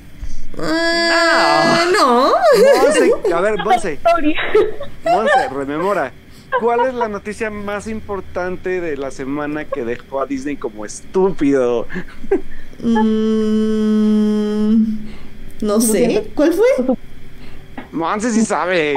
Ah, 0.60 1.86
no. 1.92 2.34
a 3.36 3.42
ver, 3.42 3.58
Monse. 3.64 4.00
Monse, 5.04 5.50
rememora. 5.50 6.12
¿Cuál 6.60 6.88
es 6.88 6.93
la 6.93 7.08
noticia 7.08 7.50
más 7.50 7.88
importante 7.88 8.82
de 8.82 8.97
la 8.97 9.12
semana 9.12 9.66
que 9.66 9.86
dejó 9.86 10.22
a 10.22 10.26
Disney 10.26 10.58
como 10.58 10.86
estúpido? 10.86 11.88
Mm, 12.82 13.04
no 15.62 15.82
sé. 15.82 16.32
¿Cuál 16.34 16.54
fue? 16.54 16.95
Monse 17.91 18.32
sí 18.32 18.45
sabe. 18.45 18.95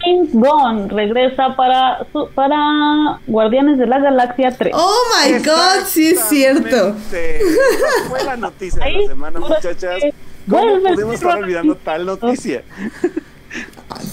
James 0.00 0.30
Gunn 0.32 0.88
regresa 0.90 1.56
para 1.56 2.06
para 2.34 3.20
Guardianes 3.26 3.78
de 3.78 3.86
la 3.86 3.98
Galaxia 3.98 4.56
3. 4.56 4.72
Oh 4.76 5.02
my 5.16 5.38
god, 5.38 5.86
sí 5.86 6.08
es 6.08 6.20
cierto. 6.28 6.94
Esa 7.12 8.08
fue 8.08 8.22
la 8.24 8.36
noticia 8.36 8.84
de 8.84 8.92
la 8.92 9.06
semana, 9.08 9.40
muchachas. 9.40 10.02
¿Cómo 10.48 10.82
podemos 10.82 11.14
estar 11.14 11.38
olvidando 11.38 11.74
tal 11.76 12.06
noticia? 12.06 12.62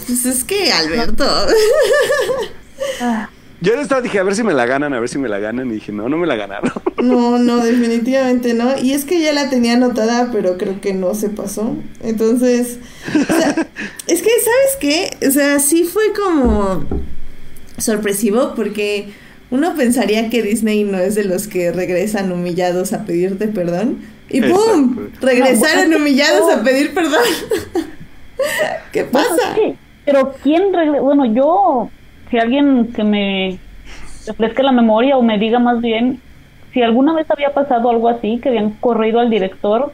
Pues 0.08 0.26
es 0.26 0.44
que, 0.44 0.72
Alberto. 0.72 1.26
Yo 3.62 3.74
estaba 3.76 4.02
dije, 4.02 4.20
a 4.20 4.24
ver 4.24 4.36
si 4.36 4.44
me 4.44 4.54
la 4.54 4.66
ganan, 4.66 4.94
a 4.94 5.00
ver 5.00 5.08
si 5.08 5.18
me 5.18 5.30
la 5.30 5.40
ganan. 5.40 5.70
Y 5.70 5.76
dije, 5.76 5.92
no, 5.92 6.10
no 6.10 6.18
me 6.18 6.28
la 6.28 6.36
ganaron. 6.36 6.72
No, 7.04 7.38
no, 7.38 7.58
definitivamente 7.58 8.54
no. 8.54 8.78
Y 8.82 8.94
es 8.94 9.04
que 9.04 9.20
ya 9.20 9.34
la 9.34 9.50
tenía 9.50 9.74
anotada, 9.74 10.30
pero 10.32 10.58
creo 10.58 10.80
que 10.80 10.94
no 10.94 11.16
se 11.16 11.28
pasó. 11.28 11.76
Entonces, 12.02 12.80
es 14.08 14.22
que, 14.22 14.30
¿sabes 14.30 14.78
qué? 14.80 15.28
O 15.28 15.32
sea, 15.32 15.60
sí 15.60 15.84
fue 15.84 16.14
como 16.14 16.86
sorpresivo 17.78 18.54
porque 18.56 19.10
uno 19.52 19.76
pensaría 19.76 20.30
que 20.30 20.42
Disney 20.42 20.84
no 20.84 20.98
es 20.98 21.16
de 21.16 21.26
los 21.26 21.48
que 21.48 21.72
regresan 21.72 22.32
humillados 22.32 22.94
a 22.94 23.06
pedirte 23.06 23.48
perdón. 23.48 24.00
Y 24.30 24.42
¡pum! 24.42 25.10
Regresaron 25.22 25.94
humillados 25.94 26.52
a 26.52 26.64
pedir 26.64 26.94
perdón. 26.94 27.22
¿Qué 28.92 29.04
pasa? 29.04 29.56
pero 30.06 30.34
¿quién 30.42 30.74
regresa? 30.74 31.02
Bueno, 31.02 31.26
yo, 31.26 31.90
si 32.34 32.40
alguien 32.40 32.88
que 32.88 33.04
me 33.04 33.60
refresque 34.26 34.64
la 34.64 34.72
memoria 34.72 35.18
o 35.18 35.22
me 35.22 35.38
diga 35.38 35.60
más 35.60 35.82
bien 35.82 36.20
si 36.74 36.82
alguna 36.82 37.14
vez 37.14 37.30
había 37.30 37.54
pasado 37.54 37.92
algo 37.92 38.10
así, 38.10 38.40
que 38.42 38.50
habían 38.50 38.72
corrido 38.72 39.20
al 39.20 39.30
director 39.30 39.94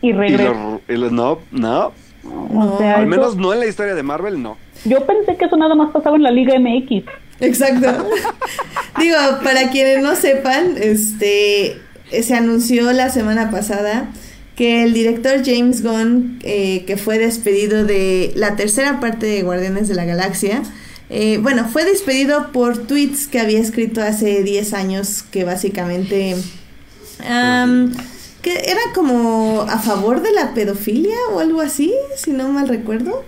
y 0.00 0.12
regresó. 0.14 0.80
no, 1.10 1.38
no. 1.50 1.92
O 2.24 2.78
sea, 2.78 2.96
Al 2.96 3.06
menos 3.06 3.36
no 3.36 3.52
en 3.52 3.60
la 3.60 3.66
historia 3.66 3.94
de 3.94 4.02
Marvel, 4.02 4.42
no. 4.42 4.56
Yo 4.86 5.04
pensé 5.04 5.36
que 5.36 5.44
eso 5.44 5.58
nada 5.58 5.74
más 5.74 5.90
pasaba 5.90 6.16
en 6.16 6.22
la 6.22 6.30
Liga 6.30 6.58
MX. 6.58 7.04
Exacto. 7.40 8.08
Digo, 8.98 9.16
para 9.44 9.68
quienes 9.68 10.02
no 10.02 10.14
sepan, 10.14 10.76
este 10.80 11.76
se 12.10 12.34
anunció 12.34 12.90
la 12.92 13.10
semana 13.10 13.50
pasada 13.50 14.08
que 14.56 14.82
el 14.82 14.94
director 14.94 15.42
James 15.44 15.82
Gunn, 15.82 16.38
eh, 16.42 16.86
que 16.86 16.96
fue 16.96 17.18
despedido 17.18 17.84
de 17.84 18.32
la 18.34 18.56
tercera 18.56 18.98
parte 18.98 19.26
de 19.26 19.42
Guardianes 19.42 19.88
de 19.88 19.94
la 19.94 20.06
Galaxia, 20.06 20.62
eh, 21.10 21.38
bueno, 21.38 21.68
fue 21.68 21.84
despedido 21.84 22.52
por 22.52 22.78
tweets 22.78 23.26
que 23.26 23.40
había 23.40 23.58
escrito 23.58 24.00
hace 24.00 24.44
10 24.44 24.72
años 24.74 25.24
que 25.24 25.44
básicamente... 25.44 26.36
que 28.42 28.52
era 28.52 28.80
como 28.94 29.62
a 29.68 29.78
favor 29.80 30.22
de 30.22 30.32
la 30.32 30.54
pedofilia 30.54 31.18
o 31.32 31.40
algo 31.40 31.60
así, 31.60 31.92
si 32.16 32.30
no 32.30 32.48
mal 32.48 32.68
recuerdo. 32.68 33.24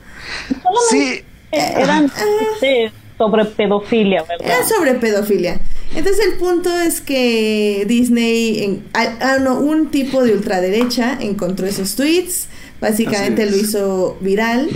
Sí. 0.91 1.23
Eran 1.51 2.11
ah. 2.17 2.91
sobre 3.19 3.45
pedofilia, 3.45 4.23
¿verdad? 4.23 4.47
Era 4.47 4.65
sobre 4.67 4.95
pedofilia. 4.95 5.61
Entonces 5.95 6.25
el 6.25 6.39
punto 6.39 6.71
es 6.75 7.01
que 7.03 7.85
Disney, 7.87 8.65
en, 8.65 8.85
ah, 8.95 9.39
no, 9.41 9.59
un 9.59 9.91
tipo 9.91 10.23
de 10.23 10.33
ultraderecha 10.33 11.19
encontró 11.21 11.67
esos 11.67 11.95
tweets, 11.97 12.49
básicamente 12.81 13.45
lo 13.51 13.57
hizo 13.57 14.17
viral 14.21 14.71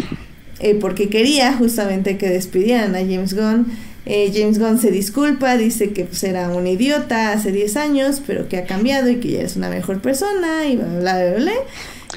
eh, 0.60 0.74
porque 0.80 1.08
quería 1.08 1.52
justamente 1.52 2.16
que 2.16 2.28
despidieran 2.28 2.94
a 2.94 2.98
James 2.98 3.34
Gunn. 3.34 3.66
Eh, 4.06 4.32
James 4.32 4.58
Gunn 4.58 4.78
se 4.78 4.90
disculpa, 4.90 5.56
dice 5.56 5.90
que 5.90 6.04
pues, 6.04 6.22
era 6.22 6.48
un 6.50 6.66
idiota 6.66 7.32
hace 7.32 7.50
10 7.50 7.76
años, 7.76 8.22
pero 8.24 8.48
que 8.48 8.56
ha 8.56 8.64
cambiado 8.64 9.10
y 9.10 9.16
que 9.16 9.32
ya 9.32 9.42
es 9.42 9.56
una 9.56 9.68
mejor 9.68 10.00
persona 10.00 10.66
y 10.66 10.76
bla, 10.76 10.86
bla, 10.86 11.24
bla, 11.24 11.36
bla. 11.36 11.52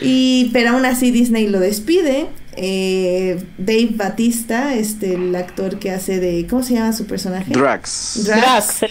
Y, 0.02 0.52
pero 0.54 0.72
aún 0.72 0.86
así 0.86 1.12
Disney 1.12 1.48
lo 1.48 1.60
despide. 1.60 2.28
Eh, 2.56 3.42
Dave 3.58 3.90
Batista, 3.92 4.76
este, 4.76 5.16
el 5.16 5.36
actor 5.36 5.80
que 5.80 5.92
hace 5.92 6.20
de, 6.20 6.46
¿cómo 6.48 6.62
se 6.62 6.76
llama 6.76 6.94
su 6.94 7.06
personaje? 7.06 7.52
Drax. 7.54 8.26
Drax. 8.26 8.82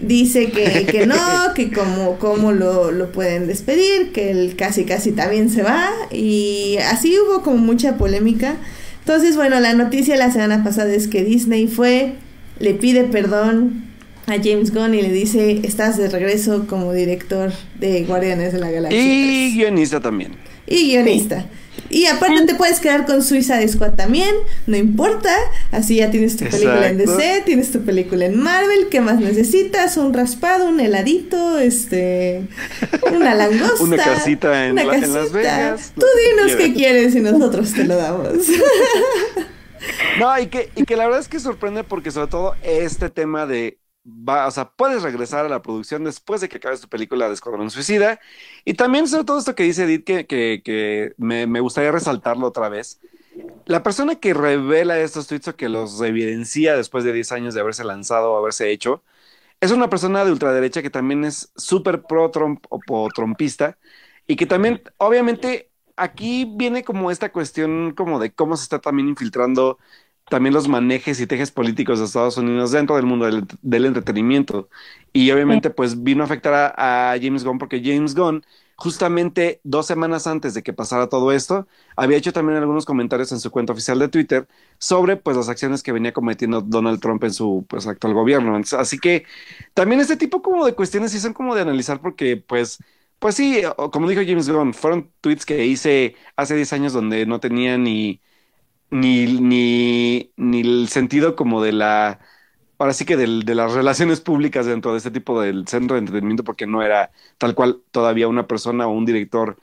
Dice 0.00 0.50
que, 0.50 0.86
que 0.86 1.06
no, 1.06 1.16
que 1.54 1.70
como, 1.70 2.18
como 2.18 2.52
lo, 2.52 2.90
lo, 2.92 3.12
pueden 3.12 3.46
despedir, 3.46 4.12
que 4.12 4.30
él 4.30 4.54
casi 4.56 4.84
casi 4.84 5.12
también 5.12 5.50
se 5.50 5.62
va. 5.62 5.90
Y 6.10 6.76
así 6.90 7.14
hubo 7.18 7.42
como 7.42 7.58
mucha 7.58 7.96
polémica. 7.96 8.56
Entonces, 9.00 9.36
bueno, 9.36 9.60
la 9.60 9.74
noticia 9.74 10.16
la 10.16 10.30
semana 10.30 10.62
pasada 10.62 10.92
es 10.92 11.08
que 11.08 11.24
Disney 11.24 11.66
fue, 11.66 12.14
le 12.58 12.74
pide 12.74 13.04
perdón 13.04 13.84
a 14.26 14.36
James 14.36 14.72
Gunn 14.72 14.94
y 14.94 15.02
le 15.02 15.10
dice, 15.10 15.60
estás 15.64 15.96
de 15.96 16.08
regreso 16.08 16.66
como 16.68 16.92
director 16.92 17.52
de 17.78 18.04
Guardianes 18.04 18.52
de 18.52 18.60
la 18.60 18.70
Galaxia. 18.70 19.00
Y 19.02 19.54
guionista 19.56 20.00
también. 20.00 20.32
Y 20.66 20.92
guionista. 20.92 21.46
Y 21.90 22.06
aparte 22.06 22.46
te 22.46 22.54
puedes 22.54 22.78
quedar 22.78 23.04
con 23.04 23.22
Suiza 23.22 23.66
Squad 23.66 23.94
también, 23.94 24.32
no 24.66 24.76
importa. 24.76 25.34
Así 25.72 25.96
ya 25.96 26.10
tienes 26.10 26.36
tu 26.36 26.44
película 26.44 26.88
en 26.88 26.98
DC, 26.98 27.42
tienes 27.44 27.72
tu 27.72 27.80
película 27.80 28.26
en 28.26 28.40
Marvel, 28.40 28.88
¿qué 28.88 29.00
más 29.00 29.18
necesitas? 29.18 29.96
Un 29.96 30.14
raspado, 30.14 30.68
un 30.68 30.78
heladito, 30.78 31.58
este, 31.58 32.46
una 33.12 33.34
langosta, 33.34 33.74
una 33.82 33.96
casita 33.96 34.66
en, 34.66 34.76
Las 34.76 35.32
Vegas. 35.32 35.92
Tú 35.96 36.06
dinos 36.28 36.56
qué 36.56 36.72
quieres 36.72 37.14
y 37.16 37.20
nosotros 37.20 37.72
te 37.72 37.84
lo 37.84 37.96
damos. 37.96 38.30
No, 40.18 40.38
y 40.38 40.48
que, 40.48 40.70
y 40.76 40.84
que 40.84 40.94
la 40.94 41.04
verdad 41.06 41.20
es 41.20 41.28
que 41.28 41.40
sorprende 41.40 41.84
porque 41.84 42.10
sobre 42.10 42.26
todo 42.26 42.54
este 42.62 43.08
tema 43.08 43.46
de 43.46 43.78
va, 44.06 44.46
o 44.46 44.50
sea, 44.50 44.70
puedes 44.70 45.02
regresar 45.02 45.46
a 45.46 45.48
la 45.48 45.62
producción 45.62 46.04
después 46.04 46.40
de 46.40 46.48
que 46.48 46.56
acabes 46.58 46.80
tu 46.80 46.88
película 46.88 47.28
de 47.28 47.34
Escuadrón 47.34 47.70
Suicida. 47.70 48.20
Y 48.64 48.74
también 48.74 49.08
sobre 49.08 49.24
todo 49.24 49.38
esto 49.38 49.54
que 49.54 49.64
dice 49.64 49.84
Edith, 49.84 50.04
que, 50.04 50.26
que, 50.26 51.14
me, 51.18 51.60
gustaría 51.60 51.92
resaltarlo 51.92 52.46
otra 52.46 52.68
vez. 52.68 53.00
La 53.66 53.82
persona 53.82 54.16
que 54.16 54.34
revela 54.34 54.98
estos 54.98 55.26
tweets 55.28 55.48
o 55.48 55.56
que 55.56 55.68
los 55.68 56.00
evidencia 56.02 56.76
después 56.76 57.04
de 57.04 57.12
10 57.12 57.32
años 57.32 57.54
de 57.54 57.60
haberse 57.60 57.84
lanzado 57.84 58.32
o 58.32 58.38
haberse 58.38 58.70
hecho, 58.70 59.02
es 59.60 59.72
una 59.72 59.90
persona 59.90 60.24
de 60.24 60.32
ultraderecha 60.32 60.82
que 60.82 60.90
también 60.90 61.24
es 61.24 61.52
súper 61.56 62.02
pro-Trump 62.02 62.64
o 62.70 62.80
pro-trumpista 62.80 63.78
y 64.26 64.36
que 64.36 64.46
también, 64.46 64.82
obviamente, 64.98 65.70
aquí 65.96 66.46
viene 66.56 66.84
como 66.84 67.10
esta 67.10 67.32
cuestión 67.32 67.92
como 67.94 68.18
de 68.18 68.32
cómo 68.32 68.56
se 68.56 68.64
está 68.64 68.80
también 68.80 69.08
infiltrando 69.08 69.78
también 70.30 70.54
los 70.54 70.68
manejes 70.68 71.20
y 71.20 71.26
tejes 71.26 71.50
políticos 71.50 71.98
de 71.98 72.06
Estados 72.06 72.38
Unidos 72.38 72.70
dentro 72.70 72.96
del 72.96 73.04
mundo 73.04 73.26
del, 73.62 73.84
entretenimiento. 73.84 74.70
Y 75.12 75.30
obviamente, 75.32 75.70
pues 75.70 76.02
vino 76.02 76.22
a 76.22 76.26
afectar 76.26 76.74
a, 76.76 77.16
James 77.20 77.44
Gunn 77.44 77.58
porque 77.58 77.82
James 77.84 78.14
Gunn 78.14 78.44
justamente 78.76 79.60
dos 79.64 79.86
semanas 79.86 80.26
antes 80.26 80.54
de 80.54 80.62
que 80.62 80.72
pasara 80.72 81.08
todo 81.08 81.32
esto, 81.32 81.66
había 81.96 82.16
hecho 82.16 82.32
también 82.32 82.58
algunos 82.58 82.86
comentarios 82.86 83.30
en 83.32 83.40
su 83.40 83.50
cuenta 83.50 83.74
oficial 83.74 83.98
de 83.98 84.08
Twitter 84.08 84.48
sobre 84.78 85.16
pues 85.16 85.36
las 85.36 85.50
acciones 85.50 85.82
que 85.82 85.92
venía 85.92 86.14
cometiendo 86.14 86.62
Donald 86.62 87.00
Trump 87.00 87.22
en 87.24 87.34
su 87.34 87.66
pues 87.68 87.86
actual 87.86 88.14
gobierno. 88.14 88.56
Así 88.78 88.98
que 88.98 89.26
también 89.74 90.00
este 90.00 90.16
tipo 90.16 90.40
como 90.42 90.64
de 90.64 90.74
cuestiones 90.74 91.12
sí 91.12 91.20
son 91.20 91.34
como 91.34 91.54
de 91.54 91.62
analizar 91.62 92.00
porque 92.00 92.36
pues 92.38 92.78
pues 93.18 93.34
sí, 93.34 93.62
como 93.92 94.08
dijo 94.08 94.22
James 94.26 94.48
Gunn, 94.48 94.72
fueron 94.72 95.12
tweets 95.20 95.44
que 95.44 95.66
hice 95.66 96.16
hace 96.36 96.56
10 96.56 96.72
años 96.72 96.92
donde 96.94 97.26
no 97.26 97.38
tenía 97.38 97.76
ni 97.76 98.22
ni, 98.90 99.40
ni, 99.40 100.32
ni 100.36 100.60
el 100.60 100.88
sentido 100.88 101.36
como 101.36 101.62
de 101.62 101.72
la 101.72 102.20
ahora 102.78 102.94
sí 102.94 103.04
que 103.04 103.16
de 103.16 103.54
las 103.54 103.72
relaciones 103.74 104.20
públicas 104.22 104.66
dentro 104.66 104.92
de 104.92 104.98
este 104.98 105.10
tipo 105.10 105.40
del 105.42 105.68
centro 105.68 105.94
de 105.96 106.00
entretenimiento, 106.00 106.44
porque 106.44 106.66
no 106.66 106.82
era 106.82 107.12
tal 107.38 107.54
cual 107.54 107.82
todavía 107.90 108.28
una 108.28 108.46
persona 108.46 108.86
o 108.86 108.92
un 108.92 109.04
director 109.06 109.58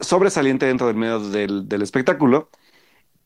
sobresaliente 0.00 0.66
dentro 0.66 0.86
del 0.88 0.96
medio 0.96 1.20
del, 1.20 1.68
del 1.68 1.82
espectáculo, 1.82 2.50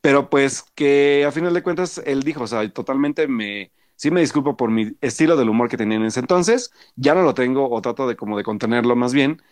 pero 0.00 0.28
pues 0.30 0.62
que 0.74 1.24
a 1.26 1.32
final 1.32 1.54
de 1.54 1.62
cuentas 1.62 2.02
él 2.04 2.22
dijo, 2.22 2.44
o 2.44 2.46
sea, 2.46 2.68
totalmente 2.72 3.26
me, 3.28 3.72
sí 3.96 4.10
me 4.10 4.20
disculpo 4.20 4.56
por 4.56 4.70
mi 4.70 4.92
estilo 5.00 5.36
del 5.36 5.48
humor 5.48 5.68
que 5.68 5.76
tenía 5.78 5.96
en 5.96 6.04
ese 6.04 6.20
entonces, 6.20 6.72
ya 6.96 7.14
no 7.14 7.22
lo 7.22 7.34
tengo 7.34 7.70
o 7.70 7.80
trato 7.82 8.06
de 8.08 8.16
como 8.16 8.36
de 8.36 8.44
contenerlo 8.44 8.96
más 8.96 9.14
bien, 9.14 9.42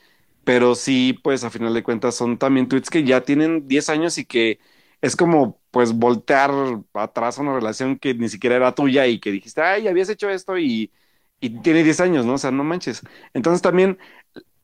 pero 0.44 0.76
sí, 0.76 1.14
pues 1.24 1.44
a 1.44 1.50
final 1.50 1.74
de 1.74 1.84
cuentas 1.84 2.16
son 2.16 2.38
también 2.38 2.68
tweets 2.68 2.90
que 2.90 3.04
ya 3.04 3.22
tienen 3.22 3.68
10 3.68 3.90
años 3.90 4.18
y 4.18 4.26
que 4.26 4.60
es 5.02 5.16
como 5.16 5.61
pues 5.72 5.94
voltear 5.94 6.52
atrás 6.94 7.38
a 7.38 7.42
una 7.42 7.54
relación 7.54 7.98
que 7.98 8.14
ni 8.14 8.30
siquiera 8.30 8.56
era 8.56 8.74
tuya 8.76 9.08
y 9.08 9.20
que 9.20 9.32
dijiste, 9.32 9.62
ay, 9.62 9.88
habías 9.88 10.10
hecho 10.10 10.30
esto 10.30 10.58
y, 10.58 10.92
y 11.40 11.60
tiene 11.62 11.84
10 11.84 12.00
años, 12.00 12.26
¿no? 12.26 12.34
O 12.34 12.38
sea, 12.38 12.52
no 12.52 12.64
manches. 12.64 13.02
Entonces 13.34 13.62
también 13.62 13.98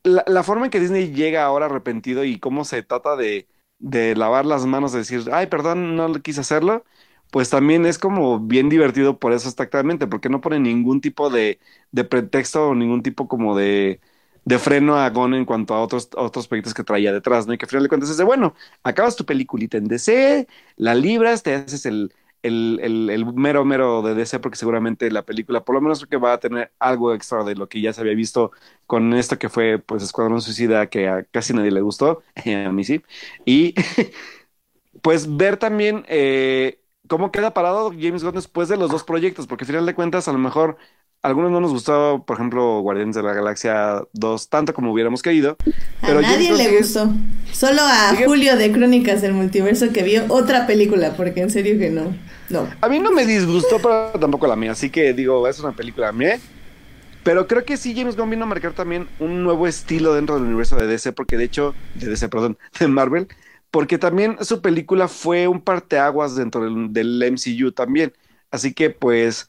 la, 0.04 0.42
forma 0.42 0.66
en 0.66 0.70
que 0.70 0.80
Disney 0.80 1.12
llega 1.12 1.44
ahora 1.44 1.66
arrepentido 1.66 2.24
y 2.24 2.38
cómo 2.38 2.64
se 2.64 2.82
trata 2.82 3.16
de, 3.16 3.48
de 3.78 4.16
lavar 4.16 4.46
las 4.46 4.66
manos, 4.66 4.92
de 4.92 4.98
decir, 5.00 5.22
ay, 5.32 5.46
perdón, 5.46 5.96
no 5.96 6.12
quise 6.22 6.40
hacerlo, 6.40 6.84
pues 7.30 7.50
también 7.50 7.86
es 7.86 7.98
como 7.98 8.40
bien 8.40 8.68
divertido 8.68 9.18
por 9.18 9.32
eso 9.32 9.48
exactamente, 9.48 10.06
porque 10.06 10.28
no 10.28 10.40
pone 10.40 10.60
ningún 10.60 11.00
tipo 11.00 11.30
de, 11.30 11.60
de 11.92 12.04
pretexto 12.04 12.68
o 12.70 12.74
ningún 12.74 13.02
tipo 13.02 13.28
como 13.28 13.56
de 13.56 14.00
de 14.48 14.58
freno 14.58 14.96
a 14.96 15.10
Gon 15.10 15.34
en 15.34 15.44
cuanto 15.44 15.74
a 15.74 15.82
otros, 15.82 16.08
otros 16.16 16.48
proyectos 16.48 16.72
que 16.74 16.82
traía 16.82 17.12
detrás, 17.12 17.46
¿no? 17.46 17.52
Y 17.52 17.58
que 17.58 17.66
al 17.66 17.68
final 17.68 17.82
de 17.82 17.88
cuentas 17.90 18.08
es 18.10 18.16
de, 18.16 18.24
bueno, 18.24 18.54
acabas 18.82 19.14
tu 19.14 19.26
peliculita 19.26 19.76
en 19.76 19.84
DC, 19.88 20.48
la 20.76 20.94
libras, 20.94 21.42
te 21.42 21.54
haces 21.54 21.84
el, 21.84 22.14
el, 22.42 22.80
el, 23.10 23.26
mero 23.34 23.64
mero 23.66 24.00
de 24.02 24.14
DC 24.14 24.38
porque 24.40 24.56
seguramente 24.56 25.10
la 25.10 25.24
película 25.26 25.64
por 25.64 25.74
lo 25.74 25.82
menos 25.82 26.06
que 26.06 26.16
va 26.16 26.32
a 26.32 26.40
tener 26.40 26.72
algo 26.78 27.12
extra 27.14 27.44
de 27.44 27.56
lo 27.56 27.68
que 27.68 27.80
ya 27.82 27.92
se 27.92 28.00
había 28.00 28.14
visto 28.14 28.52
con 28.86 29.12
esto 29.14 29.38
que 29.38 29.48
fue 29.50 29.78
pues 29.80 30.02
Escuadrón 30.02 30.40
Suicida 30.40 30.88
que 30.88 31.08
a 31.08 31.24
casi 31.24 31.52
nadie 31.52 31.70
le 31.70 31.82
gustó, 31.82 32.22
a 32.66 32.72
mí 32.72 32.84
sí, 32.84 33.02
y 33.44 33.74
pues 35.02 35.36
ver 35.36 35.56
también 35.58 36.04
eh, 36.08 36.80
cómo 37.08 37.30
queda 37.32 37.54
parado 37.54 37.90
James 37.90 38.24
Gunn 38.24 38.34
después 38.34 38.68
de 38.68 38.76
los 38.78 38.90
dos 38.90 39.04
proyectos, 39.04 39.46
porque 39.46 39.64
al 39.64 39.68
final 39.68 39.86
de 39.86 39.94
cuentas 39.94 40.28
a 40.28 40.32
lo 40.32 40.38
mejor 40.38 40.78
algunos 41.22 41.50
no 41.50 41.60
nos 41.60 41.72
gustó, 41.72 42.24
por 42.26 42.36
ejemplo, 42.36 42.80
Guardianes 42.80 43.16
de 43.16 43.22
la 43.22 43.32
Galaxia 43.32 44.02
2, 44.12 44.48
tanto 44.48 44.72
como 44.72 44.92
hubiéramos 44.92 45.22
querido. 45.22 45.56
Pero 46.00 46.20
a 46.20 46.22
nadie 46.22 46.52
le 46.52 46.78
gustó. 46.78 47.10
Solo 47.52 47.82
a 47.82 48.14
Julio 48.24 48.56
de 48.56 48.70
Crónicas 48.70 49.20
del 49.20 49.32
Multiverso 49.32 49.92
que 49.92 50.02
vio 50.02 50.24
otra 50.28 50.66
película, 50.66 51.14
porque 51.16 51.40
en 51.40 51.50
serio 51.50 51.78
que 51.78 51.90
no. 51.90 52.16
No. 52.50 52.68
A 52.80 52.88
mí 52.88 52.98
no 52.98 53.10
me 53.10 53.26
disgustó, 53.26 53.78
pero 53.78 54.12
tampoco 54.20 54.46
la 54.46 54.56
mía. 54.56 54.72
Así 54.72 54.90
que 54.90 55.12
digo, 55.12 55.46
es 55.48 55.58
una 55.58 55.72
película 55.72 56.12
mía. 56.12 56.38
Pero 57.24 57.46
creo 57.46 57.64
que 57.64 57.76
sí, 57.76 57.94
James 57.94 58.16
Gunn 58.16 58.30
vino 58.30 58.44
a 58.44 58.48
marcar 58.48 58.72
también 58.72 59.08
un 59.18 59.42
nuevo 59.42 59.66
estilo 59.66 60.14
dentro 60.14 60.36
del 60.36 60.44
universo 60.44 60.76
de 60.76 60.86
DC, 60.86 61.12
porque 61.12 61.36
de 61.36 61.44
hecho, 61.44 61.74
de 61.94 62.06
DC, 62.08 62.28
perdón, 62.28 62.56
de 62.78 62.88
Marvel, 62.88 63.28
porque 63.70 63.98
también 63.98 64.36
su 64.40 64.62
película 64.62 65.08
fue 65.08 65.46
un 65.48 65.60
parteaguas 65.60 66.36
dentro 66.36 66.62
del, 66.62 66.92
del 66.92 67.32
MCU 67.32 67.72
también. 67.72 68.14
Así 68.50 68.72
que 68.72 68.88
pues 68.88 69.48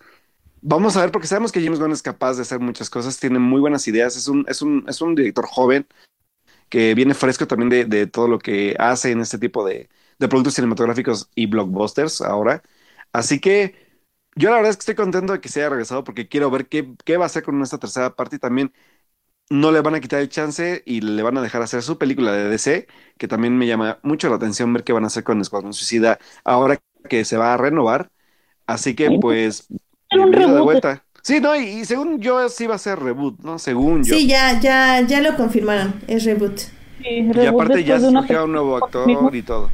Vamos 0.61 0.97
a 0.97 1.01
ver, 1.01 1.11
porque 1.11 1.27
sabemos 1.27 1.51
que 1.51 1.63
James 1.63 1.79
Gunn 1.79 1.91
es 1.91 2.01
capaz 2.01 2.35
de 2.35 2.41
hacer 2.41 2.59
muchas 2.59 2.89
cosas, 2.89 3.19
tiene 3.19 3.39
muy 3.39 3.61
buenas 3.61 3.87
ideas, 3.87 4.17
es 4.17 4.27
un, 4.27 4.45
es 4.47 4.61
un, 4.61 4.85
es 4.87 5.01
un 5.01 5.15
director 5.15 5.45
joven 5.47 5.87
que 6.69 6.95
viene 6.95 7.13
fresco 7.13 7.47
también 7.47 7.69
de, 7.69 7.85
de 7.85 8.07
todo 8.07 8.27
lo 8.27 8.39
que 8.39 8.75
hace 8.79 9.11
en 9.11 9.21
este 9.21 9.37
tipo 9.39 9.65
de, 9.65 9.89
de, 10.19 10.27
productos 10.27 10.55
cinematográficos 10.55 11.29
y 11.35 11.47
blockbusters 11.47 12.21
ahora. 12.21 12.63
Así 13.13 13.39
que 13.39 13.75
yo 14.35 14.49
la 14.49 14.57
verdad 14.57 14.71
es 14.71 14.77
que 14.77 14.81
estoy 14.81 14.95
contento 14.95 15.33
de 15.33 15.41
que 15.41 15.49
se 15.49 15.61
haya 15.61 15.69
regresado 15.69 16.03
porque 16.03 16.27
quiero 16.29 16.51
ver 16.51 16.67
qué, 16.67 16.93
qué 17.05 17.17
va 17.17 17.25
a 17.25 17.27
hacer 17.27 17.43
con 17.43 17.61
esta 17.61 17.79
tercera 17.79 18.15
parte 18.15 18.37
y 18.37 18.39
también 18.39 18.73
no 19.49 19.71
le 19.71 19.81
van 19.81 19.95
a 19.95 19.99
quitar 20.01 20.21
el 20.21 20.29
chance 20.29 20.83
y 20.85 21.01
le 21.01 21.23
van 21.23 21.37
a 21.37 21.41
dejar 21.41 21.61
hacer 21.61 21.81
su 21.83 21.97
película 21.97 22.31
de 22.33 22.49
DC, 22.49 22.87
que 23.17 23.27
también 23.27 23.57
me 23.57 23.67
llama 23.67 23.99
mucho 24.03 24.29
la 24.29 24.35
atención 24.35 24.73
ver 24.73 24.83
qué 24.83 24.93
van 24.93 25.03
a 25.05 25.07
hacer 25.07 25.23
con 25.23 25.41
Escuadrón 25.41 25.73
Suicida 25.73 26.19
ahora 26.43 26.79
que 27.09 27.25
se 27.25 27.37
va 27.37 27.53
a 27.53 27.57
renovar. 27.57 28.11
Así 28.67 28.95
que 28.95 29.11
pues 29.11 29.67
un 30.29 30.33
reboot. 30.33 30.85
Sí, 31.21 31.39
no, 31.41 31.55
y, 31.55 31.85
según 31.85 32.19
yo 32.19 32.47
sí 32.49 32.65
va 32.65 32.75
a 32.75 32.79
ser 32.79 32.99
reboot, 32.99 33.39
¿no? 33.41 33.59
Según 33.59 34.03
yo. 34.03 34.15
Sí, 34.15 34.27
ya, 34.27 34.59
ya, 34.59 35.01
ya 35.01 35.21
lo 35.21 35.35
confirmaron, 35.35 35.95
es 36.07 36.25
reboot. 36.25 36.57
Sí, 36.57 37.31
y 37.33 37.45
aparte 37.45 37.83
ya 37.83 37.99
surgió 37.99 38.45
un 38.45 38.51
nuevo 38.53 38.77
actor 38.77 39.35
y 39.35 39.41
todo. 39.41 39.69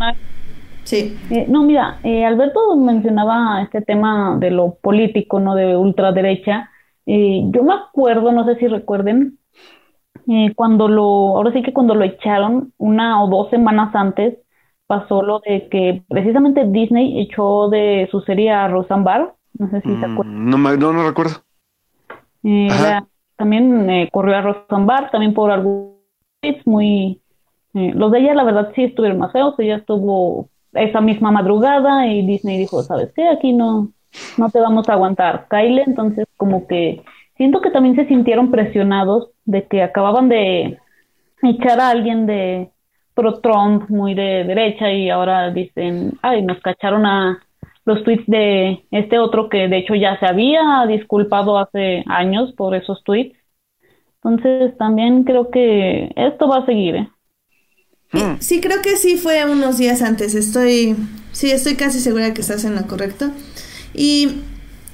Sí. 0.84 1.18
Eh, 1.32 1.46
no, 1.50 1.64
mira, 1.64 2.00
eh, 2.04 2.26
Alberto 2.26 2.76
mencionaba 2.76 3.62
este 3.64 3.82
tema 3.82 4.38
de 4.40 4.52
lo 4.52 4.76
político, 4.76 5.40
¿no? 5.40 5.56
De 5.56 5.76
ultraderecha. 5.76 6.70
Eh, 7.08 7.42
yo 7.52 7.64
me 7.64 7.74
acuerdo, 7.74 8.32
no 8.32 8.46
sé 8.46 8.56
si 8.58 8.68
recuerden, 8.68 9.40
eh, 10.28 10.54
cuando 10.56 10.88
lo, 10.88 11.38
ahora 11.38 11.52
sí 11.54 11.62
que 11.62 11.74
cuando 11.74 11.96
lo 11.96 12.04
echaron, 12.04 12.74
una 12.78 13.24
o 13.24 13.30
dos 13.30 13.50
semanas 13.50 13.94
antes, 13.96 14.38
pasó 14.88 15.22
lo 15.22 15.40
de 15.40 15.68
que 15.70 16.04
precisamente 16.10 16.66
Disney 16.66 17.22
echó 17.22 17.70
de 17.70 18.08
su 18.12 18.22
serie 18.22 18.52
a 18.52 18.68
Roseanne 18.68 19.04
Barr, 19.04 19.36
no 19.58 19.70
sé 19.70 19.82
si 19.82 19.96
se 19.96 20.06
acuerdan. 20.06 20.46
Mm, 20.46 20.50
no, 20.50 20.58
no, 20.58 20.94
no 20.94 21.08
recuerdo. 21.08 21.44
Eh, 22.44 22.70
también 23.36 23.90
eh, 23.90 24.10
corrió 24.12 24.36
a 24.38 24.42
Rosenbar, 24.42 25.12
también 25.12 25.34
por 25.34 25.52
algunos 25.52 25.96
muy... 26.66 27.22
Eh, 27.74 27.92
los 27.94 28.12
de 28.12 28.20
ella, 28.20 28.34
la 28.34 28.44
verdad, 28.44 28.72
sí 28.76 28.84
estuvieron 28.84 29.20
más 29.20 29.32
feos. 29.32 29.56
Ella 29.58 29.78
estuvo 29.78 30.50
esa 30.74 31.02
misma 31.02 31.32
madrugada 31.32 32.08
y 32.08 32.26
Disney 32.26 32.58
dijo, 32.58 32.84
¿sabes 32.84 33.12
qué? 33.16 33.28
Aquí 33.28 33.54
no, 33.54 33.90
no 34.38 34.50
te 34.50 34.60
vamos 34.60 34.88
a 34.88 34.94
aguantar, 34.94 35.48
Kyle. 35.50 35.80
Entonces, 35.80 36.26
como 36.38 36.68
que 36.68 37.04
siento 37.38 37.62
que 37.62 37.72
también 37.72 37.96
se 37.96 38.08
sintieron 38.08 38.52
presionados 38.52 39.32
de 39.46 39.68
que 39.68 39.84
acababan 39.84 40.30
de 40.30 40.80
echar 41.42 41.80
a 41.80 41.90
alguien 41.90 42.26
de 42.26 42.70
pro 43.14 43.40
Trump 43.40 43.90
muy 43.90 44.14
de 44.14 44.44
derecha 44.44 44.92
y 44.92 45.10
ahora 45.10 45.52
dicen, 45.52 46.14
ay, 46.22 46.42
nos 46.44 46.60
cacharon 46.60 47.06
a 47.06 47.45
los 47.86 48.04
tweets 48.04 48.26
de 48.28 48.84
este 48.92 49.20
otro 49.20 49.48
que 49.50 49.68
de 49.68 49.78
hecho 49.78 49.96
ya 49.96 50.20
se 50.20 50.26
había 50.26 50.86
disculpado 50.88 51.58
hace 51.58 52.04
años 52.08 52.54
por 52.58 52.76
esos 52.76 53.04
tweets. 53.04 53.38
Entonces 54.24 54.76
también 54.78 55.24
creo 55.24 55.52
que 55.52 56.12
esto 56.16 56.48
va 56.48 56.58
a 56.58 56.66
seguir. 56.66 56.96
¿eh? 56.96 57.10
Hmm. 58.12 58.38
Sí, 58.40 58.60
creo 58.60 58.82
que 58.82 58.96
sí 58.96 59.18
fue 59.18 59.46
unos 59.46 59.78
días 59.78 60.02
antes. 60.02 60.34
Estoy, 60.34 60.96
sí, 61.32 61.52
estoy 61.52 61.76
casi 61.76 62.00
segura 62.00 62.34
que 62.34 62.42
estás 62.42 62.66
en 62.66 62.76
lo 62.76 62.88
correcto. 62.88 63.30
Y 63.94 64.30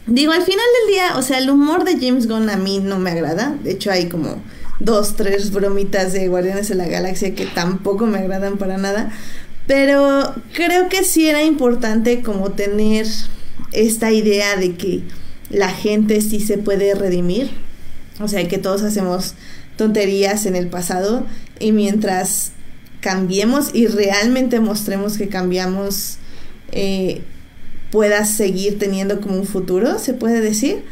digo, 0.06 0.34
al 0.34 0.42
final 0.42 0.66
del 0.82 0.94
día, 0.94 1.18
o 1.18 1.22
sea, 1.22 1.38
el 1.38 1.50
humor 1.50 1.86
de 1.86 1.98
James 1.98 2.28
Gunn 2.28 2.50
a 2.50 2.58
mí 2.58 2.80
no 2.80 3.00
me 3.00 3.12
agrada. 3.12 3.56
De 3.64 3.72
hecho, 3.72 3.90
hay 3.90 4.10
como 4.10 4.36
dos, 4.82 5.16
tres 5.16 5.52
bromitas 5.52 6.12
de 6.12 6.28
Guardianes 6.28 6.68
de 6.68 6.76
la 6.76 6.88
Galaxia 6.88 7.34
que 7.34 7.46
tampoco 7.46 8.06
me 8.06 8.18
agradan 8.18 8.58
para 8.58 8.78
nada. 8.78 9.12
Pero 9.68 10.36
creo 10.54 10.90
que 10.90 11.04
sí 11.04 11.28
era 11.28 11.44
importante 11.44 12.22
como 12.22 12.52
tener 12.52 13.08
esta 13.72 14.12
idea 14.12 14.56
de 14.56 14.76
que 14.76 15.04
la 15.50 15.70
gente 15.70 16.22
sí 16.22 16.40
se 16.40 16.58
puede 16.58 16.96
redimir. 16.96 17.52
O 18.20 18.28
sea, 18.28 18.48
que 18.48 18.58
todos 18.58 18.84
hacemos 18.84 19.36
tonterías 19.78 20.46
en 20.46 20.56
el 20.56 20.68
pasado 20.68 21.26
y 21.60 21.72
mientras 21.72 22.52
cambiemos 23.00 23.72
y 23.74 23.88
realmente 23.88 24.60
mostremos 24.60 25.18
que 25.18 25.28
cambiamos, 25.28 26.18
eh, 26.72 27.22
puedas 27.92 28.30
seguir 28.30 28.80
teniendo 28.80 29.22
como 29.22 29.36
un 29.36 29.46
futuro, 29.46 30.00
se 30.00 30.14
puede 30.14 30.42
decir. 30.42 30.84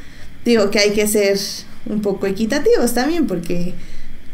Digo 0.43 0.71
que 0.71 0.79
hay 0.79 0.91
que 0.91 1.07
ser 1.07 1.37
un 1.85 2.01
poco 2.01 2.27
equitativos 2.27 2.93
también 2.93 3.27
porque, 3.27 3.73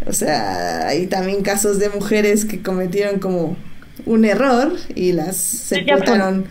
o 0.08 0.14
sea, 0.14 0.88
hay 0.88 1.08
también 1.08 1.42
casos 1.42 1.80
de 1.80 1.90
mujeres 1.90 2.46
que 2.46 2.62
cometieron 2.62 3.20
como 3.20 3.58
un 4.06 4.26
error 4.26 4.74
y 4.94 5.12
las 5.12 5.38
sepultaron. 5.38 6.46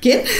¿Quién? 0.00 0.20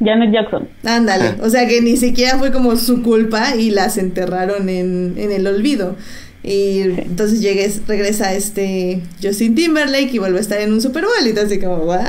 Janet 0.00 0.32
Jackson. 0.32 0.68
Ándale, 0.84 1.42
o 1.42 1.50
sea 1.50 1.66
que 1.66 1.80
ni 1.80 1.96
siquiera 1.96 2.38
fue 2.38 2.52
como 2.52 2.76
su 2.76 3.02
culpa 3.02 3.56
y 3.56 3.70
las 3.70 3.98
enterraron 3.98 4.68
en, 4.68 5.14
en 5.16 5.32
el 5.32 5.46
olvido. 5.46 5.96
Y 6.42 6.80
entonces 6.80 7.40
llegues, 7.40 7.82
regresa 7.88 8.32
este 8.32 9.02
Justin 9.22 9.54
Timberlake 9.56 10.14
y 10.14 10.18
vuelve 10.18 10.38
a 10.38 10.40
estar 10.40 10.60
en 10.60 10.72
un 10.72 10.80
Super 10.80 11.04
Bowl 11.04 11.26
y 11.26 11.36
así 11.36 11.58
como, 11.58 11.78
¿what? 11.78 12.04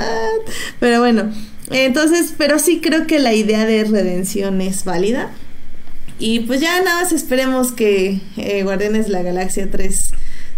Pero 0.79 0.99
bueno, 0.99 1.31
entonces, 1.71 2.33
pero 2.37 2.59
sí 2.59 2.79
creo 2.79 3.07
que 3.07 3.19
la 3.19 3.33
idea 3.33 3.65
de 3.65 3.83
redención 3.83 4.61
es 4.61 4.85
válida. 4.85 5.31
Y 6.19 6.41
pues 6.41 6.61
ya 6.61 6.81
nada 6.83 7.01
más 7.01 7.11
esperemos 7.11 7.71
que 7.71 8.21
eh, 8.37 8.63
Guardianes 8.63 9.07
de 9.07 9.13
la 9.13 9.23
Galaxia 9.23 9.69
3 9.71 10.11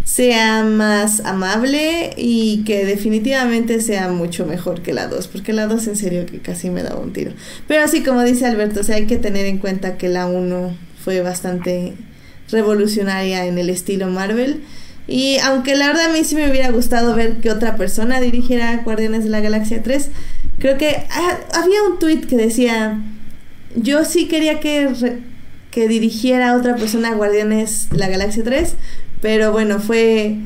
sea 0.04 0.64
más 0.64 1.20
amable 1.20 2.10
y 2.16 2.64
que 2.64 2.84
definitivamente 2.84 3.80
sea 3.80 4.08
mucho 4.08 4.46
mejor 4.46 4.82
que 4.82 4.92
la 4.92 5.06
2, 5.06 5.28
porque 5.28 5.52
la 5.52 5.66
2 5.66 5.86
en 5.86 5.96
serio 5.96 6.26
que 6.26 6.38
casi 6.40 6.70
me 6.70 6.82
daba 6.82 7.00
un 7.00 7.12
tiro. 7.12 7.32
Pero 7.68 7.84
así 7.84 8.02
como 8.02 8.22
dice 8.22 8.46
Alberto, 8.46 8.80
o 8.80 8.82
sea, 8.82 8.96
hay 8.96 9.06
que 9.06 9.16
tener 9.16 9.46
en 9.46 9.58
cuenta 9.58 9.96
que 9.96 10.08
la 10.08 10.26
1 10.26 10.76
fue 11.02 11.20
bastante 11.20 11.94
revolucionaria 12.50 13.46
en 13.46 13.58
el 13.58 13.70
estilo 13.70 14.08
Marvel. 14.08 14.62
Y 15.08 15.38
aunque 15.38 15.74
la 15.74 15.88
verdad 15.88 16.06
a 16.06 16.12
mí 16.12 16.22
sí 16.24 16.36
me 16.36 16.48
hubiera 16.48 16.70
gustado 16.70 17.14
ver 17.14 17.38
que 17.38 17.50
otra 17.50 17.76
persona 17.76 18.20
dirigiera 18.20 18.76
Guardianes 18.84 19.24
de 19.24 19.30
la 19.30 19.40
Galaxia 19.40 19.82
3, 19.82 20.08
creo 20.58 20.78
que 20.78 21.04
ah, 21.10 21.38
había 21.54 21.82
un 21.82 21.98
tweet 21.98 22.20
que 22.20 22.36
decía, 22.36 23.00
yo 23.74 24.04
sí 24.04 24.28
quería 24.28 24.60
que, 24.60 24.88
que 25.70 25.88
dirigiera 25.88 26.56
otra 26.56 26.76
persona 26.76 27.14
Guardianes 27.14 27.88
de 27.90 27.98
la 27.98 28.08
Galaxia 28.08 28.44
3, 28.44 28.76
pero 29.22 29.52
bueno, 29.52 29.78
fue 29.78 30.36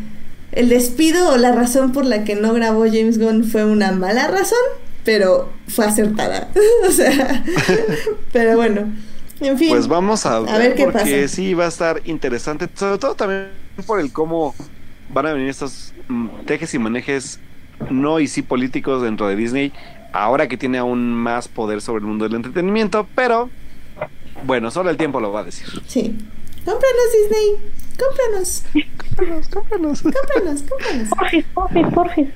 el 0.52 0.68
despido 0.68 1.30
o 1.30 1.36
la 1.38 1.52
razón 1.52 1.92
por 1.92 2.04
la 2.04 2.24
que 2.24 2.36
no 2.36 2.52
grabó 2.52 2.84
James 2.84 3.18
Gunn 3.18 3.42
fue 3.42 3.64
una 3.64 3.90
mala 3.90 4.28
razón, 4.28 4.58
pero 5.02 5.50
fue 5.66 5.86
acertada. 5.86 6.50
o 6.88 6.92
sea, 6.92 7.42
pero 8.32 8.56
bueno. 8.56 8.92
En 9.40 9.58
fin. 9.58 9.70
Pues 9.70 9.88
vamos 9.88 10.24
a, 10.24 10.40
ver, 10.40 10.74
qué 10.74 10.84
porque 10.84 11.28
sí 11.28 11.52
va 11.54 11.64
a 11.64 11.68
estar 11.68 12.00
interesante, 12.04 12.68
sobre 12.74 12.98
todo 12.98 13.14
también 13.14 13.48
por 13.86 14.00
el 14.00 14.12
cómo 14.12 14.54
van 15.10 15.26
a 15.26 15.32
venir 15.32 15.48
estos 15.48 15.92
mm, 16.08 16.28
tejes 16.46 16.72
y 16.72 16.78
manejes 16.78 17.40
no 17.90 18.20
y 18.20 18.28
sí 18.28 18.40
políticos 18.42 19.02
dentro 19.02 19.28
de 19.28 19.36
Disney, 19.36 19.72
ahora 20.12 20.48
que 20.48 20.56
tiene 20.56 20.78
aún 20.78 21.12
más 21.12 21.48
poder 21.48 21.82
sobre 21.82 22.00
el 22.00 22.06
mundo 22.06 22.24
del 22.24 22.34
entretenimiento, 22.34 23.06
pero 23.14 23.50
bueno, 24.44 24.70
solo 24.70 24.90
el 24.90 24.96
tiempo 24.96 25.20
lo 25.20 25.32
va 25.32 25.40
a 25.40 25.44
decir. 25.44 25.66
Sí. 25.86 26.16
Cómpranos 26.64 27.12
Disney, 27.22 27.70
cómpranos. 27.96 28.62
cómpranos, 29.16 29.48
cómpranos. 29.48 30.02
Cómpranos, 30.02 30.62
cómpranos. 30.62 31.08
Porfis, 31.08 31.44
porfis, 31.54 31.86
porfis. 31.94 32.28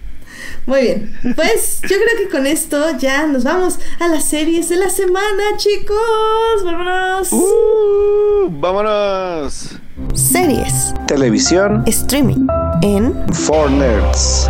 Muy 0.66 0.82
bien, 0.82 1.12
pues 1.36 1.80
yo 1.82 1.88
creo 1.88 2.24
que 2.24 2.28
con 2.30 2.46
esto 2.46 2.96
ya 2.98 3.26
nos 3.26 3.44
vamos 3.44 3.78
a 3.98 4.08
las 4.08 4.24
series 4.24 4.68
de 4.68 4.76
la 4.76 4.88
semana, 4.88 5.42
chicos. 5.56 6.64
Vámonos. 6.64 7.32
Uh, 7.32 8.48
vámonos. 8.50 9.76
Series. 10.14 10.94
Televisión. 11.06 11.82
Streaming. 11.86 12.46
En. 12.82 13.14
For 13.34 13.70
Nerds. 13.70 14.48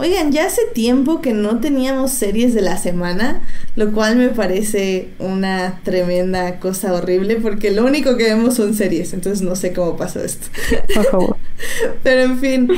Oigan, 0.00 0.30
ya 0.30 0.46
hace 0.46 0.62
tiempo 0.74 1.20
que 1.20 1.32
no 1.32 1.58
teníamos 1.58 2.12
series 2.12 2.54
de 2.54 2.62
la 2.62 2.78
semana, 2.78 3.42
lo 3.78 3.92
cual 3.92 4.16
me 4.16 4.30
parece 4.30 5.06
una 5.20 5.80
tremenda 5.84 6.58
cosa 6.58 6.92
horrible 6.94 7.36
porque 7.36 7.70
lo 7.70 7.84
único 7.84 8.16
que 8.16 8.24
vemos 8.24 8.56
son 8.56 8.74
series, 8.74 9.12
entonces 9.12 9.40
no 9.40 9.54
sé 9.54 9.72
cómo 9.72 9.96
pasó 9.96 10.18
esto. 10.18 10.48
Por 10.92 11.04
favor. 11.04 11.36
Pero 12.02 12.22
en 12.22 12.40
fin, 12.40 12.68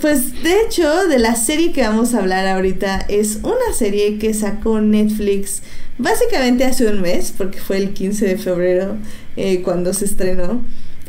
pues 0.00 0.42
de 0.42 0.62
hecho 0.62 1.08
de 1.08 1.18
la 1.18 1.36
serie 1.36 1.72
que 1.72 1.82
vamos 1.82 2.14
a 2.14 2.20
hablar 2.20 2.46
ahorita 2.46 3.04
es 3.10 3.40
una 3.42 3.74
serie 3.76 4.18
que 4.18 4.32
sacó 4.32 4.80
Netflix 4.80 5.60
básicamente 5.98 6.64
hace 6.64 6.86
un 6.86 7.02
mes, 7.02 7.34
porque 7.36 7.58
fue 7.58 7.76
el 7.76 7.90
15 7.92 8.24
de 8.24 8.38
febrero 8.38 8.96
eh, 9.36 9.60
cuando 9.60 9.92
se 9.92 10.06
estrenó. 10.06 10.64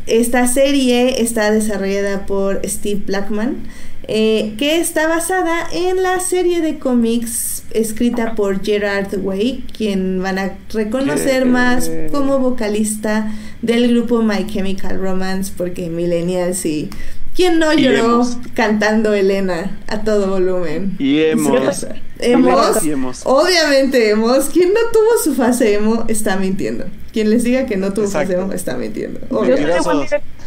Esta 0.08 0.46
serie 0.48 1.22
está 1.22 1.52
desarrollada 1.52 2.26
por 2.26 2.60
Steve 2.68 3.02
Blackman. 3.06 3.64
Eh, 4.08 4.54
que 4.58 4.80
está 4.80 5.08
basada 5.08 5.68
en 5.72 6.04
la 6.04 6.20
serie 6.20 6.62
de 6.62 6.78
cómics 6.78 7.64
escrita 7.72 8.36
por 8.36 8.64
Gerard 8.64 9.18
Way, 9.18 9.66
quien 9.76 10.22
van 10.22 10.38
a 10.38 10.54
reconocer 10.72 11.46
más 11.46 11.90
como 12.12 12.40
vocalista 12.40 13.32
del 13.62 13.90
grupo 13.90 14.22
My 14.22 14.46
Chemical 14.46 15.00
Romance, 15.00 15.52
porque 15.56 15.90
Millennials 15.90 16.66
y 16.66 16.90
¿Quién 17.36 17.60
no 17.60 17.74
lloró 17.74 18.26
cantando 18.54 19.14
Elena 19.14 19.78
a 19.88 20.04
todo 20.04 20.28
volumen? 20.28 20.96
Y 21.00 21.22
hemos. 21.22 21.86
Hemos. 22.20 23.22
Obviamente 23.26 24.10
hemos. 24.10 24.46
Quien 24.46 24.70
no 24.70 24.80
tuvo 24.94 25.22
su 25.22 25.36
fase 25.36 25.74
emo 25.74 26.06
está 26.08 26.38
mintiendo. 26.38 26.86
Quien 27.12 27.30
les 27.30 27.44
diga 27.44 27.66
que 27.66 27.76
no 27.76 27.92
tuvo 27.92 28.08
fase 28.08 28.36
emo 28.36 28.54
está 28.54 28.78
mintiendo. 28.78 29.20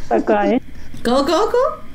Acá, 0.09 0.51
¿eh? 0.51 0.63
¿Cómo, 1.05 1.27
cómo, 1.27 1.45
cómo? 1.51 1.88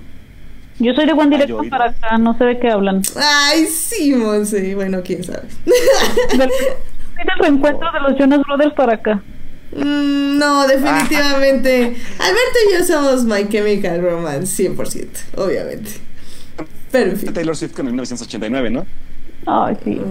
Yo 0.83 0.93
soy 0.93 1.05
de 1.05 1.13
One 1.13 1.29
Direction 1.29 1.69
para 1.69 1.85
acá, 1.85 2.17
no 2.17 2.37
sé 2.37 2.43
de 2.43 2.59
qué 2.59 2.69
hablan. 2.69 3.01
Ay, 3.15 3.65
sí, 3.65 4.13
Monse. 4.13 4.75
Bueno, 4.75 5.01
quién 5.03 5.23
sabe. 5.23 5.47
Del, 6.37 6.41
el 6.41 7.39
reencuentro 7.39 7.89
de 7.91 7.99
los 8.01 8.19
Jonas 8.19 8.41
Brothers 8.45 8.73
para 8.73 8.95
acá. 8.95 9.21
Mm, 9.71 10.37
no, 10.37 10.67
definitivamente. 10.67 11.95
Alberto 12.19 12.59
y 12.69 12.77
yo 12.77 12.85
somos 12.85 13.23
My 13.23 13.47
Chemical 13.47 14.01
Romance 14.01 14.69
100%, 14.69 15.07
obviamente. 15.37 15.91
Pero 16.91 17.11
en 17.11 17.17
fin. 17.17 17.33
Taylor 17.33 17.55
Swift 17.55 17.73
con 17.73 17.87
el 17.87 17.93
1989, 17.93 18.69
¿no? 18.69 18.85
Ay, 19.45 19.77
sí. 19.83 20.01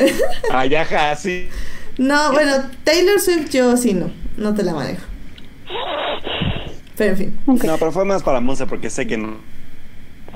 Ay, 0.52 0.74
ajá, 0.74 1.16
sí. 1.16 1.48
No, 1.96 2.32
bueno, 2.32 2.52
Taylor 2.84 3.18
Swift 3.18 3.50
yo 3.50 3.76
sí 3.76 3.94
no. 3.94 4.10
No 4.36 4.54
te 4.54 4.62
la 4.62 4.72
manejo. 4.72 5.04
Pero 6.96 7.10
en 7.10 7.16
fin. 7.16 7.38
No, 7.46 7.76
pero 7.78 7.92
fue 7.92 8.04
más 8.04 8.22
para 8.22 8.40
Monse 8.40 8.66
porque 8.66 8.90
sé 8.90 9.06
que 9.06 9.16
no. 9.16 9.36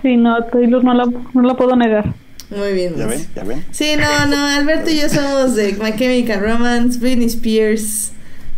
Sí, 0.03 0.16
no, 0.16 0.44
Taylor 0.44 0.82
no 0.82 0.94
la, 0.94 1.07
no 1.07 1.42
la 1.42 1.57
puedo 1.57 1.76
negar. 1.76 2.12
Muy 2.50 2.72
bien. 2.72 2.96
¿Ya 2.96 3.07
ven? 3.07 3.26
¿Ya 3.34 3.44
ven? 3.44 3.64
Sí, 3.70 3.94
no, 3.96 4.26
no, 4.26 4.46
Alberto 4.46 4.90
y 4.90 5.00
yo 5.00 5.09
somos 5.09 5.55
de 5.55 5.72
My 5.74 5.96
Chemical 5.96 6.40
Romance, 6.40 6.98
Britney 6.98 7.26
Spears. 7.26 8.12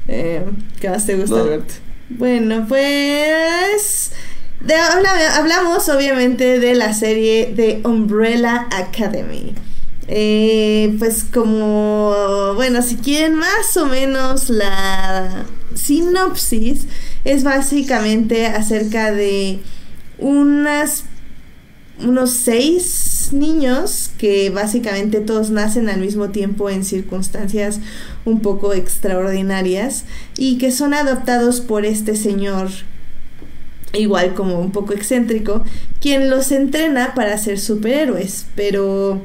Eh, 0.08 0.42
¿Qué 0.80 0.88
más 0.88 1.06
te 1.06 1.16
gusta, 1.16 1.40
Alberto? 1.40 1.74
Bueno, 2.08 2.66
pues... 2.68 4.12
De, 4.60 4.74
hablamos 4.74 5.88
obviamente 5.90 6.58
de 6.58 6.74
la 6.74 6.94
serie 6.94 7.52
de 7.54 7.82
Umbrella 7.84 8.66
Academy. 8.72 9.54
Eh, 10.08 10.96
pues 10.98 11.24
como, 11.24 12.52
bueno, 12.54 12.82
si 12.82 12.96
quieren 12.96 13.34
más 13.34 13.76
o 13.76 13.86
menos 13.86 14.48
la 14.50 15.44
sinopsis, 15.74 16.86
es 17.24 17.44
básicamente 17.44 18.46
acerca 18.46 19.12
de 19.12 19.60
unas 20.18 21.04
unos 22.00 22.30
seis 22.30 23.30
niños 23.32 24.10
que 24.18 24.50
básicamente 24.50 25.20
todos 25.20 25.50
nacen 25.50 25.88
al 25.88 26.00
mismo 26.00 26.30
tiempo 26.30 26.68
en 26.68 26.84
circunstancias 26.84 27.80
un 28.24 28.40
poco 28.40 28.74
extraordinarias 28.74 30.04
y 30.36 30.58
que 30.58 30.72
son 30.72 30.92
adoptados 30.94 31.60
por 31.60 31.84
este 31.84 32.16
señor 32.16 32.68
igual 33.92 34.34
como 34.34 34.60
un 34.60 34.72
poco 34.72 34.92
excéntrico 34.92 35.64
quien 36.00 36.30
los 36.30 36.52
entrena 36.52 37.14
para 37.14 37.38
ser 37.38 37.58
superhéroes. 37.58 38.46
Pero 38.54 39.24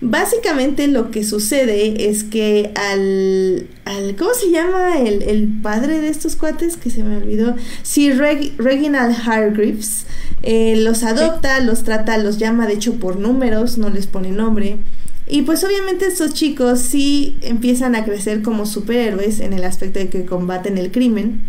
básicamente 0.00 0.88
lo 0.88 1.10
que 1.10 1.24
sucede 1.24 2.08
es 2.10 2.24
que 2.24 2.72
al, 2.74 3.68
al 3.84 4.16
¿cómo 4.16 4.34
se 4.34 4.50
llama 4.50 4.98
el, 4.98 5.22
el, 5.22 5.48
padre 5.62 6.00
de 6.00 6.08
estos 6.08 6.36
cuates 6.36 6.76
que 6.76 6.90
se 6.90 7.02
me 7.04 7.16
olvidó? 7.16 7.56
Sí, 7.82 8.12
Reginald 8.12 9.16
Hargreaves 9.26 10.06
eh, 10.42 10.76
los 10.76 11.02
adopta, 11.04 11.60
los 11.60 11.84
trata, 11.84 12.18
los 12.18 12.38
llama 12.38 12.66
de 12.66 12.74
hecho 12.74 12.94
por 12.94 13.16
números, 13.16 13.78
no 13.78 13.88
les 13.88 14.06
pone 14.06 14.30
nombre. 14.30 14.78
Y 15.26 15.42
pues 15.42 15.64
obviamente 15.64 16.06
estos 16.06 16.34
chicos 16.34 16.80
sí 16.80 17.38
empiezan 17.40 17.94
a 17.94 18.04
crecer 18.04 18.42
como 18.42 18.66
superhéroes 18.66 19.40
en 19.40 19.54
el 19.54 19.64
aspecto 19.64 19.98
de 19.98 20.10
que 20.10 20.26
combaten 20.26 20.76
el 20.76 20.90
crimen. 20.90 21.42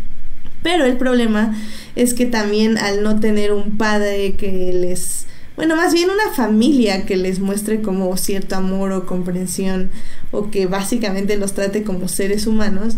Pero 0.63 0.85
el 0.85 0.97
problema 0.97 1.55
es 1.95 2.13
que 2.13 2.25
también 2.25 2.77
al 2.77 3.03
no 3.03 3.19
tener 3.19 3.51
un 3.51 3.77
padre 3.77 4.35
que 4.35 4.71
les... 4.73 5.27
Bueno, 5.55 5.77
más 5.77 5.93
bien 5.93 6.09
una 6.09 6.33
familia 6.35 7.05
que 7.05 7.15
les 7.15 7.39
muestre 7.39 7.81
como 7.81 8.15
cierto 8.17 8.57
amor 8.57 8.91
o 8.91 9.05
comprensión 9.05 9.89
o 10.31 10.51
que 10.51 10.65
básicamente 10.65 11.37
los 11.37 11.53
trate 11.53 11.83
como 11.83 12.09
seres 12.09 12.45
humanos, 12.45 12.95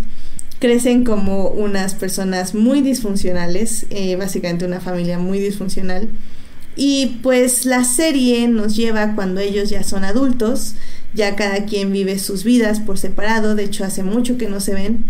crecen 0.59 1.03
como 1.03 1.49
unas 1.49 1.93
personas 1.93 2.55
muy 2.55 2.81
disfuncionales, 2.81 3.85
eh, 3.91 4.15
básicamente 4.15 4.65
una 4.65 4.79
familia 4.79 5.19
muy 5.19 5.37
disfuncional. 5.37 6.09
Y 6.75 7.19
pues 7.21 7.65
la 7.65 7.83
serie 7.83 8.47
nos 8.47 8.75
lleva 8.75 9.13
cuando 9.13 9.39
ellos 9.39 9.69
ya 9.69 9.83
son 9.83 10.03
adultos, 10.03 10.73
ya 11.13 11.35
cada 11.35 11.65
quien 11.65 11.91
vive 11.91 12.17
sus 12.17 12.43
vidas 12.43 12.79
por 12.79 12.97
separado, 12.97 13.53
de 13.53 13.65
hecho 13.65 13.83
hace 13.83 14.03
mucho 14.03 14.37
que 14.37 14.47
no 14.47 14.61
se 14.61 14.73
ven, 14.73 15.05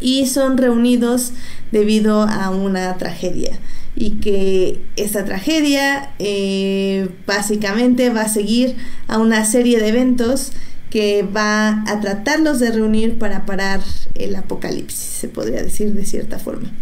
y 0.00 0.26
son 0.26 0.58
reunidos 0.58 1.32
debido 1.72 2.22
a 2.22 2.50
una 2.50 2.96
tragedia. 2.98 3.58
Y 4.00 4.20
que 4.20 4.80
esta 4.94 5.24
tragedia 5.24 6.10
eh, 6.20 7.08
básicamente 7.26 8.10
va 8.10 8.22
a 8.22 8.28
seguir 8.28 8.76
a 9.08 9.18
una 9.18 9.44
serie 9.44 9.80
de 9.80 9.88
eventos 9.88 10.52
que 10.90 11.22
va 11.22 11.82
a 11.86 12.00
tratarlos 12.00 12.60
de 12.60 12.70
reunir 12.70 13.18
para 13.18 13.44
parar 13.44 13.80
el 14.14 14.36
apocalipsis, 14.36 14.98
se 14.98 15.28
podría 15.28 15.62
decir 15.62 15.92
de 15.94 16.04
cierta 16.04 16.38
forma. 16.38 16.72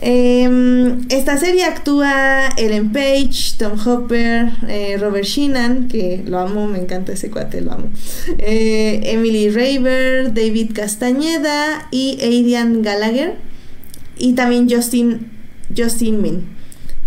Em, 0.00 1.06
esta 1.08 1.36
serie 1.38 1.64
actúa 1.64 2.50
Ellen 2.56 2.92
Page, 2.92 3.56
Tom 3.58 3.76
Hopper, 3.84 4.50
eh, 4.68 4.96
Robert 4.98 5.24
Sheenan, 5.24 5.88
que 5.88 6.22
lo 6.24 6.38
amo, 6.38 6.68
me 6.68 6.78
encanta 6.78 7.12
ese 7.12 7.30
cuate, 7.30 7.60
lo 7.60 7.72
amo. 7.72 7.90
Eh, 8.38 9.00
Emily 9.04 9.50
Raver, 9.50 10.32
David 10.32 10.70
Castañeda 10.72 11.88
y 11.90 12.18
Adrian 12.22 12.82
Gallagher. 12.82 13.36
Y 14.16 14.34
también 14.34 14.68
Justin, 14.70 15.30
Justin 15.76 16.22
Min. 16.22 16.48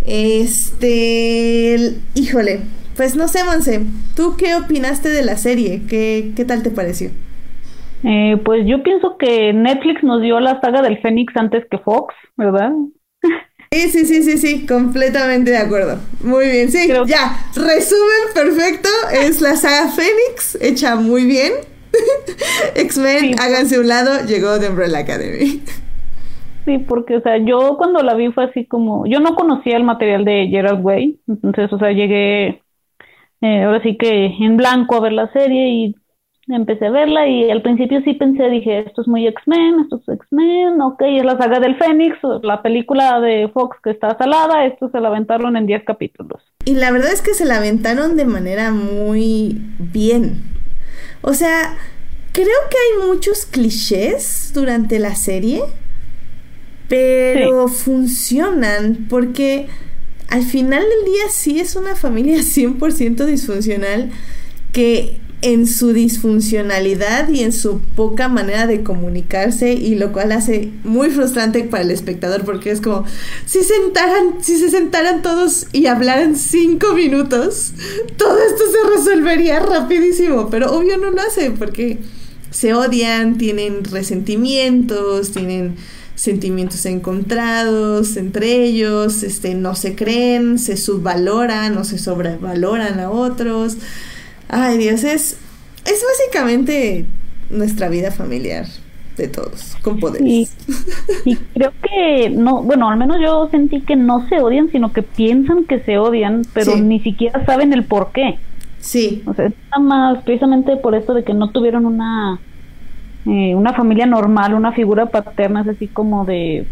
Este, 0.05 1.95
híjole, 2.15 2.61
pues 2.95 3.15
no 3.15 3.27
sé, 3.27 3.43
Monse, 3.43 3.81
¿tú 4.15 4.35
qué 4.37 4.55
opinaste 4.55 5.09
de 5.09 5.23
la 5.23 5.37
serie? 5.37 5.83
¿Qué, 5.87 6.31
qué 6.35 6.45
tal 6.45 6.63
te 6.63 6.71
pareció? 6.71 7.11
Eh, 8.03 8.37
pues 8.43 8.65
yo 8.65 8.81
pienso 8.81 9.17
que 9.17 9.53
Netflix 9.53 10.03
nos 10.03 10.21
dio 10.21 10.39
la 10.39 10.59
saga 10.59 10.81
del 10.81 10.99
Fénix 11.01 11.35
antes 11.35 11.63
que 11.69 11.77
Fox, 11.77 12.15
¿verdad? 12.35 12.71
Sí, 13.71 13.89
sí, 13.89 14.05
sí, 14.05 14.23
sí, 14.23 14.37
sí, 14.37 14.65
completamente 14.65 15.51
de 15.51 15.57
acuerdo. 15.57 15.99
Muy 16.21 16.47
bien, 16.47 16.71
sí, 16.71 16.87
ya, 17.05 17.45
resumen 17.55 18.33
perfecto, 18.33 18.89
es 19.13 19.39
la 19.39 19.55
saga 19.55 19.89
Fénix, 19.89 20.57
hecha 20.59 20.95
muy 20.95 21.25
bien. 21.25 21.53
X-Men, 22.75 23.39
háganse 23.39 23.79
un 23.79 23.87
lado, 23.87 24.25
llegó 24.25 24.59
The 24.59 24.69
Umbrella 24.69 24.99
Academy. 24.99 25.61
Sí, 26.65 26.77
porque, 26.77 27.17
o 27.17 27.21
sea, 27.21 27.37
yo 27.37 27.75
cuando 27.77 28.03
la 28.03 28.13
vi 28.13 28.31
fue 28.31 28.45
así 28.45 28.65
como, 28.65 29.05
yo 29.07 29.19
no 29.19 29.35
conocía 29.35 29.77
el 29.77 29.83
material 29.83 30.25
de 30.25 30.47
Gerald 30.47 30.83
Way, 30.83 31.19
entonces, 31.27 31.73
o 31.73 31.79
sea, 31.79 31.91
llegué, 31.91 32.61
eh, 33.41 33.63
ahora 33.63 33.81
sí 33.81 33.97
que 33.97 34.25
en 34.25 34.57
blanco 34.57 34.95
a 34.95 35.01
ver 35.01 35.13
la 35.13 35.31
serie 35.33 35.69
y 35.69 35.95
empecé 36.47 36.87
a 36.87 36.91
verla 36.91 37.27
y 37.27 37.49
al 37.49 37.61
principio 37.61 38.01
sí 38.03 38.13
pensé, 38.13 38.49
dije, 38.49 38.79
esto 38.79 39.01
es 39.01 39.07
muy 39.07 39.25
X-Men, 39.27 39.81
esto 39.81 40.01
es 40.01 40.15
X-Men, 40.19 40.81
ok, 40.81 41.01
es 41.01 41.25
la 41.25 41.37
saga 41.37 41.59
del 41.59 41.77
Fénix, 41.77 42.17
la 42.43 42.61
película 42.61 43.19
de 43.19 43.49
Fox 43.53 43.77
que 43.83 43.91
está 43.91 44.17
salada, 44.17 44.65
esto 44.65 44.89
se 44.89 44.99
la 44.99 45.07
aventaron 45.07 45.55
en 45.57 45.65
10 45.65 45.83
capítulos. 45.83 46.41
Y 46.65 46.75
la 46.75 46.91
verdad 46.91 47.11
es 47.11 47.21
que 47.21 47.33
se 47.33 47.45
la 47.45 47.57
aventaron 47.57 48.15
de 48.15 48.25
manera 48.25 48.71
muy 48.71 49.61
bien. 49.79 50.43
O 51.21 51.33
sea, 51.33 51.75
creo 52.31 52.47
que 52.69 52.77
hay 52.77 53.07
muchos 53.07 53.45
clichés 53.45 54.51
durante 54.53 54.99
la 54.99 55.15
serie, 55.15 55.61
pero 56.91 57.69
funcionan 57.69 59.07
porque 59.07 59.67
al 60.27 60.43
final 60.43 60.83
del 60.83 61.13
día 61.13 61.23
sí 61.31 61.61
es 61.61 61.77
una 61.77 61.95
familia 61.95 62.37
100% 62.39 63.25
disfuncional 63.25 64.11
que 64.73 65.21
en 65.41 65.67
su 65.67 65.93
disfuncionalidad 65.93 67.29
y 67.29 67.43
en 67.43 67.53
su 67.53 67.79
poca 67.79 68.27
manera 68.27 68.67
de 68.67 68.83
comunicarse 68.83 69.71
y 69.71 69.95
lo 69.95 70.11
cual 70.11 70.33
hace 70.33 70.69
muy 70.83 71.09
frustrante 71.11 71.63
para 71.63 71.83
el 71.83 71.91
espectador 71.91 72.43
porque 72.43 72.71
es 72.71 72.81
como 72.81 73.05
si 73.45 73.63
sentaran 73.63 74.43
si 74.43 74.57
se 74.59 74.69
sentaran 74.69 75.21
todos 75.21 75.67
y 75.71 75.85
hablaran 75.85 76.35
cinco 76.35 76.93
minutos 76.93 77.71
todo 78.17 78.37
esto 78.37 78.63
se 78.69 78.97
resolvería 78.97 79.61
rapidísimo. 79.61 80.49
Pero 80.49 80.73
obvio 80.73 80.97
no 80.97 81.09
lo 81.09 81.21
hace 81.21 81.51
porque 81.51 81.99
se 82.49 82.73
odian 82.73 83.37
tienen 83.37 83.85
resentimientos 83.85 85.31
tienen 85.31 85.77
sentimientos 86.21 86.85
encontrados 86.85 88.15
entre 88.15 88.63
ellos 88.63 89.23
este 89.23 89.55
no 89.55 89.75
se 89.75 89.95
creen 89.95 90.59
se 90.59 90.77
subvaloran 90.77 91.77
o 91.77 91.83
se 91.83 91.97
sobrevaloran 91.97 92.99
a 92.99 93.09
otros 93.09 93.77
Ay, 94.53 94.77
Dios, 94.77 95.05
es, 95.05 95.39
es 95.85 96.05
básicamente 96.05 97.05
nuestra 97.49 97.87
vida 97.87 98.11
familiar 98.11 98.65
de 99.15 99.29
todos, 99.29 99.77
con 99.81 99.97
poderes. 99.97 100.57
Y, 101.25 101.35
creo 101.35 101.71
que 101.81 102.29
no, 102.29 102.61
bueno, 102.61 102.89
al 102.89 102.97
menos 102.97 103.17
yo 103.21 103.47
sentí 103.49 103.79
que 103.79 103.95
no 103.95 104.27
se 104.27 104.41
odian, 104.41 104.69
sino 104.69 104.91
que 104.91 105.03
piensan 105.03 105.63
que 105.63 105.79
se 105.79 105.97
odian, 105.97 106.41
pero 106.53 106.75
ni 106.75 106.99
siquiera 106.99 107.45
saben 107.45 107.71
el 107.71 107.85
por 107.85 108.11
qué. 108.11 108.39
Sí. 108.81 109.23
O 109.25 109.33
sea, 109.33 109.45
está 109.45 109.79
más 109.79 110.21
precisamente 110.23 110.75
por 110.75 110.95
esto 110.95 111.13
de 111.13 111.23
que 111.23 111.33
no 111.33 111.51
tuvieron 111.51 111.85
una 111.85 112.41
eh, 113.25 113.55
una 113.55 113.73
familia 113.73 114.05
normal, 114.05 114.53
una 114.53 114.71
figura 114.71 115.05
paterna, 115.07 115.61
es 115.61 115.69
así 115.69 115.87
como 115.87 116.25
de 116.25 116.65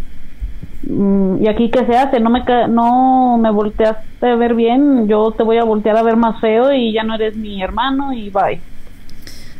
Mm, 0.83 1.43
y 1.43 1.47
aquí 1.47 1.69
qué 1.69 1.85
se 1.85 1.95
hace, 1.95 2.19
no 2.19 2.29
me 2.29 2.43
no 2.69 3.37
me 3.37 3.51
volteaste 3.51 4.27
a 4.27 4.35
ver 4.35 4.55
bien, 4.55 5.07
yo 5.07 5.31
te 5.31 5.43
voy 5.43 5.57
a 5.57 5.63
voltear 5.63 5.97
a 5.97 6.03
ver 6.03 6.15
más 6.15 6.39
feo 6.39 6.73
y 6.73 6.93
ya 6.93 7.03
no 7.03 7.15
eres 7.15 7.35
mi 7.35 7.61
hermano 7.61 8.13
y 8.13 8.29
bye. 8.29 8.61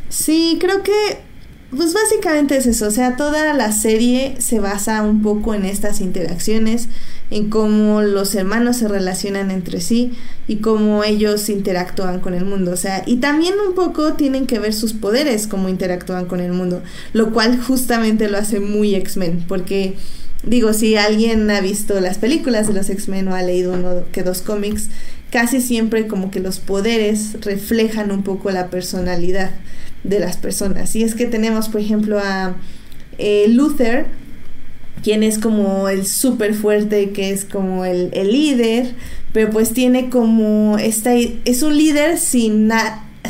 Sí, 0.08 0.58
creo 0.60 0.82
que 0.82 0.92
pues 1.70 1.94
básicamente 1.94 2.56
es 2.56 2.66
eso, 2.66 2.88
o 2.88 2.90
sea, 2.90 3.16
toda 3.16 3.54
la 3.54 3.70
serie 3.70 4.40
se 4.40 4.58
basa 4.58 5.02
un 5.02 5.22
poco 5.22 5.54
en 5.54 5.64
estas 5.64 6.00
interacciones, 6.00 6.88
en 7.30 7.48
cómo 7.48 8.02
los 8.02 8.34
hermanos 8.34 8.78
se 8.78 8.88
relacionan 8.88 9.50
entre 9.50 9.80
sí 9.80 10.12
y 10.48 10.56
cómo 10.56 11.04
ellos 11.04 11.48
interactúan 11.48 12.20
con 12.20 12.34
el 12.34 12.44
mundo, 12.44 12.72
o 12.72 12.76
sea, 12.76 13.02
y 13.06 13.16
también 13.16 13.54
un 13.66 13.74
poco 13.74 14.14
tienen 14.14 14.46
que 14.46 14.58
ver 14.58 14.74
sus 14.74 14.92
poderes, 14.92 15.46
cómo 15.46 15.68
interactúan 15.68 16.26
con 16.26 16.40
el 16.40 16.52
mundo, 16.52 16.82
lo 17.12 17.32
cual 17.32 17.60
justamente 17.60 18.28
lo 18.28 18.38
hace 18.38 18.58
muy 18.58 18.94
X-Men, 18.96 19.44
porque 19.46 19.94
digo, 20.42 20.72
si 20.72 20.96
alguien 20.96 21.50
ha 21.50 21.60
visto 21.60 22.00
las 22.00 22.18
películas 22.18 22.66
de 22.66 22.74
los 22.74 22.90
X-Men 22.90 23.28
o 23.28 23.34
ha 23.34 23.42
leído 23.42 23.74
uno 23.74 24.02
que 24.10 24.22
dos 24.22 24.42
cómics, 24.42 24.88
casi 25.30 25.60
siempre 25.60 26.06
como 26.06 26.30
que 26.30 26.40
los 26.40 26.58
poderes 26.58 27.36
reflejan 27.42 28.10
un 28.10 28.22
poco 28.22 28.50
la 28.50 28.68
personalidad 28.68 29.52
de 30.02 30.18
las 30.18 30.36
personas. 30.36 30.96
Y 30.96 31.04
es 31.04 31.14
que 31.14 31.26
tenemos, 31.26 31.68
por 31.68 31.80
ejemplo, 31.80 32.18
a 32.18 32.56
eh, 33.18 33.46
Luther, 33.48 34.06
quien 35.02 35.22
es 35.22 35.38
como 35.38 35.88
el 35.88 36.06
súper 36.06 36.54
fuerte, 36.54 37.10
que 37.10 37.30
es 37.30 37.44
como 37.44 37.84
el, 37.84 38.10
el, 38.12 38.32
líder, 38.32 38.94
pero 39.32 39.50
pues 39.50 39.72
tiene 39.72 40.10
como 40.10 40.78
esta, 40.78 41.14
es 41.14 41.62
un 41.62 41.76
líder 41.76 42.18
sin, 42.18 42.70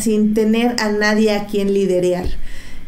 sin 0.00 0.34
tener 0.34 0.76
a 0.80 0.90
nadie 0.90 1.32
a 1.32 1.46
quien 1.46 1.72
liderear. 1.72 2.26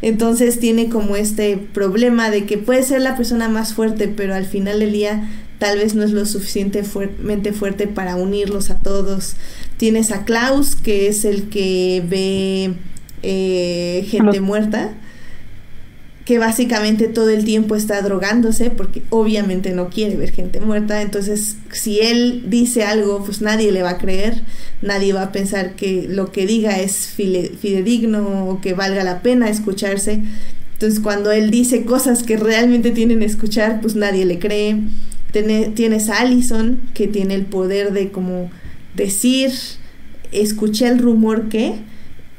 Entonces 0.01 0.59
tiene 0.59 0.89
como 0.89 1.15
este 1.15 1.57
problema 1.57 2.29
de 2.29 2.45
que 2.45 2.57
puede 2.57 2.83
ser 2.83 3.01
la 3.01 3.15
persona 3.15 3.47
más 3.47 3.73
fuerte, 3.73 4.09
pero 4.09 4.35
al 4.35 4.45
final 4.45 4.79
del 4.79 4.91
día 4.91 5.29
tal 5.59 5.77
vez 5.77 5.95
no 5.95 6.03
es 6.03 6.11
lo 6.11 6.25
suficientemente 6.25 7.53
fuerte 7.53 7.87
para 7.87 8.17
unirlos 8.17 8.69
a 8.69 8.79
todos. 8.79 9.35
Tienes 9.77 10.11
a 10.11 10.25
Klaus, 10.25 10.75
que 10.75 11.07
es 11.07 11.23
el 11.23 11.47
que 11.47 12.03
ve 12.05 12.73
eh, 13.21 14.05
gente 14.09 14.41
muerta 14.41 14.93
que 16.25 16.39
básicamente 16.39 17.07
todo 17.07 17.29
el 17.29 17.43
tiempo 17.43 17.75
está 17.75 18.01
drogándose 18.01 18.69
porque 18.69 19.01
obviamente 19.09 19.71
no 19.71 19.89
quiere 19.89 20.15
ver 20.15 20.31
gente 20.31 20.61
muerta. 20.61 21.01
Entonces, 21.01 21.57
si 21.71 21.99
él 21.99 22.45
dice 22.47 22.83
algo, 22.83 23.23
pues 23.25 23.41
nadie 23.41 23.71
le 23.71 23.83
va 23.83 23.91
a 23.91 23.97
creer, 23.97 24.41
nadie 24.81 25.11
va 25.11 25.23
a 25.23 25.31
pensar 25.33 25.75
que 25.75 26.05
lo 26.07 26.31
que 26.31 26.45
diga 26.47 26.79
es 26.79 27.07
fidedigno 27.07 28.47
o 28.47 28.61
que 28.61 28.73
valga 28.73 29.03
la 29.03 29.21
pena 29.21 29.49
escucharse. 29.49 30.21
Entonces, 30.73 31.01
cuando 31.01 31.31
él 31.31 31.51
dice 31.51 31.83
cosas 31.83 32.23
que 32.23 32.37
realmente 32.37 32.91
tienen 32.91 33.19
que 33.19 33.25
escuchar, 33.25 33.81
pues 33.81 33.95
nadie 33.95 34.25
le 34.25 34.39
cree. 34.39 34.77
tienes 35.31 36.09
a 36.09 36.21
Allison, 36.21 36.79
que 36.93 37.07
tiene 37.07 37.35
el 37.35 37.45
poder 37.45 37.91
de 37.91 38.11
como 38.11 38.49
decir, 38.95 39.51
escuché 40.31 40.87
el 40.87 40.99
rumor 40.99 41.49
que, 41.49 41.75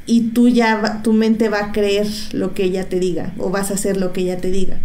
y 0.06 0.30
tú 0.30 0.48
ya, 0.48 1.00
tu 1.02 1.12
mente 1.12 1.48
va 1.48 1.66
a 1.66 1.72
creer 1.72 2.06
lo 2.32 2.54
que 2.54 2.64
ella 2.64 2.88
te 2.88 3.00
diga 3.00 3.32
o 3.38 3.50
vas 3.50 3.70
a 3.70 3.74
hacer 3.74 3.96
lo 3.96 4.12
que 4.12 4.22
ella 4.22 4.38
te 4.38 4.50
diga. 4.50 4.78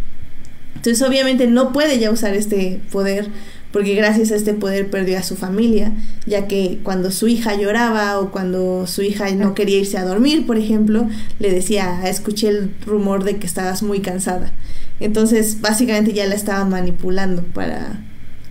Entonces 0.76 1.06
obviamente 1.06 1.48
no 1.48 1.74
puede 1.74 2.00
ya 2.00 2.10
usar 2.10 2.36
este 2.36 2.80
poder 2.92 3.28
porque 3.72 3.94
gracias 3.94 4.32
a 4.32 4.36
este 4.36 4.54
poder 4.54 4.90
perdió 4.90 5.20
a 5.20 5.24
su 5.24 5.36
familia, 5.36 5.92
ya 6.26 6.48
que 6.48 6.80
cuando 6.82 7.12
su 7.12 7.28
hija 7.28 7.56
lloraba 7.56 8.20
o 8.20 8.32
cuando 8.32 8.88
su 8.88 9.04
hija 9.04 9.30
no 9.32 9.54
quería 9.54 9.78
irse 9.78 9.98
a 9.98 10.06
dormir, 10.06 10.48
por 10.48 10.58
ejemplo, 10.58 11.08
le 11.38 11.52
decía, 11.52 12.02
escuché 12.10 12.48
el 12.48 12.72
rumor 12.86 13.24
de 13.24 13.38
que 13.38 13.46
estabas 13.46 13.84
muy 13.84 14.00
cansada. 14.00 14.52
Entonces 15.00 15.62
básicamente 15.62 16.14
ya 16.14 16.26
la 16.26 16.36
estaba 16.36 16.66
manipulando 16.66 17.44
para 17.44 18.00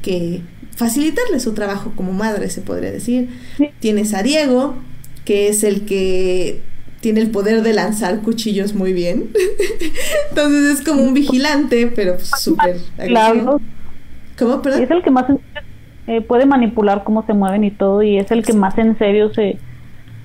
que 0.02 0.42
facilitarle 0.76 1.40
su 1.40 1.52
trabajo 1.52 1.92
como 1.96 2.12
madre, 2.12 2.48
se 2.48 2.60
podría 2.60 2.92
decir. 2.92 3.28
Tienes 3.80 4.14
a 4.14 4.22
Diego, 4.22 4.76
que 5.28 5.48
es 5.48 5.62
el 5.62 5.84
que 5.84 6.62
tiene 7.00 7.20
el 7.20 7.30
poder 7.30 7.60
de 7.60 7.74
lanzar 7.74 8.20
cuchillos 8.20 8.74
muy 8.74 8.94
bien. 8.94 9.24
Entonces 10.30 10.78
es 10.78 10.82
como 10.82 11.02
un 11.02 11.12
vigilante, 11.12 11.92
pero 11.94 12.18
súper 12.18 12.78
claro. 12.96 13.60
¿Cómo? 14.38 14.62
Perdón. 14.62 14.82
Es 14.84 14.90
el 14.90 15.02
que 15.02 15.10
más 15.10 15.26
eh, 16.06 16.22
puede 16.22 16.46
manipular 16.46 17.04
cómo 17.04 17.26
se 17.26 17.34
mueven 17.34 17.62
y 17.62 17.70
todo, 17.70 18.02
y 18.02 18.16
es 18.16 18.30
el 18.30 18.42
que 18.42 18.54
más 18.54 18.78
en 18.78 18.96
serio 18.96 19.30
se, 19.34 19.58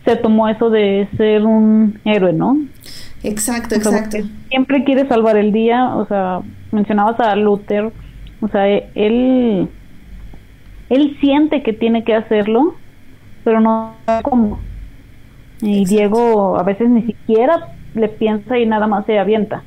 se 0.05 0.15
tomó 0.15 0.47
eso 0.47 0.69
de 0.69 1.09
ser 1.17 1.43
un 1.43 1.99
héroe, 2.05 2.31
¿no? 2.31 2.57
Exacto, 3.23 3.75
exacto. 3.75 4.19
siempre 4.47 4.85
quiere 4.85 5.05
salvar 5.09 5.35
el 5.35 5.51
día, 5.51 5.97
o 5.97 6.07
sea, 6.07 6.39
mencionabas 6.71 7.19
a 7.19 7.35
Luther, 7.35 7.91
o 8.39 8.47
sea, 8.47 8.69
él, 8.69 9.67
él 10.87 11.17
siente 11.19 11.61
que 11.61 11.73
tiene 11.73 12.05
que 12.05 12.15
hacerlo, 12.15 12.75
pero 13.43 13.59
no 13.59 13.95
cómo. 14.21 14.59
Y 15.63 15.85
Diego 15.85 16.57
a 16.59 16.63
veces 16.63 16.89
ni 16.89 17.03
siquiera 17.03 17.75
le 17.95 18.09
piensa 18.09 18.59
y 18.59 18.65
nada 18.65 18.85
más 18.85 19.05
se 19.05 19.17
avienta. 19.17 19.63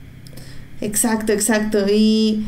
Exacto, 0.81 1.33
exacto. 1.33 1.79
Y, 1.91 2.45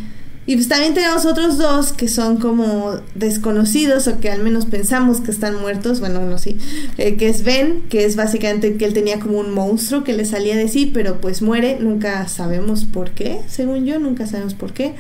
Y 0.49 0.55
pues 0.55 0.67
también 0.67 0.95
tenemos 0.95 1.27
otros 1.27 1.59
dos 1.59 1.93
que 1.93 2.09
son 2.09 2.39
como 2.39 2.93
desconocidos 3.15 4.09
o 4.09 4.19
que 4.19 4.31
al 4.31 4.43
menos 4.43 4.65
pensamos 4.65 5.21
que 5.21 5.31
están 5.31 5.61
muertos, 5.61 6.01
bueno, 6.01 6.23
no 6.23 6.39
sí, 6.39 6.57
eh, 6.97 7.17
que 7.17 7.29
es 7.29 7.45
Ben, 7.45 7.83
que 7.91 8.07
es 8.07 8.17
básicamente 8.17 8.79
que 8.79 8.87
él 8.87 8.95
tenía 8.95 9.21
como 9.21 9.41
un 9.41 9.53
monstruo 9.53 10.05
que 10.05 10.15
le 10.15 10.25
salía 10.25 10.57
de 10.57 10.69
sí, 10.69 10.91
pero 10.93 11.21
pues 11.21 11.43
muere, 11.43 11.77
nunca 11.79 12.27
sabemos 12.29 12.87
por 12.87 13.11
qué, 13.11 13.41
según 13.47 13.85
yo, 13.85 13.99
nunca 13.99 14.27
sabemos 14.27 14.55
por 14.55 14.73
qué. 14.73 14.95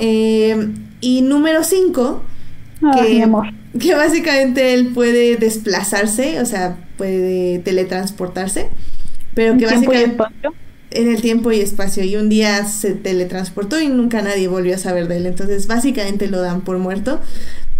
Eh, 0.00 0.70
y 1.00 1.22
número 1.22 1.64
5, 1.64 2.22
que, 2.80 3.26
que 3.78 3.94
básicamente 3.94 4.74
él 4.74 4.92
puede 4.92 5.36
desplazarse, 5.36 6.40
o 6.40 6.46
sea, 6.46 6.76
puede 6.96 7.58
teletransportarse, 7.60 8.68
pero 9.34 9.56
que 9.56 9.66
básicamente 9.66 10.16
en 10.90 11.08
el 11.08 11.20
tiempo 11.20 11.52
y 11.52 11.60
espacio 11.60 12.04
y 12.04 12.16
un 12.16 12.28
día 12.28 12.64
se 12.64 12.92
teletransportó 12.92 13.80
y 13.80 13.88
nunca 13.88 14.22
nadie 14.22 14.48
volvió 14.48 14.74
a 14.74 14.78
saber 14.78 15.08
de 15.08 15.18
él. 15.18 15.26
Entonces 15.26 15.66
básicamente 15.66 16.28
lo 16.28 16.40
dan 16.40 16.62
por 16.62 16.78
muerto, 16.78 17.20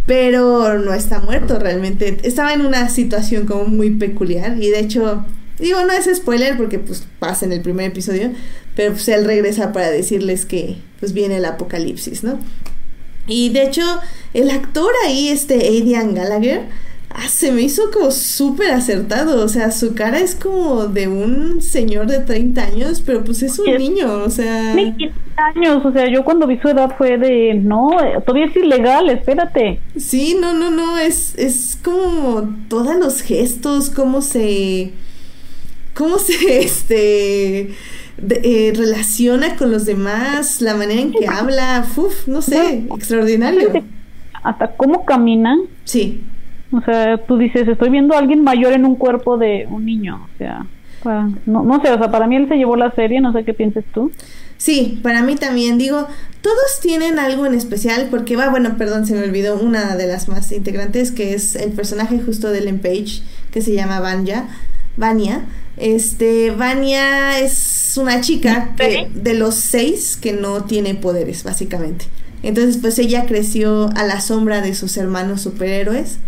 pero 0.07 0.78
no 0.78 0.92
está 0.92 1.20
muerto 1.20 1.59
realmente. 1.59 2.18
Estaba 2.22 2.53
en 2.53 2.64
una 2.64 2.88
situación 2.88 3.47
como 3.47 3.64
muy 3.64 3.90
peculiar 3.90 4.57
y 4.61 4.70
de 4.70 4.80
hecho, 4.80 5.24
digo, 5.59 5.84
no 5.84 5.92
es 5.92 6.09
spoiler 6.14 6.57
porque 6.57 6.78
pues 6.78 7.07
pasa 7.18 7.47
en 7.47 7.53
el 7.53 7.62
primer 7.62 7.90
episodio, 7.90 8.32
pero 8.74 8.92
pues 8.92 9.09
él 9.09 9.24
regresa 9.24 9.72
para 9.72 9.90
decirles 9.90 10.44
que 10.44 10.76
pues 11.01 11.12
viene 11.12 11.36
el 11.36 11.44
apocalipsis, 11.44 12.22
¿no? 12.22 12.38
Y 13.26 13.50
de 13.50 13.64
hecho, 13.64 13.82
el 14.34 14.50
actor 14.50 14.90
ahí, 15.04 15.28
este 15.28 15.54
Adrian 15.56 16.14
Gallagher, 16.14 16.66
Ah, 17.18 17.28
se 17.28 17.50
me 17.50 17.62
hizo 17.62 17.90
como 17.90 18.10
súper 18.10 18.72
acertado. 18.72 19.42
O 19.42 19.48
sea, 19.48 19.70
su 19.70 19.94
cara 19.94 20.18
es 20.18 20.34
como 20.34 20.86
de 20.86 21.08
un 21.08 21.62
señor 21.62 22.08
de 22.08 22.18
30 22.18 22.62
años, 22.62 23.02
pero 23.04 23.24
pues 23.24 23.42
es 23.42 23.58
un 23.58 23.74
niño, 23.74 24.22
o 24.22 24.28
sea. 24.28 24.74
15 24.74 25.14
años, 25.36 25.82
o 25.82 25.92
sea, 25.92 26.10
yo 26.10 26.24
cuando 26.24 26.46
vi 26.46 26.58
su 26.58 26.68
edad 26.68 26.94
fue 26.98 27.16
de, 27.16 27.54
no, 27.54 27.88
todavía 28.26 28.46
es 28.46 28.56
ilegal, 28.56 29.08
espérate. 29.08 29.80
Sí, 29.96 30.36
no, 30.38 30.52
no, 30.52 30.70
no, 30.70 30.98
es, 30.98 31.34
es 31.38 31.78
como 31.82 32.50
todos 32.68 32.96
los 32.96 33.22
gestos, 33.22 33.88
cómo 33.88 34.20
se. 34.20 34.92
cómo 35.94 36.18
se, 36.18 36.34
este. 36.64 37.70
Eh, 38.18 38.72
relaciona 38.74 39.56
con 39.56 39.70
los 39.70 39.84
demás, 39.84 40.62
la 40.62 40.74
manera 40.74 41.00
en 41.00 41.12
que 41.12 41.26
habla, 41.26 41.86
uf, 41.96 42.26
no 42.26 42.40
sé, 42.40 42.86
extraordinario. 42.94 43.84
Hasta 44.42 44.68
cómo 44.76 45.04
camina. 45.04 45.56
Sí. 45.84 46.22
O 46.72 46.80
sea, 46.80 47.18
tú 47.18 47.36
dices, 47.36 47.68
estoy 47.68 47.90
viendo 47.90 48.14
a 48.14 48.18
alguien 48.18 48.42
mayor 48.42 48.72
en 48.72 48.84
un 48.84 48.96
cuerpo 48.96 49.36
de 49.36 49.66
un 49.70 49.84
niño. 49.84 50.26
O 50.34 50.38
sea, 50.38 50.66
no, 51.44 51.62
no 51.62 51.80
sé, 51.82 51.90
o 51.90 51.98
sea, 51.98 52.10
para 52.10 52.26
mí 52.26 52.36
él 52.36 52.48
se 52.48 52.56
llevó 52.56 52.76
la 52.76 52.90
serie, 52.92 53.20
no 53.20 53.32
sé 53.32 53.44
qué 53.44 53.54
pienses 53.54 53.84
tú. 53.92 54.10
Sí, 54.56 54.98
para 55.02 55.22
mí 55.22 55.36
también. 55.36 55.78
Digo, 55.78 56.06
todos 56.40 56.80
tienen 56.80 57.18
algo 57.18 57.46
en 57.46 57.54
especial 57.54 58.08
porque 58.10 58.36
va, 58.36 58.48
bueno, 58.48 58.76
perdón, 58.78 59.06
se 59.06 59.14
me 59.14 59.24
olvidó 59.24 59.60
una 59.60 59.96
de 59.96 60.06
las 60.06 60.28
más 60.28 60.50
integrantes 60.52 61.12
que 61.12 61.34
es 61.34 61.54
el 61.54 61.72
personaje 61.72 62.20
justo 62.20 62.50
de 62.50 62.58
Ellen 62.58 62.78
Page 62.78 63.22
que 63.50 63.60
se 63.60 63.74
llama 63.74 64.00
Vanya. 64.00 64.48
Vania. 64.96 65.44
Este, 65.76 66.50
Vania 66.50 67.38
es 67.38 67.94
una 67.96 68.20
chica 68.20 68.74
que, 68.76 69.08
de 69.14 69.34
los 69.34 69.54
seis 69.54 70.18
que 70.20 70.32
no 70.32 70.64
tiene 70.64 70.94
poderes, 70.94 71.44
básicamente. 71.44 72.06
Entonces, 72.42 72.78
pues 72.78 72.98
ella 72.98 73.26
creció 73.26 73.90
a 73.96 74.04
la 74.04 74.20
sombra 74.20 74.60
de 74.60 74.74
sus 74.74 74.96
hermanos 74.96 75.42
superhéroes 75.42 76.18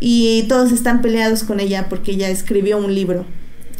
y 0.00 0.44
todos 0.48 0.72
están 0.72 1.02
peleados 1.02 1.44
con 1.44 1.60
ella 1.60 1.88
porque 1.88 2.12
ella 2.12 2.28
escribió 2.28 2.78
un 2.78 2.94
libro 2.94 3.24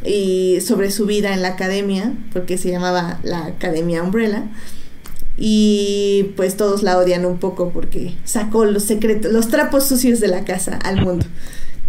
y 0.05 0.61
sobre 0.61 0.91
su 0.91 1.07
vida 1.07 1.33
en 1.33 1.43
la 1.43 1.49
academia, 1.49 2.13
porque 2.33 2.59
se 2.59 2.71
llamaba 2.71 3.21
la 3.23 3.47
Academia 3.47 4.03
Umbrella. 4.03 4.45
Y 5.37 6.33
pues 6.37 6.57
todos 6.57 6.83
la 6.83 6.99
odian 6.99 7.25
un 7.25 7.39
poco 7.39 7.71
porque 7.71 8.15
sacó 8.25 8.65
los 8.65 8.85
secretos, 8.85 9.33
los 9.33 9.49
trapos 9.49 9.85
sucios 9.87 10.21
de 10.21 10.29
la 10.29 10.45
casa 10.45 10.79
al 10.85 11.03
mundo. 11.03 11.27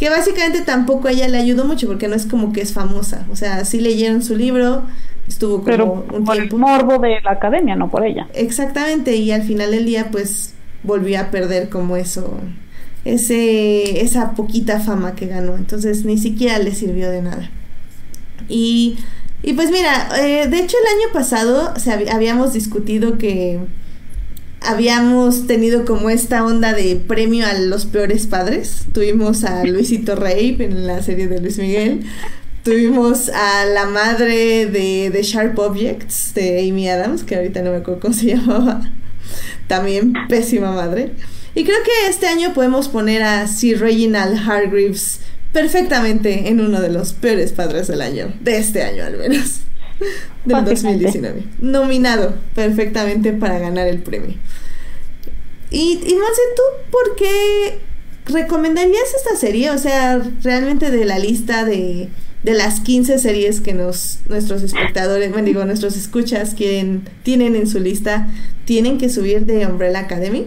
Que 0.03 0.09
básicamente 0.09 0.61
tampoco 0.63 1.07
a 1.07 1.11
ella 1.11 1.29
le 1.29 1.37
ayudó 1.37 1.63
mucho 1.63 1.87
porque 1.87 2.09
no 2.09 2.15
es 2.15 2.25
como 2.25 2.51
que 2.51 2.59
es 2.59 2.73
famosa. 2.73 3.25
O 3.31 3.37
sea, 3.37 3.63
sí 3.63 3.79
leyeron 3.79 4.21
su 4.21 4.35
libro, 4.35 4.83
estuvo 5.29 5.63
como 5.63 5.63
Pero 5.63 6.05
un 6.11 6.25
por 6.25 6.35
tiempo. 6.35 6.57
el 6.57 6.61
morbo 6.61 6.99
de 6.99 7.21
la 7.21 7.31
academia, 7.31 7.77
no 7.77 7.89
por 7.89 8.05
ella. 8.05 8.27
Exactamente, 8.33 9.15
y 9.15 9.31
al 9.31 9.43
final 9.43 9.71
del 9.71 9.85
día 9.85 10.09
pues 10.11 10.55
volvió 10.83 11.21
a 11.21 11.31
perder 11.31 11.69
como 11.69 11.95
eso, 11.95 12.37
ese, 13.05 14.01
esa 14.01 14.33
poquita 14.33 14.81
fama 14.81 15.15
que 15.15 15.27
ganó. 15.27 15.55
Entonces 15.55 16.03
ni 16.05 16.17
siquiera 16.17 16.59
le 16.59 16.75
sirvió 16.75 17.09
de 17.09 17.21
nada. 17.21 17.49
Y, 18.49 18.97
y 19.41 19.53
pues 19.53 19.71
mira, 19.71 20.09
eh, 20.19 20.47
de 20.47 20.59
hecho 20.59 20.77
el 20.77 20.97
año 20.97 21.13
pasado 21.13 21.73
o 21.75 21.79
sea, 21.79 21.99
habíamos 22.13 22.53
discutido 22.53 23.17
que 23.17 23.59
habíamos 24.65 25.47
tenido 25.47 25.85
como 25.85 26.09
esta 26.09 26.43
onda 26.45 26.73
de 26.73 26.95
premio 26.95 27.45
a 27.45 27.53
los 27.53 27.85
peores 27.85 28.27
padres. 28.27 28.85
Tuvimos 28.93 29.43
a 29.43 29.63
Luisito 29.65 30.15
Rey 30.15 30.55
en 30.59 30.87
la 30.87 31.01
serie 31.01 31.27
de 31.27 31.39
Luis 31.39 31.57
Miguel. 31.57 32.05
Tuvimos 32.63 33.29
a 33.29 33.65
la 33.65 33.85
madre 33.85 34.65
de, 34.65 35.09
de 35.09 35.23
Sharp 35.23 35.59
Objects 35.59 36.33
de 36.33 36.69
Amy 36.69 36.89
Adams, 36.89 37.23
que 37.23 37.35
ahorita 37.35 37.61
no 37.61 37.71
me 37.71 37.77
acuerdo 37.77 37.99
cómo 37.99 38.13
se 38.13 38.25
llamaba. 38.35 38.89
También 39.67 40.13
pésima 40.29 40.71
madre. 40.71 41.13
Y 41.55 41.65
creo 41.65 41.77
que 41.83 42.09
este 42.09 42.27
año 42.27 42.53
podemos 42.53 42.87
poner 42.87 43.21
a 43.21 43.47
Sir 43.47 43.79
Reginald 43.79 44.37
Hargreaves 44.37 45.19
perfectamente 45.51 46.49
en 46.49 46.59
uno 46.59 46.81
de 46.81 46.89
los 46.89 47.13
peores 47.13 47.51
padres 47.51 47.87
del 47.87 48.01
año, 48.01 48.33
de 48.41 48.57
este 48.57 48.81
año 48.81 49.05
al 49.05 49.17
menos, 49.17 49.59
del 50.45 50.65
Fácilmente. 50.65 51.05
2019. 51.05 51.43
Nominado 51.61 52.35
perfectamente 52.55 53.33
para 53.33 53.59
ganar 53.59 53.87
el 53.87 53.99
premio. 53.99 54.35
Y, 55.71 55.99
y 56.05 56.13
Monse, 56.13 56.41
¿tú 56.55 56.61
por 56.91 57.15
qué 57.15 57.79
recomendarías 58.25 59.13
esta 59.15 59.35
serie? 59.35 59.71
O 59.71 59.77
sea, 59.77 60.21
realmente 60.43 60.91
de 60.91 61.05
la 61.05 61.17
lista 61.17 61.65
de, 61.65 62.09
de 62.43 62.53
las 62.53 62.81
15 62.81 63.17
series 63.17 63.61
que 63.61 63.73
nos 63.73 64.21
nuestros 64.29 64.61
espectadores, 64.63 65.31
bueno, 65.31 65.47
digo, 65.47 65.65
nuestros 65.65 65.97
escuchas 65.97 66.53
quieren, 66.53 67.03
tienen 67.23 67.55
en 67.55 67.67
su 67.67 67.79
lista, 67.79 68.27
¿tienen 68.65 68.97
que 68.97 69.09
subir 69.09 69.45
de 69.45 69.65
Umbrella 69.65 69.99
Academy? 69.99 70.45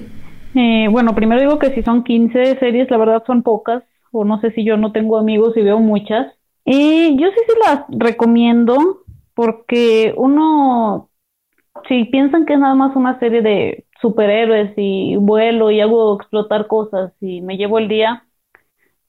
Eh, 0.54 0.88
bueno, 0.90 1.14
primero 1.14 1.40
digo 1.40 1.58
que 1.58 1.74
si 1.74 1.82
son 1.82 2.04
15 2.04 2.58
series, 2.58 2.90
la 2.90 2.98
verdad 2.98 3.22
son 3.26 3.42
pocas, 3.42 3.82
o 4.12 4.24
no 4.24 4.40
sé 4.40 4.52
si 4.52 4.64
yo 4.64 4.76
no 4.76 4.92
tengo 4.92 5.18
amigos 5.18 5.56
y 5.56 5.62
veo 5.62 5.80
muchas. 5.80 6.32
Y 6.64 7.16
yo 7.20 7.28
sí 7.28 7.40
sí 7.46 7.54
las 7.64 7.80
recomiendo, 7.90 9.04
porque 9.36 10.14
uno, 10.16 11.10
si 11.88 12.06
piensan 12.06 12.46
que 12.46 12.54
es 12.54 12.58
nada 12.58 12.74
más 12.74 12.96
una 12.96 13.18
serie 13.20 13.42
de 13.42 13.84
superhéroes 14.00 14.72
y 14.78 15.16
vuelo 15.16 15.70
y 15.70 15.80
hago 15.82 16.16
explotar 16.16 16.66
cosas 16.68 17.12
y 17.20 17.42
me 17.42 17.58
llevo 17.58 17.78
el 17.78 17.86
día, 17.86 18.24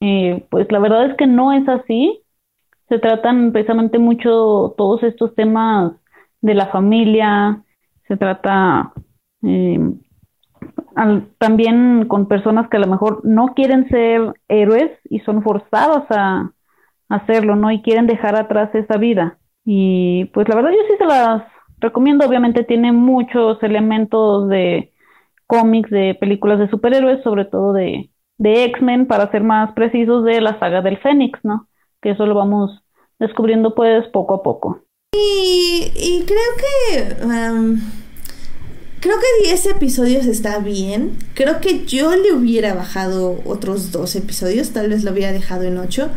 eh, 0.01 0.45
pues 0.51 0.69
la 0.69 0.79
verdad 0.79 1.09
es 1.09 1.15
que 1.15 1.27
no 1.27 1.53
es 1.53 1.67
así. 1.69 2.23
Se 2.89 2.99
tratan 2.99 3.53
precisamente 3.53 3.99
mucho 3.99 4.75
todos 4.77 5.01
estos 5.03 5.33
temas 5.33 5.93
de 6.41 6.55
la 6.55 6.67
familia, 6.67 7.63
se 8.09 8.17
trata 8.17 8.91
eh, 9.43 9.79
también 11.37 12.05
con 12.09 12.27
personas 12.27 12.69
que 12.69 12.75
a 12.75 12.81
lo 12.81 12.87
mejor 12.87 13.21
no 13.23 13.53
quieren 13.55 13.87
ser 13.87 14.33
héroes 14.49 14.91
y 15.09 15.19
son 15.21 15.41
forzados 15.41 16.03
a 16.09 16.51
hacerlo, 17.07 17.55
¿no? 17.55 17.71
Y 17.71 17.81
quieren 17.81 18.07
dejar 18.07 18.35
atrás 18.35 18.75
esa 18.75 18.97
vida. 18.97 19.37
Y 19.69 20.23
pues 20.33 20.47
la 20.47 20.55
verdad 20.55 20.69
yo 20.71 20.77
sí 20.87 20.93
se 20.97 21.05
las 21.05 21.43
recomiendo. 21.79 22.25
Obviamente 22.25 22.63
tiene 22.63 22.93
muchos 22.93 23.61
elementos 23.61 24.47
de 24.47 24.93
cómics, 25.45 25.89
de 25.89 26.15
películas 26.17 26.57
de 26.57 26.69
superhéroes, 26.69 27.21
sobre 27.21 27.43
todo 27.43 27.73
de, 27.73 28.09
de 28.37 28.63
X-Men, 28.63 29.07
para 29.07 29.29
ser 29.29 29.43
más 29.43 29.73
precisos, 29.73 30.23
de 30.23 30.39
la 30.39 30.57
saga 30.57 30.81
del 30.81 30.97
Fénix, 30.99 31.37
¿no? 31.43 31.67
Que 32.01 32.11
eso 32.11 32.25
lo 32.25 32.33
vamos 32.33 32.81
descubriendo 33.19 33.75
pues 33.75 34.07
poco 34.13 34.35
a 34.35 34.41
poco. 34.41 34.83
Y, 35.13 35.91
y 35.97 36.23
creo 36.25 37.19
que... 37.19 37.25
um, 37.25 37.77
creo 39.01 39.15
que 39.17 39.47
10 39.49 39.65
episodios 39.65 40.27
está 40.27 40.59
bien. 40.59 41.17
Creo 41.33 41.59
que 41.59 41.85
yo 41.85 42.15
le 42.15 42.31
hubiera 42.31 42.73
bajado 42.73 43.41
otros 43.45 43.91
dos 43.91 44.15
episodios, 44.15 44.71
tal 44.71 44.87
vez 44.87 45.03
lo 45.03 45.11
hubiera 45.11 45.33
dejado 45.33 45.63
en 45.63 45.77
8. 45.77 46.09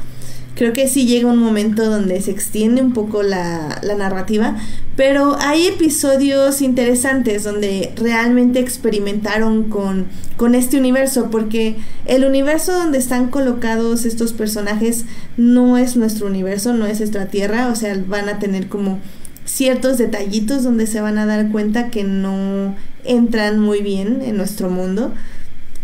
Creo 0.61 0.75
que 0.75 0.89
sí 0.89 1.07
llega 1.07 1.27
un 1.27 1.39
momento 1.39 1.89
donde 1.89 2.21
se 2.21 2.33
extiende 2.33 2.83
un 2.83 2.93
poco 2.93 3.23
la, 3.23 3.81
la 3.83 3.95
narrativa, 3.95 4.59
pero 4.95 5.39
hay 5.41 5.67
episodios 5.67 6.61
interesantes 6.61 7.45
donde 7.45 7.95
realmente 7.97 8.61
experimentaron 8.61 9.71
con, 9.71 10.05
con 10.37 10.55
este 10.55 10.77
universo, 10.77 11.31
porque 11.31 11.77
el 12.05 12.27
universo 12.27 12.75
donde 12.75 12.99
están 12.99 13.29
colocados 13.29 14.05
estos 14.05 14.35
personajes 14.35 15.07
no 15.39 15.79
es 15.79 15.97
nuestro 15.97 16.27
universo, 16.27 16.75
no 16.75 16.85
es 16.85 16.99
nuestra 16.99 17.29
tierra, 17.29 17.69
o 17.69 17.75
sea, 17.75 17.99
van 18.07 18.29
a 18.29 18.39
tener 18.39 18.69
como 18.69 18.99
ciertos 19.47 19.97
detallitos 19.97 20.63
donde 20.63 20.87
se 20.87 21.01
van 21.01 21.17
a 21.17 21.25
dar 21.25 21.51
cuenta 21.51 21.89
que 21.89 22.05
no 22.05 22.77
entran 23.05 23.61
muy 23.61 23.81
bien 23.81 24.21
en 24.21 24.37
nuestro 24.37 24.69
mundo, 24.69 25.15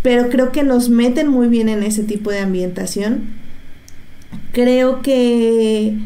pero 0.03 0.29
creo 0.29 0.53
que 0.53 0.65
nos 0.65 0.91
meten 0.91 1.29
muy 1.29 1.49
bien 1.49 1.71
en 1.71 1.83
ese 1.83 2.03
tipo 2.03 2.31
de 2.31 2.41
ambientación. 2.41 3.46
Creo 4.53 5.03
que 5.03 5.97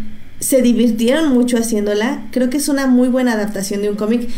se 0.41 0.62
divirtieron 0.62 1.33
mucho 1.33 1.57
haciéndola. 1.59 2.26
Creo 2.33 2.51
que 2.51 2.57
es 2.57 2.68
una 2.68 2.87
muy 2.87 3.09
buena 3.09 3.33
adaptación 3.33 3.83
de 3.83 3.91
un 3.91 3.97
cómic. 3.97 4.28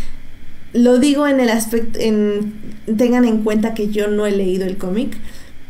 lo 0.72 0.98
digo 0.98 1.26
en 1.26 1.40
el 1.40 1.50
aspecto, 1.50 1.98
en, 2.00 2.54
tengan 2.96 3.24
en 3.24 3.42
cuenta 3.42 3.74
que 3.74 3.88
yo 3.88 4.08
no 4.08 4.26
he 4.26 4.32
leído 4.32 4.64
el 4.64 4.78
cómic, 4.78 5.16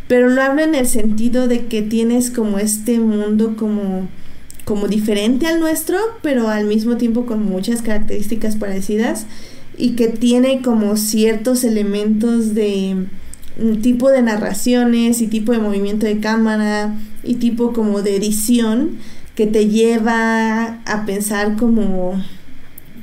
pero 0.08 0.28
lo 0.28 0.42
hablo 0.42 0.62
en 0.62 0.74
el 0.74 0.86
sentido 0.86 1.48
de 1.48 1.66
que 1.66 1.82
tienes 1.82 2.30
como 2.30 2.58
este 2.58 2.98
mundo 3.00 3.56
como, 3.56 4.08
como 4.64 4.86
diferente 4.86 5.46
al 5.46 5.58
nuestro, 5.58 5.98
pero 6.22 6.48
al 6.48 6.66
mismo 6.66 6.96
tiempo 6.96 7.26
con 7.26 7.44
muchas 7.44 7.82
características 7.82 8.56
parecidas 8.56 9.26
y 9.76 9.90
que 9.90 10.08
tiene 10.08 10.62
como 10.62 10.96
ciertos 10.96 11.64
elementos 11.64 12.54
de 12.54 13.06
tipo 13.82 14.10
de 14.10 14.22
narraciones 14.22 15.20
y 15.20 15.26
tipo 15.26 15.52
de 15.52 15.58
movimiento 15.58 16.06
de 16.06 16.20
cámara 16.20 16.94
y 17.22 17.34
tipo 17.34 17.72
como 17.72 18.02
de 18.02 18.16
edición 18.16 18.98
que 19.34 19.46
te 19.46 19.68
lleva 19.68 20.80
a 20.84 21.06
pensar 21.06 21.56
como 21.56 22.22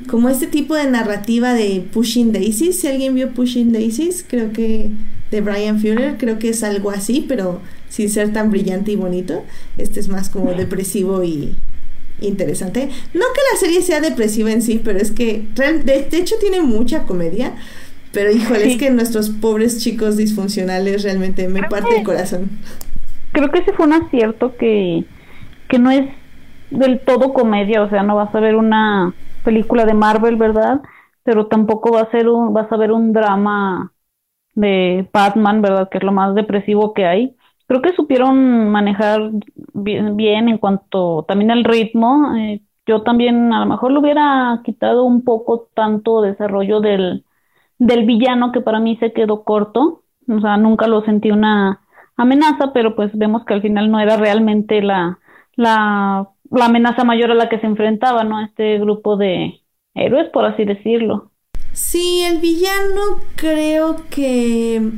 como 0.08 0.30
este 0.30 0.48
tipo 0.48 0.74
de 0.74 0.90
narrativa 0.90 1.54
de 1.54 1.86
Pushing 1.94 2.32
Daisies, 2.32 2.80
si 2.80 2.88
alguien 2.88 3.14
vio 3.14 3.32
Pushing 3.32 3.72
Daisies, 3.72 4.26
creo 4.28 4.52
que 4.52 4.90
de 5.30 5.42
Brian 5.42 5.80
Fuller, 5.80 6.18
creo 6.18 6.40
que 6.40 6.50
es 6.50 6.64
algo 6.64 6.90
así, 6.90 7.26
pero 7.28 7.62
sin 7.90 8.10
ser 8.10 8.34
tan 8.34 8.50
brillante 8.52 8.92
y 8.92 8.96
bonito. 8.96 9.44
Este 9.78 10.00
es 10.00 10.08
más 10.08 10.30
como 10.30 10.54
depresivo 10.54 11.24
y 11.24 11.56
interesante. 12.22 12.90
No 13.14 13.26
que 13.34 13.42
la 13.54 13.60
serie 13.60 13.82
sea 13.82 14.02
depresiva 14.02 14.52
en 14.52 14.62
sí, 14.62 14.82
pero 14.84 15.00
es 15.00 15.12
que 15.12 15.44
de, 15.56 16.08
hecho 16.12 16.36
tiene 16.40 16.62
mucha 16.62 17.04
comedia. 17.04 17.56
Pero 18.12 18.32
híjole, 18.32 18.72
es 18.72 18.78
que 18.78 18.90
nuestros 18.90 19.30
pobres 19.30 19.84
chicos 19.84 20.18
disfuncionales 20.18 21.04
realmente 21.04 21.48
me 21.48 21.64
parte 21.64 21.98
el 21.98 22.04
corazón. 22.04 22.50
Creo 23.32 23.50
que 23.52 23.60
ese 23.60 23.74
fue 23.74 23.86
un 23.86 23.94
acierto 23.94 24.56
que, 24.58 25.06
que 25.68 25.78
no 25.78 25.92
es 25.92 26.10
del 26.72 27.00
todo 27.02 27.34
comedia, 27.34 27.84
o 27.84 27.90
sea, 27.90 28.04
no 28.04 28.16
vas 28.16 28.34
a 28.34 28.40
ver 28.40 28.56
una 28.56 29.14
película 29.44 29.86
de 29.86 29.94
Marvel, 29.94 30.36
¿verdad? 30.38 30.82
Pero 31.24 31.48
tampoco 31.48 31.92
va 31.92 32.02
a 32.02 32.12
ser 32.12 32.28
un, 32.30 32.54
vas 32.54 32.72
a 32.72 32.78
ver 32.78 32.92
un 32.92 33.14
drama 33.14 33.94
de 34.56 35.08
Batman, 35.14 35.62
¿verdad? 35.62 35.90
Que 35.90 36.00
es 36.00 36.04
lo 36.04 36.12
más 36.12 36.34
depresivo 36.34 36.94
que 36.94 37.06
hay. 37.06 37.36
Creo 37.68 37.82
que 37.84 37.94
supieron 37.94 38.70
manejar 38.70 39.32
bien, 39.74 40.50
en 40.50 40.58
cuanto 40.58 41.24
también 41.28 41.52
al 41.52 41.64
ritmo. 41.64 42.36
Eh, 42.36 42.62
yo 42.88 43.04
también 43.04 43.54
a 43.54 43.60
lo 43.60 43.68
mejor 43.68 43.92
le 43.92 44.00
hubiera 44.00 44.62
quitado 44.64 45.04
un 45.04 45.24
poco 45.24 45.70
tanto 45.76 46.22
desarrollo 46.22 46.82
del, 46.82 47.24
del 47.80 48.06
villano 48.06 48.52
que 48.52 48.62
para 48.62 48.80
mí 48.80 48.98
se 48.98 49.14
quedó 49.14 49.44
corto. 49.44 50.04
O 50.28 50.40
sea, 50.42 50.58
nunca 50.58 50.88
lo 50.88 51.02
sentí 51.02 51.32
una 51.32 51.82
amenaza, 52.16 52.72
pero 52.74 52.96
pues 52.96 53.10
vemos 53.18 53.44
que 53.46 53.56
al 53.56 53.64
final 53.64 53.90
no 53.90 54.00
era 54.00 54.18
realmente 54.18 54.82
la, 54.84 55.18
la 55.56 56.30
la 56.52 56.66
amenaza 56.66 57.04
mayor 57.04 57.32
a 57.32 57.36
la 57.36 57.50
que 57.50 57.60
se 57.60 57.68
enfrentaba, 57.68 58.24
¿no? 58.24 58.42
Este 58.42 58.80
grupo 58.80 59.18
de 59.18 59.62
héroes, 59.94 60.30
por 60.30 60.46
así 60.46 60.66
decirlo. 60.66 61.32
Sí, 61.74 62.22
el 62.26 62.40
villano 62.40 63.20
creo 63.36 63.98
que... 64.10 64.92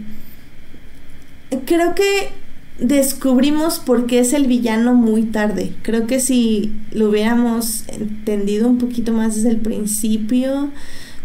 Creo 1.65 1.95
que 1.95 2.31
descubrimos 2.79 3.79
por 3.79 4.07
qué 4.07 4.19
es 4.19 4.33
el 4.33 4.47
villano 4.47 4.93
muy 4.93 5.23
tarde. 5.23 5.73
Creo 5.81 6.07
que 6.07 6.19
si 6.21 6.73
lo 6.91 7.09
hubiéramos 7.09 7.87
entendido 7.89 8.69
un 8.69 8.77
poquito 8.77 9.11
más 9.11 9.35
desde 9.35 9.49
el 9.49 9.59
principio, 9.59 10.69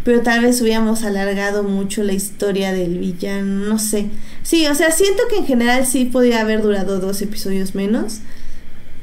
pero 0.07 0.21
tal 0.21 0.41
vez 0.41 0.61
hubiéramos 0.61 1.03
alargado 1.03 1.63
mucho 1.63 2.01
la 2.01 2.13
historia 2.13 2.71
del 2.71 2.97
villano, 2.97 3.65
no 3.65 3.77
sé. 3.77 4.05
Sí, 4.41 4.65
o 4.65 4.73
sea, 4.73 4.89
siento 4.91 5.23
que 5.29 5.35
en 5.35 5.45
general 5.45 5.85
sí 5.85 6.05
podría 6.05 6.39
haber 6.39 6.61
durado 6.61 7.01
dos 7.01 7.21
episodios 7.21 7.75
menos. 7.75 8.19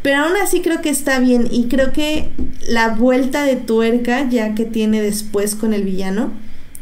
Pero 0.00 0.20
aún 0.20 0.32
así 0.42 0.62
creo 0.62 0.80
que 0.80 0.88
está 0.88 1.18
bien 1.18 1.46
y 1.50 1.64
creo 1.64 1.92
que 1.92 2.30
la 2.66 2.88
vuelta 2.88 3.44
de 3.44 3.56
tuerca 3.56 4.26
ya 4.30 4.54
que 4.54 4.64
tiene 4.64 5.02
después 5.02 5.54
con 5.54 5.74
el 5.74 5.82
villano, 5.84 6.32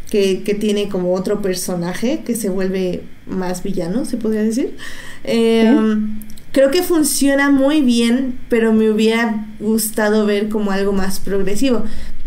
que, 0.08 0.56
tiene 0.60 0.88
como 0.88 1.14
otro 1.14 1.42
personaje 1.42 2.22
que 2.24 2.36
se 2.36 2.48
vuelve 2.48 3.02
más 3.26 3.64
villano, 3.64 4.04
se 4.04 4.18
podría 4.18 4.44
decir. 4.44 4.76
Em, 5.24 6.20
creo 6.52 6.70
que 6.70 6.84
funciona 6.84 7.50
muy 7.50 7.80
bien, 7.80 8.38
pero 8.48 8.72
me 8.72 8.88
hubiera 8.88 9.48
gustado 9.58 10.26
ver 10.26 10.48
como 10.48 10.70
algo 10.70 10.92
más 10.92 11.18
progresivo. 11.18 11.82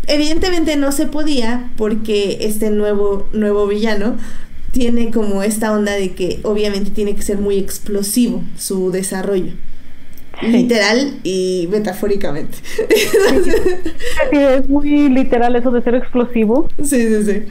Evidentemente 0.06 0.76
no 0.76 0.92
se 0.92 1.06
podía 1.06 1.70
porque 1.76 2.38
este 2.40 2.70
nuevo, 2.70 3.28
nuevo 3.32 3.66
villano 3.66 4.16
tiene 4.72 5.10
como 5.10 5.42
esta 5.42 5.72
onda 5.72 5.92
de 5.92 6.12
que 6.14 6.40
obviamente 6.42 6.90
tiene 6.90 7.14
que 7.14 7.22
ser 7.22 7.38
muy 7.38 7.58
explosivo 7.58 8.42
su 8.56 8.90
desarrollo 8.90 9.52
literal 10.42 11.18
y 11.22 11.68
metafóricamente. 11.70 12.58
es 14.32 14.68
muy 14.68 15.08
literal 15.08 15.56
eso 15.56 15.70
de 15.70 15.82
ser 15.82 15.94
explosivo. 15.94 16.68
Sí, 16.82 17.08
sí, 17.08 17.24
sí. 17.24 17.42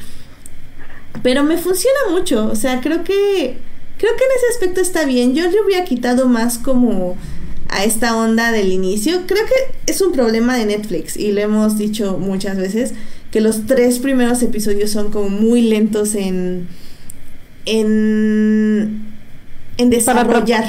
Pero 1.24 1.44
me 1.44 1.58
funciona 1.58 2.00
mucho, 2.12 2.48
o 2.48 2.56
sea, 2.56 2.82
creo 2.82 3.04
que 3.04 3.58
creo 3.98 4.12
que 4.16 4.24
en 4.24 4.32
ese 4.38 4.54
aspecto 4.54 4.82
está 4.82 5.06
bien. 5.06 5.34
Yo 5.34 5.50
le 5.50 5.62
hubiera 5.62 5.86
quitado 5.86 6.28
más 6.28 6.58
como 6.58 7.18
a 7.70 7.84
esta 7.84 8.16
onda 8.18 8.52
del 8.52 8.72
inicio. 8.72 9.22
Creo 9.26 9.46
que 9.46 9.92
es 9.92 10.02
un 10.02 10.12
problema 10.12 10.58
de 10.58 10.66
Netflix 10.66 11.18
y 11.18 11.32
lo 11.32 11.42
hemos 11.42 11.78
dicho 11.78 12.18
muchas 12.18 12.58
veces 12.58 12.94
que 13.32 13.42
los 13.42 13.66
tres 13.66 14.00
primeros 14.00 14.42
episodios 14.44 14.92
son 14.92 15.12
como 15.12 15.30
muy 15.30 15.62
lentos 15.62 16.16
en 16.16 16.68
en 17.66 19.04
en 19.78 19.90
desarrollar. 19.90 20.66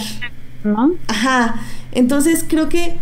¿No? 0.64 0.94
Ajá. 1.06 1.62
Entonces 1.92 2.44
creo 2.46 2.68
que 2.68 2.96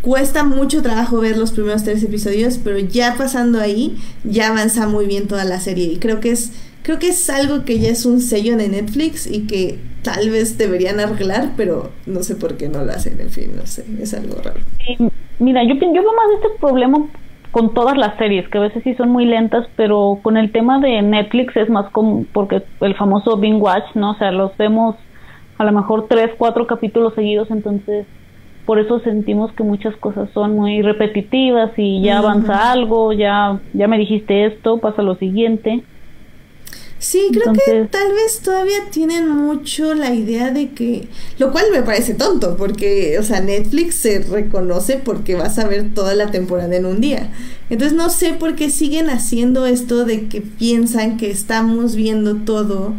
cuesta 0.00 0.44
mucho 0.44 0.82
trabajo 0.82 1.20
ver 1.20 1.36
los 1.36 1.52
primeros 1.52 1.84
tres 1.84 2.02
episodios, 2.02 2.58
pero 2.62 2.78
ya 2.78 3.16
pasando 3.16 3.60
ahí, 3.60 3.96
ya 4.24 4.48
avanza 4.48 4.86
muy 4.86 5.06
bien 5.06 5.28
toda 5.28 5.44
la 5.44 5.60
serie. 5.60 5.86
Y 5.86 5.96
creo 5.98 6.20
que 6.20 6.30
es, 6.30 6.52
creo 6.88 6.98
que 6.98 7.08
es 7.08 7.28
algo 7.28 7.66
que 7.66 7.78
ya 7.78 7.90
es 7.90 8.06
un 8.06 8.18
sello 8.18 8.56
de 8.56 8.66
Netflix 8.66 9.30
y 9.30 9.46
que 9.46 9.78
tal 10.02 10.30
vez 10.30 10.56
deberían 10.56 10.98
arreglar, 11.00 11.50
pero 11.54 11.90
no 12.06 12.22
sé 12.22 12.34
por 12.34 12.56
qué 12.56 12.70
no 12.70 12.82
lo 12.82 12.92
hacen. 12.92 13.20
En 13.20 13.28
fin, 13.28 13.50
no 13.54 13.66
sé, 13.66 13.84
es 14.00 14.14
algo 14.14 14.36
raro. 14.42 14.60
mira, 15.38 15.62
yo, 15.64 15.74
yo 15.74 15.92
veo 15.92 16.12
más 16.14 16.28
de 16.30 16.34
este 16.36 16.58
problema 16.58 17.06
con 17.50 17.74
todas 17.74 17.98
las 17.98 18.16
series, 18.16 18.48
que 18.48 18.56
a 18.56 18.62
veces 18.62 18.82
sí 18.84 18.94
son 18.94 19.10
muy 19.10 19.26
lentas, 19.26 19.66
pero 19.76 20.18
con 20.22 20.38
el 20.38 20.50
tema 20.50 20.80
de 20.80 21.02
Netflix 21.02 21.54
es 21.58 21.68
más 21.68 21.90
como 21.90 22.24
porque 22.32 22.62
el 22.80 22.94
famoso 22.94 23.36
binge 23.36 23.60
watch, 23.60 23.94
¿no? 23.94 24.12
O 24.12 24.14
sea, 24.14 24.32
los 24.32 24.56
vemos 24.56 24.96
a 25.58 25.64
lo 25.64 25.72
mejor 25.72 26.06
tres, 26.08 26.30
cuatro 26.38 26.66
capítulos 26.66 27.12
seguidos, 27.12 27.50
entonces 27.50 28.06
por 28.64 28.78
eso 28.78 29.00
sentimos 29.00 29.52
que 29.52 29.62
muchas 29.62 29.94
cosas 29.96 30.30
son 30.32 30.54
muy 30.54 30.80
repetitivas 30.80 31.70
y 31.76 32.00
ya 32.00 32.16
avanza 32.16 32.72
algo, 32.72 33.12
ya, 33.12 33.60
ya 33.74 33.88
me 33.88 33.98
dijiste 33.98 34.46
esto, 34.46 34.78
pasa 34.78 35.02
lo 35.02 35.16
siguiente. 35.16 35.82
Sí, 37.00 37.28
creo 37.32 37.52
que 37.52 37.88
tal 37.90 38.12
vez 38.12 38.40
todavía 38.40 38.90
tienen 38.90 39.28
mucho 39.28 39.94
la 39.94 40.12
idea 40.12 40.50
de 40.50 40.70
que, 40.70 41.08
lo 41.38 41.52
cual 41.52 41.66
me 41.70 41.82
parece 41.82 42.14
tonto, 42.14 42.56
porque, 42.56 43.18
o 43.20 43.22
sea, 43.22 43.40
Netflix 43.40 43.94
se 43.94 44.18
reconoce 44.18 44.96
porque 44.96 45.36
vas 45.36 45.60
a 45.60 45.68
ver 45.68 45.94
toda 45.94 46.14
la 46.14 46.32
temporada 46.32 46.74
en 46.74 46.86
un 46.86 47.00
día. 47.00 47.30
Entonces 47.70 47.96
no 47.96 48.10
sé 48.10 48.32
por 48.32 48.56
qué 48.56 48.68
siguen 48.70 49.10
haciendo 49.10 49.64
esto 49.64 50.04
de 50.04 50.26
que 50.26 50.40
piensan 50.40 51.18
que 51.18 51.30
estamos 51.30 51.94
viendo 51.94 52.36
todo 52.38 52.94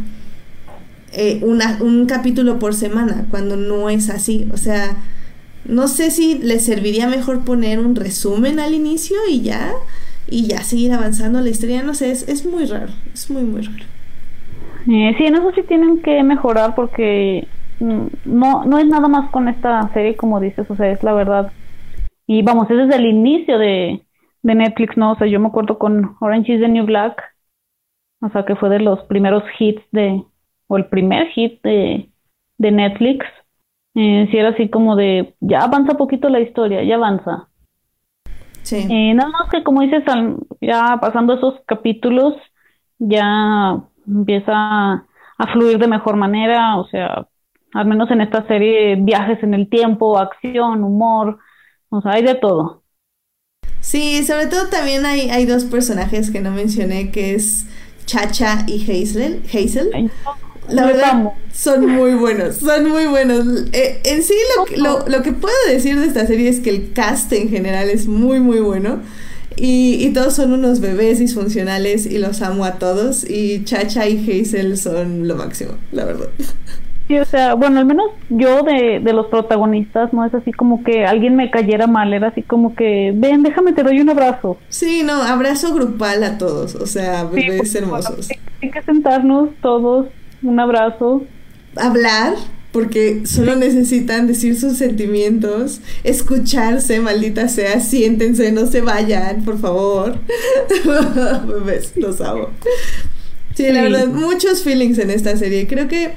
eh, 1.12 1.39
una, 1.43 1.80
un 1.82 2.06
capítulo 2.06 2.58
por 2.58 2.76
semana, 2.76 3.26
cuando 3.30 3.58
no 3.58 3.89
es 3.89 4.10
así. 4.10 4.47
O 4.54 4.58
sea, 4.58 4.95
no 5.66 5.89
sé 5.89 6.10
si 6.12 6.38
les 6.38 6.64
serviría 6.64 7.08
mejor 7.08 7.43
poner 7.43 7.80
un 7.80 7.95
resumen 7.95 8.59
al 8.59 8.74
inicio 8.74 9.17
y 9.30 9.42
ya, 9.42 9.74
y 10.30 10.47
ya 10.47 10.63
seguir 10.63 10.93
avanzando 10.93 11.42
la 11.42 11.50
historia. 11.50 11.84
No 11.84 11.93
sé, 11.96 12.12
es, 12.12 12.28
es 12.30 12.46
muy 12.46 12.66
raro, 12.66 12.93
es 13.13 13.30
muy, 13.30 13.43
muy 13.43 13.62
raro. 13.63 13.88
Eh, 14.89 15.16
sí, 15.17 15.25
en 15.25 15.36
eso 15.36 15.51
sí 15.53 15.63
tienen 15.63 16.01
que 16.01 16.24
mejorar 16.24 16.75
porque 16.75 17.47
mm, 17.79 18.07
no, 18.25 18.66
no 18.66 18.78
es 18.79 18.87
nada 18.87 19.07
más 19.07 19.29
con 19.29 19.47
esta 19.47 19.87
serie 19.93 20.16
como 20.16 20.39
dices, 20.39 20.70
o 20.70 20.75
sea, 20.75 20.89
es 20.89 21.03
la 21.03 21.13
verdad. 21.13 21.51
Y 22.25 22.41
vamos, 22.41 22.70
es 22.70 22.78
desde 22.78 22.95
el 22.95 23.05
inicio 23.05 23.57
de, 23.59 24.01
de 24.41 24.55
Netflix, 24.55 24.97
¿no? 24.97 25.11
O 25.11 25.16
sea, 25.16 25.28
yo 25.28 25.39
me 25.39 25.47
acuerdo 25.47 25.78
con 25.78 26.16
Orange 26.20 26.53
is 26.53 26.61
the 26.61 26.67
New 26.67 26.86
Black, 26.86 27.21
o 28.21 28.29
sea, 28.29 28.45
que 28.45 28.55
fue 28.55 28.70
de 28.70 28.79
los 28.79 28.99
primeros 29.03 29.43
hits 29.59 29.82
de, 29.91 30.24
o 30.67 30.78
el 30.78 30.86
primer 30.86 31.28
hit 31.29 31.61
de, 31.61 32.09
de 32.57 32.71
Netflix 32.71 33.25
eh, 33.95 34.28
si 34.29 34.37
era 34.37 34.49
así 34.49 34.70
como 34.70 34.95
de, 34.95 35.36
ya 35.39 35.63
avanza 35.63 35.97
poquito 35.97 36.29
la 36.29 36.39
historia, 36.39 36.83
ya 36.83 36.95
avanza. 36.95 37.47
Sí. 38.61 38.87
Eh, 38.89 39.13
nada 39.13 39.29
más 39.29 39.49
que 39.49 39.63
como 39.63 39.82
dices, 39.82 40.03
ya 40.61 40.97
pasando 41.01 41.33
esos 41.33 41.55
capítulos, 41.66 42.36
ya 42.99 43.82
empieza 44.10 44.54
a 44.54 45.54
fluir 45.54 45.78
de 45.78 45.88
mejor 45.88 46.16
manera, 46.16 46.78
o 46.78 46.88
sea, 46.88 47.28
al 47.74 47.88
menos 47.88 48.10
en 48.12 48.22
esta 48.22 48.46
serie, 48.48 48.96
viajes 48.98 49.42
en 49.44 49.54
el 49.54 49.70
tiempo, 49.70 50.18
acción, 50.18 50.84
humor, 50.84 51.40
o 51.90 52.02
sea, 52.02 52.14
hay 52.14 52.24
de 52.24 52.36
todo. 52.36 52.84
Sí, 53.80 54.24
sobre 54.26 54.48
todo 54.48 54.68
también 54.68 55.06
hay, 55.06 55.30
hay 55.30 55.46
dos 55.46 55.64
personajes 55.64 56.32
que 56.32 56.42
no 56.42 56.52
mencioné, 56.52 57.12
que 57.12 57.36
es 57.36 57.68
Chacha 58.06 58.66
y 58.68 58.82
Hazel. 58.84 59.44
Hazel. 59.48 60.12
La 60.68 60.86
verdad, 60.86 61.32
son 61.52 61.88
muy 61.88 62.14
buenos, 62.14 62.58
son 62.58 62.90
muy 62.90 63.06
buenos. 63.06 63.46
Eh, 63.72 64.02
en 64.04 64.22
sí, 64.22 64.36
lo, 64.76 65.00
lo, 65.00 65.08
lo, 65.08 65.24
que 65.24 65.32
puedo 65.32 65.56
decir 65.68 66.00
de 66.00 66.06
esta 66.06 66.28
serie 66.28 66.50
es 66.50 66.60
que 66.60 66.70
el 66.70 66.94
cast 66.94 67.32
en 67.34 67.50
general 67.50 67.90
es 67.90 68.08
muy, 68.08 68.40
muy 68.40 68.60
bueno. 68.60 69.02
Y, 69.60 70.06
y, 70.06 70.14
todos 70.14 70.36
son 70.36 70.54
unos 70.54 70.80
bebés 70.80 71.20
disfuncionales 71.20 72.06
y 72.06 72.18
los 72.18 72.42
amo 72.42 72.66
a 72.66 72.74
todos. 72.74 73.30
Y 73.30 73.64
Chacha 73.66 74.08
y 74.08 74.18
Hazel 74.18 74.78
son 74.78 75.28
lo 75.28 75.36
máximo, 75.36 75.74
la 75.92 76.06
verdad. 76.06 76.30
Sí, 77.10 77.18
o 77.18 77.26
sea, 77.26 77.56
bueno, 77.56 77.80
al 77.80 77.88
menos 77.88 78.12
yo 78.30 78.62
de, 78.62 79.00
de 79.00 79.14
los 79.14 79.26
protagonistas 79.28 80.14
no 80.14 80.26
es 80.26 80.34
así 80.36 80.52
como 80.52 80.84
que 80.84 81.08
alguien 81.08 81.36
me 81.36 81.50
cayera 81.50 81.88
mal, 81.88 82.14
era 82.14 82.28
así 82.28 82.44
como 82.44 82.76
que, 82.76 83.12
ven, 83.16 83.42
déjame, 83.42 83.74
te 83.74 83.82
doy 83.82 84.00
un 84.00 84.12
abrazo. 84.12 84.60
Sí, 84.70 85.02
no, 85.04 85.24
abrazo 85.24 85.74
grupal 85.74 86.24
a 86.24 86.38
todos, 86.38 86.76
o 86.76 86.86
sea, 86.86 87.24
bebés 87.24 87.74
hermosos. 87.74 88.30
hay 88.62 88.70
que 88.70 88.82
sentarnos 88.84 89.50
todos, 89.60 90.06
un 90.44 90.60
abrazo. 90.60 91.24
Hablar, 91.76 92.36
porque 92.71 93.24
solo 93.25 93.55
necesitan 93.55 94.28
decir 94.28 94.59
sus 94.59 94.78
sentimientos, 94.78 95.79
escucharse, 96.04 97.00
maldita 97.00 97.47
sea, 97.47 97.79
siéntense, 97.79 98.51
no 98.51 98.67
se 98.67 98.82
vayan, 98.82 99.43
por 99.43 99.59
favor. 99.59 100.20
Bebés, 101.47 101.93
los 101.96 102.21
amo. 102.21 102.50
Sí, 103.55 103.71
la 103.71 103.82
verdad, 103.82 104.08
muchos 104.08 104.62
feelings 104.62 105.00
en 105.00 105.09
esta 105.09 105.36
serie. 105.36 105.67
Creo 105.67 105.87
que 105.87 106.13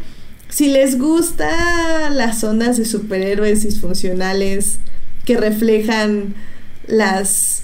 si 0.48 0.68
les 0.68 0.98
gusta 0.98 2.10
las 2.10 2.44
ondas 2.44 2.76
de 2.76 2.84
superhéroes 2.84 3.62
disfuncionales 3.62 4.78
que 5.24 5.38
reflejan 5.38 6.34
las, 6.86 7.62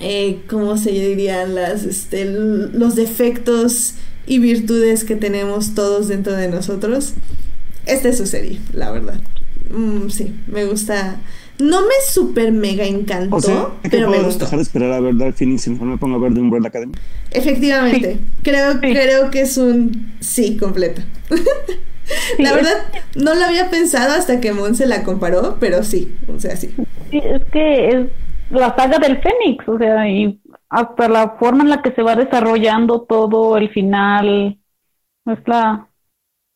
eh, 0.00 0.40
¿cómo 0.48 0.76
se 0.76 0.90
dirían? 0.90 1.54
Las, 1.54 1.84
este, 1.84 2.24
los 2.24 2.96
defectos 2.96 3.94
y 4.26 4.38
virtudes 4.40 5.04
que 5.04 5.16
tenemos 5.16 5.74
todos 5.74 6.08
dentro 6.08 6.32
de 6.32 6.48
nosotros, 6.48 7.14
esta 7.86 8.08
es 8.08 8.18
su 8.18 8.26
serie, 8.26 8.58
la 8.72 8.90
verdad. 8.90 9.20
Mm, 9.70 10.08
sí, 10.08 10.34
me 10.46 10.64
gusta. 10.64 11.20
No 11.58 11.82
me 11.82 11.94
super 12.06 12.50
mega 12.50 12.84
encantó, 12.84 13.76
pero 13.90 14.10
me 14.10 14.20
gustó. 14.20 14.44
dejar 14.46 14.58
de 14.58 14.62
esperar 14.62 14.92
a 14.92 15.00
ver 15.00 15.16
Dark 15.16 15.34
Phoenix 15.34 15.66
y 15.66 15.70
mejor 15.70 15.86
me 15.88 15.98
pongo 15.98 16.16
a 16.16 16.18
ver 16.18 16.34
The 16.34 16.40
Umbrella 16.40 16.68
Academy? 16.68 16.92
Efectivamente, 17.30 18.18
creo, 18.42 18.80
creo 18.80 19.30
que 19.30 19.42
es 19.42 19.56
un 19.56 20.12
sí 20.20 20.56
completo. 20.56 21.02
la 22.38 22.54
verdad, 22.54 22.86
no 23.14 23.34
lo 23.34 23.44
había 23.44 23.70
pensado 23.70 24.14
hasta 24.14 24.40
que 24.40 24.52
Mon 24.52 24.74
se 24.74 24.86
la 24.86 25.04
comparó, 25.04 25.56
pero 25.60 25.84
sí, 25.84 26.14
o 26.34 26.40
sea, 26.40 26.56
sí. 26.56 26.74
Sí, 27.10 27.20
es 27.22 27.42
que 27.52 27.88
es 27.88 28.06
la 28.50 28.74
saga 28.74 28.98
del 28.98 29.20
Fénix, 29.20 29.66
o 29.68 29.78
sea, 29.78 30.08
y 30.08 30.40
hasta 30.68 31.08
la 31.08 31.36
forma 31.38 31.62
en 31.62 31.70
la 31.70 31.82
que 31.82 31.92
se 31.92 32.02
va 32.02 32.16
desarrollando 32.16 33.02
todo, 33.02 33.56
el 33.56 33.70
final, 33.70 34.58
es 35.26 35.38
la... 35.46 35.88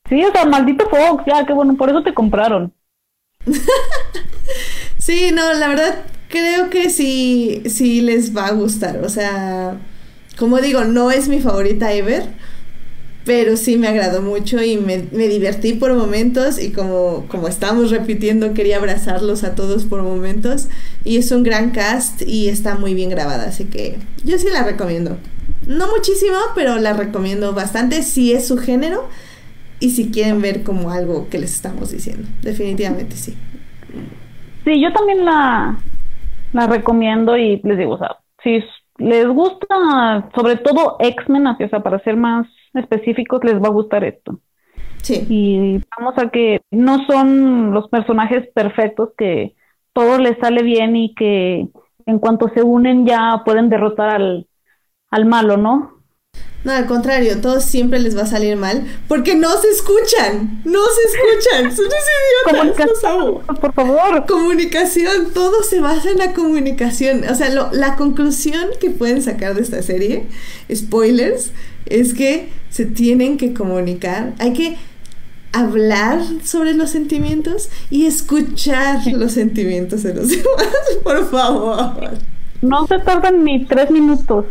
Sí, 0.09 0.25
o 0.25 0.33
sea, 0.33 0.45
maldito 0.45 0.89
Fox, 0.89 1.25
ya, 1.27 1.45
qué 1.45 1.53
bueno, 1.53 1.77
por 1.77 1.89
eso 1.91 2.03
te 2.03 2.15
compraron. 2.15 2.73
sí, 4.99 5.31
no, 5.33 5.53
la 5.55 5.69
verdad, 5.69 6.05
creo 6.29 6.71
que 6.71 6.91
sí, 6.91 7.63
sí 7.67 8.01
les 8.01 8.37
va 8.37 8.47
a 8.47 8.53
gustar, 8.53 8.99
o 9.05 9.09
sea, 9.09 9.79
como 10.39 10.59
digo, 10.59 10.85
no 10.85 11.11
es 11.11 11.29
mi 11.29 11.41
favorita 11.41 11.93
ever, 11.93 12.25
pero 13.25 13.57
sí 13.57 13.77
me 13.77 13.89
agradó 13.89 14.23
mucho 14.23 14.63
y 14.63 14.77
me, 14.77 14.99
divertí 14.99 15.73
por 15.73 15.93
momentos 15.95 16.63
y 16.63 16.71
como, 16.71 17.27
como 17.29 17.49
estamos 17.49 17.91
repitiendo, 17.91 18.55
quería 18.55 18.77
abrazarlos 18.77 19.43
a 19.43 19.57
todos 19.57 19.85
por 19.85 20.03
momentos 20.03 20.69
y 21.05 21.17
es 21.17 21.33
un 21.33 21.43
gran 21.43 21.73
cast 21.73 22.23
y 22.23 22.49
está 22.49 22.77
muy 22.77 22.95
bien 22.95 23.11
grabada, 23.11 23.49
así 23.49 23.65
que 23.65 23.99
yo 24.25 24.39
sí 24.39 24.47
la 24.53 24.63
recomiendo. 24.63 25.19
No 25.67 25.89
muchísimo, 25.89 26.37
pero 26.55 26.77
la 26.77 26.93
recomiendo 26.93 27.53
bastante 27.53 28.03
si 28.03 28.33
es 28.33 28.47
su 28.47 28.59
género 28.59 29.09
y 29.81 29.91
si 29.91 30.11
quieren 30.11 30.41
ver 30.41 30.63
como 30.63 30.91
algo 30.91 31.29
que 31.29 31.39
les 31.39 31.55
estamos 31.55 31.91
diciendo. 31.91 32.29
Definitivamente 32.43 33.17
sí. 33.17 33.37
Sí, 34.65 34.81
yo 34.81 34.93
también 34.93 35.25
la, 35.25 35.79
la 36.53 36.67
recomiendo 36.67 37.37
y 37.37 37.61
les 37.63 37.79
digo, 37.79 37.93
o 37.93 37.99
sea, 37.99 38.17
si 38.43 38.63
les 38.99 39.27
gusta 39.29 40.29
sobre 40.35 40.57
todo 40.57 40.97
X-Men, 40.99 41.47
o 41.47 41.57
sea, 41.69 41.81
para 41.81 42.01
ser 42.01 42.17
más 42.17 42.47
específicos 42.75 43.45
les 43.45 43.63
va 43.63 43.69
a 43.69 43.73
gustar 43.73 44.05
esto. 44.05 44.41
Sí. 45.03 45.25
Y 45.29 45.81
vamos 45.97 46.19
a 46.19 46.31
que 46.31 46.63
no 46.71 47.07
son 47.07 47.73
los 47.73 47.89
personajes 47.89 48.49
perfectos 48.55 49.11
que 49.17 49.55
todo 49.93 50.19
les 50.19 50.37
sale 50.39 50.63
bien 50.63 50.97
y 50.97 51.15
que 51.15 51.69
en 52.07 52.19
cuanto 52.19 52.49
se 52.55 52.63
unen 52.63 53.07
ya 53.07 53.43
pueden 53.45 53.69
derrotar 53.69 54.11
al, 54.11 54.47
al 55.11 55.27
malo, 55.27 55.57
¿no? 55.57 55.96
No, 56.67 56.73
al 56.73 56.87
contrario, 56.87 57.41
todos 57.41 57.65
siempre 57.65 58.01
les 58.01 58.17
va 58.17 58.23
a 58.23 58.27
salir 58.27 58.57
mal 58.57 58.85
porque 59.07 59.37
no 59.37 59.51
se 59.61 59.69
escuchan, 59.69 60.63
no 60.65 60.81
se 60.85 61.63
escuchan, 61.63 61.77
son 61.77 61.87
idiotas, 61.87 63.59
por 63.61 63.73
favor. 63.73 64.27
Comunicación, 64.27 65.33
todo 65.33 65.63
se 65.63 65.79
basa 65.79 66.11
en 66.11 66.19
la 66.19 66.33
comunicación. 66.33 67.23
O 67.31 67.35
sea, 67.37 67.51
la 67.51 67.95
conclusión 67.95 68.71
que 68.81 68.91
pueden 68.91 69.23
sacar 69.23 69.55
de 69.55 69.63
esta 69.63 69.81
serie, 69.81 70.27
spoilers, 70.75 71.53
es 71.87 72.15
que 72.15 72.49
se 72.69 72.85
tienen 72.85 73.39
que 73.39 73.55
comunicar, 73.55 74.35
hay 74.41 74.53
que 74.53 74.77
hablar 75.53 76.21
sobre 76.45 76.75
los 76.75 76.91
sentimientos 76.91 77.71
y 77.91 78.07
escuchar 78.07 79.07
los 79.07 79.33
sentimientos 79.33 80.03
de 80.03 80.15
los 80.15 80.29
demás, 80.31 80.45
por 81.05 81.31
favor. 81.31 82.11
No 82.61 82.87
se 82.89 82.99
tardan 82.99 83.45
ni 83.45 83.65
tres 83.65 83.89
minutos. 83.91 84.47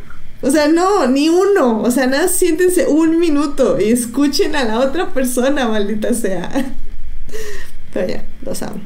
O 0.45 0.51
sea, 0.51 0.67
no, 0.67 1.07
ni 1.07 1.27
uno. 1.27 1.81
O 1.81 1.89
sea, 1.89 2.05
nada, 2.05 2.27
siéntense 2.27 2.87
un 2.87 3.19
minuto 3.19 3.79
y 3.79 3.85
escuchen 3.85 4.55
a 4.55 4.63
la 4.63 4.79
otra 4.79 5.09
persona, 5.09 5.67
maldita 5.67 6.13
sea. 6.13 6.49
Pero 7.91 8.07
ya, 8.07 8.25
los 8.43 8.61
amo. 8.61 8.79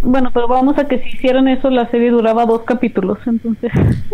Bueno, 0.00 0.30
pero 0.32 0.48
vamos 0.48 0.78
a 0.78 0.88
que 0.88 1.00
si 1.00 1.16
hicieran 1.16 1.46
eso, 1.46 1.68
la 1.68 1.90
serie 1.90 2.10
duraba 2.10 2.46
dos 2.46 2.62
capítulos, 2.62 3.18
entonces. 3.26 3.70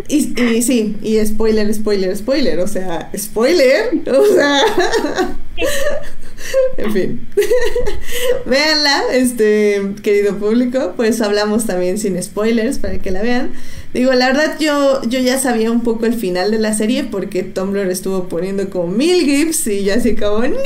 Y, 0.08 0.34
y 0.42 0.62
sí, 0.62 0.96
y 1.00 1.24
spoiler, 1.24 1.72
spoiler, 1.72 2.16
spoiler. 2.16 2.58
O 2.58 2.66
sea, 2.66 3.08
spoiler. 3.16 4.02
O 4.08 4.26
sea. 4.34 4.60
en 6.76 6.92
fin. 6.92 7.28
Véanla, 8.46 9.02
este, 9.12 9.94
querido 10.02 10.38
público. 10.38 10.94
Pues 10.96 11.20
hablamos 11.20 11.66
también 11.66 11.98
sin 11.98 12.20
spoilers 12.20 12.80
para 12.80 12.98
que 12.98 13.12
la 13.12 13.22
vean. 13.22 13.52
Digo, 13.92 14.12
la 14.12 14.28
verdad 14.28 14.56
yo, 14.60 15.02
yo 15.02 15.18
ya 15.18 15.38
sabía 15.38 15.70
un 15.70 15.82
poco 15.82 16.06
el 16.06 16.14
final 16.14 16.52
de 16.52 16.60
la 16.60 16.72
serie 16.74 17.02
porque 17.04 17.42
Tumblr 17.42 17.90
estuvo 17.90 18.28
poniendo 18.28 18.70
como 18.70 18.86
mil 18.86 19.24
gifs 19.24 19.66
y 19.66 19.82
ya 19.82 19.94
así 19.94 20.14
como 20.14 20.46
¡No! 20.46 20.56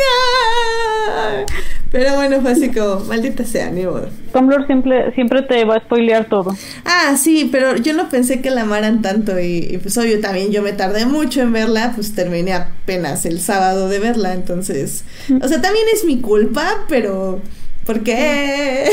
Pero 1.90 2.16
bueno, 2.16 2.40
fue 2.42 2.50
así 2.50 2.70
como, 2.70 3.00
maldita 3.04 3.44
sea, 3.44 3.70
ni 3.70 3.84
modo. 3.84 4.08
Tumblr 4.32 4.66
siempre, 4.66 5.14
siempre 5.14 5.42
te 5.42 5.64
va 5.64 5.76
a 5.76 5.80
spoilear 5.80 6.28
todo. 6.28 6.54
Ah, 6.84 7.16
sí, 7.16 7.48
pero 7.50 7.76
yo 7.76 7.94
no 7.94 8.10
pensé 8.10 8.42
que 8.42 8.50
la 8.50 8.62
amaran 8.62 9.00
tanto 9.00 9.38
y, 9.38 9.68
y 9.70 9.78
pues 9.78 9.96
obvio 9.96 10.20
también 10.20 10.50
yo 10.50 10.60
me 10.60 10.72
tardé 10.72 11.06
mucho 11.06 11.40
en 11.40 11.52
verla, 11.52 11.92
pues 11.94 12.14
terminé 12.14 12.52
apenas 12.52 13.24
el 13.24 13.40
sábado 13.40 13.88
de 13.88 14.00
verla, 14.00 14.34
entonces, 14.34 15.04
o 15.40 15.48
sea, 15.48 15.62
también 15.62 15.86
es 15.94 16.04
mi 16.04 16.20
culpa, 16.20 16.84
pero 16.88 17.40
¿por 17.86 18.02
qué? 18.02 18.86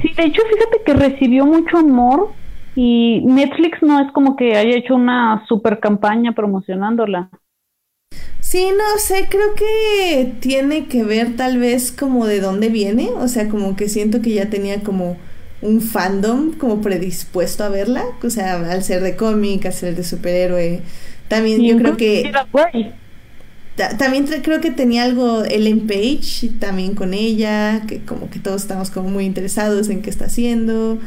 Sí, 0.00 0.10
de 0.16 0.24
hecho, 0.24 0.42
fíjate 0.42 0.82
que 0.86 0.94
recibió 0.94 1.44
mucho 1.44 1.76
amor 1.76 2.30
y 2.80 3.22
Netflix 3.24 3.82
no 3.82 3.98
es 3.98 4.12
como 4.12 4.36
que 4.36 4.54
haya 4.56 4.76
hecho 4.76 4.94
una 4.94 5.44
super 5.48 5.80
campaña 5.80 6.32
promocionándola. 6.32 7.28
Sí, 8.38 8.68
no 8.70 9.00
sé, 9.00 9.26
creo 9.28 9.56
que 9.56 10.34
tiene 10.38 10.86
que 10.86 11.02
ver 11.02 11.34
tal 11.34 11.58
vez 11.58 11.90
como 11.90 12.28
de 12.28 12.40
dónde 12.40 12.68
viene, 12.68 13.08
o 13.16 13.26
sea, 13.26 13.48
como 13.48 13.74
que 13.74 13.88
siento 13.88 14.22
que 14.22 14.30
ya 14.30 14.48
tenía 14.48 14.84
como 14.84 15.16
un 15.60 15.80
fandom 15.80 16.52
como 16.52 16.80
predispuesto 16.80 17.64
a 17.64 17.68
verla, 17.68 18.04
o 18.22 18.30
sea, 18.30 18.54
al 18.70 18.84
ser 18.84 19.02
de 19.02 19.16
cómic, 19.16 19.66
al 19.66 19.72
ser 19.72 19.96
de 19.96 20.04
superhéroe, 20.04 20.82
también 21.26 21.60
yo 21.64 21.78
creo 21.78 21.96
que... 21.96 22.30
También 23.98 24.26
creo 24.42 24.60
que 24.60 24.70
tenía 24.70 25.02
algo 25.02 25.44
Ellen 25.44 25.88
Page 25.88 26.50
también 26.60 26.94
con 26.94 27.12
ella, 27.12 27.82
que 27.88 28.04
como 28.04 28.30
que 28.30 28.38
todos 28.38 28.62
estamos 28.62 28.90
como 28.90 29.08
muy 29.08 29.24
interesados 29.24 29.88
en 29.88 30.02
qué 30.02 30.10
está 30.10 30.26
haciendo. 30.26 30.98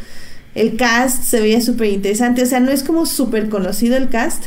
El 0.53 0.75
cast 0.75 1.23
se 1.23 1.39
veía 1.39 1.61
súper 1.61 1.87
interesante, 1.87 2.43
o 2.43 2.45
sea, 2.45 2.59
no 2.59 2.71
es 2.71 2.83
como 2.83 3.05
súper 3.05 3.49
conocido 3.49 3.95
el 3.95 4.09
cast, 4.09 4.45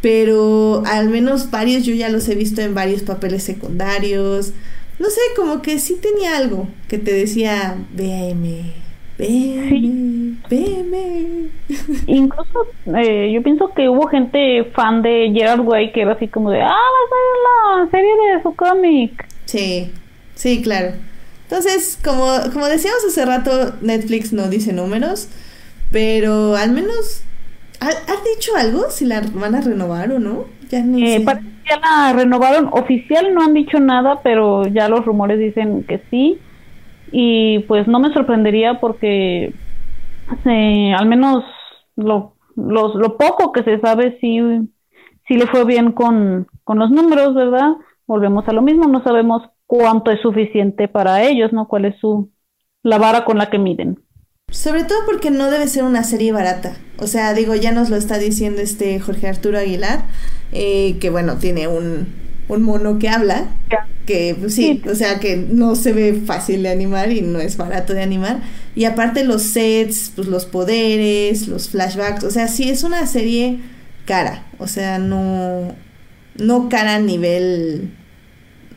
pero 0.00 0.82
al 0.86 1.08
menos 1.08 1.50
varios 1.50 1.84
yo 1.84 1.94
ya 1.94 2.08
los 2.08 2.28
he 2.28 2.34
visto 2.34 2.60
en 2.60 2.74
varios 2.74 3.02
papeles 3.02 3.42
secundarios. 3.42 4.52
No 4.98 5.10
sé, 5.10 5.20
como 5.36 5.62
que 5.62 5.78
sí 5.78 5.96
tenía 6.00 6.36
algo 6.36 6.68
que 6.88 6.98
te 6.98 7.12
decía, 7.12 7.76
véeme, 7.92 8.72
véeme, 9.18 10.36
véeme. 10.48 11.48
Incluso 12.06 12.66
eh, 12.96 13.30
yo 13.32 13.42
pienso 13.42 13.68
que 13.74 13.88
hubo 13.88 14.06
gente 14.08 14.64
fan 14.74 15.02
de 15.02 15.30
Gerard 15.34 15.60
Way 15.60 15.92
que 15.92 16.02
era 16.02 16.12
así 16.12 16.28
como 16.28 16.50
de, 16.50 16.62
ah, 16.62 16.68
va 16.68 17.82
a 17.82 17.90
ser 17.90 17.90
la 17.90 17.90
serie 17.90 18.34
de 18.36 18.42
su 18.42 18.54
cómic. 18.56 19.28
Sí, 19.44 19.90
sí, 20.34 20.62
claro. 20.62 20.92
Entonces, 21.52 22.00
como, 22.02 22.28
como 22.50 22.64
decíamos 22.64 23.04
hace 23.06 23.26
rato, 23.26 23.50
Netflix 23.82 24.32
no 24.32 24.48
dice 24.48 24.72
números, 24.72 25.28
pero 25.90 26.56
al 26.56 26.72
menos, 26.72 27.24
¿has 27.78 28.24
dicho 28.24 28.52
algo 28.56 28.88
si 28.88 29.04
la 29.04 29.20
van 29.34 29.54
a 29.54 29.60
renovar 29.60 30.12
o 30.12 30.18
no? 30.18 30.46
Ya 30.70 30.78
eh, 30.78 31.22
ya 31.22 31.78
la 31.78 32.14
renovaron. 32.14 32.70
Oficial 32.72 33.34
no 33.34 33.42
han 33.42 33.52
dicho 33.52 33.78
nada, 33.80 34.20
pero 34.22 34.66
ya 34.66 34.88
los 34.88 35.04
rumores 35.04 35.38
dicen 35.38 35.84
que 35.84 36.00
sí. 36.10 36.38
Y 37.10 37.58
pues 37.68 37.86
no 37.86 38.00
me 38.00 38.14
sorprendería 38.14 38.80
porque 38.80 39.52
al 40.46 41.06
menos 41.06 41.44
lo, 41.96 42.32
los, 42.56 42.94
lo 42.94 43.18
poco 43.18 43.52
que 43.52 43.62
se 43.62 43.78
sabe 43.80 44.16
si, 44.22 44.40
si 45.28 45.34
le 45.34 45.46
fue 45.48 45.66
bien 45.66 45.92
con, 45.92 46.46
con 46.64 46.78
los 46.78 46.90
números, 46.90 47.34
¿verdad? 47.34 47.72
Volvemos 48.06 48.48
a 48.48 48.54
lo 48.54 48.62
mismo, 48.62 48.88
no 48.88 49.02
sabemos 49.04 49.51
cuánto 49.72 50.10
es 50.10 50.20
suficiente 50.20 50.86
para 50.86 51.22
ellos, 51.22 51.50
¿no? 51.50 51.66
¿Cuál 51.66 51.86
es 51.86 51.98
su 51.98 52.30
la 52.82 52.98
vara 52.98 53.24
con 53.24 53.38
la 53.38 53.48
que 53.48 53.58
miden? 53.58 53.98
Sobre 54.50 54.84
todo 54.84 54.98
porque 55.06 55.30
no 55.30 55.50
debe 55.50 55.66
ser 55.66 55.84
una 55.84 56.04
serie 56.04 56.30
barata. 56.30 56.76
O 56.98 57.06
sea, 57.06 57.32
digo, 57.32 57.54
ya 57.54 57.72
nos 57.72 57.88
lo 57.88 57.96
está 57.96 58.18
diciendo 58.18 58.60
este 58.60 59.00
Jorge 59.00 59.28
Arturo 59.28 59.56
Aguilar, 59.56 60.04
eh, 60.52 60.98
que 61.00 61.08
bueno, 61.08 61.38
tiene 61.38 61.68
un, 61.68 62.06
un 62.48 62.62
mono 62.62 62.98
que 62.98 63.08
habla, 63.08 63.46
que 64.04 64.36
pues, 64.38 64.54
sí, 64.54 64.82
o 64.90 64.94
sea, 64.94 65.20
que 65.20 65.36
no 65.36 65.74
se 65.74 65.94
ve 65.94 66.20
fácil 66.26 66.64
de 66.64 66.68
animar 66.68 67.10
y 67.10 67.22
no 67.22 67.40
es 67.40 67.56
barato 67.56 67.94
de 67.94 68.02
animar. 68.02 68.42
Y 68.74 68.84
aparte 68.84 69.24
los 69.24 69.40
sets, 69.40 70.12
pues 70.14 70.28
los 70.28 70.44
poderes, 70.44 71.48
los 71.48 71.70
flashbacks, 71.70 72.24
o 72.24 72.30
sea, 72.30 72.46
sí 72.46 72.68
es 72.68 72.82
una 72.82 73.06
serie 73.06 73.60
cara, 74.04 74.44
o 74.58 74.66
sea, 74.66 74.98
no, 74.98 75.74
no 76.36 76.68
cara 76.68 76.96
a 76.96 77.00
nivel, 77.00 77.94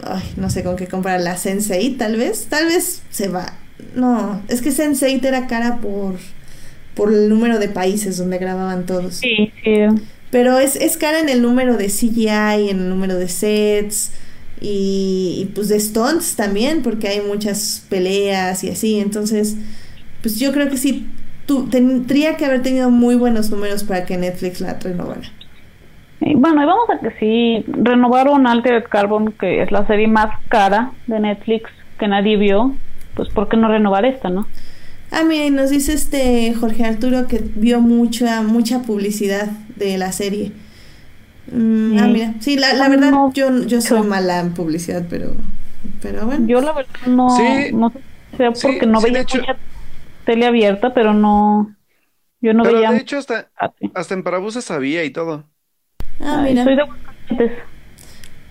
ay, 0.05 0.23
no 0.37 0.49
sé 0.49 0.63
con 0.63 0.75
qué 0.75 0.87
comparar 0.87 1.21
la 1.21 1.37
Sensei, 1.37 1.91
tal 1.91 2.17
vez, 2.17 2.47
tal 2.49 2.65
vez 2.67 3.01
se 3.09 3.27
va 3.27 3.53
no, 3.93 4.41
es 4.47 4.61
que 4.61 4.71
Sense8 4.71 5.23
era 5.23 5.47
cara 5.47 5.77
por, 5.77 6.15
por 6.95 7.13
el 7.13 7.29
número 7.29 7.59
de 7.59 7.67
países 7.67 8.17
donde 8.17 8.37
grababan 8.37 8.85
todos. 8.85 9.15
Sí, 9.15 9.51
sí. 9.63 9.73
Pero 10.31 10.59
es, 10.59 10.75
es 10.75 10.97
cara 10.97 11.19
en 11.19 11.29
el 11.29 11.41
número 11.41 11.77
de 11.77 11.87
CGI, 11.87 12.69
en 12.69 12.79
el 12.79 12.89
número 12.89 13.15
de 13.15 13.29
sets 13.29 14.11
y, 14.59 15.49
pues 15.55 15.69
de 15.69 15.79
stunts 15.79 16.35
también, 16.35 16.81
porque 16.81 17.07
hay 17.07 17.21
muchas 17.21 17.83
peleas 17.89 18.63
y 18.63 18.69
así. 18.69 18.99
Entonces, 18.99 19.55
pues 20.21 20.39
yo 20.39 20.51
creo 20.51 20.69
que 20.69 20.77
sí, 20.77 21.07
tú, 21.45 21.67
tendría 21.69 22.35
que 22.37 22.45
haber 22.45 22.63
tenido 22.63 22.89
muy 22.89 23.15
buenos 23.15 23.49
números 23.49 23.83
para 23.83 24.05
que 24.05 24.17
Netflix 24.17 24.59
la 24.59 24.73
renovara. 24.73 25.31
Bueno, 26.19 26.63
y 26.63 26.65
vamos 26.65 26.89
a 26.89 26.99
que 26.99 27.11
sí, 27.19 27.65
renovaron 27.67 28.47
Altered 28.47 28.85
Carbon, 28.85 29.33
que 29.33 29.61
es 29.61 29.71
la 29.71 29.85
serie 29.85 30.07
más 30.07 30.39
cara 30.49 30.91
de 31.07 31.19
Netflix 31.19 31.69
que 31.99 32.07
nadie 32.07 32.37
vio 32.37 32.73
pues 33.15 33.29
¿por 33.29 33.47
qué 33.49 33.57
no 33.57 33.67
renovar 33.67 34.05
esta, 34.05 34.29
no? 34.29 34.45
Ah, 35.11 35.23
mira, 35.23 35.45
y 35.45 35.49
nos 35.49 35.69
dice 35.69 35.93
este 35.93 36.53
Jorge 36.53 36.83
Arturo 36.83 37.27
que 37.27 37.41
vio 37.55 37.79
mucha, 37.79 38.41
mucha 38.41 38.81
publicidad 38.81 39.47
de 39.75 39.97
la 39.97 40.11
serie. 40.11 40.51
Mm, 41.51 41.97
ah, 41.99 42.07
mira, 42.07 42.33
sí, 42.39 42.57
la, 42.57 42.73
la 42.73 42.89
verdad 42.89 43.13
yo, 43.33 43.63
yo 43.63 43.81
soy 43.81 44.01
mala 44.01 44.39
en 44.39 44.53
publicidad, 44.53 45.05
pero, 45.09 45.35
pero 46.01 46.25
bueno. 46.25 46.45
Yo 46.47 46.59
la 46.59 46.73
verdad 46.73 46.91
no, 47.07 47.27
no 47.73 47.91
sé 47.91 48.51
porque 48.61 48.85
no 48.85 48.99
veía 48.99 49.21
mucha 49.21 49.57
tele 50.25 50.47
abierta, 50.47 50.93
pero 50.93 51.13
no, 51.13 51.73
yo 52.41 52.53
no 52.53 52.63
pero 52.63 52.77
veía. 52.77 52.91
de 52.91 52.97
hecho 52.97 53.17
hasta, 53.17 53.49
hasta 53.93 54.13
en 54.13 54.23
Parabuses 54.23 54.65
sabía 54.65 55.03
y 55.03 55.11
todo. 55.11 55.45
Ah, 56.19 56.41
mira. 56.43 56.63
Soy 56.63 56.75
de 56.75 56.85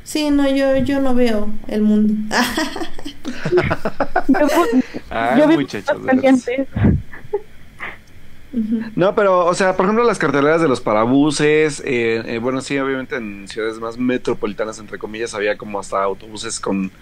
Sí, 0.05 0.31
no, 0.31 0.49
yo, 0.49 0.77
yo 0.79 1.01
no 1.01 1.15
veo 1.15 1.51
el 1.67 1.83
mundo. 1.83 2.15
yo, 5.39 5.49
vi 5.49 5.57
muchachos. 5.57 6.01
No, 8.95 9.15
pero, 9.15 9.47
o 9.47 9.55
sea, 9.55 9.77
por 9.77 9.87
ejemplo, 9.87 10.05
las 10.05 10.19
carteleras 10.19 10.61
de 10.61 10.69
los 10.69 10.81
parabuses, 10.81 11.81
eh, 11.85 12.23
eh, 12.27 12.39
bueno, 12.39 12.61
sí, 12.61 12.79
obviamente 12.79 13.17
en 13.17 13.49
ciudades 13.49 13.81
más 13.81 13.99
metropolitanas, 13.99 14.79
entre 14.79 14.99
comillas, 14.99 15.35
había 15.35 15.57
como 15.57 15.81
hasta 15.81 16.03
autobuses 16.03 16.61
con, 16.61 16.93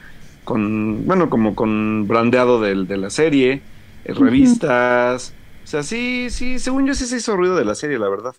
con 0.45 1.07
bueno, 1.07 1.29
como 1.29 1.55
con 1.55 2.07
brandeado 2.09 2.61
de, 2.61 2.87
de 2.87 2.97
la 2.97 3.11
serie, 3.11 3.63
eh, 4.05 4.15
revistas, 4.15 5.35
o 5.63 5.67
sea, 5.67 5.83
sí, 5.83 6.31
sí, 6.31 6.59
según 6.59 6.87
yo 6.87 6.95
sí 6.95 7.07
se 7.07 7.17
hizo 7.19 7.37
ruido 7.37 7.57
de 7.57 7.65
la 7.67 7.75
serie, 7.75 7.99
la 7.99 8.09
verdad. 8.09 8.35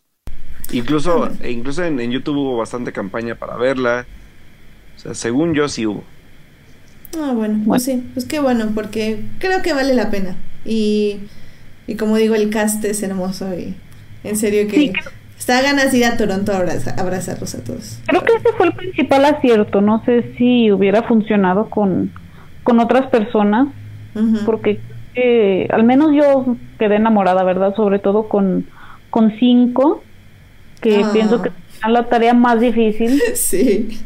Incluso, 0.71 1.29
incluso 1.47 1.83
en, 1.83 1.99
en 1.99 2.11
YouTube 2.11 2.37
hubo 2.37 2.57
bastante 2.57 2.91
campaña 2.91 3.35
para 3.35 3.57
verla 3.57 4.05
sea, 5.03 5.13
según 5.13 5.53
yo 5.53 5.67
sí 5.67 5.85
hubo. 5.85 6.03
Ah, 7.19 7.33
bueno, 7.35 7.61
pues 7.65 7.83
sí, 7.83 8.03
pues 8.13 8.25
qué 8.25 8.39
bueno, 8.39 8.69
porque 8.73 9.21
creo 9.39 9.61
que 9.61 9.73
vale 9.73 9.93
la 9.93 10.09
pena. 10.09 10.35
Y, 10.65 11.19
y 11.87 11.95
como 11.95 12.17
digo, 12.17 12.35
el 12.35 12.49
cast 12.49 12.83
es 12.85 13.03
hermoso 13.03 13.53
y 13.53 13.75
en 14.23 14.35
serio 14.35 14.67
que 14.67 14.93
está 15.37 15.61
ganas 15.61 15.91
de 15.91 15.99
ir 15.99 16.05
a 16.05 16.17
Toronto 16.17 16.53
a 16.53 16.57
abrazarlos 16.97 17.53
a 17.53 17.63
todos. 17.63 17.99
Creo 18.07 18.23
que 18.23 18.33
ese 18.33 18.53
fue 18.57 18.67
el 18.67 18.73
principal 18.73 19.25
acierto, 19.25 19.81
no 19.81 20.03
sé 20.05 20.33
si 20.37 20.71
hubiera 20.71 21.03
funcionado 21.03 21.69
con, 21.69 22.11
con 22.63 22.79
otras 22.79 23.07
personas, 23.07 23.67
porque 24.45 24.79
eh, 25.15 25.67
al 25.71 25.83
menos 25.83 26.11
yo 26.13 26.55
quedé 26.79 26.95
enamorada, 26.95 27.43
¿verdad? 27.43 27.75
Sobre 27.75 27.99
todo 27.99 28.29
con, 28.29 28.67
con 29.09 29.37
cinco, 29.37 30.03
que 30.83 31.01
ah. 31.03 31.09
pienso 31.11 31.41
que 31.41 31.49
es 31.49 31.89
la 31.89 32.07
tarea 32.07 32.35
más 32.35 32.59
difícil. 32.59 33.19
Sí. 33.33 33.99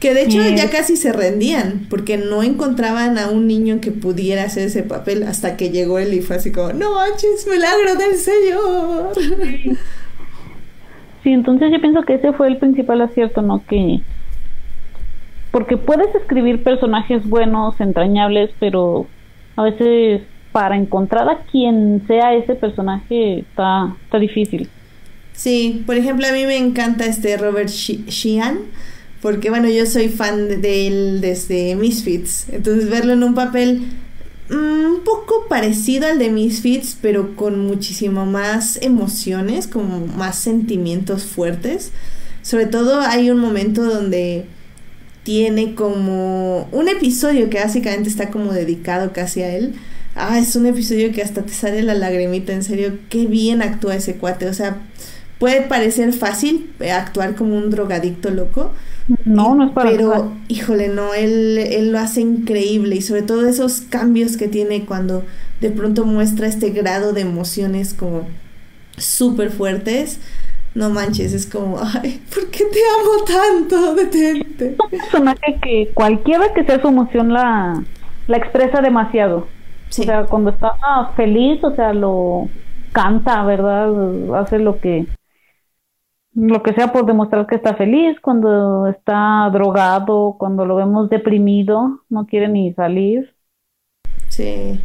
Que 0.00 0.12
de 0.12 0.24
hecho 0.24 0.42
ya 0.54 0.68
casi 0.68 0.94
se 0.94 1.10
rendían, 1.10 1.86
porque 1.88 2.18
no 2.18 2.42
encontraban 2.42 3.16
a 3.16 3.30
un 3.30 3.46
niño 3.46 3.80
que 3.80 3.90
pudiera 3.90 4.42
hacer 4.42 4.64
ese 4.64 4.82
papel 4.82 5.22
hasta 5.22 5.56
que 5.56 5.70
llegó 5.70 5.98
él 5.98 6.12
y 6.12 6.20
fue 6.20 6.36
así 6.36 6.52
como, 6.52 6.74
no 6.74 6.96
manches, 6.96 7.48
milagro 7.50 7.94
del 7.96 8.16
Señor. 8.16 9.12
Sí. 11.22 11.32
entonces 11.32 11.72
yo 11.72 11.80
pienso 11.80 12.02
que 12.02 12.14
ese 12.16 12.34
fue 12.34 12.48
el 12.48 12.58
principal 12.58 13.00
acierto, 13.00 13.40
¿no? 13.40 13.64
Que... 13.66 14.00
Porque 15.50 15.78
puedes 15.78 16.14
escribir 16.14 16.62
personajes 16.62 17.26
buenos, 17.26 17.80
entrañables, 17.80 18.50
pero 18.60 19.06
a 19.56 19.62
veces 19.62 20.20
para 20.52 20.76
encontrar 20.76 21.28
a 21.30 21.38
quien 21.50 22.02
sea 22.06 22.34
ese 22.34 22.54
personaje 22.54 23.38
está, 23.40 23.96
está 24.04 24.18
difícil. 24.18 24.68
Sí, 25.36 25.84
por 25.86 25.96
ejemplo, 25.96 26.26
a 26.26 26.32
mí 26.32 26.46
me 26.46 26.56
encanta 26.56 27.06
este 27.06 27.36
Robert 27.36 27.68
Sheehan 27.68 28.58
porque 29.26 29.50
bueno, 29.50 29.68
yo 29.68 29.86
soy 29.86 30.08
fan 30.08 30.60
de 30.60 30.86
él 30.86 31.20
desde 31.20 31.74
Misfits, 31.74 32.46
entonces 32.52 32.88
verlo 32.88 33.12
en 33.12 33.24
un 33.24 33.34
papel 33.34 33.82
mm, 34.50 34.54
un 34.54 35.00
poco 35.04 35.46
parecido 35.48 36.06
al 36.06 36.18
de 36.18 36.30
Misfits, 36.30 36.96
pero 37.00 37.34
con 37.34 37.58
muchísimo 37.66 38.24
más 38.24 38.78
emociones, 38.82 39.66
como 39.66 40.06
más 40.06 40.38
sentimientos 40.38 41.24
fuertes. 41.24 41.90
Sobre 42.42 42.66
todo 42.66 43.00
hay 43.00 43.30
un 43.30 43.38
momento 43.38 43.82
donde 43.82 44.44
tiene 45.24 45.74
como 45.74 46.68
un 46.70 46.88
episodio 46.88 47.50
que 47.50 47.58
básicamente 47.58 48.08
está 48.08 48.30
como 48.30 48.52
dedicado 48.52 49.12
casi 49.12 49.42
a 49.42 49.52
él. 49.56 49.74
Ah, 50.14 50.38
es 50.38 50.54
un 50.54 50.66
episodio 50.66 51.10
que 51.10 51.22
hasta 51.22 51.42
te 51.42 51.52
sale 51.52 51.82
la 51.82 51.94
lagrimita, 51.94 52.52
en 52.52 52.62
serio, 52.62 52.96
qué 53.08 53.26
bien 53.26 53.60
actúa 53.60 53.96
ese 53.96 54.14
cuate. 54.14 54.46
O 54.48 54.54
sea, 54.54 54.78
puede 55.38 55.62
parecer 55.62 56.12
fácil 56.12 56.70
actuar 56.92 57.34
como 57.34 57.56
un 57.56 57.70
drogadicto 57.70 58.30
loco, 58.30 58.72
no, 59.24 59.54
no 59.54 59.66
es 59.66 59.72
para 59.72 59.90
Pero, 59.90 60.32
híjole, 60.48 60.88
no, 60.88 61.14
él, 61.14 61.58
él 61.58 61.92
lo 61.92 61.98
hace 61.98 62.20
increíble 62.20 62.96
y 62.96 63.02
sobre 63.02 63.22
todo 63.22 63.46
esos 63.46 63.82
cambios 63.82 64.36
que 64.36 64.48
tiene 64.48 64.84
cuando 64.84 65.22
de 65.60 65.70
pronto 65.70 66.04
muestra 66.04 66.48
este 66.48 66.70
grado 66.70 67.12
de 67.12 67.20
emociones 67.20 67.94
como 67.94 68.26
súper 68.96 69.50
fuertes. 69.50 70.20
No 70.74 70.90
manches, 70.90 71.32
es 71.32 71.46
como, 71.46 71.78
ay, 71.80 72.20
¿por 72.34 72.50
qué 72.50 72.64
te 72.64 72.80
amo 73.00 73.24
tanto? 73.24 73.94
Detente. 73.94 74.72
Es 74.72 74.80
un 74.80 74.90
personaje 74.90 75.58
que 75.62 75.90
cualquiera 75.94 76.52
que 76.52 76.64
sea 76.64 76.82
su 76.82 76.88
emoción 76.88 77.32
la, 77.32 77.82
la 78.26 78.36
expresa 78.36 78.82
demasiado. 78.82 79.46
O 79.88 79.92
sea, 79.92 80.24
cuando 80.24 80.50
está 80.50 80.72
feliz, 81.14 81.62
o 81.62 81.74
sea, 81.76 81.94
lo 81.94 82.48
canta, 82.92 83.44
¿verdad? 83.44 84.34
Hace 84.34 84.58
lo 84.58 84.80
que 84.80 85.06
lo 86.36 86.62
que 86.62 86.74
sea 86.74 86.92
por 86.92 87.06
demostrar 87.06 87.46
que 87.46 87.54
está 87.54 87.74
feliz, 87.74 88.20
cuando 88.20 88.86
está 88.88 89.48
drogado, 89.52 90.36
cuando 90.38 90.66
lo 90.66 90.76
vemos 90.76 91.08
deprimido, 91.08 92.04
no 92.10 92.26
quiere 92.26 92.48
ni 92.48 92.74
salir. 92.74 93.34
Sí, 94.28 94.78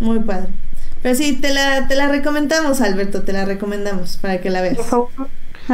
muy 0.00 0.20
padre. 0.20 0.48
Pero 1.02 1.14
sí, 1.14 1.38
te 1.38 1.52
la, 1.52 1.86
te 1.86 1.96
la 1.96 2.08
recomendamos, 2.08 2.80
Alberto, 2.80 3.24
te 3.24 3.34
la 3.34 3.44
recomendamos 3.44 4.16
para 4.16 4.40
que 4.40 4.48
la 4.48 4.62
veas. 4.62 4.78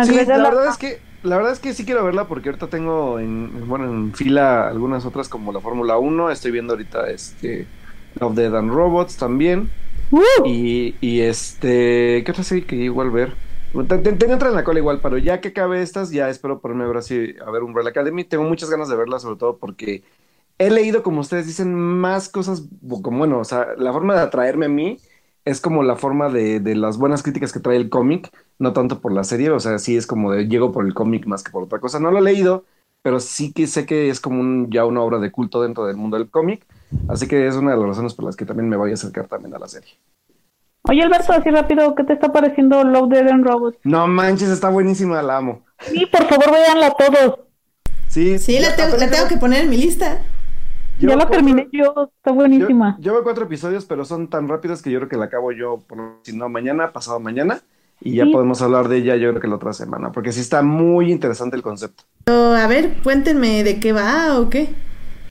Sí, 0.03 0.15
la 0.27 0.39
verdad 0.39 0.69
es 0.69 0.77
que 0.77 0.99
la 1.23 1.37
verdad 1.37 1.53
es 1.53 1.61
que 1.61 1.75
sí 1.75 1.85
quiero 1.85 2.05
verla 2.05 2.27
porque 2.27 2.49
ahorita 2.49 2.69
tengo 2.69 3.21
en, 3.21 3.69
bueno, 3.69 3.85
en 3.85 4.15
fila 4.15 4.69
algunas 4.69 5.05
otras 5.05 5.29
como 5.29 5.53
la 5.53 5.61
Fórmula 5.61 5.99
1, 5.99 6.31
estoy 6.31 6.51
viendo 6.51 6.73
ahorita 6.73 7.11
este 7.11 7.69
Love, 8.19 8.35
Dead 8.35 8.57
and 8.57 8.71
Robots 8.73 9.17
también. 9.17 9.71
Y, 10.45 10.97
y 11.01 11.21
este, 11.21 12.25
¿qué 12.25 12.31
otra 12.31 12.43
serie 12.43 12.65
que 12.65 12.75
igual 12.75 13.11
ver? 13.11 13.35
Tenía 13.73 14.35
otra 14.35 14.49
en 14.49 14.57
la 14.57 14.65
cola 14.65 14.81
igual, 14.81 15.01
pero 15.01 15.17
ya 15.17 15.41
que 15.41 15.49
acabe 15.49 15.81
estas, 15.81 16.11
ya 16.11 16.29
espero 16.29 16.61
ponerme 16.61 16.85
ahora 16.85 17.03
sí 17.03 17.35
a 17.45 17.51
ver 17.51 17.63
Umbrella 17.63 17.91
Academy. 17.91 18.25
Tengo 18.25 18.45
muchas 18.45 18.69
ganas 18.69 18.89
de 18.89 18.97
verla, 18.97 19.21
sobre 19.21 19.37
todo 19.37 19.59
porque 19.59 20.03
he 20.59 20.71
leído, 20.71 21.03
como 21.03 21.21
ustedes 21.21 21.47
dicen, 21.47 21.75
más 21.75 22.29
cosas, 22.29 22.65
como 23.03 23.19
bueno, 23.19 23.39
o 23.39 23.45
sea, 23.45 23.69
la 23.79 23.93
forma 23.93 24.15
de 24.15 24.21
atraerme 24.23 24.67
a 24.67 24.69
mí 24.69 24.99
es 25.45 25.61
como 25.61 25.83
la 25.85 25.97
forma 25.97 26.29
de, 26.29 26.61
de 26.61 26.75
las 26.75 26.99
buenas 26.99 27.23
críticas 27.23 27.53
que 27.53 27.61
trae 27.61 27.77
el 27.77 27.89
cómic, 27.89 28.31
no 28.59 28.73
tanto 28.73 29.01
por 29.01 29.13
la 29.13 29.25
serie, 29.25 29.51
o 29.51 29.61
sea, 29.61 29.79
sí 29.79 29.97
es 29.97 30.07
como 30.07 30.33
de 30.33 30.49
llego 30.49 30.73
por 30.73 30.85
el 30.85 30.93
cómic 30.93 31.27
más 31.27 31.43
que 31.43 31.51
por 31.53 31.63
otra 31.63 31.79
cosa. 31.79 32.01
No 32.01 32.11
lo 32.11 32.19
he 32.19 32.23
leído, 32.23 32.65
pero 33.03 33.21
sí 33.21 33.53
que 33.53 33.67
sé 33.67 33.87
que 33.87 34.11
es 34.11 34.21
como 34.21 34.41
un, 34.41 34.71
ya 34.71 34.85
una 34.85 35.01
obra 35.01 35.19
de 35.19 35.31
culto 35.31 35.63
dentro 35.63 35.87
del 35.87 35.97
mundo 35.97 36.19
del 36.19 36.29
cómic, 36.29 36.67
así 37.09 37.29
que 37.29 37.47
es 37.47 37.55
una 37.55 37.71
de 37.71 37.77
las 37.79 37.87
razones 37.87 38.15
por 38.15 38.25
las 38.25 38.37
que 38.37 38.45
también 38.45 38.69
me 38.69 38.77
voy 38.77 38.91
a 38.91 38.95
acercar 38.95 39.29
también 39.29 39.55
a 39.55 39.59
la 39.59 39.69
serie. 39.69 39.93
Oye, 40.89 41.03
Alberto, 41.03 41.33
así 41.33 41.51
rápido, 41.51 41.95
¿qué 41.95 42.05
te 42.05 42.15
está 42.15 42.33
pareciendo 42.33 42.83
Love, 42.85 43.11
Dead 43.11 43.29
and 43.29 43.45
Robots? 43.47 43.79
No 43.85 44.07
manches, 44.07 44.49
está 44.49 44.71
buenísima, 44.71 45.21
la 45.23 45.37
amo. 45.37 45.63
Sí, 45.81 46.07
por 46.07 46.25
favor, 46.27 46.51
véanla 46.53 46.93
todos. 46.93 47.41
Sí, 48.09 48.39
Sí, 48.39 48.59
la 48.59 48.75
tengo, 48.75 48.97
la 48.97 49.09
tengo 49.11 49.29
que 49.29 49.37
poner 49.37 49.65
en 49.65 49.71
mi 49.71 49.77
lista. 49.77 50.21
ya 50.99 51.09
la 51.11 51.15
cuatro- 51.17 51.33
terminé 51.37 51.69
yo, 51.73 52.11
está 52.17 52.33
buenísima. 52.33 52.97
Yo, 52.99 53.13
llevo 53.13 53.23
cuatro 53.25 53.45
episodios, 53.45 53.85
pero 53.85 54.05
son 54.05 54.29
tan 54.29 54.49
rápidos 54.49 54.83
que 54.83 54.91
yo 54.91 54.99
creo 55.01 55.09
que 55.09 55.17
la 55.17 55.27
acabo 55.27 55.53
yo, 55.53 55.79
por, 55.87 56.19
si 56.23 56.37
no 56.37 56.49
mañana, 56.49 56.93
pasado 56.93 57.21
mañana, 57.21 57.61
y 58.01 58.17
ya 58.17 58.25
Sí. 58.25 58.33
podemos 58.33 58.61
hablar 58.63 58.89
de 58.89 58.97
ella 58.99 59.17
yo 59.17 59.29
creo 59.31 59.41
que 59.41 59.49
la 59.49 59.57
otra 59.57 59.73
semana, 59.75 60.11
porque 60.13 60.33
sí 60.33 60.41
está 60.41 60.63
muy 60.63 61.13
interesante 61.13 61.57
el 61.57 61.63
concepto. 61.63 62.05
Pero, 62.25 62.55
a 62.55 62.67
ver, 62.67 62.95
cuéntenme 63.03 63.63
de 63.65 63.79
qué 63.81 63.93
va 63.93 64.41
o 64.41 64.49
qué. 64.51 64.71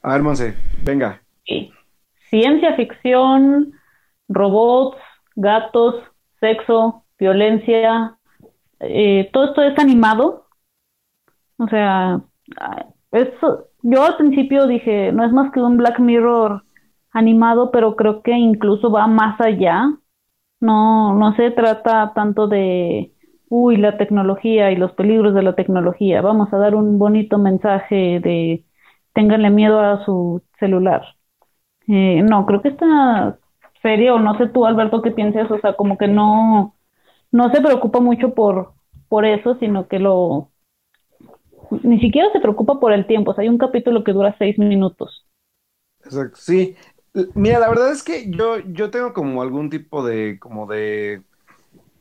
A 0.04 0.14
ver, 0.14 0.22
Monse, 0.22 0.54
venga. 0.84 1.22
Sí. 1.46 1.72
Ciencia 2.30 2.76
ficción, 2.76 3.74
robots, 4.30 4.98
gatos, 5.40 5.96
sexo, 6.40 7.06
violencia, 7.18 8.18
eh, 8.80 9.30
todo 9.34 9.46
esto 9.46 9.62
es 9.64 9.78
animado. 9.80 10.48
O 11.58 11.68
sea, 11.68 12.22
eso, 13.12 13.68
yo 13.82 14.04
al 14.04 14.18
principio 14.18 14.68
dije, 14.68 15.12
no 15.12 15.26
es 15.26 15.32
más 15.32 15.52
que 15.52 15.62
un 15.62 15.78
Black 15.78 16.00
Mirror 16.00 16.64
animado, 17.12 17.72
pero 17.72 17.96
creo 17.96 18.22
que 18.22 18.32
incluso 18.32 18.92
va 18.92 19.08
más 19.08 19.40
allá. 19.42 19.92
No, 20.62 21.16
no 21.16 21.36
se 21.36 21.52
trata 21.52 22.14
tanto 22.14 22.48
de, 22.48 23.14
uy, 23.50 23.78
la 23.78 23.98
tecnología 23.98 24.72
y 24.72 24.76
los 24.76 24.92
peligros 24.94 25.34
de 25.34 25.44
la 25.44 25.56
tecnología. 25.56 26.22
Vamos 26.22 26.54
a 26.54 26.58
dar 26.58 26.76
un 26.76 27.00
bonito 27.00 27.38
mensaje 27.38 28.20
de, 28.20 28.66
ténganle 29.14 29.50
miedo 29.50 29.80
a 29.80 30.04
su 30.06 30.44
celular. 30.60 31.04
Eh, 31.88 32.22
no, 32.24 32.46
creo 32.46 32.62
que 32.62 32.70
esta 32.70 33.40
serie, 33.82 34.12
o 34.12 34.20
no 34.20 34.38
sé 34.38 34.48
tú, 34.48 34.66
Alberto, 34.66 35.02
qué 35.02 35.12
piensas, 35.12 35.50
o 35.52 35.60
sea, 35.60 35.76
como 35.76 35.98
que 35.98 36.08
no, 36.08 36.76
no 37.32 37.52
se 37.52 37.62
preocupa 37.62 38.00
mucho 38.00 38.34
por, 38.34 38.74
por 39.08 39.26
eso, 39.26 39.56
sino 39.60 39.88
que 39.88 40.00
lo, 40.00 40.52
ni 41.84 42.00
siquiera 42.00 42.32
se 42.32 42.40
preocupa 42.40 42.80
por 42.80 42.94
el 42.94 43.08
tiempo. 43.08 43.32
O 43.32 43.34
sea, 43.34 43.44
hay 43.44 43.50
un 43.50 43.58
capítulo 43.58 44.04
que 44.04 44.14
dura 44.14 44.36
seis 44.38 44.58
minutos. 44.58 45.26
Exacto, 46.04 46.38
sí. 46.40 46.76
Mira, 47.36 47.60
la 47.60 47.70
verdad 47.70 47.92
es 47.92 48.04
que 48.04 48.30
yo, 48.30 48.60
yo 48.60 48.92
tengo 48.92 49.14
como 49.14 49.42
algún 49.42 49.70
tipo 49.70 50.06
de, 50.06 50.38
como 50.40 50.68
de, 50.68 51.24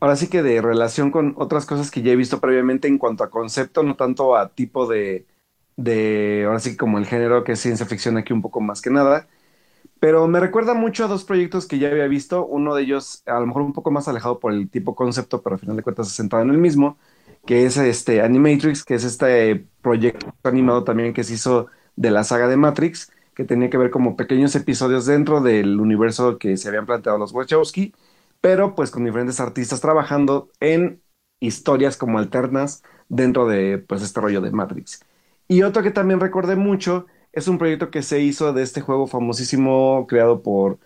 ahora 0.01 0.17
sí 0.17 0.29
que 0.29 0.43
de 0.43 0.61
relación 0.61 1.11
con 1.11 1.35
otras 1.39 1.67
cosas 1.67 1.91
que 1.91 2.03
ya 2.03 2.13
he 2.13 2.17
visto 2.17 2.41
previamente 2.41 2.89
en 2.89 2.99
cuanto 2.99 3.25
a 3.25 3.31
concepto, 3.31 3.83
no 3.83 3.97
tanto 3.97 4.37
a 4.37 4.51
tipo 4.51 4.87
de, 4.87 5.27
de, 5.77 6.45
ahora 6.47 6.61
sí 6.61 6.77
como 6.77 6.99
el 6.99 7.07
género 7.07 7.43
que 7.45 7.53
es 7.53 7.61
ciencia 7.61 7.87
ficción 7.87 8.17
aquí 8.19 8.33
un 8.33 8.43
poco 8.43 8.61
más 8.61 8.83
que 8.83 8.91
nada. 8.91 9.29
Pero 10.01 10.29
me 10.29 10.39
recuerda 10.41 10.75
mucho 10.75 11.05
a 11.05 11.09
dos 11.09 11.25
proyectos 11.25 11.67
que 11.67 11.79
ya 11.79 11.89
había 11.89 12.07
visto, 12.07 12.47
uno 12.47 12.75
de 12.75 12.83
ellos 12.83 13.23
a 13.27 13.41
lo 13.41 13.47
mejor 13.47 13.63
un 13.63 13.73
poco 13.73 13.91
más 13.91 14.07
alejado 14.07 14.39
por 14.39 14.53
el 14.53 14.71
tipo 14.71 14.95
concepto, 14.95 15.43
pero 15.43 15.55
al 15.55 15.61
final 15.61 15.77
de 15.77 15.83
cuentas 15.83 16.09
centrado 16.15 16.45
en 16.45 16.51
el 16.51 16.59
mismo, 16.59 16.99
que 17.47 17.65
es 17.67 17.77
este 17.77 18.23
Animatrix, 18.23 18.85
que 18.85 18.95
es 18.95 19.05
este 19.05 19.67
proyecto 19.83 20.33
animado 20.45 20.85
también 20.85 21.15
que 21.15 21.25
se 21.25 21.35
hizo 21.35 21.67
de 21.97 22.11
la 22.13 22.23
saga 22.25 22.47
de 22.49 22.57
Matrix, 22.57 23.11
que 23.35 23.45
tenía 23.45 23.71
que 23.71 23.79
ver 23.79 23.91
como 23.91 24.17
pequeños 24.17 24.55
episodios 24.55 25.07
dentro 25.07 25.41
del 25.41 25.81
universo 25.81 26.39
que 26.39 26.57
se 26.57 26.69
habían 26.69 26.87
planteado 26.87 27.19
los 27.19 27.33
Wachowski, 27.33 27.93
pero 28.41 28.75
pues 28.77 28.91
con 28.91 29.05
diferentes 29.05 29.41
artistas 29.41 29.81
trabajando 29.81 30.51
en 30.61 31.03
historias 31.41 31.97
como 31.97 32.19
alternas 32.19 32.83
dentro 33.09 33.47
de 33.49 33.79
pues 33.79 34.03
este 34.03 34.21
rollo 34.21 34.41
de 34.41 34.53
Matrix. 34.53 35.01
Y 35.49 35.63
otro 35.63 35.83
que 35.83 35.91
también 35.91 36.21
recordé 36.21 36.57
mucho 36.57 37.07
es 37.39 37.49
un 37.49 37.59
proyecto 37.59 37.91
que 37.91 38.03
se 38.03 38.21
hizo 38.21 38.53
de 38.53 38.63
este 38.63 38.81
juego 38.81 39.07
famosísimo 39.07 40.07
creado 40.09 40.43
por, 40.43 40.79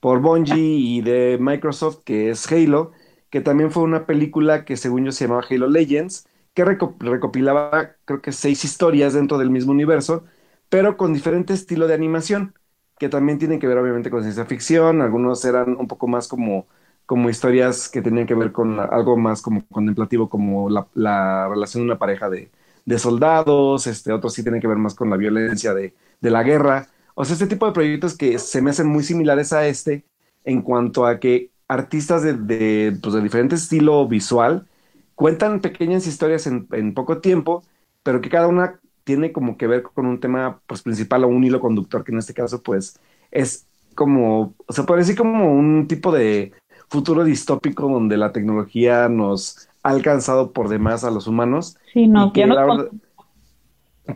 por 0.00 0.20
Bungie 0.20 0.56
y 0.58 1.00
de 1.02 1.38
Microsoft, 1.40 2.02
que 2.04 2.30
es 2.30 2.50
Halo, 2.50 2.92
que 3.30 3.40
también 3.40 3.70
fue 3.70 3.82
una 3.84 4.06
película 4.06 4.64
que 4.64 4.76
según 4.76 5.04
yo 5.04 5.12
se 5.12 5.24
llamaba 5.26 5.46
Halo 5.48 5.68
Legends, 5.68 6.26
que 6.54 6.64
reco- 6.64 6.96
recopilaba 7.00 7.96
creo 8.04 8.20
que 8.22 8.32
seis 8.32 8.64
historias 8.64 9.14
dentro 9.14 9.38
del 9.38 9.50
mismo 9.50 9.72
universo, 9.72 10.24
pero 10.68 10.96
con 10.96 11.12
diferente 11.14 11.52
estilo 11.54 11.86
de 11.86 11.94
animación, 11.94 12.54
que 12.98 13.08
también 13.08 13.38
tienen 13.38 13.60
que 13.60 13.66
ver 13.68 13.78
obviamente 13.78 14.10
con 14.10 14.22
ciencia 14.22 14.44
ficción, 14.46 15.02
algunos 15.02 15.44
eran 15.44 15.76
un 15.78 15.86
poco 15.88 16.08
más 16.08 16.28
como, 16.28 16.66
como 17.06 17.30
historias 17.30 17.88
que 17.88 18.02
tenían 18.02 18.26
que 18.26 18.34
ver 18.34 18.52
con 18.52 18.80
algo 18.80 19.16
más 19.16 19.40
como 19.42 19.66
contemplativo, 19.68 20.28
como 20.28 20.68
la, 20.70 20.88
la 20.94 21.48
relación 21.48 21.82
de 21.82 21.86
una 21.92 21.98
pareja 21.98 22.28
de, 22.30 22.50
de 22.88 22.98
soldados, 22.98 23.86
este, 23.86 24.14
otros 24.14 24.32
sí 24.32 24.42
tienen 24.42 24.62
que 24.62 24.66
ver 24.66 24.78
más 24.78 24.94
con 24.94 25.10
la 25.10 25.18
violencia 25.18 25.74
de, 25.74 25.94
de 26.22 26.30
la 26.30 26.42
guerra. 26.42 26.86
O 27.14 27.22
sea, 27.22 27.34
este 27.34 27.46
tipo 27.46 27.66
de 27.66 27.72
proyectos 27.72 28.16
que 28.16 28.38
se 28.38 28.62
me 28.62 28.70
hacen 28.70 28.86
muy 28.86 29.02
similares 29.02 29.52
a 29.52 29.66
este 29.66 30.04
en 30.42 30.62
cuanto 30.62 31.04
a 31.04 31.20
que 31.20 31.50
artistas 31.68 32.22
de, 32.22 32.32
de, 32.32 32.96
pues, 33.02 33.14
de 33.14 33.20
diferente 33.20 33.56
estilo 33.56 34.08
visual 34.08 34.66
cuentan 35.14 35.60
pequeñas 35.60 36.06
historias 36.06 36.46
en, 36.46 36.94
poco 36.94 37.18
tiempo, 37.18 37.62
pero 38.02 38.22
que 38.22 38.30
cada 38.30 38.48
una 38.48 38.80
tiene 39.04 39.32
como 39.32 39.58
que 39.58 39.66
ver 39.66 39.82
con 39.82 40.06
un 40.06 40.18
tema 40.18 40.60
pues, 40.66 40.80
principal 40.80 41.24
o 41.24 41.28
un 41.28 41.44
hilo 41.44 41.60
conductor, 41.60 42.04
que 42.04 42.12
en 42.12 42.18
este 42.18 42.32
caso 42.32 42.62
pues 42.62 42.98
es 43.30 43.66
como, 43.94 44.54
o 44.66 44.72
sea, 44.72 44.86
puede 44.86 45.00
decir 45.00 45.16
como 45.16 45.52
un 45.52 45.88
tipo 45.88 46.10
de 46.10 46.52
futuro 46.88 47.22
distópico 47.22 47.86
donde 47.86 48.16
la 48.16 48.32
tecnología 48.32 49.10
nos 49.10 49.68
ha 49.88 49.92
alcanzado 49.92 50.52
por 50.52 50.68
demás 50.68 51.04
a 51.04 51.10
los 51.10 51.26
humanos 51.26 51.76
Sí, 51.92 52.06
no, 52.06 52.32
que 52.32 52.40
ya 52.40 52.46
no 52.46 52.54
la 52.54 52.66
verdad- 52.66 52.90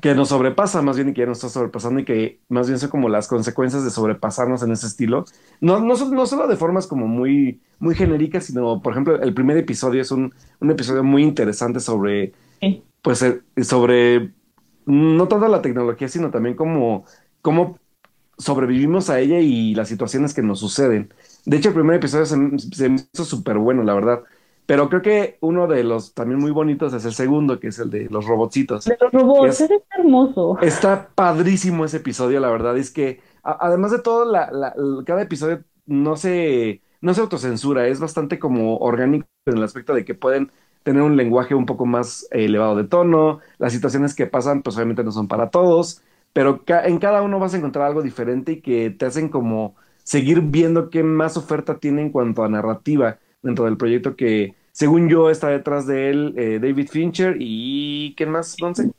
que 0.01 0.15
nos 0.15 0.31
sobrepasa 0.31 0.81
más 0.81 0.97
bien 0.97 1.11
y 1.11 1.13
que 1.13 1.21
ya 1.21 1.27
nos 1.27 1.39
está 1.39 1.51
sobrepasando 1.51 2.01
y 2.01 2.05
que 2.07 2.41
más 2.49 2.67
bien 2.67 2.79
son 2.79 2.89
como 2.89 3.11
las 3.11 3.29
consecuencias 3.29 3.85
de 3.85 3.91
sobrepasarnos 3.91 4.63
en 4.63 4.73
ese 4.73 4.87
estilo. 4.87 5.27
No, 5.61 5.81
no, 5.81 5.97
solo 6.27 6.49
de 6.49 6.57
formas 6.57 6.87
como 6.87 7.07
muy, 7.07 7.61
muy 7.79 7.95
genéricas, 7.95 8.45
sino, 8.45 8.81
por 8.81 8.93
ejemplo, 8.95 9.21
el 9.21 9.35
primer 9.35 9.59
episodio 9.59 10.01
es 10.01 10.11
un, 10.11 10.35
un 10.61 10.71
episodio 10.71 11.05
muy 11.05 11.23
interesante 11.23 11.79
sobre, 11.81 12.33
Sí. 12.61 12.83
pues, 13.03 13.21
eh, 13.23 13.43
sobre 13.63 14.33
no 14.87 15.29
tanto 15.29 15.47
la 15.49 15.61
tecnología, 15.61 16.09
sino 16.09 16.31
también 16.31 16.57
como, 16.57 17.05
cómo 17.43 17.79
sobrevivimos 18.39 19.11
a 19.11 19.21
ella 19.21 19.41
y 19.41 19.75
las 19.75 19.89
situaciones 19.89 20.33
que 20.35 20.43
nos 20.43 20.61
suceden. 20.61 21.13
De 21.45 21.59
hecho, 21.59 21.69
el 21.69 21.75
primer 21.75 21.97
episodio 21.97 22.25
se, 22.27 22.37
se 22.59 22.89
me 22.89 22.97
hizo 23.13 23.25
súper 23.25 23.59
bueno, 23.59 23.83
la 23.83 23.95
verdad. 23.95 24.23
Pero 24.73 24.89
creo 24.89 25.03
que 25.03 25.37
uno 25.43 25.67
de 25.67 25.85
los 25.85 26.15
también 26.15 26.41
muy 26.41 26.51
bonitos 26.51 26.95
es 26.95 27.05
el 27.05 27.13
segundo, 27.13 27.61
que 27.61 27.69
es 27.69 27.79
el 27.79 27.91
de 27.91 28.09
los 28.09 28.25
robotcitos. 28.25 28.87
De 28.87 28.97
los 28.99 29.13
robots, 29.13 29.51
Es- 29.51 29.61
ese 29.61 29.75
es 29.75 29.83
hermoso. 29.99 30.57
Está 30.63 31.11
padrísimo 31.15 31.85
ese 31.85 31.99
episodio, 31.99 32.41
la 32.41 32.49
verdad 32.49 32.79
es 32.79 32.91
que 32.91 33.21
a- 33.43 33.59
además 33.67 33.91
de 33.91 33.99
todo, 33.99 34.25
la, 34.25 34.51
la- 34.51 34.75
cada 35.05 35.21
episodio 35.21 35.63
no 35.85 36.17
se, 36.17 36.81
no 37.03 37.13
se 37.13 37.21
autocensura, 37.21 37.87
es 37.87 38.01
bastante 38.01 38.39
como 38.39 38.79
orgánico 38.79 39.27
en 39.45 39.59
el 39.59 39.63
aspecto 39.65 39.93
de 39.93 40.07
que 40.07 40.15
pueden 40.15 40.51
tener 40.85 41.03
un 41.03 41.19
lenguaje 41.19 41.55
un 41.55 41.67
poco 41.67 41.85
más 41.85 42.27
eh, 42.31 42.47
elevado 42.47 42.75
de 42.75 42.85
tono, 42.85 43.41
las 43.59 43.75
situaciones 43.75 44.15
que 44.15 44.27
pasan 44.27 44.63
pues 44.63 44.77
obviamente 44.77 45.05
no 45.05 45.13
son 45.13 45.29
para 45.29 45.51
todos, 45.51 46.01
pero 46.33 46.65
ca- 46.65 46.87
en 46.87 46.99
cada 46.99 47.21
uno 47.21 47.39
vas 47.39 47.53
a 47.53 47.59
encontrar 47.59 47.87
algo 47.87 48.01
diferente 48.03 48.53
y 48.53 48.61
que 48.63 48.89
te 48.91 49.05
hacen 49.07 49.29
como 49.29 49.75
seguir 50.03 50.41
viendo 50.41 50.89
qué 50.91 51.03
más 51.03 51.37
oferta 51.37 51.79
tiene 51.79 52.01
en 52.03 52.11
cuanto 52.11 52.43
a 52.43 52.49
narrativa 52.49 53.19
dentro 53.43 53.65
del 53.67 53.77
proyecto 53.77 54.17
que 54.17 54.55
según 54.73 55.09
yo 55.09 55.31
está 55.31 55.49
detrás 55.49 55.87
de 55.87 56.11
él 56.11 56.35
eh, 56.37 56.59
David 56.61 56.89
Fincher 56.89 57.37
y 57.39 58.15
¿quién 58.17 58.31
más? 58.31 58.57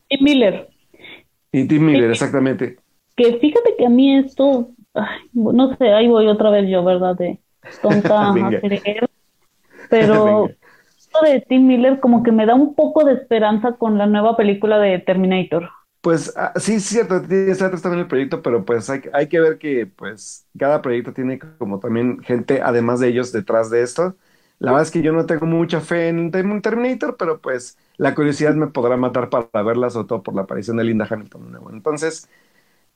Y 0.09 0.23
Miller, 0.23 0.69
Y 1.51 1.67
Tim 1.67 1.85
Miller, 1.85 2.11
exactamente. 2.11 2.77
que 3.15 3.37
fíjate 3.39 3.75
que 3.77 3.85
a 3.85 3.89
mí 3.89 4.17
esto, 4.17 4.71
ay, 4.93 5.19
no 5.33 5.75
sé, 5.77 5.91
ahí 5.93 6.07
voy 6.07 6.27
otra 6.27 6.49
vez 6.49 6.69
yo, 6.69 6.83
¿verdad? 6.83 7.15
De 7.15 7.39
tonta 7.81 8.29
a 8.47 8.55
creer. 8.59 9.09
Pero 9.89 10.49
esto 10.97 11.19
de 11.23 11.41
Tim 11.41 11.67
Miller 11.67 11.99
como 11.99 12.23
que 12.23 12.31
me 12.31 12.45
da 12.45 12.55
un 12.55 12.75
poco 12.75 13.05
de 13.05 13.13
esperanza 13.13 13.73
con 13.77 13.97
la 13.97 14.07
nueva 14.07 14.37
película 14.37 14.79
de 14.79 14.99
Terminator. 14.99 15.69
Pues 16.01 16.33
ah, 16.35 16.51
sí, 16.57 16.75
es 16.75 16.83
cierto, 16.83 17.21
tiene 17.21 17.51
atrás 17.53 17.81
también 17.81 18.01
el 18.01 18.07
proyecto, 18.07 18.41
pero 18.41 18.65
pues 18.65 18.89
hay, 18.89 19.01
hay 19.13 19.29
que 19.29 19.39
ver 19.39 19.57
que 19.57 19.87
pues 19.87 20.45
cada 20.57 20.81
proyecto 20.81 21.13
tiene 21.13 21.39
como 21.39 21.79
también 21.79 22.21
gente, 22.23 22.61
además 22.61 22.99
de 22.99 23.07
ellos, 23.07 23.31
detrás 23.31 23.69
de 23.69 23.83
esto. 23.83 24.17
La 24.63 24.71
verdad 24.73 24.83
es 24.87 24.91
que 24.91 25.03
yo 25.03 25.13
no 25.13 25.27
tengo 25.27 25.45
mucha 25.47 25.81
fe 25.81 26.09
en 26.09 26.31
Term- 26.31 26.61
Terminator, 26.63 27.17
pero 27.17 27.41
pues 27.41 27.77
la 27.97 28.15
curiosidad 28.15 28.55
me 28.55 28.67
podrá 28.69 28.97
matar 28.97 29.29
para 29.29 29.63
verla, 29.63 29.91
sobre 29.91 30.07
todo 30.09 30.23
por 30.23 30.35
la 30.35 30.43
aparición 30.43 30.77
de 30.77 30.85
Linda 30.85 31.07
Hamilton. 31.09 31.59
Entonces, 31.73 32.29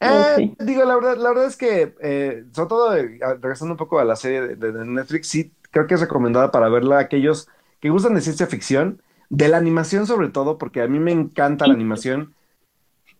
eh, 0.01 0.23
sí. 0.35 0.57
digo, 0.59 0.85
la 0.85 0.95
verdad, 0.95 1.17
la 1.17 1.29
verdad 1.29 1.45
es 1.47 1.57
que, 1.57 1.95
eh, 2.01 2.45
sobre 2.53 2.69
todo 2.69 2.95
eh, 2.95 3.19
regresando 3.41 3.73
un 3.73 3.77
poco 3.77 3.99
a 3.99 4.05
la 4.05 4.15
serie 4.15 4.41
de, 4.55 4.55
de 4.73 4.85
Netflix, 4.85 5.27
sí 5.27 5.53
creo 5.71 5.87
que 5.87 5.95
es 5.95 6.01
recomendada 6.01 6.51
para 6.51 6.69
verla 6.69 6.97
a 6.97 7.01
aquellos 7.01 7.49
que 7.79 7.89
gustan 7.89 8.15
de 8.15 8.21
ciencia 8.21 8.47
ficción, 8.47 9.01
de 9.29 9.47
la 9.49 9.57
animación 9.57 10.07
sobre 10.07 10.29
todo, 10.29 10.57
porque 10.57 10.81
a 10.81 10.87
mí 10.87 10.99
me 10.99 11.11
encanta 11.11 11.67
la 11.67 11.73
animación. 11.73 12.33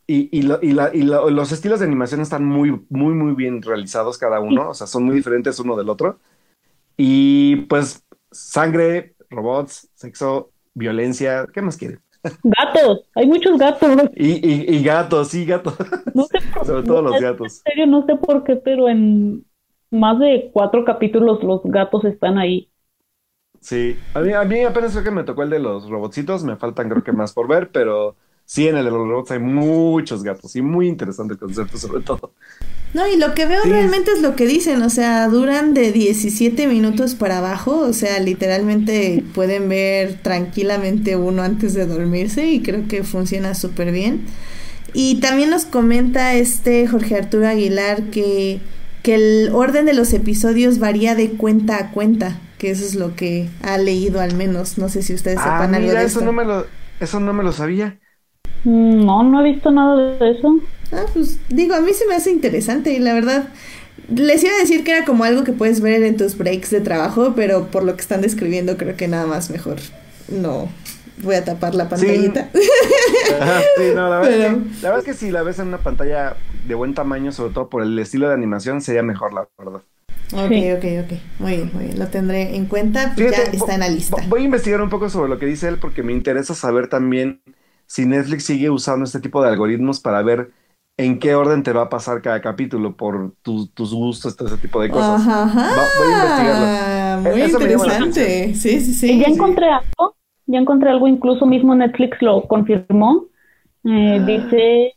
Y, 0.07 0.30
y, 0.38 0.44
lo- 0.44 0.60
y 0.61 0.72
la- 0.72 0.91
y 0.95 1.02
lo- 1.03 1.30
los 1.30 1.52
estilos 1.52 1.80
de 1.80 1.86
animación 1.86 2.22
están 2.22 2.45
muy, 2.45 2.86
muy, 2.90 3.14
muy 3.14 3.34
bien 3.36 3.61
realizados 3.61 4.18
cada 4.18 4.40
uno, 4.40 4.69
o 4.69 4.74
sea, 4.74 4.88
son 4.88 5.03
muy 5.06 5.15
diferentes 5.15 5.60
uno 5.60 5.76
del 5.76 5.90
otro. 5.90 6.19
Y 6.98 7.57
pues 7.68 8.03
sangre, 8.32 9.16
robots, 9.30 9.90
sexo, 9.95 10.54
violencia, 10.74 11.48
¿qué 11.54 11.62
más 11.62 11.78
quieren? 11.78 12.02
Gatos, 12.44 13.08
hay 13.16 13.28
muchos 13.28 13.58
gatos. 13.60 14.10
Y, 14.14 14.32
y, 14.48 14.76
y 14.78 14.84
gatos, 14.84 15.30
sí, 15.30 15.45
gatos, 15.45 15.76
No 16.14 16.28
sé 16.28 16.40
por- 16.54 16.66
sobre 16.66 16.84
todo 16.84 17.02
los 17.02 17.18
en 17.18 17.20
gatos. 17.20 17.66
serio, 17.66 17.88
no 17.88 18.06
sé 18.06 18.16
por 18.18 18.44
qué, 18.44 18.56
pero 18.58 18.90
en 18.90 19.45
más 19.91 20.20
de 20.20 20.49
cuatro 20.54 20.84
capítulos 20.86 21.44
los 21.44 21.62
gatos 21.64 22.04
están 22.06 22.38
ahí. 22.38 22.70
Sí, 23.60 24.06
a 24.14 24.22
mí, 24.22 24.34
a 24.34 24.44
mí 24.44 24.64
apenas 24.64 24.91
creo 24.91 25.04
que 25.04 25.12
me 25.12 25.24
tocó 25.24 25.44
el 25.44 25.49
de 25.49 25.60
los 25.60 25.90
robotcitos, 25.90 26.44
me 26.44 26.58
faltan 26.58 26.90
creo 26.90 27.04
que 27.04 27.12
más 27.12 27.34
por 27.34 27.48
ver, 27.48 27.72
pero 27.72 28.16
sí, 28.48 28.68
en 28.69 28.78
el 28.78 28.86
de 28.86 28.91
los 28.91 29.07
robots 29.07 29.32
hay 29.32 29.40
muchos 29.40 30.24
gatos 30.24 30.56
y 30.57 30.64
muy 30.64 30.88
interesante 30.90 31.36
el 31.36 31.40
concepto 31.40 31.78
sobre 31.80 32.02
todo. 32.03 32.36
No, 32.94 33.06
y 33.07 33.18
lo 33.18 33.36
que 33.36 33.45
veo 33.45 33.61
Sí. 33.61 33.69
realmente 33.69 34.11
es 34.11 34.22
lo 34.22 34.36
que 34.36 34.48
dicen, 34.48 34.82
o 34.82 34.90
sea, 34.90 35.28
duran 35.28 35.74
de 35.74 35.91
17 35.91 36.68
minutos 36.68 37.15
para 37.15 37.40
abajo, 37.40 37.78
o 37.80 37.94
sea, 37.94 38.19
literalmente 38.19 39.24
pueden 39.34 39.69
ver 39.69 40.22
tranquilamente 40.24 41.15
uno 41.18 41.44
antes 41.44 41.74
de 41.74 41.86
dormirse 41.86 42.48
y 42.48 42.64
creo 42.64 42.88
que 42.88 43.03
funciona 43.03 43.53
súper 43.56 43.91
bien. 43.91 44.26
Y 44.94 45.19
también 45.22 45.49
nos 45.52 45.65
comenta 45.65 46.36
este 46.36 46.88
Jorge 46.88 47.15
Arturo 47.18 47.48
Aguilar 47.48 48.03
que, 48.11 48.61
que 49.03 49.15
el 49.15 49.49
orden 49.53 49.86
de 49.86 49.94
los 49.94 50.14
episodios 50.14 50.80
varía 50.80 51.15
de 51.15 51.32
cuenta 51.32 51.78
a 51.80 51.91
cuenta, 51.91 52.41
que 52.60 52.72
eso 52.72 52.86
es 52.86 52.95
lo 52.95 53.15
que 53.15 53.49
ha 53.61 53.78
leído 53.80 54.22
al 54.22 54.36
menos, 54.36 54.78
no 54.78 54.90
sé 54.90 55.03
si 55.03 55.14
ustedes 55.14 55.40
Ah, 55.40 55.44
sepan 55.45 55.76
algo 55.76 55.95
de 55.95 56.06
eso 56.06 56.06
esto. 56.06 56.26
no 56.26 56.34
me 56.34 56.45
lo, 56.45 56.74
eso 56.99 57.19
no 57.19 57.34
me 57.34 57.44
lo 57.44 57.52
sabía. 57.52 57.99
Mm, 58.68 59.06
No, 59.06 59.23
no 59.23 59.41
he 59.41 59.52
visto 59.53 59.72
nada 59.72 59.95
de 60.18 60.31
eso. 60.31 60.60
Ah, 60.91 61.06
pues 61.14 61.39
digo, 61.49 61.73
a 61.76 61.81
mí 61.81 61.94
se 61.94 62.06
me 62.07 62.15
hace 62.15 62.31
interesante 62.31 62.91
y 62.94 62.99
la 62.99 63.14
verdad 63.14 63.49
les 64.14 64.44
iba 64.44 64.53
a 64.53 64.57
decir 64.60 64.84
que 64.84 64.91
era 64.91 65.06
como 65.06 65.23
algo 65.26 65.44
que 65.44 65.52
puedes 65.52 65.81
ver 65.81 66.03
en 66.03 66.15
tus 66.18 66.38
breaks 66.38 66.69
de 66.72 66.81
trabajo, 66.81 67.34
pero 67.35 67.68
por 67.68 67.84
lo 67.84 67.95
que 67.95 68.02
están 68.02 68.22
describiendo 68.22 68.77
creo 68.77 68.95
que 68.95 69.07
nada 69.07 69.26
más 69.26 69.49
mejor 69.49 69.77
no 70.30 70.69
voy 71.23 71.35
a 71.35 71.44
tapar 71.44 71.76
la 71.76 71.89
pantallita. 71.89 72.49
Ajá, 73.41 73.61
sí, 73.77 73.84
no, 73.95 74.10
la 74.10 74.19
verdad, 74.19 74.38
Pero- 74.38 74.48
es 74.48 74.53
que, 74.77 74.81
la 74.84 74.89
verdad 74.91 74.99
es 74.99 75.06
que 75.06 75.14
si 75.26 75.31
la 75.31 75.44
ves 75.44 75.60
en 75.60 75.68
una 75.69 75.80
pantalla 75.80 76.35
de 76.68 76.76
buen 76.76 76.94
tamaño, 76.94 77.31
sobre 77.31 77.53
todo 77.53 77.69
por 77.69 77.84
el 77.84 77.98
estilo 77.99 78.27
de 78.27 78.34
animación, 78.34 78.81
sería 78.81 79.03
mejor, 79.03 79.34
la 79.34 79.48
verdad. 79.57 79.81
ok, 80.34 80.49
Sí. 80.49 80.72
ok, 80.72 81.06
ok. 81.06 81.19
Muy 81.39 81.52
bien, 81.57 81.72
muy 81.73 81.85
bien. 81.85 81.99
Lo 81.99 82.07
tendré 82.07 82.56
en 82.56 82.65
cuenta, 82.65 83.14
pues 83.15 83.31
ya 83.31 83.44
está 83.44 83.73
en 83.73 83.80
la 83.81 83.89
lista. 83.89 84.18
vo- 84.18 84.30
Voy 84.30 84.41
a 84.41 84.45
investigar 84.45 84.81
un 84.81 84.89
poco 84.89 85.10
sobre 85.10 85.30
lo 85.30 85.39
que 85.39 85.45
dice 85.48 85.68
él 85.68 85.77
porque 85.80 86.03
me 86.03 86.14
interesa 86.14 86.53
saber 86.53 86.88
también 86.88 87.41
si 87.88 88.05
Netflix 88.05 88.45
sigue 88.45 88.69
usando 88.69 89.05
este 89.05 89.19
tipo 89.19 89.41
de 89.41 89.49
algoritmos 89.49 89.99
para 89.99 90.22
ver 90.22 90.51
en 90.97 91.19
qué 91.19 91.35
orden 91.35 91.64
te 91.64 91.73
va 91.73 91.84
a 91.84 91.89
pasar 91.89 92.22
cada 92.22 92.41
capítulo 92.41 92.95
por 92.95 93.34
tu- 93.41 93.68
tus 93.68 93.93
gustos, 93.93 94.35
todo 94.35 94.47
ese 94.47 94.57
tipo 94.57 94.81
de 94.81 94.89
cosas. 94.89 95.22
Ajá, 95.22 95.43
ajá. 95.43 95.61
Va- 95.61 95.89
voy 95.97 96.07
a 96.07 96.18
investigarlo. 96.18 97.31
Muy 97.31 97.41
Eso 97.41 97.59
me 97.59 97.68
llama 97.69 97.85
la 97.85 97.93
interesante. 97.99 98.53
Sí, 98.55 98.80
sí, 98.81 98.93
sí. 98.93 99.11
Y 99.11 99.19
ya 99.19 99.26
sí. 99.26 99.31
encontré 99.34 99.68
algo, 99.69 100.15
ya 100.47 100.59
encontré 100.59 100.89
algo, 100.89 101.07
incluso 101.07 101.45
mismo 101.45 101.76
Netflix 101.76 102.22
lo 102.22 102.47
confirmó. 102.47 103.26
Eh, 103.85 104.22
dice, 104.26 104.93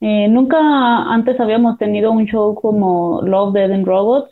eh, 0.00 0.28
nunca 0.28 0.58
antes 1.12 1.38
habíamos 1.40 1.78
tenido 1.78 2.12
un 2.12 2.26
show 2.26 2.54
como 2.54 3.22
Love, 3.22 3.54
Dead 3.54 3.72
and 3.72 3.86
Robots, 3.86 4.30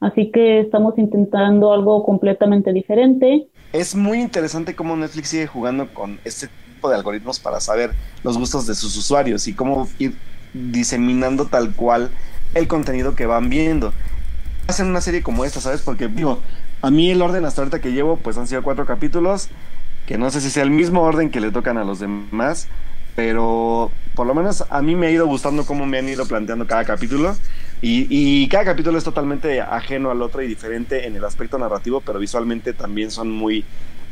así 0.00 0.30
que 0.30 0.60
estamos 0.60 0.98
intentando 0.98 1.72
algo 1.72 2.04
completamente 2.04 2.72
diferente. 2.72 3.48
Es 3.72 3.94
muy 3.94 4.20
interesante 4.20 4.76
cómo 4.76 4.96
Netflix 4.96 5.28
sigue 5.28 5.46
jugando 5.46 5.92
con 5.94 6.20
este 6.24 6.48
de 6.88 6.96
algoritmos 6.96 7.38
para 7.38 7.60
saber 7.60 7.92
los 8.22 8.38
gustos 8.38 8.66
de 8.66 8.74
sus 8.74 8.96
usuarios 8.96 9.46
y 9.48 9.54
cómo 9.54 9.88
ir 9.98 10.14
diseminando 10.52 11.46
tal 11.46 11.72
cual 11.74 12.10
el 12.54 12.68
contenido 12.68 13.14
que 13.14 13.26
van 13.26 13.48
viendo. 13.48 13.92
Hacen 14.66 14.86
una 14.86 15.00
serie 15.00 15.22
como 15.22 15.44
esta, 15.44 15.60
¿sabes? 15.60 15.82
Porque 15.82 16.08
digo, 16.08 16.40
a 16.82 16.90
mí 16.90 17.10
el 17.10 17.22
orden 17.22 17.44
hasta 17.44 17.62
ahorita 17.62 17.80
que 17.80 17.92
llevo, 17.92 18.16
pues 18.16 18.36
han 18.38 18.46
sido 18.46 18.62
cuatro 18.62 18.86
capítulos, 18.86 19.48
que 20.06 20.18
no 20.18 20.30
sé 20.30 20.40
si 20.40 20.50
sea 20.50 20.62
el 20.62 20.70
mismo 20.70 21.02
orden 21.02 21.30
que 21.30 21.40
le 21.40 21.50
tocan 21.50 21.78
a 21.78 21.84
los 21.84 22.00
demás, 22.00 22.68
pero 23.14 23.90
por 24.14 24.26
lo 24.26 24.34
menos 24.34 24.64
a 24.68 24.82
mí 24.82 24.94
me 24.94 25.06
ha 25.06 25.10
ido 25.10 25.26
gustando 25.26 25.64
cómo 25.64 25.86
me 25.86 25.98
han 25.98 26.08
ido 26.08 26.26
planteando 26.26 26.66
cada 26.66 26.84
capítulo 26.84 27.36
y 27.84 28.46
cada 28.48 28.64
capítulo 28.64 28.96
es 28.96 29.04
totalmente 29.04 29.60
ajeno 29.60 30.10
al 30.10 30.22
otro 30.22 30.40
y 30.42 30.46
diferente 30.46 31.06
en 31.06 31.16
el 31.16 31.24
aspecto 31.24 31.58
narrativo, 31.58 32.00
pero 32.00 32.20
visualmente 32.20 32.72
también 32.72 33.10
son 33.10 33.30
muy, 33.30 33.64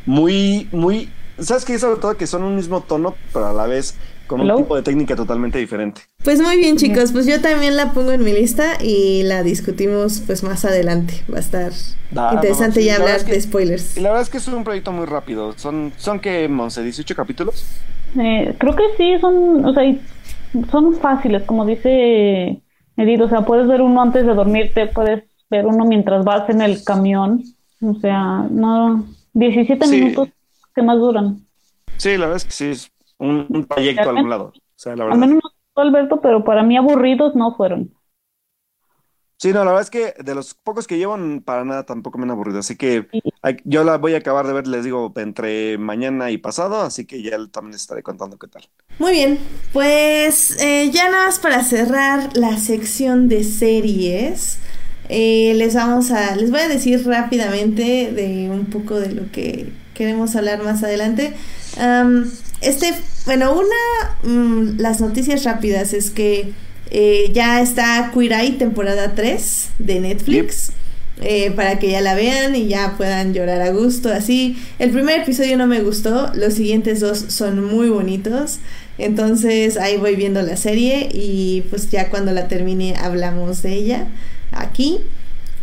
muy, 0.05 0.67
muy, 0.71 1.09
¿sabes 1.39 1.65
qué? 1.65 1.77
Sobre 1.79 1.99
todo 1.99 2.17
que 2.17 2.27
son 2.27 2.43
un 2.43 2.55
mismo 2.55 2.81
tono, 2.81 3.15
pero 3.33 3.47
a 3.47 3.53
la 3.53 3.65
vez 3.67 3.95
con 4.27 4.39
un 4.41 4.55
tipo 4.55 4.75
de 4.77 4.81
técnica 4.81 5.15
totalmente 5.15 5.59
diferente. 5.59 6.01
Pues 6.23 6.41
muy 6.41 6.55
bien, 6.57 6.77
chicos. 6.77 7.11
Pues 7.11 7.25
yo 7.25 7.41
también 7.41 7.75
la 7.75 7.91
pongo 7.91 8.11
en 8.13 8.23
mi 8.23 8.31
lista 8.31 8.81
y 8.81 9.23
la 9.23 9.43
discutimos 9.43 10.23
pues 10.25 10.41
más 10.43 10.63
adelante. 10.63 11.15
Va 11.31 11.37
a 11.37 11.41
estar 11.41 11.71
Ah, 12.15 12.31
interesante 12.33 12.79
no, 12.79 12.81
sí, 12.81 12.85
ya 12.85 12.93
la 12.93 12.95
hablar 13.03 13.07
verdad 13.07 13.17
es 13.17 13.23
que- 13.25 13.31
de 13.33 13.41
spoilers. 13.41 13.97
Y 13.97 13.99
la 14.01 14.09
verdad 14.09 14.21
es 14.23 14.29
que 14.29 14.37
es 14.37 14.47
un 14.47 14.63
proyecto 14.63 14.91
muy 14.93 15.05
rápido. 15.05 15.53
Son, 15.57 15.91
son 15.97 16.19
que, 16.21 16.47
Monse, 16.47 16.81
18 16.83 17.13
capítulos. 17.15 17.65
Eh, 18.19 18.55
creo 18.57 18.75
que 18.75 18.83
sí, 18.97 19.15
son, 19.19 19.65
o 19.65 19.73
sea, 19.73 19.83
y 19.85 20.01
son 20.69 20.93
fáciles, 20.95 21.43
como 21.43 21.65
dice 21.65 22.61
Edith, 22.97 23.21
o 23.21 23.29
sea, 23.29 23.41
puedes 23.41 23.67
ver 23.67 23.81
uno 23.81 24.01
antes 24.01 24.25
de 24.25 24.33
dormirte, 24.33 24.87
puedes 24.87 25.23
ver 25.49 25.65
uno 25.65 25.85
mientras 25.85 26.23
vas 26.25 26.49
en 26.49 26.61
el 26.61 26.83
camión, 26.83 27.43
o 27.81 27.93
sea, 27.99 28.47
no, 28.49 29.05
17 29.33 29.85
Sí. 29.87 29.95
minutos 30.01 30.29
que 30.73 30.81
más 30.81 30.97
duran. 30.97 31.45
Sí, 31.97 32.11
la 32.17 32.25
verdad 32.27 32.37
es 32.37 32.45
que 32.45 32.51
sí, 32.51 32.65
es 32.69 32.91
un, 33.17 33.45
un 33.49 33.65
trayecto 33.67 34.09
a 34.09 34.11
algún 34.11 34.29
lado. 34.29 34.45
O 34.55 34.61
sea, 34.75 34.95
la 34.95 35.03
Al 35.05 35.09
verdad. 35.11 35.27
menos 35.27 35.43
no 35.75 35.81
Alberto, 35.81 36.19
pero 36.21 36.43
para 36.43 36.63
mí 36.63 36.77
aburridos 36.77 37.35
no 37.35 37.55
fueron. 37.55 37.93
Sí, 39.37 39.53
no, 39.53 39.59
la 39.65 39.71
verdad 39.71 39.81
es 39.81 39.89
que 39.89 40.13
de 40.23 40.35
los 40.35 40.53
pocos 40.53 40.85
que 40.85 40.99
llevo, 40.99 41.15
n- 41.15 41.41
para 41.41 41.65
nada 41.65 41.83
tampoco 41.83 42.19
me 42.19 42.25
han 42.25 42.31
aburrido. 42.31 42.59
Así 42.59 42.75
que 42.77 43.07
Sí. 43.11 43.21
hay- 43.41 43.57
yo 43.65 43.83
la 43.83 43.97
voy 43.97 44.13
a 44.13 44.17
acabar 44.17 44.45
de 44.45 44.53
ver, 44.53 44.67
les 44.67 44.83
digo, 44.83 45.11
entre 45.15 45.79
mañana 45.79 46.29
y 46.29 46.37
pasado. 46.37 46.81
Así 46.81 47.05
que 47.07 47.23
ya 47.23 47.37
también 47.47 47.71
les 47.73 47.81
estaré 47.81 48.03
contando 48.03 48.37
qué 48.37 48.47
tal. 48.47 48.69
Muy 48.99 49.13
bien, 49.13 49.39
pues 49.73 50.61
eh, 50.61 50.91
ya 50.91 51.09
nada 51.09 51.25
más 51.25 51.39
para 51.39 51.63
cerrar 51.63 52.37
la 52.37 52.57
sección 52.57 53.27
de 53.27 53.43
series, 53.43 54.59
eh, 55.09 55.53
les 55.55 55.73
vamos 55.73 56.11
a, 56.11 56.35
les 56.35 56.51
voy 56.51 56.59
a 56.59 56.67
decir 56.67 57.03
rápidamente 57.07 58.11
de 58.11 58.49
un 58.51 58.65
poco 58.65 58.99
de 58.99 59.11
lo 59.13 59.31
que 59.31 59.71
queremos 59.93 60.35
hablar 60.35 60.63
más 60.63 60.83
adelante. 60.83 61.33
Este, 62.61 62.93
bueno, 63.25 63.53
una, 63.53 64.29
mm, 64.31 64.79
las 64.79 65.01
noticias 65.01 65.43
rápidas 65.43 65.93
es 65.93 66.11
que 66.11 66.53
eh, 66.91 67.31
ya 67.33 67.61
está 67.61 68.11
Queer 68.13 68.33
Eye 68.33 68.51
temporada 68.53 69.13
3 69.15 69.69
de 69.79 69.99
Netflix. 69.99 70.71
eh, 71.23 71.51
para 71.51 71.77
que 71.77 71.91
ya 71.91 72.01
la 72.01 72.15
vean 72.15 72.55
y 72.55 72.67
ya 72.67 72.95
puedan 72.97 73.33
llorar 73.35 73.61
a 73.61 73.69
gusto. 73.71 74.09
Así, 74.11 74.57
el 74.79 74.89
primer 74.89 75.21
episodio 75.21 75.55
no 75.55 75.67
me 75.67 75.81
gustó, 75.81 76.31
los 76.33 76.55
siguientes 76.55 76.99
dos 76.99 77.25
son 77.27 77.63
muy 77.63 77.89
bonitos. 77.89 78.57
Entonces 78.97 79.77
ahí 79.77 79.97
voy 79.97 80.15
viendo 80.15 80.41
la 80.41 80.57
serie 80.57 81.09
y 81.13 81.63
pues 81.69 81.89
ya 81.91 82.09
cuando 82.09 82.31
la 82.31 82.47
termine 82.47 82.95
hablamos 82.97 83.61
de 83.61 83.73
ella 83.73 84.07
aquí. 84.51 84.99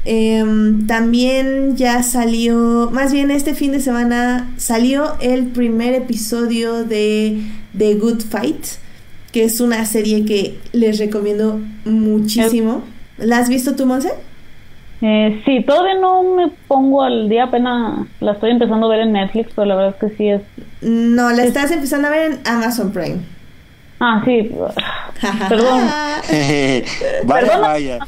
Em, 0.05 0.87
también 0.87 1.77
ya 1.77 2.03
salió, 2.03 2.89
más 2.93 3.12
bien 3.12 3.31
este 3.31 3.55
fin 3.55 3.73
de 3.73 3.81
semana 3.81 4.51
salió 4.57 5.16
el 5.20 5.47
primer 5.49 5.95
episodio 5.95 6.85
de 6.85 7.43
The 7.77 7.95
Good 7.95 8.23
Fight, 8.23 8.65
que 9.33 9.45
es 9.45 9.61
una 9.61 9.85
serie 9.85 10.25
que 10.25 10.59
les 10.73 10.99
recomiendo 10.99 11.61
muchísimo. 11.85 12.83
¿La 13.19 13.39
has 13.39 13.49
visto 13.49 13.77
tú, 13.77 13.85
Monse? 13.87 14.12
Eh, 15.01 15.43
sí, 15.45 15.62
todavía 15.65 15.95
no 16.01 16.23
me 16.35 16.49
pongo 16.66 17.03
al 17.03 17.29
día, 17.29 17.45
apenas 17.45 18.07
la 18.20 18.33
estoy 18.33 18.51
empezando 18.51 18.87
a 18.87 18.91
ver 18.91 19.01
en 19.01 19.12
Netflix, 19.12 19.51
pero 19.55 19.66
la 19.66 19.75
verdad 19.77 19.95
es 20.01 20.11
que 20.11 20.16
sí 20.16 20.29
es... 20.29 20.43
No, 20.81 21.31
la 21.31 21.45
estás 21.45 21.70
empezando 21.70 22.09
a 22.09 22.11
ver 22.11 22.33
en 22.33 22.41
Amazon 22.47 22.93
Prime. 22.93 23.19
Ah, 24.01 24.23
sí, 24.25 24.51
Perdón. 25.49 25.81
vaya, 27.25 27.47
Perdona. 27.47 27.59
vaya. 27.69 27.99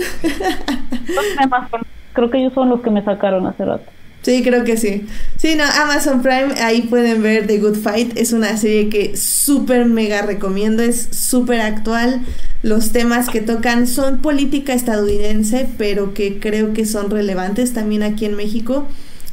creo 2.12 2.30
que 2.30 2.38
ellos 2.38 2.52
son 2.54 2.68
los 2.68 2.80
que 2.80 2.90
me 2.90 3.04
sacaron 3.04 3.46
hace 3.46 3.64
rato. 3.64 3.90
Sí, 4.22 4.42
creo 4.42 4.64
que 4.64 4.76
sí. 4.76 5.06
Sí, 5.38 5.54
no, 5.56 5.64
Amazon 5.64 6.20
Prime, 6.20 6.52
ahí 6.60 6.82
pueden 6.82 7.22
ver 7.22 7.46
The 7.46 7.58
Good 7.58 7.76
Fight. 7.76 8.18
Es 8.18 8.32
una 8.32 8.56
serie 8.58 8.90
que 8.90 9.16
súper 9.16 9.86
mega 9.86 10.22
recomiendo, 10.22 10.82
es 10.82 11.08
súper 11.10 11.62
actual. 11.62 12.20
Los 12.62 12.92
temas 12.92 13.30
que 13.30 13.40
tocan 13.40 13.86
son 13.86 14.18
política 14.18 14.74
estadounidense, 14.74 15.66
pero 15.78 16.12
que 16.12 16.38
creo 16.38 16.74
que 16.74 16.84
son 16.84 17.10
relevantes 17.10 17.72
también 17.72 18.02
aquí 18.02 18.26
en 18.26 18.36
México. 18.36 18.86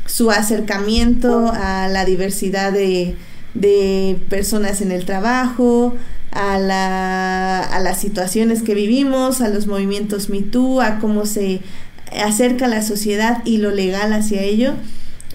Su 0.06 0.32
acercamiento 0.32 1.52
a 1.54 1.90
la 1.90 2.06
diversidad 2.06 2.72
de, 2.72 3.18
de 3.56 4.18
personas 4.30 4.80
en 4.80 4.94
el 4.94 5.04
trabajo, 5.04 5.96
a, 6.32 6.58
la, 6.60 7.64
a 7.64 7.80
las 7.80 8.00
situaciones 8.00 8.62
que 8.64 8.74
vivimos, 8.76 9.42
a 9.42 9.50
los 9.50 9.68
movimientos 9.68 10.30
Me 10.30 10.42
Too, 10.42 10.82
a 10.82 11.00
cómo 11.00 11.26
se 11.26 11.62
acerca 12.22 12.68
la 12.68 12.82
sociedad 12.82 13.42
y 13.46 13.58
lo 13.58 13.72
legal 13.72 14.14
hacia 14.14 14.42
ello. 14.42 14.74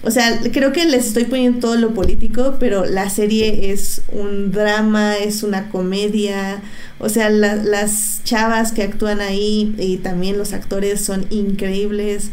O 0.05 0.11
sea, 0.11 0.39
creo 0.51 0.73
que 0.73 0.85
les 0.85 1.07
estoy 1.07 1.23
poniendo 1.23 1.59
todo 1.59 1.75
lo 1.77 1.93
político, 1.93 2.57
pero 2.59 2.85
la 2.85 3.09
serie 3.09 3.71
es 3.71 4.01
un 4.11 4.51
drama, 4.51 5.15
es 5.15 5.43
una 5.43 5.69
comedia. 5.69 6.61
O 6.99 7.07
sea, 7.07 7.29
la- 7.29 7.55
las 7.55 8.21
chavas 8.25 8.73
que 8.73 8.83
actúan 8.83 9.21
ahí 9.21 9.73
y 9.77 9.97
también 9.97 10.37
los 10.37 10.51
actores 10.51 10.99
son 11.01 11.25
increíbles. 11.29 12.31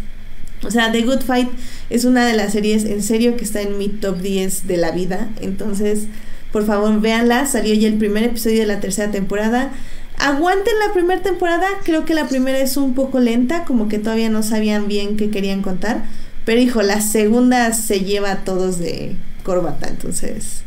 O 0.65 0.71
sea, 0.71 0.91
The 0.93 1.03
Good 1.03 1.21
Fight 1.23 1.49
es 1.91 2.05
una 2.05 2.27
de 2.27 2.35
las 2.35 2.53
series 2.53 2.85
en 2.85 3.03
serio 3.03 3.37
que 3.37 3.45
está 3.45 3.63
en 3.63 3.79
mi 3.79 3.89
top 3.89 4.19
10 4.21 4.67
de 4.67 4.77
la 4.77 4.91
vida. 4.91 5.31
Entonces, 5.41 6.07
por 6.53 6.67
favor, 6.67 7.01
véanla. 7.01 7.47
Salió 7.47 7.75
ya 7.75 7.89
el 7.89 7.99
primer 7.99 8.25
episodio 8.25 8.61
de 8.61 8.67
la 8.67 8.81
tercera 8.81 9.11
temporada. 9.11 9.71
Aguanten 10.19 10.75
la 10.87 10.93
primera 10.93 11.23
temporada. 11.23 11.67
Creo 11.85 12.05
que 12.05 12.15
la 12.15 12.29
primera 12.29 12.59
es 12.59 12.77
un 12.77 12.95
poco 12.95 13.21
lenta, 13.21 13.65
como 13.65 13.89
que 13.89 13.99
todavía 13.99 14.29
no 14.29 14.43
sabían 14.43 14.89
bien 14.89 15.17
qué 15.17 15.31
querían 15.31 15.63
contar. 15.63 16.05
Pero 16.45 16.61
hijo, 16.61 16.83
la 16.83 17.01
segunda 17.01 17.73
se 17.73 18.01
lleva 18.01 18.33
a 18.33 18.45
todos 18.45 18.79
de 18.79 19.17
corbata, 19.45 19.89
entonces 19.89 20.63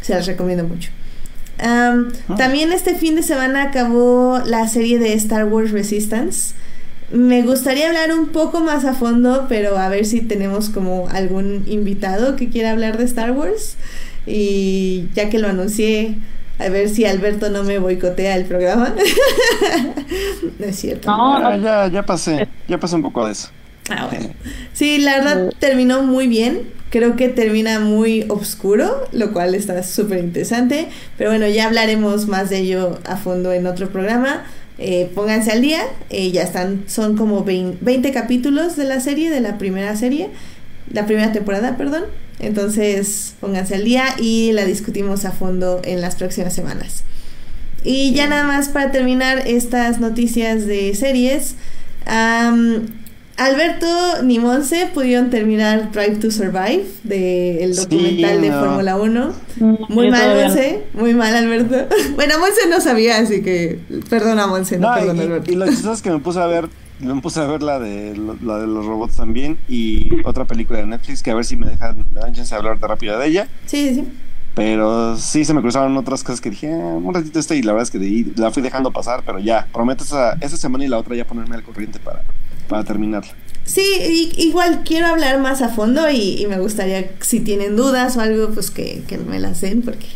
se 0.00 0.14
las 0.14 0.26
recomiendo 0.26 0.64
mucho. 0.64 0.90
Ah. 1.58 2.04
También 2.36 2.72
este 2.72 2.94
fin 2.94 3.16
de 3.16 3.22
semana 3.22 3.64
acabó 3.64 4.40
la 4.44 4.66
serie 4.66 4.98
de 4.98 5.12
Star 5.14 5.44
Wars 5.44 5.70
Resistance. 5.70 6.54
Me 7.12 7.42
gustaría 7.42 7.88
hablar 7.88 8.12
un 8.14 8.28
poco 8.28 8.60
más 8.60 8.84
a 8.84 8.94
fondo, 8.94 9.46
pero 9.48 9.76
a 9.76 9.88
ver 9.88 10.06
si 10.06 10.20
tenemos 10.22 10.70
como 10.70 11.08
algún 11.08 11.64
invitado 11.66 12.36
que 12.36 12.48
quiera 12.48 12.70
hablar 12.70 12.98
de 12.98 13.04
Star 13.04 13.32
Wars. 13.32 13.76
Y 14.26 15.06
ya 15.14 15.30
que 15.30 15.38
lo 15.38 15.48
anuncié, 15.48 16.16
a 16.58 16.68
ver 16.68 16.88
si 16.88 17.04
Alberto 17.04 17.48
no 17.50 17.62
me 17.64 17.78
boicotea 17.78 18.36
el 18.36 18.44
programa. 18.44 18.94
no 20.58 20.66
es 20.66 20.76
cierto. 20.76 21.10
No, 21.10 21.56
ya, 21.56 21.88
ya 21.88 22.04
pasé, 22.04 22.48
ya 22.68 22.78
pasé 22.78 22.96
un 22.96 23.02
poco 23.02 23.26
de 23.26 23.32
eso. 23.32 23.48
Ah, 23.88 24.08
sí, 24.72 24.98
la 24.98 25.16
verdad 25.18 25.52
terminó 25.58 26.02
muy 26.02 26.28
bien. 26.28 26.62
Creo 26.90 27.14
que 27.14 27.28
termina 27.28 27.78
muy 27.78 28.24
oscuro, 28.28 29.06
lo 29.12 29.32
cual 29.32 29.54
está 29.54 29.82
súper 29.82 30.18
interesante. 30.18 30.88
Pero 31.16 31.30
bueno, 31.30 31.46
ya 31.46 31.66
hablaremos 31.66 32.26
más 32.26 32.50
de 32.50 32.58
ello 32.58 32.98
a 33.04 33.16
fondo 33.16 33.52
en 33.52 33.66
otro 33.66 33.88
programa. 33.90 34.44
Eh, 34.82 35.10
pónganse 35.14 35.52
al 35.52 35.60
día, 35.60 35.82
eh, 36.08 36.30
ya 36.30 36.42
están, 36.42 36.84
son 36.86 37.14
como 37.14 37.44
20, 37.44 38.12
capítulos 38.12 38.76
de 38.76 38.84
la 38.84 38.98
serie, 39.00 39.28
de 39.28 39.42
la 39.42 39.58
primera 39.58 39.94
serie, 39.94 40.30
la 40.90 41.06
primera 41.06 41.32
temporada, 41.32 41.76
perdón. 41.76 42.04
Entonces, 42.38 43.34
pónganse 43.40 43.74
al 43.74 43.84
día 43.84 44.04
y 44.18 44.52
la 44.52 44.64
discutimos 44.64 45.24
a 45.24 45.32
fondo 45.32 45.80
en 45.84 46.00
las 46.00 46.16
próximas 46.16 46.54
semanas. 46.54 47.04
Y 47.84 48.12
ya 48.12 48.26
nada 48.26 48.44
más 48.44 48.68
para 48.68 48.90
terminar 48.90 49.46
estas 49.46 50.00
noticias 50.00 50.66
de 50.66 50.94
series. 50.94 51.54
Alberto 53.40 54.22
ni 54.22 54.38
Monse 54.38 54.90
pudieron 54.92 55.30
terminar 55.30 55.92
Drive 55.92 56.16
to 56.16 56.30
Survive 56.30 56.84
del 57.04 57.74
documental 57.74 58.42
de 58.42 58.50
Fórmula 58.50 58.96
1. 58.96 59.32
Mm, 59.56 59.74
muy 59.88 60.10
mal, 60.10 60.36
Monse. 60.36 60.82
Muy 60.92 61.14
mal, 61.14 61.34
Alberto. 61.34 61.88
bueno, 62.16 62.38
Monse 62.38 62.68
no 62.68 62.82
sabía, 62.82 63.16
así 63.16 63.42
que 63.42 63.78
perdona, 64.10 64.46
Monse. 64.46 64.78
No, 64.78 64.92
perdona, 64.94 65.22
y, 65.22 65.26
Alberto. 65.26 65.52
y 65.52 65.54
lo 65.54 65.66
chistoso 65.68 65.94
es 65.94 66.02
que 66.02 66.10
me 66.10 66.18
puse 66.18 66.38
a 66.38 66.46
ver 66.46 66.68
me 67.00 67.20
puse 67.20 67.40
a 67.40 67.46
ver 67.46 67.62
la 67.62 67.78
de, 67.78 68.16
la 68.42 68.58
de 68.58 68.66
los 68.66 68.86
robots 68.86 69.16
también 69.16 69.58
y 69.68 70.08
otra 70.24 70.44
película 70.44 70.80
de 70.80 70.86
Netflix 70.86 71.22
que 71.22 71.30
a 71.30 71.34
ver 71.34 71.44
si 71.44 71.56
me 71.56 71.66
dejan, 71.66 72.04
me 72.12 72.20
dan 72.20 72.34
chance 72.34 72.54
de 72.54 72.58
hablar 72.58 72.78
de 72.78 72.86
rápido 72.86 73.18
de 73.18 73.26
ella. 73.26 73.48
Sí, 73.66 73.94
sí. 73.94 74.08
Pero 74.54 75.16
sí 75.16 75.44
se 75.44 75.54
me 75.54 75.60
cruzaron 75.60 75.96
otras 75.96 76.24
cosas 76.24 76.40
que 76.40 76.50
dije, 76.50 76.72
ah, 76.72 76.76
un 76.76 77.14
ratito 77.14 77.38
este 77.38 77.56
y 77.56 77.62
la 77.62 77.72
verdad 77.72 77.84
es 77.84 77.90
que 77.90 78.32
la 78.36 78.50
fui 78.50 78.62
dejando 78.62 78.90
pasar, 78.90 79.22
pero 79.24 79.38
ya, 79.38 79.66
prometo 79.72 80.04
esa, 80.04 80.32
esa 80.40 80.56
semana 80.56 80.84
y 80.84 80.88
la 80.88 80.98
otra 80.98 81.14
ya 81.14 81.24
ponerme 81.24 81.54
al 81.54 81.62
corriente 81.62 81.98
para, 82.00 82.22
para 82.68 82.84
terminarla. 82.84 83.32
Sí, 83.72 84.32
igual 84.36 84.82
quiero 84.84 85.06
hablar 85.06 85.38
más 85.38 85.62
a 85.62 85.68
fondo 85.68 86.10
y, 86.10 86.44
me 86.48 86.58
gustaría, 86.58 87.12
si 87.20 87.38
tienen 87.38 87.76
dudas 87.76 88.16
o 88.16 88.20
algo, 88.20 88.50
pues 88.50 88.72
que, 88.72 89.04
me 89.28 89.38
las 89.38 89.60
den, 89.60 89.82
porque, 89.82 90.06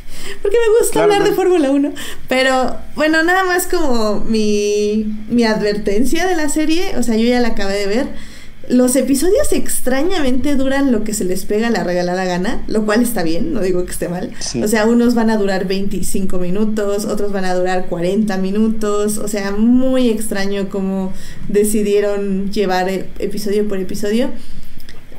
porque 0.42 0.56
me 0.56 0.78
gusta 0.80 1.04
hablar 1.04 1.22
de 1.22 1.30
Fórmula 1.30 1.70
1. 1.70 1.92
Pero 2.28 2.76
bueno, 2.96 3.22
nada 3.22 3.44
más 3.44 3.68
como 3.68 4.18
mi, 4.24 5.06
mi 5.28 5.44
advertencia 5.44 6.26
de 6.26 6.34
la 6.34 6.48
serie, 6.48 6.96
o 6.98 7.04
sea, 7.04 7.14
yo 7.14 7.28
ya 7.28 7.38
la 7.38 7.48
acabé 7.48 7.78
de 7.78 7.86
ver 7.86 8.33
los 8.68 8.96
episodios 8.96 9.52
extrañamente 9.52 10.56
duran 10.56 10.92
lo 10.92 11.04
que 11.04 11.14
se 11.14 11.24
les 11.24 11.44
pega 11.44 11.70
la 11.70 11.84
regalada 11.84 12.24
gana, 12.24 12.62
lo 12.66 12.84
cual 12.84 13.02
está 13.02 13.22
bien, 13.22 13.52
no 13.52 13.60
digo 13.60 13.84
que 13.84 13.92
esté 13.92 14.08
mal. 14.08 14.30
O 14.62 14.68
sea, 14.68 14.86
unos 14.86 15.14
van 15.14 15.30
a 15.30 15.36
durar 15.36 15.66
25 15.66 16.38
minutos, 16.38 17.04
otros 17.04 17.32
van 17.32 17.44
a 17.44 17.54
durar 17.54 17.86
40 17.86 18.36
minutos, 18.38 19.18
o 19.18 19.28
sea, 19.28 19.50
muy 19.52 20.08
extraño 20.08 20.68
cómo 20.68 21.12
decidieron 21.48 22.50
llevar 22.50 22.88
episodio 23.18 23.68
por 23.68 23.78
episodio. 23.78 24.30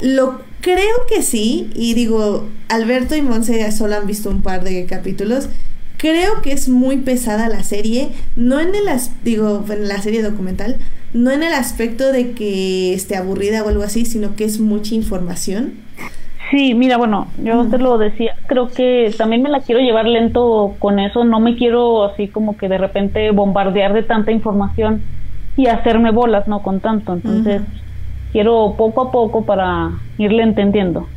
Lo 0.01 0.41
creo 0.61 1.05
que 1.07 1.21
sí, 1.21 1.69
y 1.75 1.93
digo, 1.93 2.47
Alberto 2.69 3.15
y 3.15 3.21
Monse 3.21 3.71
solo 3.71 3.95
han 3.95 4.07
visto 4.07 4.29
un 4.29 4.41
par 4.41 4.63
de 4.63 4.85
capítulos. 4.85 5.47
Creo 5.97 6.41
que 6.41 6.51
es 6.51 6.67
muy 6.67 6.97
pesada 6.97 7.47
la 7.49 7.63
serie, 7.63 8.09
no 8.35 8.59
en 8.59 8.75
el 8.75 8.85
digo, 9.23 9.63
en 9.69 9.87
la 9.87 10.01
serie 10.01 10.21
documental, 10.21 10.77
no 11.15 11.31
en 11.31 11.43
el 11.43 11.53
aspecto 11.53 12.11
de 12.11 12.33
que 12.33 12.93
esté 12.93 13.15
aburrida 13.15 13.63
o 13.63 13.69
algo 13.69 13.83
así, 13.83 14.05
sino 14.05 14.35
que 14.35 14.43
es 14.43 14.59
mucha 14.59 14.95
información. 14.95 15.75
Sí, 16.51 16.73
mira, 16.73 16.97
bueno, 16.97 17.27
yo 17.41 17.65
te 17.67 17.77
lo 17.77 17.97
decía, 17.97 18.35
creo 18.47 18.67
que 18.67 19.13
también 19.17 19.41
me 19.41 19.49
la 19.49 19.61
quiero 19.61 19.79
llevar 19.79 20.05
lento 20.05 20.75
con 20.77 20.99
eso, 20.99 21.23
no 21.23 21.39
me 21.39 21.55
quiero 21.55 22.03
así 22.03 22.27
como 22.27 22.57
que 22.57 22.67
de 22.67 22.77
repente 22.77 23.31
bombardear 23.31 23.93
de 23.93 24.03
tanta 24.03 24.31
información 24.31 25.01
y 25.55 25.67
hacerme 25.67 26.11
bolas, 26.11 26.49
no 26.49 26.61
con 26.61 26.81
tanto, 26.81 27.13
entonces 27.13 27.61
quiero 28.33 28.75
poco 28.77 29.03
a 29.03 29.11
poco 29.11 29.45
para 29.45 29.91
irle 30.17 30.43
entendiendo. 30.43 31.07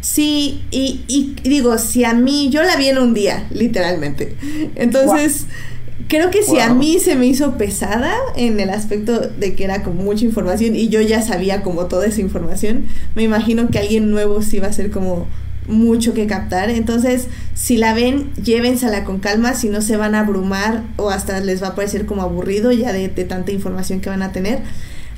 Sí, 0.00 0.62
y, 0.70 1.00
y, 1.08 1.34
digo, 1.48 1.78
si 1.78 2.04
a 2.04 2.12
mí, 2.12 2.50
yo 2.50 2.62
la 2.62 2.76
vi 2.76 2.88
en 2.88 2.98
un 2.98 3.14
día, 3.14 3.46
literalmente, 3.50 4.36
entonces... 4.76 5.46
Creo 6.10 6.32
que 6.32 6.42
si 6.42 6.58
a 6.58 6.74
mí 6.74 6.98
se 6.98 7.14
me 7.14 7.26
hizo 7.26 7.56
pesada 7.56 8.12
en 8.34 8.58
el 8.58 8.70
aspecto 8.70 9.20
de 9.20 9.54
que 9.54 9.62
era 9.62 9.84
como 9.84 10.02
mucha 10.02 10.24
información 10.24 10.74
y 10.74 10.88
yo 10.88 11.00
ya 11.00 11.22
sabía 11.22 11.62
como 11.62 11.86
toda 11.86 12.06
esa 12.06 12.20
información, 12.20 12.86
me 13.14 13.22
imagino 13.22 13.68
que 13.68 13.78
alguien 13.78 14.10
nuevo 14.10 14.42
sí 14.42 14.58
va 14.58 14.66
a 14.66 14.72
ser 14.72 14.90
como 14.90 15.28
mucho 15.68 16.12
que 16.12 16.26
captar. 16.26 16.68
Entonces, 16.68 17.28
si 17.54 17.76
la 17.76 17.94
ven, 17.94 18.34
llévensela 18.34 19.04
con 19.04 19.20
calma, 19.20 19.54
si 19.54 19.68
no 19.68 19.82
se 19.82 19.96
van 19.96 20.16
a 20.16 20.20
abrumar 20.22 20.82
o 20.96 21.10
hasta 21.10 21.38
les 21.38 21.62
va 21.62 21.68
a 21.68 21.74
parecer 21.76 22.06
como 22.06 22.22
aburrido 22.22 22.72
ya 22.72 22.92
de, 22.92 23.08
tanta 23.08 23.52
información 23.52 24.00
que 24.00 24.10
van 24.10 24.22
a 24.22 24.32
tener. 24.32 24.62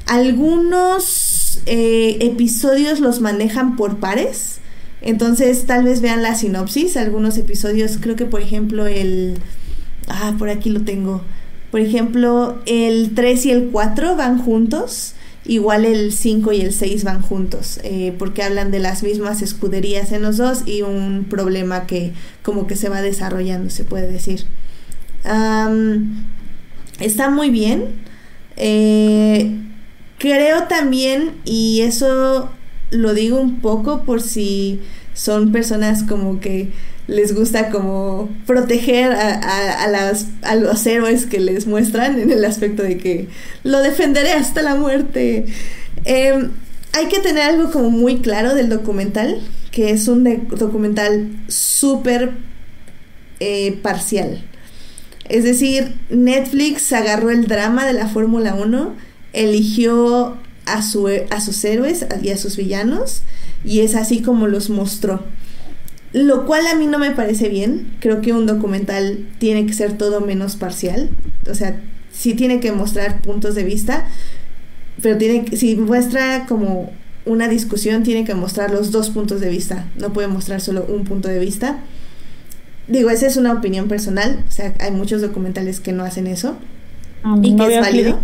Algunos 0.05 1.62
eh, 1.64 2.19
episodios 2.20 3.01
los 3.01 3.23
manejan 3.23 3.77
por 3.77 3.97
pares, 3.97 4.59
entonces 5.01 5.64
tal 5.64 5.85
vez 5.85 6.02
vean 6.02 6.23
la 6.23 6.35
sinopsis. 6.35 6.98
Algunos 6.98 7.39
episodios, 7.39 7.97
creo 7.98 8.14
que 8.14 8.27
por 8.27 8.43
ejemplo 8.43 8.86
el 8.86 9.39
Ah, 10.09 10.35
por 10.39 10.49
aquí 10.49 10.70
lo 10.70 10.83
tengo. 10.83 11.23
Por 11.70 11.81
ejemplo, 11.81 12.61
el 12.66 13.15
3 13.15 13.47
y 13.47 13.51
el 13.51 13.70
4 13.70 14.15
van 14.15 14.39
juntos, 14.39 15.15
igual 15.47 15.85
el 15.87 16.12
5 16.12 16.53
y 16.53 16.61
el 16.61 16.73
6 16.73 17.05
van 17.05 17.23
juntos, 17.23 17.81
eh, 17.83 18.15
porque 18.19 18.43
hablan 18.43 18.70
de 18.70 18.79
las 18.79 19.03
mismas 19.03 19.41
escuderías 19.41 20.12
en 20.12 20.23
los 20.23 20.37
dos 20.37 20.65
y 20.66 20.83
un 20.83 21.27
problema 21.29 21.87
que 21.87 22.12
como 22.43 22.66
que 22.66 22.77
se 22.77 22.91
va 22.91 23.01
desarrollando, 23.01 23.70
se 23.70 23.85
puede 23.85 24.11
decir. 24.11 24.45
está 27.01 27.31
muy 27.31 27.51
bien. 27.51 27.85
Eh, 28.57 29.59
creo 30.19 30.65
también, 30.65 31.33
y 31.45 31.81
eso 31.81 32.51
lo 32.91 33.15
digo 33.15 33.41
un 33.41 33.61
poco 33.61 34.03
por 34.05 34.20
si 34.20 34.81
son 35.15 35.53
personas 35.53 36.03
como 36.03 36.39
que 36.39 36.70
les 37.09 37.35
gusta 37.35 37.70
como 37.70 38.29
proteger 38.47 39.12
a, 39.12 39.89
las, 39.89 40.27
a 40.43 40.55
los 40.55 40.87
héroes 40.87 41.27
que 41.27 41.41
les 41.41 41.66
muestran 41.66 42.19
en 42.19 42.31
el 42.31 42.45
aspecto 42.45 42.83
de 42.83 42.99
que 42.99 43.29
lo 43.65 43.81
defenderé 43.81 44.33
hasta 44.33 44.62
la 44.62 44.77
muerte. 44.77 45.47
Em, 46.05 46.51
hay 46.93 47.07
que 47.07 47.20
tener 47.20 47.43
algo 47.43 47.70
como 47.70 47.91
muy 47.91 48.19
claro 48.20 48.55
del 48.55 48.69
documental, 48.69 49.41
que 49.70 49.91
es 49.91 50.09
un 50.09 50.49
documental 50.49 51.31
súper 51.49 52.33
eh, 53.41 53.73
parcial. 53.83 54.45
Es 55.29 55.45
decir, 55.45 55.95
Netflix 56.11 56.93
agarró 56.93 57.31
el 57.31 57.47
drama 57.47 57.87
de 57.87 57.95
la 57.95 58.09
Fórmula 58.09 58.55
1, 58.55 58.95
eligió 59.33 60.37
a, 60.66 60.83
su, 60.83 61.09
a 61.09 61.41
sus 61.41 61.65
héroes 61.65 62.07
y 62.23 62.31
a 62.31 62.37
sus 62.37 62.57
villanos, 62.57 63.23
y 63.65 63.81
es 63.81 63.95
así 63.95 64.23
como 64.23 64.47
los 64.47 64.69
mostró. 64.70 65.24
Lo 66.12 66.44
cual 66.44 66.66
a 66.66 66.74
mí 66.74 66.86
no 66.86 66.98
me 66.98 67.12
parece 67.12 67.48
bien. 67.48 67.94
Creo 68.01 68.20
que 68.20 68.32
un 68.32 68.47
documental 68.47 69.26
tiene 69.39 69.66
que 69.66 69.72
ser 69.72 69.97
todo 69.97 70.20
menos 70.20 70.56
parcial. 70.56 71.10
O 71.51 71.55
sea, 71.55 71.80
sí 72.12 72.34
tiene 72.34 72.60
que 72.60 72.72
mostrar 72.72 73.22
puntos 73.22 73.55
de 73.55 73.64
vista, 73.64 74.06
pero 75.01 75.16
tiene 75.16 75.44
que, 75.44 75.56
si 75.56 75.74
muestra 75.76 76.47
como 76.47 76.93
una 77.24 77.48
discusión, 77.48 78.02
tiene 78.02 78.24
que 78.24 78.34
mostrar 78.34 78.70
los 78.70 78.90
dos 78.90 79.10
puntos 79.10 79.40
de 79.40 79.48
vista. 79.48 79.86
No 79.97 80.12
puede 80.12 80.28
mostrar 80.28 80.60
solo 80.60 80.84
un 80.89 81.05
punto 81.05 81.28
de 81.28 81.39
vista. 81.39 81.78
Digo, 82.89 83.10
esa 83.10 83.26
es 83.26 83.36
una 83.36 83.52
opinión 83.52 83.89
personal. 83.89 84.44
O 84.47 84.51
sea, 84.51 84.74
hay 84.80 84.90
muchos 84.90 85.22
documentales 85.22 85.80
que 85.80 85.93
no 85.93 86.05
hacen 86.05 86.26
eso. 86.26 86.56
Ah, 87.24 87.36
¿Y 87.40 87.55
que 87.55 87.74
es 87.74 87.81
válido? 87.81 88.19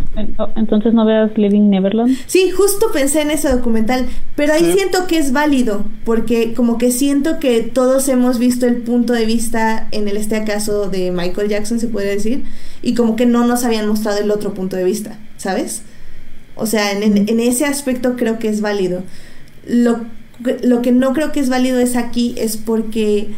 entonces 0.56 0.92
no 0.92 1.04
veas 1.04 1.36
Living 1.36 1.70
Neverland. 1.70 2.16
Sí, 2.26 2.50
justo 2.50 2.86
pensé 2.92 3.22
en 3.22 3.30
ese 3.30 3.48
documental, 3.48 4.06
pero 4.34 4.54
ahí 4.54 4.72
siento 4.72 5.06
que 5.06 5.18
es 5.18 5.32
válido, 5.32 5.84
porque 6.04 6.52
como 6.54 6.78
que 6.78 6.90
siento 6.90 7.38
que 7.38 7.62
todos 7.62 8.08
hemos 8.08 8.38
visto 8.38 8.66
el 8.66 8.78
punto 8.78 9.12
de 9.12 9.24
vista 9.24 9.86
en 9.92 10.08
el 10.08 10.16
este 10.16 10.42
caso 10.44 10.88
de 10.88 11.12
Michael 11.12 11.48
Jackson, 11.48 11.78
se 11.78 11.86
puede 11.86 12.08
decir, 12.08 12.44
y 12.82 12.94
como 12.94 13.14
que 13.14 13.26
no 13.26 13.46
nos 13.46 13.64
habían 13.64 13.86
mostrado 13.86 14.18
el 14.18 14.30
otro 14.32 14.52
punto 14.52 14.76
de 14.76 14.84
vista, 14.84 15.16
¿sabes? 15.36 15.82
O 16.56 16.66
sea, 16.66 16.90
en, 16.90 17.28
en 17.28 17.40
ese 17.40 17.66
aspecto 17.66 18.16
creo 18.16 18.40
que 18.40 18.48
es 18.48 18.60
válido. 18.60 19.04
Lo, 19.64 20.00
lo 20.62 20.82
que 20.82 20.90
no 20.90 21.12
creo 21.12 21.30
que 21.30 21.38
es 21.38 21.48
válido 21.48 21.78
es 21.78 21.94
aquí, 21.94 22.34
es 22.36 22.56
porque 22.56 23.28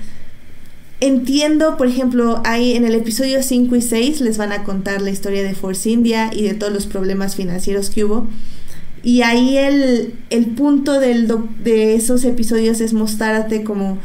entiendo, 1.01 1.77
por 1.77 1.86
ejemplo, 1.86 2.40
ahí 2.44 2.74
en 2.74 2.85
el 2.85 2.94
episodio 2.94 3.43
5 3.43 3.74
y 3.77 3.82
6 3.82 4.20
les 4.20 4.39
van 4.39 4.52
a 4.52 4.64
contar 4.64 5.02
la 5.02 5.10
historia 5.10 5.43
de 5.43 5.55
Force 5.55 5.89
India 5.89 6.31
y 6.32 6.43
de 6.43 6.55
todos 6.55 6.72
los 6.72 6.86
problemas 6.86 7.36
financieros 7.36 7.90
que 7.90 8.05
hubo. 8.05 8.28
Y 9.02 9.22
ahí 9.22 9.56
el, 9.56 10.14
el 10.28 10.47
punto 10.47 11.01
del 11.01 11.27
de 11.64 11.94
esos 11.94 12.24
episodios 12.24 12.81
es 12.81 12.93
mostrarte 12.93 13.64
como 13.64 13.98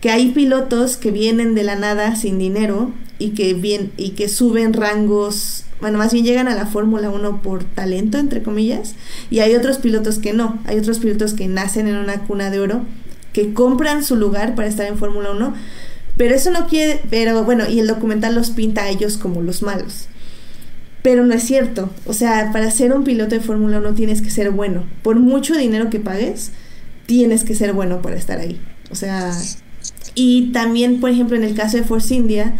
que 0.00 0.10
hay 0.10 0.30
pilotos 0.30 0.96
que 0.96 1.10
vienen 1.10 1.54
de 1.54 1.62
la 1.62 1.76
nada 1.76 2.16
sin 2.16 2.38
dinero 2.38 2.90
y 3.18 3.30
que, 3.30 3.52
bien, 3.52 3.92
y 3.98 4.10
que 4.10 4.28
suben 4.28 4.72
rangos, 4.72 5.64
bueno, 5.80 5.98
más 5.98 6.12
bien 6.12 6.24
llegan 6.24 6.48
a 6.48 6.54
la 6.54 6.66
Fórmula 6.66 7.10
1 7.10 7.42
por 7.42 7.64
talento, 7.64 8.16
entre 8.16 8.42
comillas, 8.42 8.94
y 9.30 9.40
hay 9.40 9.54
otros 9.54 9.76
pilotos 9.76 10.18
que 10.18 10.32
no, 10.32 10.58
hay 10.64 10.78
otros 10.78 11.00
pilotos 11.00 11.34
que 11.34 11.48
nacen 11.48 11.86
en 11.86 11.96
una 11.96 12.22
cuna 12.26 12.50
de 12.50 12.60
oro, 12.60 12.80
que 13.34 13.52
compran 13.52 14.02
su 14.02 14.16
lugar 14.16 14.54
para 14.54 14.68
estar 14.68 14.86
en 14.86 14.96
Fórmula 14.96 15.32
1, 15.32 15.54
pero 16.20 16.34
eso 16.34 16.50
no 16.50 16.66
quiere, 16.66 17.00
pero 17.08 17.44
bueno, 17.44 17.66
y 17.66 17.78
el 17.80 17.86
documental 17.86 18.34
los 18.34 18.50
pinta 18.50 18.82
a 18.82 18.90
ellos 18.90 19.16
como 19.16 19.40
los 19.40 19.62
malos. 19.62 20.04
Pero 21.00 21.24
no 21.24 21.32
es 21.32 21.42
cierto. 21.44 21.88
O 22.04 22.12
sea, 22.12 22.50
para 22.52 22.70
ser 22.70 22.92
un 22.92 23.04
piloto 23.04 23.34
de 23.34 23.40
Fórmula 23.40 23.78
1 23.78 23.94
tienes 23.94 24.20
que 24.20 24.28
ser 24.28 24.50
bueno. 24.50 24.84
Por 25.02 25.18
mucho 25.18 25.56
dinero 25.56 25.88
que 25.88 25.98
pagues, 25.98 26.50
tienes 27.06 27.42
que 27.42 27.54
ser 27.54 27.72
bueno 27.72 28.02
para 28.02 28.16
estar 28.16 28.38
ahí. 28.38 28.60
O 28.90 28.96
sea, 28.96 29.32
y 30.14 30.52
también, 30.52 31.00
por 31.00 31.08
ejemplo, 31.08 31.38
en 31.38 31.42
el 31.42 31.54
caso 31.54 31.78
de 31.78 31.84
Force 31.84 32.14
India, 32.14 32.52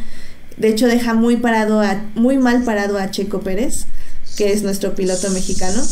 de 0.57 0.69
hecho 0.69 0.87
deja 0.87 1.13
muy 1.13 1.37
parado 1.37 1.83
a, 1.83 2.03
muy 2.15 2.39
mal 2.39 2.65
parado 2.65 2.97
a 2.97 3.11
Checo 3.11 3.41
Pérez, 3.41 3.85
que 4.39 4.55
es 4.55 4.63
nuestro 4.63 4.95
piloto 4.95 5.29
mexicano, 5.33 5.83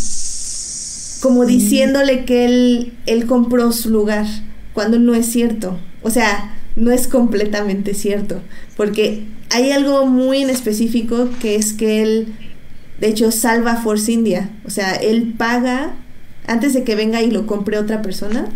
como 1.21 1.43
mm. 1.43 1.47
diciéndole 1.47 2.25
que 2.25 2.47
él, 2.47 2.95
él 3.05 3.27
compró 3.27 3.73
su 3.73 3.91
lugar, 3.91 4.25
cuando 4.73 4.99
no 4.99 5.15
es 5.15 5.27
cierto. 5.27 5.79
O 6.01 6.09
sea, 6.09 6.55
no 6.79 6.93
es 6.93 7.09
completamente 7.09 7.95
cierto, 7.95 8.41
porque 8.77 9.25
hay 9.51 9.71
algo 9.73 10.07
muy 10.07 10.43
en 10.43 10.51
específico 10.51 11.29
que 11.41 11.57
es 11.57 11.73
que 11.73 12.03
él, 12.03 12.35
de 13.01 13.09
hecho, 13.09 13.31
salva 13.31 13.77
Force 13.77 14.11
India. 14.13 14.51
O 14.65 14.71
sea, 14.71 14.95
él 14.95 15.35
paga, 15.37 15.95
antes 16.47 16.75
de 16.75 16.85
que 16.85 16.95
venga 16.95 17.23
y 17.23 17.31
lo 17.31 17.47
compre 17.47 17.79
otra 17.79 18.03
persona, 18.03 18.49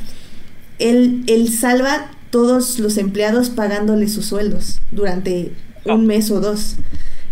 él, 0.79 1.25
él 1.27 1.51
salva 1.53 2.11
todos 2.31 2.79
los 2.79 2.97
empleados 2.99 3.51
pagándole 3.51 4.09
sus 4.09 4.27
sueldos 4.27 4.81
durante 4.91 5.53
un 5.85 5.91
ah. 5.93 5.97
mes 5.99 6.31
o 6.31 6.41
dos. 6.41 6.77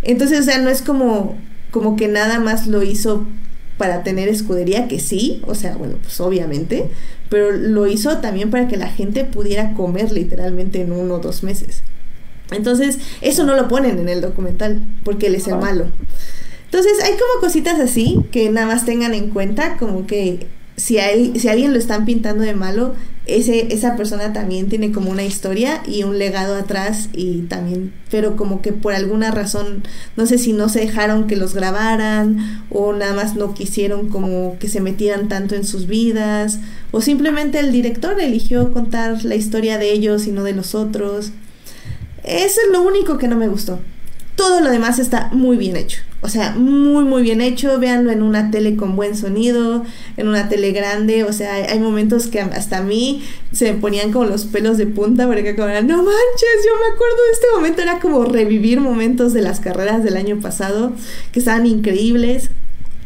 Entonces, 0.02 0.40
o 0.40 0.42
sea, 0.42 0.58
no 0.58 0.70
es 0.70 0.82
como, 0.82 1.36
como 1.70 1.96
que 1.96 2.08
nada 2.08 2.40
más 2.40 2.66
lo 2.66 2.82
hizo 2.82 3.26
para 3.76 4.02
tener 4.02 4.28
escudería, 4.28 4.88
que 4.88 5.00
sí, 5.00 5.40
o 5.46 5.54
sea, 5.54 5.74
bueno, 5.76 5.96
pues 6.02 6.20
obviamente, 6.20 6.90
pero 7.30 7.52
lo 7.52 7.86
hizo 7.86 8.18
también 8.18 8.50
para 8.50 8.68
que 8.68 8.76
la 8.76 8.88
gente 8.88 9.24
pudiera 9.24 9.72
comer 9.72 10.12
literalmente 10.12 10.82
en 10.82 10.92
uno 10.92 11.14
o 11.14 11.18
dos 11.20 11.42
meses. 11.42 11.82
Entonces, 12.50 12.98
eso 13.22 13.44
no 13.44 13.54
lo 13.54 13.68
ponen 13.68 13.98
en 13.98 14.08
el 14.08 14.20
documental, 14.20 14.82
porque 15.04 15.28
él 15.28 15.36
es 15.36 15.46
el 15.46 15.56
malo. 15.56 15.86
Entonces, 16.64 16.92
hay 17.02 17.12
como 17.12 17.40
cositas 17.40 17.78
así 17.78 18.20
que 18.32 18.50
nada 18.50 18.66
más 18.66 18.84
tengan 18.84 19.14
en 19.14 19.30
cuenta, 19.30 19.76
como 19.78 20.06
que 20.06 20.48
si, 20.80 20.98
si 21.38 21.48
alguien 21.48 21.72
lo 21.72 21.78
están 21.78 22.06
pintando 22.06 22.42
de 22.42 22.54
malo, 22.54 22.94
ese, 23.26 23.72
esa 23.72 23.96
persona 23.96 24.32
también 24.32 24.68
tiene 24.68 24.92
como 24.92 25.10
una 25.10 25.22
historia 25.22 25.82
y 25.86 26.02
un 26.04 26.18
legado 26.18 26.56
atrás 26.56 27.10
y 27.12 27.42
también, 27.42 27.92
pero 28.10 28.34
como 28.34 28.62
que 28.62 28.72
por 28.72 28.94
alguna 28.94 29.30
razón, 29.30 29.84
no 30.16 30.24
sé 30.26 30.38
si 30.38 30.52
no 30.52 30.68
se 30.68 30.80
dejaron 30.80 31.26
que 31.26 31.36
los 31.36 31.54
grabaran 31.54 32.64
o 32.70 32.92
nada 32.94 33.12
más 33.12 33.36
no 33.36 33.52
quisieron 33.52 34.08
como 34.08 34.56
que 34.58 34.68
se 34.68 34.80
metieran 34.80 35.28
tanto 35.28 35.54
en 35.54 35.64
sus 35.64 35.86
vidas 35.86 36.58
o 36.92 37.02
simplemente 37.02 37.60
el 37.60 37.72
director 37.72 38.18
eligió 38.18 38.72
contar 38.72 39.24
la 39.24 39.34
historia 39.34 39.76
de 39.76 39.92
ellos 39.92 40.26
y 40.26 40.32
no 40.32 40.42
de 40.42 40.54
los 40.54 40.74
otros. 40.74 41.30
Eso 42.24 42.60
es 42.66 42.72
lo 42.72 42.82
único 42.82 43.18
que 43.18 43.28
no 43.28 43.36
me 43.36 43.48
gustó. 43.48 43.80
Todo 44.40 44.62
lo 44.62 44.70
demás 44.70 44.98
está 44.98 45.28
muy 45.32 45.58
bien 45.58 45.76
hecho. 45.76 46.00
O 46.22 46.30
sea, 46.30 46.52
muy, 46.52 47.04
muy 47.04 47.22
bien 47.22 47.42
hecho. 47.42 47.78
Véanlo 47.78 48.10
en 48.10 48.22
una 48.22 48.50
tele 48.50 48.74
con 48.74 48.96
buen 48.96 49.14
sonido, 49.14 49.84
en 50.16 50.28
una 50.28 50.48
tele 50.48 50.72
grande. 50.72 51.24
O 51.24 51.32
sea, 51.34 51.56
hay, 51.56 51.78
momentos 51.78 52.26
que 52.28 52.40
hasta 52.40 52.78
a 52.78 52.82
mí 52.82 53.22
se 53.52 53.70
me 53.70 53.78
ponían 53.78 54.12
como 54.12 54.24
los 54.24 54.46
pelos 54.46 54.78
de 54.78 54.86
punta 54.86 55.26
porque 55.26 55.54
como 55.54 55.68
no 55.68 55.74
manches, 55.98 56.58
yo 56.64 56.72
me 56.80 56.94
acuerdo 56.94 57.16
de 57.26 57.32
este 57.34 57.46
momento. 57.54 57.82
Era 57.82 58.00
como 58.00 58.24
revivir 58.24 58.80
momentos 58.80 59.34
de 59.34 59.42
las 59.42 59.60
carreras 59.60 60.02
del 60.02 60.16
año 60.16 60.40
pasado 60.40 60.94
que 61.32 61.38
estaban 61.40 61.66
increíbles 61.66 62.50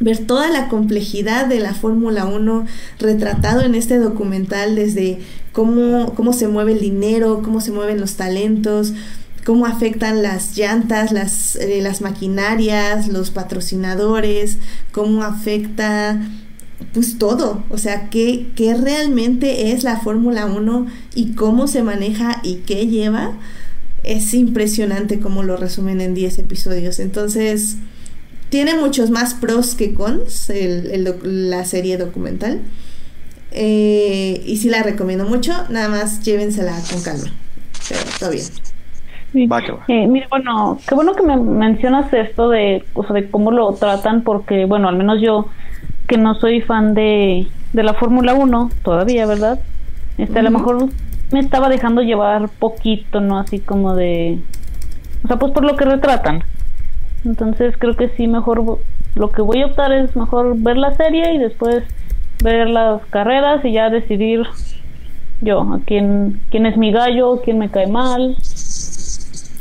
ver 0.01 0.19
toda 0.19 0.51
la 0.51 0.69
complejidad 0.69 1.47
de 1.47 1.61
la 1.61 1.75
Fórmula 1.75 2.27
1 2.27 2.67
retratado 2.99 3.63
en 3.63 3.75
este 3.75 3.99
documental 3.99 4.75
desde 4.75 5.19
cómo, 5.53 6.15
cómo 6.15 6.33
se 6.33 6.49
mueve 6.49 6.73
el 6.73 6.81
dinero, 6.81 7.41
cómo 7.43 7.61
se 7.61 7.71
mueven 7.71 8.01
los 8.01 8.15
talentos, 8.15 8.93
cómo 9.45 9.67
afectan 9.67 10.23
las 10.23 10.57
llantas, 10.57 11.13
las, 11.13 11.57
eh, 11.57 11.81
las 11.83 12.01
maquinarias, 12.01 13.09
los 13.09 13.31
patrocinadores, 13.31 14.59
cómo 14.93 15.23
afecta 15.23 16.21
pues 16.93 17.19
todo, 17.19 17.65
o 17.71 17.79
sea, 17.79 18.09
qué, 18.11 18.49
qué 18.55 18.75
realmente 18.75 19.73
es 19.73 19.85
la 19.85 19.99
Fórmula 20.01 20.47
1 20.47 20.87
y 21.15 21.33
cómo 21.33 21.67
se 21.67 21.83
maneja 21.83 22.41
y 22.43 22.57
qué 22.67 22.87
lleva, 22.87 23.33
es 24.03 24.35
impresionante 24.35 25.19
cómo 25.19 25.43
lo 25.43 25.57
resumen 25.57 26.01
en 26.01 26.15
10 26.15 26.39
episodios. 26.39 27.01
Entonces, 27.01 27.77
tiene 28.51 28.77
muchos 28.77 29.11
más 29.11 29.35
pros 29.35 29.75
que 29.75 29.95
cons 29.95 30.53
la 31.23 31.65
serie 31.65 31.97
documental. 31.97 32.61
Eh, 33.51 34.43
y 34.47 34.57
sí 34.59 34.69
la 34.69 34.83
recomiendo 34.83 35.25
mucho, 35.25 35.53
nada 35.71 35.89
más 35.89 36.23
llévensela 36.23 36.81
con 36.91 37.03
calma. 37.03 37.33
Pero 37.89 38.01
todo 38.19 38.31
bien. 38.31 38.45
Eh, 39.89 40.07
mira, 40.07 40.27
bueno, 40.31 40.79
qué 40.89 40.95
bueno 40.95 41.15
que 41.15 41.23
me 41.23 41.37
mencionas 41.37 42.13
esto 42.13 42.49
de, 42.49 42.85
o 42.95 43.03
de 43.13 43.31
cómo 43.31 43.51
lo 43.51 43.73
tratan, 43.73 44.23
porque, 44.23 44.65
bueno, 44.65 44.89
al 44.89 44.97
menos 44.97 45.21
yo, 45.21 45.49
que 46.07 46.17
no 46.17 46.35
soy 46.35 46.61
fan 46.61 46.95
de, 46.95 47.47
de 47.73 47.83
la 47.83 47.95
Fórmula 47.95 48.35
1 48.35 48.71
todavía, 48.83 49.27
¿verdad? 49.27 49.59
Este, 50.19 50.39
A 50.39 50.43
lo 50.43 50.51
mejor 50.51 50.89
me 51.33 51.41
estaba 51.41 51.69
dejando 51.69 52.03
llevar 52.03 52.49
poquito, 52.49 53.21
¿no? 53.21 53.39
Así 53.39 53.59
como 53.59 53.95
de... 53.95 54.39
O 55.25 55.29
sea, 55.29 55.39
pues 55.39 55.53
por 55.53 55.65
lo 55.65 55.77
que 55.77 55.85
retratan. 55.85 56.45
Entonces 57.25 57.75
creo 57.79 57.97
que 57.97 58.11
sí, 58.11 58.29
mejor 58.29 58.79
lo 59.15 59.31
que 59.31 59.43
voy 59.43 59.63
a 59.63 59.67
optar 59.67 59.93
es 59.93 60.15
mejor 60.15 60.57
ver 60.59 60.77
la 60.77 60.95
serie 60.95 61.35
y 61.35 61.39
después 61.39 61.85
ver 62.43 62.69
las 62.69 63.05
carreras 63.07 63.65
y 63.65 63.73
ya 63.73 63.89
decidir 63.89 64.43
yo 65.41 65.61
a 65.61 65.81
quién, 65.87 66.41
quién 66.51 66.67
es 66.67 66.77
mi 66.77 66.93
gallo, 66.93 67.41
quién 67.43 67.59
me 67.59 67.71
cae 67.71 67.87
mal. 67.87 68.37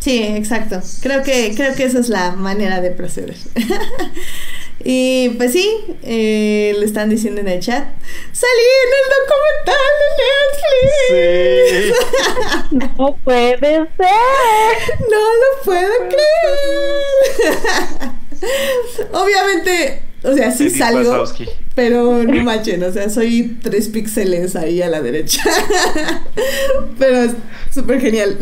Sí, 0.03 0.21
exacto. 0.21 0.81
Creo 1.01 1.23
que, 1.23 1.53
creo 1.55 1.73
que 1.75 1.85
esa 1.85 1.99
es 1.99 2.09
la 2.09 2.31
manera 2.31 2.81
de 2.81 2.91
proceder. 2.91 3.37
y 4.83 5.29
pues 5.37 5.53
sí, 5.53 5.79
eh, 6.03 6.75
lo 6.77 6.83
están 6.83 7.09
diciendo 7.09 7.39
en 7.39 7.47
el 7.47 7.61
chat. 7.61 7.85
¡Salí 8.33 8.65
en 8.83 8.91
el 8.99 9.05
documental 9.63 9.93
de 10.01 10.07
Netflix! 11.69 12.91
no 12.97 13.15
puede 13.23 13.59
ser. 13.61 13.87
No 15.09 15.21
lo 15.39 15.63
puedo 15.63 15.93
creer. 16.09 16.51
Obviamente, 19.13 20.01
o 20.23 20.33
sea, 20.33 20.51
sí 20.51 20.69
salgo. 20.69 21.25
Pero 21.75 22.23
no 22.23 22.43
manchen, 22.43 22.83
o 22.83 22.91
sea, 22.91 23.09
soy 23.09 23.57
tres 23.61 23.89
píxeles 23.89 24.55
ahí 24.55 24.81
a 24.81 24.89
la 24.89 25.01
derecha. 25.01 25.41
pero 26.99 27.33
súper 27.71 27.99
genial. 27.99 28.37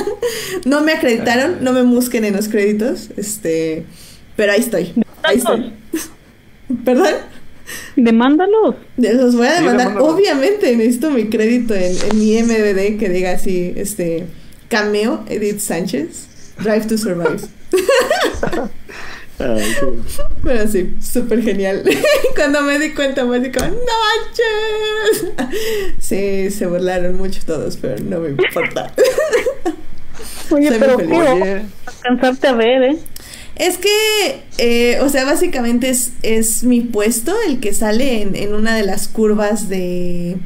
no 0.64 0.82
me 0.82 0.92
acreditaron, 0.92 1.58
no 1.62 1.72
me 1.72 1.82
busquen 1.82 2.24
en 2.24 2.36
los 2.36 2.48
créditos. 2.48 3.10
Este, 3.16 3.84
pero 4.36 4.52
ahí 4.52 4.60
estoy. 4.60 4.92
Ahí 5.22 5.38
estoy. 5.38 5.72
¿Perdón? 6.84 7.14
Demándalos. 7.96 8.76
Los 8.96 9.36
voy 9.36 9.46
a 9.46 9.54
demandar. 9.54 9.96
Obviamente 9.98 10.76
necesito 10.76 11.10
mi 11.10 11.30
crédito 11.30 11.74
en, 11.74 11.94
en, 12.10 12.18
mi 12.18 12.42
MVD 12.42 12.98
que 12.98 13.08
diga 13.08 13.32
así, 13.32 13.72
este, 13.76 14.26
cameo, 14.68 15.24
Edith 15.28 15.60
Sánchez, 15.60 16.28
Drive 16.58 16.86
to 16.86 16.98
Survive. 16.98 17.40
Pero 19.36 20.68
sí, 20.68 20.94
súper 21.00 21.42
genial. 21.42 21.82
Cuando 22.36 22.62
me 22.62 22.78
di 22.78 22.92
cuenta, 22.92 23.24
me 23.24 23.40
di 23.40 23.50
como, 23.50 23.70
¡No 23.70 23.76
Sí, 26.00 26.50
se 26.50 26.66
burlaron 26.66 27.16
mucho 27.16 27.40
todos, 27.44 27.76
pero 27.76 28.02
no 28.02 28.20
me 28.20 28.30
importa. 28.30 28.92
Oye, 30.50 30.70
pero 30.78 30.98
cansarte 32.02 32.46
a 32.46 32.52
ver, 32.52 32.82
¿eh? 32.82 32.96
Es 33.56 33.78
que, 33.78 34.42
eh, 34.58 34.98
o 35.00 35.08
sea, 35.08 35.24
básicamente 35.24 35.88
es, 35.88 36.12
es 36.22 36.64
mi 36.64 36.80
puesto 36.80 37.34
el 37.46 37.60
que 37.60 37.72
sale 37.72 38.20
en, 38.20 38.34
en 38.36 38.52
una 38.52 38.74
de 38.76 38.84
las 38.84 39.08
curvas 39.08 39.68
de, 39.68 40.36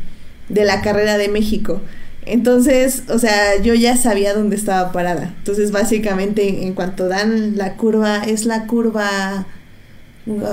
de 0.48 0.64
la 0.64 0.82
carrera 0.82 1.16
de 1.18 1.28
México. 1.28 1.80
Entonces, 2.28 3.04
o 3.08 3.18
sea, 3.18 3.60
yo 3.62 3.74
ya 3.74 3.96
sabía 3.96 4.34
dónde 4.34 4.56
estaba 4.56 4.92
parada. 4.92 5.34
Entonces, 5.38 5.72
básicamente, 5.72 6.64
en 6.64 6.74
cuanto 6.74 7.08
dan 7.08 7.56
la 7.56 7.74
curva, 7.76 8.22
es 8.24 8.44
la 8.44 8.66
curva, 8.66 9.46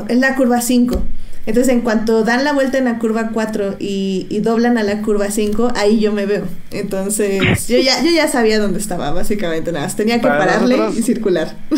es 0.07 0.17
la 0.17 0.35
curva 0.35 0.61
5. 0.61 1.03
Entonces, 1.47 1.73
en 1.73 1.81
cuanto 1.81 2.23
dan 2.23 2.43
la 2.43 2.53
vuelta 2.53 2.77
en 2.77 2.85
la 2.85 2.97
curva 2.97 3.29
4 3.33 3.75
y, 3.79 4.39
doblan 4.41 4.77
a 4.77 4.83
la 4.83 5.01
curva 5.01 5.29
5, 5.29 5.73
ahí 5.75 5.99
yo 5.99 6.11
me 6.11 6.25
veo. 6.25 6.45
Entonces, 6.71 7.67
yo 7.67 7.77
ya, 7.77 8.03
yo 8.03 8.09
ya 8.09 8.27
sabía 8.27 8.59
dónde 8.59 8.79
estaba, 8.79 9.11
básicamente, 9.11 9.71
nada 9.71 9.87
Tenía 9.89 10.19
que 10.21 10.27
pararle 10.27 10.77
y 10.97 11.01
circular. 11.01 11.53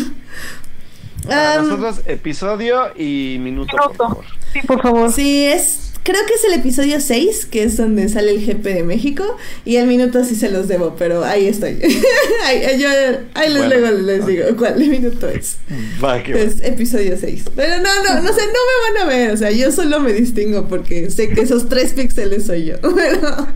Para 1.26 1.60
nosotros, 1.60 2.00
episodio 2.06 2.96
y 2.96 3.38
minuto, 3.40 3.76
por 3.76 3.94
favor. 3.94 4.24
Sí, 4.52 4.60
por 4.66 4.80
favor. 4.80 5.12
Sí, 5.12 5.44
es 5.44 5.87
creo 6.02 6.24
que 6.26 6.34
es 6.34 6.44
el 6.44 6.54
episodio 6.54 7.00
6, 7.00 7.46
que 7.46 7.62
es 7.62 7.76
donde 7.76 8.08
sale 8.08 8.30
el 8.32 8.44
GP 8.44 8.64
de 8.64 8.82
México. 8.82 9.36
Y 9.64 9.76
el 9.76 9.86
minuto 9.86 10.24
sí 10.24 10.34
se 10.34 10.50
los 10.50 10.68
debo, 10.68 10.96
pero 10.96 11.24
ahí 11.24 11.46
estoy. 11.46 11.78
ahí, 12.44 12.78
yo, 12.78 12.88
ahí 13.34 13.52
les, 13.52 13.68
luego 13.68 13.90
les 13.90 14.26
digo 14.26 14.44
cuál 14.56 14.78
minuto 14.78 15.28
es. 15.28 15.58
Va, 16.02 16.22
que 16.22 16.42
es 16.42 16.60
episodio 16.62 17.16
6. 17.18 17.44
Pero 17.54 17.76
no, 17.76 18.04
no, 18.04 18.22
no 18.22 18.32
sé, 18.32 18.40
no 18.46 18.92
me 18.92 19.00
van 19.00 19.02
a 19.02 19.04
ver. 19.06 19.32
O 19.32 19.36
sea, 19.36 19.50
yo 19.50 19.70
solo 19.70 20.00
me 20.00 20.12
distingo 20.12 20.68
porque 20.68 21.10
sé 21.10 21.28
que 21.30 21.42
esos 21.42 21.68
tres 21.68 21.92
píxeles 21.92 22.46
soy 22.46 22.66
yo. 22.66 22.76
Pero, 22.80 23.46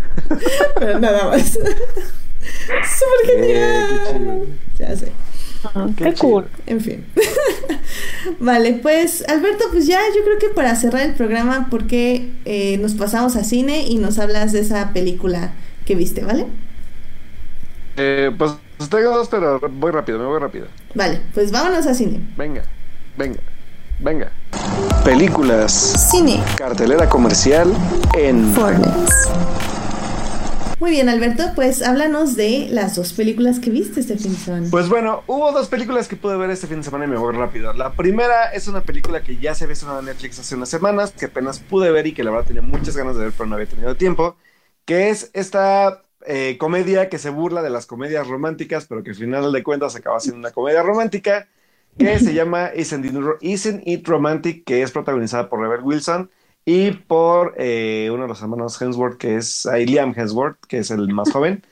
pero 0.78 1.00
nada 1.00 1.28
más. 1.28 1.52
Súper 1.52 3.36
genial. 3.38 4.46
ya 4.78 4.96
sé. 4.96 5.12
Ah, 5.74 5.86
qué, 5.96 6.14
cool. 6.14 6.46
En 6.66 6.80
fin. 6.80 7.04
vale, 8.40 8.74
pues 8.74 9.24
Alberto, 9.28 9.64
pues 9.70 9.86
ya 9.86 10.00
yo 10.14 10.24
creo 10.24 10.38
que 10.38 10.48
para 10.48 10.74
cerrar 10.76 11.02
el 11.02 11.14
programa, 11.14 11.68
porque 11.70 12.30
eh, 12.44 12.78
nos 12.78 12.94
pasamos 12.94 13.36
a 13.36 13.44
cine 13.44 13.82
y 13.86 13.98
nos 13.98 14.18
hablas 14.18 14.52
de 14.52 14.60
esa 14.60 14.92
película 14.92 15.52
que 15.84 15.94
viste, 15.94 16.24
¿vale? 16.24 16.46
Eh, 17.96 18.30
pues 18.36 18.52
tengo 18.90 19.16
dos, 19.16 19.28
pero 19.28 19.60
voy 19.60 19.92
rápido, 19.92 20.18
me 20.18 20.26
voy 20.26 20.40
rápido. 20.40 20.66
Vale, 20.94 21.20
pues 21.34 21.50
vámonos 21.50 21.86
a 21.86 21.94
cine. 21.94 22.20
Venga, 22.36 22.62
venga, 23.16 23.40
venga. 24.00 24.30
Películas. 25.04 25.72
Cine. 26.10 26.42
Cartelera 26.56 27.08
comercial 27.08 27.72
en 28.14 28.52
Fortnite. 28.52 29.71
Muy 30.82 30.90
bien, 30.90 31.08
Alberto, 31.08 31.44
pues 31.54 31.80
háblanos 31.80 32.34
de 32.34 32.66
las 32.68 32.96
dos 32.96 33.12
películas 33.12 33.60
que 33.60 33.70
viste 33.70 34.00
este 34.00 34.18
fin 34.18 34.32
de 34.32 34.38
semana. 34.38 34.66
Pues 34.68 34.88
bueno, 34.88 35.22
hubo 35.28 35.52
dos 35.52 35.68
películas 35.68 36.08
que 36.08 36.16
pude 36.16 36.36
ver 36.36 36.50
este 36.50 36.66
fin 36.66 36.78
de 36.78 36.82
semana 36.82 37.04
y 37.04 37.06
me 37.06 37.16
voy 37.16 37.32
rápido. 37.36 37.72
La 37.72 37.92
primera 37.92 38.46
es 38.52 38.66
una 38.66 38.80
película 38.80 39.22
que 39.22 39.36
ya 39.36 39.54
se 39.54 39.62
había 39.62 39.74
estrenado 39.74 40.00
en 40.00 40.06
Netflix 40.06 40.40
hace 40.40 40.56
unas 40.56 40.70
semanas, 40.70 41.12
que 41.12 41.26
apenas 41.26 41.60
pude 41.60 41.92
ver 41.92 42.08
y 42.08 42.14
que 42.14 42.24
la 42.24 42.32
verdad 42.32 42.48
tenía 42.48 42.62
muchas 42.62 42.96
ganas 42.96 43.14
de 43.14 43.22
ver, 43.22 43.32
pero 43.32 43.46
no 43.48 43.54
había 43.54 43.68
tenido 43.68 43.94
tiempo, 43.94 44.36
que 44.84 45.10
es 45.10 45.30
esta 45.34 46.02
eh, 46.26 46.56
comedia 46.58 47.08
que 47.08 47.18
se 47.18 47.30
burla 47.30 47.62
de 47.62 47.70
las 47.70 47.86
comedias 47.86 48.26
románticas, 48.26 48.86
pero 48.88 49.04
que 49.04 49.10
al 49.10 49.16
final 49.16 49.52
de 49.52 49.62
cuentas 49.62 49.94
acaba 49.94 50.18
siendo 50.18 50.40
una 50.40 50.50
comedia 50.50 50.82
romántica, 50.82 51.46
que 51.96 52.18
se 52.18 52.34
llama 52.34 52.72
Isn't 52.74 53.86
It 53.86 54.08
Romantic, 54.08 54.64
que 54.64 54.82
es 54.82 54.90
protagonizada 54.90 55.48
por 55.48 55.60
Rebel 55.60 55.84
Wilson 55.84 56.28
y 56.64 56.92
por 56.92 57.54
eh, 57.58 58.10
uno 58.12 58.22
de 58.24 58.28
los 58.28 58.42
hermanos 58.42 58.80
Hemsworth, 58.80 59.18
que 59.18 59.36
es 59.36 59.66
Liam 59.66 60.14
Hemsworth, 60.16 60.58
que 60.66 60.78
es 60.78 60.90
el 60.90 61.08
más 61.12 61.30
joven. 61.30 61.62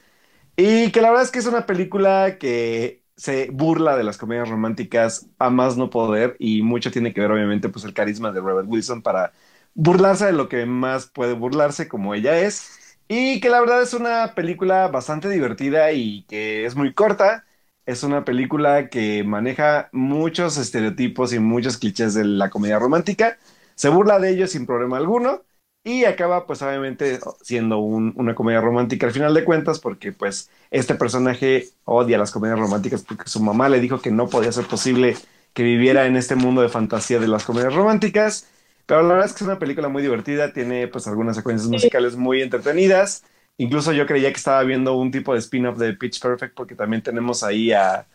Y 0.56 0.92
que 0.92 1.00
la 1.00 1.10
verdad 1.10 1.24
es 1.24 1.30
que 1.30 1.38
es 1.40 1.46
una 1.46 1.66
película 1.66 2.38
que 2.38 3.04
se 3.16 3.50
burla 3.52 3.96
de 3.96 4.04
las 4.04 4.18
comedias 4.18 4.48
románticas 4.48 5.28
a 5.38 5.50
más 5.50 5.76
no 5.76 5.90
poder 5.90 6.36
y 6.38 6.62
mucho 6.62 6.90
tiene 6.90 7.12
que 7.14 7.20
ver 7.20 7.30
obviamente 7.32 7.68
pues 7.68 7.84
el 7.84 7.94
carisma 7.94 8.32
de 8.32 8.40
Robert 8.40 8.68
Wilson 8.68 9.02
para 9.02 9.32
burlarse 9.74 10.26
de 10.26 10.32
lo 10.32 10.48
que 10.48 10.66
más 10.66 11.06
puede 11.06 11.34
burlarse 11.34 11.88
como 11.88 12.14
ella 12.14 12.38
es 12.40 12.98
y 13.08 13.40
que 13.40 13.48
la 13.50 13.60
verdad 13.60 13.82
es 13.82 13.94
una 13.94 14.34
película 14.34 14.88
bastante 14.88 15.28
divertida 15.28 15.92
y 15.92 16.24
que 16.24 16.64
es 16.66 16.76
muy 16.76 16.94
corta. 16.94 17.44
Es 17.86 18.02
una 18.04 18.24
película 18.24 18.88
que 18.88 19.24
maneja 19.24 19.88
muchos 19.92 20.56
estereotipos 20.58 21.32
y 21.32 21.38
muchos 21.40 21.76
clichés 21.78 22.14
de 22.14 22.24
la 22.24 22.50
comedia 22.50 22.78
romántica 22.78 23.38
se 23.80 23.88
burla 23.88 24.18
de 24.18 24.28
ellos 24.28 24.50
sin 24.50 24.66
problema 24.66 24.98
alguno 24.98 25.40
y 25.82 26.04
acaba 26.04 26.46
pues 26.46 26.60
obviamente 26.60 27.18
siendo 27.40 27.78
una 27.78 28.34
comedia 28.34 28.60
romántica 28.60 29.06
al 29.06 29.12
final 29.14 29.32
de 29.32 29.42
cuentas 29.42 29.78
porque 29.78 30.12
pues 30.12 30.50
este 30.70 30.94
personaje 30.96 31.68
odia 31.86 32.18
las 32.18 32.30
comedias 32.30 32.58
románticas 32.58 33.02
porque 33.02 33.30
su 33.30 33.40
mamá 33.42 33.70
le 33.70 33.80
dijo 33.80 34.02
que 34.02 34.10
no 34.10 34.28
podía 34.28 34.52
ser 34.52 34.66
posible 34.66 35.16
que 35.54 35.62
viviera 35.62 36.04
en 36.04 36.16
este 36.16 36.34
mundo 36.34 36.60
de 36.60 36.68
fantasía 36.68 37.20
de 37.20 37.28
las 37.28 37.44
comedias 37.44 37.74
románticas. 37.74 38.50
Pero 38.84 39.00
la 39.00 39.14
verdad 39.14 39.28
es 39.28 39.32
que 39.32 39.44
es 39.44 39.48
una 39.48 39.58
película 39.58 39.88
muy 39.88 40.02
divertida, 40.02 40.52
tiene 40.52 40.86
pues 40.86 41.06
algunas 41.06 41.36
secuencias 41.36 41.70
musicales 41.70 42.16
muy 42.16 42.42
entretenidas. 42.42 43.24
Incluso 43.56 43.92
yo 43.92 44.06
creía 44.06 44.30
que 44.30 44.36
estaba 44.36 44.62
viendo 44.62 44.94
un 44.94 45.10
tipo 45.10 45.32
de 45.32 45.38
spin-off 45.38 45.78
de 45.78 45.94
Pitch 45.94 46.20
Perfect 46.20 46.54
porque 46.54 46.74
también 46.74 47.02
tenemos 47.02 47.42
ahí 47.42 47.72
a... 47.72 48.06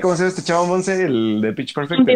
¿Cómo 0.00 0.14
se 0.14 0.22
llama 0.22 0.28
este 0.28 0.44
chavo 0.44 0.66
Monse? 0.66 1.02
El 1.02 1.40
de 1.40 1.52
Pitch 1.54 1.74
Perfect 1.74 2.06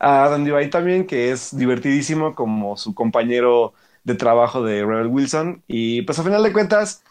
a 0.00 0.24
Adam 0.24 0.44
Devine 0.44 0.68
también, 0.70 1.06
que 1.06 1.30
es 1.32 1.56
divertidísimo 1.56 2.34
como 2.34 2.76
su 2.78 2.94
compañero 2.94 3.74
de 4.04 4.16
trabajo 4.16 4.62
de 4.64 4.84
Rebel 4.84 5.08
Wilson. 5.08 5.64
Y 5.68 6.02
pues 6.02 6.18
a 6.18 6.24
final 6.24 6.42
de 6.42 6.52
cuentas, 6.52 7.04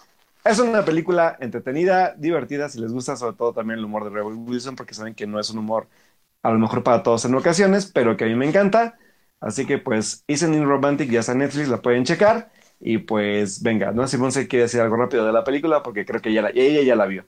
es 0.46 0.60
una 0.60 0.86
película 0.86 1.38
entretenida, 1.42 2.16
divertida, 2.18 2.70
si 2.70 2.80
les 2.80 2.92
gusta 2.94 3.16
sobre 3.16 3.36
todo 3.38 3.54
también 3.54 3.80
el 3.80 3.86
humor 3.86 4.04
de 4.06 4.12
Rebel 4.12 4.36
Wilson, 4.36 4.76
porque 4.76 4.94
saben 4.96 5.16
que 5.16 5.28
no 5.28 5.40
es 5.40 5.50
un 5.52 5.60
humor 5.60 5.88
a 6.44 6.52
lo 6.52 6.60
mejor 6.60 6.84
para 6.84 7.04
todos 7.04 7.26
en 7.26 7.36
ocasiones, 7.36 7.88
pero 7.88 8.18
que 8.18 8.26
a 8.26 8.28
mí 8.28 8.36
me 8.36 8.48
encanta. 8.48 8.98
Así 9.42 9.66
que 9.66 9.78
pues 9.78 10.24
Isn't 10.28 10.56
It 10.56 10.64
Romantic 10.64 11.10
ya 11.12 11.22
está 11.22 11.34
en 11.34 11.40
Netflix, 11.40 11.70
la 11.70 11.82
pueden 11.82 12.06
checar. 12.06 12.52
Y 12.80 13.00
pues 13.00 13.62
venga, 13.64 13.92
no 13.92 14.04
sé 14.08 14.18
si 14.18 14.22
Monse 14.22 14.48
quiere 14.48 14.64
decir 14.64 14.82
algo 14.82 14.96
rápido 14.98 15.26
de 15.26 15.34
la 15.34 15.44
película, 15.44 15.84
porque 15.84 16.06
creo 16.06 16.22
que 16.22 16.30
ella, 16.30 16.50
ella 16.54 16.82
ya 16.84 16.96
la 16.96 17.06
vio. 17.08 17.26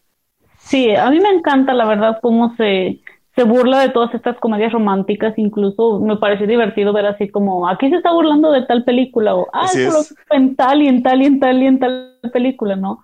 Sí, 0.59 0.95
a 0.95 1.09
mí 1.09 1.19
me 1.19 1.29
encanta 1.29 1.73
la 1.73 1.85
verdad 1.85 2.19
cómo 2.21 2.55
se 2.55 3.00
se 3.35 3.43
burla 3.43 3.79
de 3.79 3.89
todas 3.89 4.13
estas 4.13 4.37
comedias 4.39 4.73
románticas, 4.73 5.33
incluso 5.37 5.99
me 5.99 6.17
parece 6.17 6.47
divertido 6.47 6.91
ver 6.93 7.05
así 7.05 7.29
como, 7.29 7.67
aquí 7.67 7.89
se 7.89 7.95
está 7.95 8.11
burlando 8.11 8.51
de 8.51 8.63
tal 8.65 8.83
película, 8.83 9.35
o, 9.35 9.47
ah, 9.53 9.67
es 9.73 10.13
en 10.31 10.55
tal 10.55 10.81
y 10.81 10.87
en 10.87 11.01
tal 11.01 11.21
y 11.21 11.25
en 11.25 11.39
tal 11.39 11.63
y 11.63 11.65
en 11.67 11.79
tal 11.79 12.19
película, 12.33 12.75
¿no? 12.75 13.03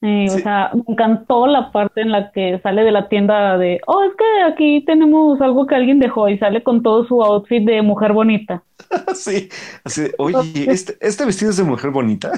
Eh, 0.00 0.26
O 0.30 0.38
sea, 0.38 0.70
me 0.74 0.84
encantó 0.86 1.46
la 1.48 1.72
parte 1.72 2.02
en 2.02 2.12
la 2.12 2.30
que 2.30 2.60
sale 2.62 2.84
de 2.84 2.92
la 2.92 3.08
tienda 3.08 3.58
de, 3.58 3.80
oh, 3.86 4.04
es 4.04 4.12
que 4.16 4.42
aquí 4.44 4.84
tenemos 4.84 5.40
algo 5.40 5.66
que 5.66 5.74
alguien 5.74 5.98
dejó 5.98 6.28
y 6.28 6.38
sale 6.38 6.62
con 6.62 6.82
todo 6.82 7.04
su 7.06 7.22
outfit 7.22 7.64
de 7.64 7.82
mujer 7.82 8.12
bonita. 8.12 8.62
sí, 9.14 9.48
así, 9.82 10.08
oye, 10.18 10.70
este, 10.70 10.96
este, 11.00 11.24
vestido 11.24 11.50
es 11.50 11.56
de 11.56 11.64
mujer 11.64 11.90
bonita. 11.90 12.32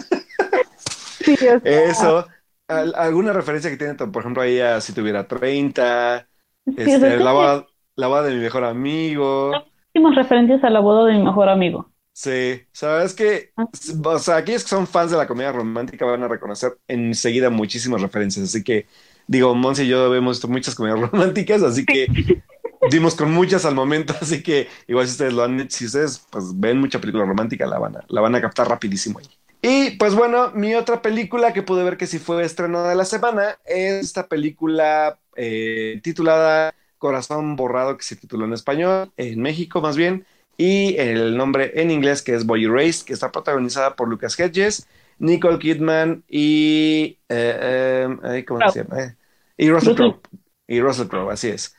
sí, 0.77 1.37
Eso, 1.65 2.27
alguna 2.67 3.33
referencia 3.33 3.71
que 3.71 3.77
tiene, 3.77 3.95
por 3.95 4.23
ejemplo, 4.23 4.43
ahí 4.43 4.61
a 4.61 4.81
si 4.81 4.95
tuviera 4.95 5.27
30 5.27 6.30
este, 6.67 7.17
la, 7.19 7.33
boda, 7.33 8.23
de 8.23 8.35
mi 8.35 8.41
mejor 8.41 8.65
amigo. 8.65 9.53
Últimas 9.89 10.15
referencias 10.15 10.63
a 10.65 10.71
la 10.71 10.81
boda 10.81 11.07
de 11.07 11.15
mi 11.15 11.25
mejor 11.25 11.49
amigo. 11.49 11.91
Sí, 12.13 12.63
sabes 12.73 13.15
que, 13.15 13.53
ah. 13.57 13.67
o 14.05 14.19
sea, 14.19 14.37
aquellos 14.37 14.65
que 14.65 14.69
son 14.69 14.87
fans 14.87 15.11
de 15.11 15.17
la 15.17 15.27
comedia 15.27 15.53
romántica 15.53 16.05
van 16.05 16.23
a 16.23 16.29
reconocer 16.29 16.77
enseguida 16.89 17.51
muchísimas 17.51 18.03
referencias. 18.03 18.47
Así 18.47 18.63
que, 18.63 18.87
digo, 19.27 19.55
Monsi 19.55 19.85
y 19.85 19.89
yo 19.89 20.15
hemos 20.15 20.37
visto 20.37 20.49
muchas 20.49 20.75
comedias 20.75 21.01
románticas, 21.11 21.63
así 21.63 21.87
que 21.87 22.43
dimos 22.91 23.15
con 23.15 23.33
muchas 23.33 23.65
al 23.65 23.75
momento. 23.75 24.15
Así 24.21 24.43
que, 24.43 24.69
igual 24.87 25.07
si 25.07 25.13
ustedes 25.13 25.33
lo 25.33 25.45
han, 25.45 25.71
si 25.71 25.87
ustedes 25.87 26.27
pues, 26.31 26.59
ven 26.59 26.79
mucha 26.79 27.01
película 27.01 27.25
romántica, 27.25 27.67
la 27.67 27.79
van 27.79 27.97
a, 27.97 28.05
la 28.09 28.21
van 28.21 28.35
a 28.35 28.41
captar 28.41 28.69
rapidísimo 28.69 29.19
ahí. 29.19 29.27
Y 29.63 29.93
pues 29.93 30.15
bueno, 30.15 30.53
mi 30.53 30.75
otra 30.75 31.03
película 31.03 31.53
que 31.53 31.63
pude 31.63 31.85
ver 31.85 31.99
que 31.99 32.07
sí 32.07 32.19
fue 32.19 32.43
estreno 32.43 32.83
de 32.83 32.95
la 32.95 33.05
semana 33.05 33.59
es 33.67 34.07
esta 34.07 34.27
película 34.27 35.20
eh, 35.37 36.01
titulada 36.03 36.75
Corazón 36.99 37.57
Borrado, 37.57 37.97
que 37.97 38.05
se 38.05 38.17
tituló 38.17 38.45
en 38.45 38.53
español, 38.53 39.13
en 39.17 39.41
México 39.41 39.81
más 39.81 39.97
bien, 39.97 40.27
y 40.57 40.97
el 40.99 41.37
nombre 41.37 41.73
en 41.81 41.91
inglés 41.91 42.23
que 42.23 42.35
es 42.35 42.47
Boy 42.47 42.65
Erased, 42.65 43.07
que 43.07 43.13
está 43.13 43.33
protagonizada 43.33 43.97
por 43.97 44.09
Lucas 44.09 44.39
Hedges, 44.39 44.87
Nicole 45.19 45.59
Kidman 45.59 46.25
y... 46.29 47.19
Eh, 47.29 48.09
eh, 48.25 48.45
¿Cómo 48.47 48.71
se 48.71 48.85
llama? 48.85 49.17
y 49.57 49.71
Russell 49.71 49.95
Crowe. 49.95 50.21
Y 50.67 50.81
Russell 50.81 51.09
Crowe, 51.09 51.31
así 51.31 51.49
es. 51.49 51.75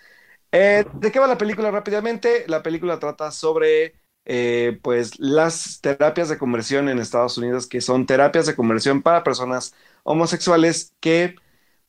¿De 0.52 1.12
qué 1.12 1.20
va 1.20 1.28
la 1.28 1.38
película 1.38 1.72
rápidamente? 1.72 2.46
La 2.48 2.62
película 2.62 3.00
trata 3.00 3.32
sobre 3.32 3.96
eh, 4.26 4.80
pues 4.84 5.20
las 5.20 5.82
terapias 5.82 6.30
de 6.30 6.38
conversión 6.38 6.90
en 6.90 7.00
Estados 7.00 7.38
Unidos, 7.38 7.66
que 7.68 7.82
son 7.82 8.06
terapias 8.06 8.46
de 8.46 8.56
conversión 8.56 9.02
para 9.02 9.24
personas 9.24 9.74
homosexuales 10.04 10.94
que 11.00 11.36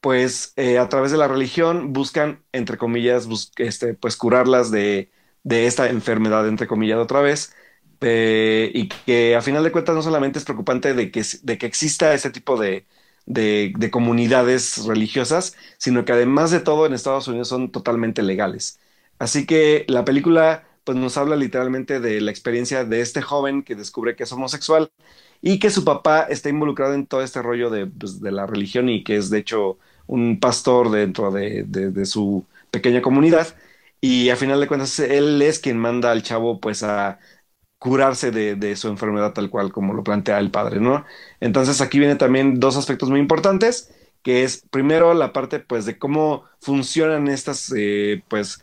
pues 0.02 0.52
eh, 0.56 0.78
a 0.78 0.88
través 0.88 1.12
de 1.12 1.18
la 1.18 1.28
religión 1.28 1.92
buscan, 1.94 2.42
entre 2.52 2.78
comillas, 2.78 3.28
este, 3.58 3.94
pues 3.94 4.16
curarlas 4.16 4.70
de, 4.72 5.10
esta 5.44 5.88
enfermedad, 5.90 6.48
entre 6.48 6.66
comillas, 6.66 6.98
otra 6.98 7.22
vez. 7.22 7.54
Eh, 8.02 8.72
y 8.74 8.88
que 8.88 9.36
a 9.36 9.42
final 9.42 9.62
de 9.64 9.72
cuentas 9.72 9.94
no 9.94 10.02
solamente 10.02 10.38
es 10.40 10.44
preocupante 10.44 10.94
de 10.94 11.10
que, 11.12 11.22
de 11.42 11.58
que 11.58 11.66
exista 11.66 12.14
este 12.14 12.30
tipo 12.30 12.58
de, 12.58 12.86
de, 13.26 13.90
comunidades 13.92 14.84
religiosas, 14.86 15.56
sino 15.78 16.04
que 16.04 16.12
además 16.12 16.50
de 16.50 16.60
todo 16.60 16.86
en 16.86 16.94
Estados 16.94 17.28
Unidos 17.28 17.48
son 17.48 17.70
totalmente 17.70 18.22
legales. 18.22 18.80
Así 19.18 19.46
que 19.46 19.84
la 19.88 20.04
película 20.04 20.64
pues 20.84 20.98
nos 20.98 21.16
habla 21.16 21.36
literalmente 21.36 22.00
de 22.00 22.20
la 22.20 22.30
experiencia 22.32 22.84
de 22.84 23.00
este 23.02 23.22
joven 23.22 23.62
que 23.62 23.76
descubre 23.76 24.16
que 24.16 24.24
es 24.24 24.32
homosexual 24.32 24.90
y 25.40 25.58
que 25.60 25.70
su 25.70 25.84
papá 25.84 26.22
está 26.22 26.48
involucrado 26.48 26.94
en 26.94 27.06
todo 27.06 27.22
este 27.22 27.42
rollo 27.42 27.70
de, 27.70 27.86
pues, 27.86 28.20
de 28.20 28.32
la 28.32 28.46
religión 28.46 28.88
y 28.88 29.04
que 29.04 29.16
es 29.16 29.30
de 29.30 29.38
hecho 29.38 29.78
un 30.06 30.40
pastor 30.40 30.90
dentro 30.90 31.30
de, 31.30 31.64
de, 31.64 32.06
su 32.06 32.44
pequeña 32.70 33.02
comunidad. 33.02 33.54
Y 34.00 34.30
a 34.30 34.36
final 34.36 34.60
de 34.60 34.68
cuentas, 34.68 34.98
él 35.00 35.40
es 35.42 35.58
quien 35.58 35.78
manda 35.78 36.10
al 36.10 36.22
chavo 36.22 36.60
pues 36.60 36.82
a 36.82 37.18
curarse 37.78 38.30
de, 38.30 38.56
de, 38.56 38.76
su 38.76 38.88
enfermedad 38.88 39.32
tal 39.32 39.50
cual 39.50 39.72
como 39.72 39.94
lo 39.94 40.04
plantea 40.04 40.38
el 40.38 40.50
padre, 40.50 40.80
¿no? 40.80 41.04
Entonces 41.40 41.80
aquí 41.80 41.98
vienen 41.98 42.18
también 42.18 42.60
dos 42.60 42.76
aspectos 42.76 43.10
muy 43.10 43.20
importantes, 43.20 43.92
que 44.22 44.44
es 44.44 44.64
primero 44.70 45.14
la 45.14 45.32
parte 45.32 45.60
pues 45.60 45.84
de 45.86 45.98
cómo 45.98 46.44
funcionan 46.60 47.28
estas 47.28 47.72
eh, 47.76 48.22
pues 48.28 48.62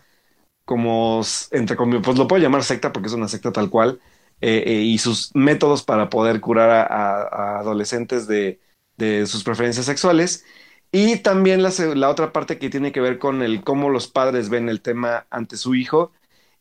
como, 0.69 1.21
entre 1.51 1.75
comillas, 1.75 2.03
pues 2.05 2.17
lo 2.19 2.27
puedo 2.27 2.43
llamar 2.43 2.63
secta 2.63 2.93
porque 2.93 3.07
es 3.07 3.13
una 3.13 3.27
secta 3.27 3.51
tal 3.51 3.71
cual, 3.71 3.99
eh, 4.39 4.63
eh, 4.67 4.73
y 4.83 4.99
sus 4.99 5.31
métodos 5.35 5.81
para 5.83 6.09
poder 6.11 6.39
curar 6.41 6.69
a, 6.91 7.59
adolescentes 7.59 8.27
de, 8.27 8.59
de, 8.95 9.25
sus 9.25 9.43
preferencias 9.43 9.87
sexuales. 9.87 10.45
Y 10.91 11.17
también 11.17 11.61
la, 11.61 11.71
la, 11.95 12.09
otra 12.09 12.33
parte 12.33 12.57
que 12.57 12.69
tiene 12.69 12.91
que 12.91 13.01
ver 13.01 13.19
con 13.19 13.43
el 13.43 13.63
cómo 13.63 13.89
los 13.89 14.07
padres 14.07 14.49
ven 14.49 14.69
el 14.69 14.81
tema 14.81 15.27
ante 15.29 15.55
su 15.57 15.75
hijo 15.75 16.11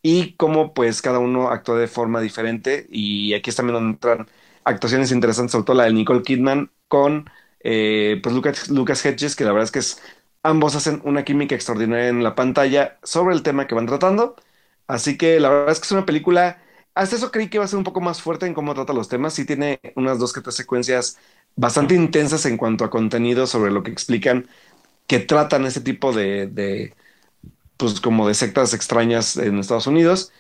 y 0.03 0.35
cómo 0.35 0.75
pues 0.75 1.01
cada 1.03 1.19
uno 1.19 1.49
actúa 1.51 1.79
de 1.79 1.89
forma 1.89 2.21
diferente. 2.21 2.87
Y 2.91 3.35
aquí 3.35 3.51
es 3.51 3.57
también 3.57 3.75
donde 3.75 3.93
entran 3.95 4.29
actuaciones 4.65 5.13
interesantes, 5.13 5.53
sobre 5.53 5.65
todo 5.65 5.77
la 5.77 5.85
de 5.85 5.93
Nicole 5.95 6.23
Kidman 6.23 6.71
con 6.89 7.31
eh, 7.61 8.21
pues 8.23 8.35
Lucas, 8.35 8.69
Lucas 8.71 9.05
Hedges, 9.05 9.35
que 9.37 9.45
la 9.45 9.53
verdad 9.53 9.65
es 9.65 9.73
que 9.73 9.79
es, 9.81 10.03
ambos 10.43 10.75
hacen 10.77 11.01
una 11.05 11.25
química 11.25 11.55
extraordinaria 11.55 12.09
en 12.09 12.23
la 12.23 12.35
pantalla 12.35 12.99
sobre 13.03 13.35
el 13.35 13.43
tema 13.43 13.67
que 13.67 13.75
van 13.75 13.87
tratando. 13.87 14.37
Así 14.87 15.17
que 15.19 15.41
la 15.41 15.51
verdad 15.51 15.73
es 15.73 15.81
que 15.81 15.87
es 15.87 15.93
una 15.93 16.07
película, 16.07 16.63
hasta 16.95 17.17
eso 17.17 17.31
creí 17.31 17.49
que 17.49 17.59
iba 17.59 17.65
a 17.65 17.69
ser 17.69 17.79
un 17.79 17.85
poco 17.85 18.01
más 18.01 18.23
fuerte 18.23 18.47
en 18.47 18.55
cómo 18.55 18.75
trata 18.75 18.93
los 18.93 19.09
temas. 19.09 19.35
Sí 19.35 19.45
tiene 19.45 19.81
unas 19.97 20.19
dos 20.19 20.33
que 20.33 20.41
tres 20.41 20.55
secuencias 20.57 21.19
bastante 21.57 21.95
intensas 21.95 22.47
en 22.47 22.57
cuanto 22.57 22.85
a 22.85 22.91
contenido 22.91 23.47
sobre 23.47 23.71
lo 23.71 23.83
que 23.83 23.91
explican 23.91 24.49
que 25.07 25.19
tratan 25.19 25.65
ese 25.65 25.81
tipo 25.81 26.13
de, 26.13 26.47
de 26.47 26.95
pues 27.77 28.01
como 28.01 28.29
de 28.29 28.35
sectas 28.35 28.75
extrañas 28.75 29.37
en 29.37 29.59
Estados 29.59 29.87
Unidos. 29.87 30.33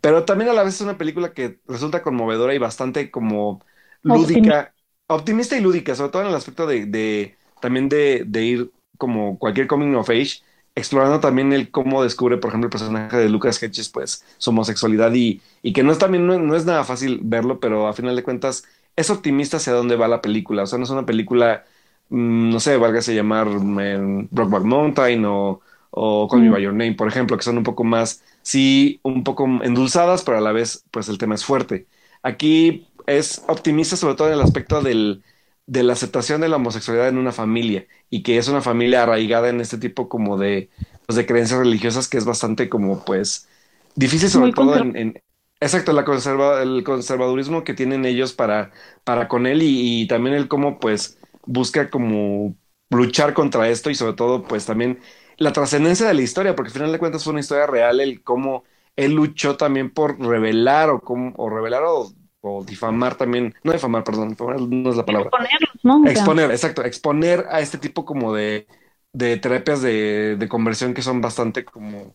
Pero 0.00 0.24
también 0.24 0.50
a 0.50 0.54
la 0.54 0.62
vez 0.62 0.74
es 0.74 0.80
una 0.80 0.98
película 0.98 1.32
que 1.32 1.58
resulta 1.66 2.02
conmovedora 2.02 2.54
y 2.54 2.58
bastante 2.58 3.10
como 3.10 3.64
lúdica, 4.02 4.74
optimista 5.06 5.56
y 5.56 5.60
lúdica, 5.60 5.94
sobre 5.94 6.10
todo 6.12 6.22
en 6.22 6.28
el 6.28 6.34
aspecto 6.34 6.66
de, 6.66 6.86
de 6.86 7.36
también 7.60 7.88
de, 7.88 8.24
de, 8.26 8.44
ir 8.44 8.70
como 8.98 9.38
cualquier 9.38 9.66
coming 9.66 9.94
of 9.94 10.10
age, 10.10 10.42
explorando 10.74 11.20
también 11.20 11.52
el 11.52 11.70
cómo 11.70 12.02
descubre, 12.02 12.36
por 12.36 12.50
ejemplo, 12.50 12.66
el 12.66 12.70
personaje 12.70 13.16
de 13.16 13.28
Lucas 13.28 13.62
Hedges, 13.62 13.88
pues 13.88 14.24
su 14.38 14.50
homosexualidad 14.50 15.12
y, 15.14 15.40
y 15.62 15.72
que 15.72 15.82
no 15.82 15.92
es 15.92 15.98
también, 15.98 16.26
no, 16.26 16.54
es 16.54 16.66
nada 16.66 16.84
fácil 16.84 17.20
verlo, 17.22 17.60
pero 17.60 17.88
a 17.88 17.94
final 17.94 18.14
de 18.16 18.22
cuentas 18.22 18.64
es 18.96 19.10
optimista 19.10 19.56
hacia 19.58 19.72
dónde 19.72 19.96
va 19.96 20.08
la 20.08 20.22
película, 20.22 20.62
o 20.64 20.66
sea, 20.66 20.78
no 20.78 20.84
es 20.84 20.90
una 20.90 21.06
película, 21.06 21.64
mm, 22.10 22.50
no 22.50 22.60
sé, 22.60 22.76
válgase 22.76 23.14
llamar 23.14 23.46
mm, 23.48 24.28
Brockback 24.30 24.62
Mountain 24.64 25.24
o, 25.26 25.60
o 25.90 26.28
Call 26.28 26.42
Me 26.42 26.50
By 26.50 26.62
Your 26.62 26.74
Name, 26.74 26.94
por 26.94 27.08
ejemplo, 27.08 27.36
que 27.36 27.44
son 27.44 27.58
un 27.58 27.64
poco 27.64 27.84
más, 27.84 28.22
sí, 28.42 29.00
un 29.02 29.24
poco 29.24 29.46
endulzadas, 29.62 30.22
pero 30.24 30.38
a 30.38 30.40
la 30.40 30.52
vez, 30.52 30.84
pues 30.90 31.08
el 31.08 31.18
tema 31.18 31.34
es 31.34 31.44
fuerte. 31.44 31.86
Aquí 32.22 32.88
es 33.06 33.42
optimista 33.48 33.96
sobre 33.96 34.14
todo 34.14 34.28
en 34.28 34.34
el 34.34 34.40
aspecto 34.40 34.82
del, 34.82 35.22
de 35.66 35.82
la 35.82 35.94
aceptación 35.94 36.40
de 36.40 36.48
la 36.48 36.56
homosexualidad 36.56 37.08
en 37.08 37.18
una 37.18 37.32
familia 37.32 37.86
y 38.10 38.22
que 38.22 38.38
es 38.38 38.48
una 38.48 38.60
familia 38.60 39.02
arraigada 39.02 39.48
en 39.48 39.60
este 39.60 39.78
tipo 39.78 40.08
como 40.08 40.38
de, 40.38 40.70
pues, 41.06 41.16
de 41.16 41.26
creencias 41.26 41.58
religiosas 41.60 42.08
que 42.08 42.18
es 42.18 42.24
bastante 42.24 42.68
como 42.68 43.04
pues 43.04 43.48
difícil 43.94 44.28
sobre 44.28 44.52
todo 44.52 44.76
en, 44.76 45.22
exacto 45.64 45.92
la 45.92 46.04
conserva, 46.04 46.62
el 46.62 46.84
conservadurismo 46.84 47.64
que 47.64 47.74
tienen 47.74 48.04
ellos 48.04 48.32
para, 48.32 48.70
para 49.04 49.28
con 49.28 49.46
él 49.46 49.62
y, 49.62 50.02
y, 50.02 50.06
también 50.06 50.36
el 50.36 50.48
cómo 50.48 50.78
pues 50.78 51.18
busca 51.46 51.90
como 51.90 52.54
luchar 52.90 53.34
contra 53.34 53.68
esto 53.68 53.90
y 53.90 53.94
sobre 53.94 54.14
todo 54.14 54.44
pues 54.44 54.66
también 54.66 55.00
la 55.36 55.52
trascendencia 55.52 56.06
de 56.06 56.14
la 56.14 56.22
historia 56.22 56.54
porque 56.54 56.68
al 56.68 56.74
final 56.74 56.92
de 56.92 56.98
cuentas 56.98 57.24
fue 57.24 57.32
una 57.32 57.40
historia 57.40 57.66
real 57.66 58.00
el 58.00 58.22
cómo 58.22 58.64
él 58.96 59.12
luchó 59.12 59.56
también 59.56 59.90
por 59.90 60.20
revelar 60.20 60.90
o, 60.90 61.00
como, 61.00 61.32
o 61.36 61.50
revelar 61.50 61.82
o 61.84 62.12
o 62.44 62.62
difamar 62.62 63.14
también, 63.16 63.54
no 63.62 63.72
difamar, 63.72 64.04
perdón, 64.04 64.30
difamar 64.30 64.60
no 64.60 64.90
es 64.90 64.96
la 64.96 65.06
palabra. 65.06 65.30
Exponerlos, 65.30 65.80
¿no? 65.82 66.06
Exponer, 66.06 66.50
exacto, 66.50 66.84
exponer 66.84 67.46
a 67.50 67.60
este 67.60 67.78
tipo 67.78 68.04
como 68.04 68.34
de, 68.34 68.66
de 69.12 69.38
terapias 69.38 69.80
de, 69.80 70.36
de, 70.36 70.48
conversión 70.48 70.92
que 70.92 71.00
son 71.00 71.22
bastante 71.22 71.64
como, 71.64 72.14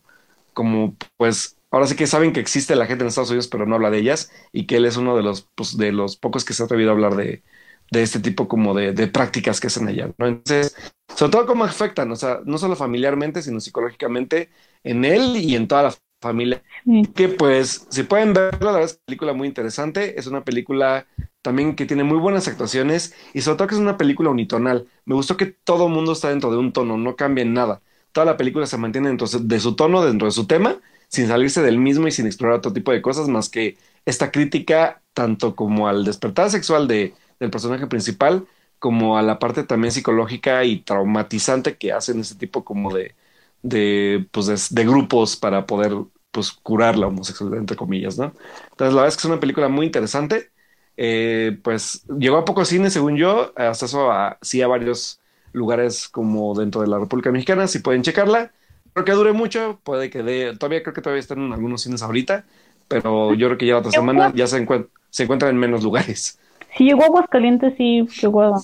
como, 0.52 0.94
pues, 1.16 1.56
ahora 1.70 1.86
sí 1.86 1.96
que 1.96 2.06
saben 2.06 2.32
que 2.32 2.40
existe 2.40 2.76
la 2.76 2.86
gente 2.86 3.04
en 3.04 3.08
Estados 3.08 3.30
Unidos, 3.30 3.48
pero 3.48 3.66
no 3.66 3.74
habla 3.76 3.90
de 3.90 3.98
ellas, 3.98 4.32
y 4.52 4.66
que 4.66 4.76
él 4.76 4.84
es 4.86 4.96
uno 4.96 5.16
de 5.16 5.22
los, 5.22 5.48
pues, 5.54 5.76
de 5.76 5.92
los 5.92 6.16
pocos 6.16 6.44
que 6.44 6.52
se 6.54 6.62
ha 6.62 6.66
atrevido 6.66 6.90
a 6.90 6.94
hablar 6.94 7.16
de, 7.16 7.42
de 7.90 8.02
este 8.02 8.20
tipo 8.20 8.48
como 8.48 8.74
de, 8.74 8.92
de 8.92 9.06
prácticas 9.08 9.60
que 9.60 9.66
hacen 9.68 9.88
allá, 9.88 10.10
¿no? 10.18 10.26
Entonces, 10.26 10.76
sobre 11.14 11.32
todo 11.32 11.46
cómo 11.46 11.64
afectan, 11.64 12.10
o 12.12 12.16
sea, 12.16 12.40
no 12.44 12.58
solo 12.58 12.76
familiarmente, 12.76 13.42
sino 13.42 13.60
psicológicamente 13.60 14.50
en 14.84 15.04
él 15.04 15.36
y 15.36 15.56
en 15.56 15.68
toda 15.68 15.82
la 15.84 15.94
familia. 16.20 16.62
Que 17.14 17.28
pues, 17.28 17.86
si 17.90 18.02
pueden 18.04 18.32
verla, 18.32 18.58
la 18.60 18.72
verdad 18.72 18.84
es 18.84 18.92
una 18.94 19.04
película 19.06 19.32
muy 19.32 19.48
interesante. 19.48 20.18
Es 20.18 20.26
una 20.26 20.44
película 20.44 21.06
también 21.42 21.74
que 21.76 21.86
tiene 21.86 22.04
muy 22.04 22.18
buenas 22.18 22.48
actuaciones 22.48 23.14
y 23.32 23.40
sobre 23.42 23.56
todo 23.58 23.68
que 23.68 23.74
es 23.74 23.80
una 23.80 23.96
película 23.98 24.30
unitonal. 24.30 24.88
Me 25.04 25.14
gustó 25.14 25.36
que 25.36 25.46
todo 25.46 25.86
el 25.86 25.92
mundo 25.92 26.12
está 26.12 26.28
dentro 26.30 26.50
de 26.50 26.58
un 26.58 26.72
tono, 26.72 26.96
no 26.98 27.16
cambia 27.16 27.42
en 27.42 27.54
nada. 27.54 27.82
Toda 28.12 28.26
la 28.26 28.36
película 28.36 28.66
se 28.66 28.76
mantiene 28.76 29.08
dentro 29.08 29.26
de 29.28 29.60
su 29.60 29.76
tono, 29.76 30.04
dentro 30.04 30.26
de 30.26 30.32
su 30.32 30.46
tema, 30.46 30.80
sin 31.10 31.28
salirse 31.28 31.62
del 31.62 31.78
mismo 31.78 32.08
y 32.08 32.12
sin 32.12 32.26
explorar 32.26 32.58
otro 32.58 32.72
tipo 32.72 32.92
de 32.92 33.02
cosas 33.02 33.28
más 33.28 33.50
que 33.50 33.76
esta 34.06 34.30
crítica 34.30 35.02
tanto 35.12 35.54
como 35.56 35.88
al 35.88 36.04
despertar 36.04 36.50
sexual 36.50 36.88
de, 36.88 37.14
del 37.38 37.50
personaje 37.50 37.86
principal 37.86 38.46
como 38.80 39.18
a 39.18 39.22
la 39.22 39.38
parte 39.38 39.64
también 39.64 39.92
psicológica 39.92 40.64
y 40.64 40.80
traumatizante 40.80 41.76
que 41.76 41.92
hacen 41.92 42.20
ese 42.20 42.36
tipo 42.36 42.64
como 42.64 42.94
de, 42.94 43.14
de, 43.62 44.26
pues 44.32 44.74
de, 44.74 44.84
grupos 44.84 45.36
para 45.36 45.66
poder 45.66 45.92
pues, 46.32 46.50
curar 46.52 46.96
la 46.96 47.08
homosexualidad, 47.08 47.60
entre 47.60 47.76
comillas, 47.76 48.18
¿no? 48.18 48.32
Entonces, 48.70 48.94
la 48.94 49.02
verdad 49.02 49.08
es 49.08 49.16
que 49.16 49.20
es 49.20 49.24
una 49.26 49.40
película 49.40 49.68
muy 49.68 49.86
interesante. 49.86 50.50
Eh, 50.96 51.58
pues 51.62 52.04
llegó 52.18 52.38
a 52.38 52.44
poco 52.44 52.64
cine, 52.64 52.90
según 52.90 53.16
yo, 53.16 53.52
hasta 53.56 53.86
eso 53.86 54.10
a, 54.10 54.38
sí 54.42 54.62
a 54.62 54.66
varios 54.66 55.20
lugares 55.52 56.08
como 56.08 56.54
dentro 56.54 56.80
de 56.80 56.88
la 56.88 56.98
República 56.98 57.32
Mexicana, 57.32 57.66
si 57.68 57.80
pueden 57.80 58.02
checarla. 58.02 58.52
Creo 58.92 59.04
que 59.04 59.12
dure 59.12 59.32
mucho, 59.32 59.80
puede 59.84 60.10
que 60.10 60.22
de, 60.22 60.56
todavía 60.56 60.82
creo 60.82 60.94
que 60.94 61.00
todavía 61.00 61.20
están 61.20 61.38
en 61.38 61.52
algunos 61.52 61.82
cines 61.82 62.02
ahorita, 62.02 62.44
pero 62.88 63.34
yo 63.34 63.46
creo 63.46 63.58
que 63.58 63.66
ya 63.66 63.74
la 63.74 63.78
otra 63.80 63.92
semana 63.92 64.32
ya 64.34 64.46
se, 64.46 64.58
encuentra, 64.58 64.90
se 65.10 65.22
encuentra 65.24 65.48
en 65.48 65.56
menos 65.56 65.82
lugares. 65.84 66.38
Si 66.76 66.84
llegó 66.84 67.02
a 67.02 67.06
Aguascalientes, 67.06 67.74
sí 67.76 68.06
llegó 68.20 68.42
a 68.42 68.60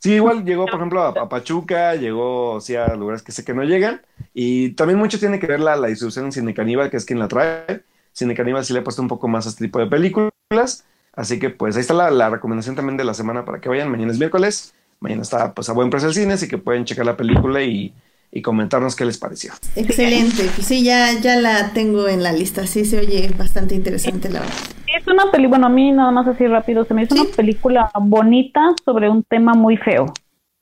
Sí, 0.00 0.12
igual 0.12 0.44
llegó, 0.44 0.66
por 0.66 0.76
ejemplo, 0.76 1.02
a, 1.02 1.28
Pachuca, 1.28 1.96
llegó 1.96 2.60
sí, 2.60 2.76
a 2.76 2.94
lugares 2.94 3.22
que 3.22 3.32
sé 3.32 3.44
que 3.44 3.52
no 3.52 3.64
llegan. 3.64 4.00
Y 4.32 4.70
también 4.70 4.98
mucho 4.98 5.18
tiene 5.18 5.40
que 5.40 5.46
ver 5.48 5.58
la, 5.58 5.74
la 5.74 5.88
distribución 5.88 6.26
en 6.26 6.32
Cine 6.32 6.54
Caníbal, 6.54 6.88
que 6.88 6.96
es 6.96 7.04
quien 7.04 7.18
la 7.18 7.26
trae. 7.26 7.82
Cine 8.12 8.34
Caníbal 8.34 8.64
sí 8.64 8.72
le 8.72 8.80
ha 8.80 8.84
puesto 8.84 9.02
un 9.02 9.08
poco 9.08 9.26
más 9.26 9.46
a 9.46 9.48
este 9.48 9.64
tipo 9.64 9.80
de 9.80 9.86
películas. 9.86 10.86
Así 11.12 11.40
que 11.40 11.50
pues 11.50 11.74
ahí 11.74 11.80
está 11.80 11.94
la, 11.94 12.12
la, 12.12 12.30
recomendación 12.30 12.76
también 12.76 12.96
de 12.96 13.02
la 13.02 13.12
semana 13.12 13.44
para 13.44 13.60
que 13.60 13.68
vayan. 13.68 13.90
Mañana 13.90 14.12
es 14.12 14.18
miércoles. 14.18 14.72
Mañana 15.00 15.22
está 15.22 15.52
pues 15.52 15.68
a 15.68 15.72
buen 15.72 15.90
precio 15.90 16.08
el 16.08 16.14
cine, 16.14 16.34
así 16.34 16.46
que 16.46 16.58
pueden 16.58 16.84
checar 16.84 17.04
la 17.04 17.16
película 17.16 17.60
y, 17.62 17.92
y 18.30 18.42
comentarnos 18.42 18.96
qué 18.96 19.04
les 19.04 19.18
pareció. 19.18 19.52
Excelente. 19.76 20.50
Pues 20.54 20.66
sí, 20.66 20.84
ya, 20.84 21.12
ya 21.20 21.36
la 21.36 21.72
tengo 21.72 22.08
en 22.08 22.22
la 22.22 22.32
lista. 22.32 22.66
Sí, 22.66 22.84
se 22.84 22.98
oye 22.98 23.32
bastante 23.36 23.74
interesante 23.74 24.28
la 24.28 24.40
verdad 24.40 24.54
es 24.96 25.06
una 25.06 25.30
película, 25.30 25.48
bueno, 25.48 25.66
a 25.66 25.70
mí 25.70 25.92
nada 25.92 26.10
más 26.10 26.26
así 26.26 26.46
rápido, 26.46 26.84
se 26.84 26.94
me 26.94 27.02
hizo 27.02 27.14
una 27.14 27.30
película 27.36 27.90
bonita 28.00 28.60
sobre 28.84 29.08
un 29.08 29.22
tema 29.22 29.54
muy 29.54 29.76
feo, 29.76 30.12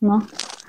¿no? 0.01 0.27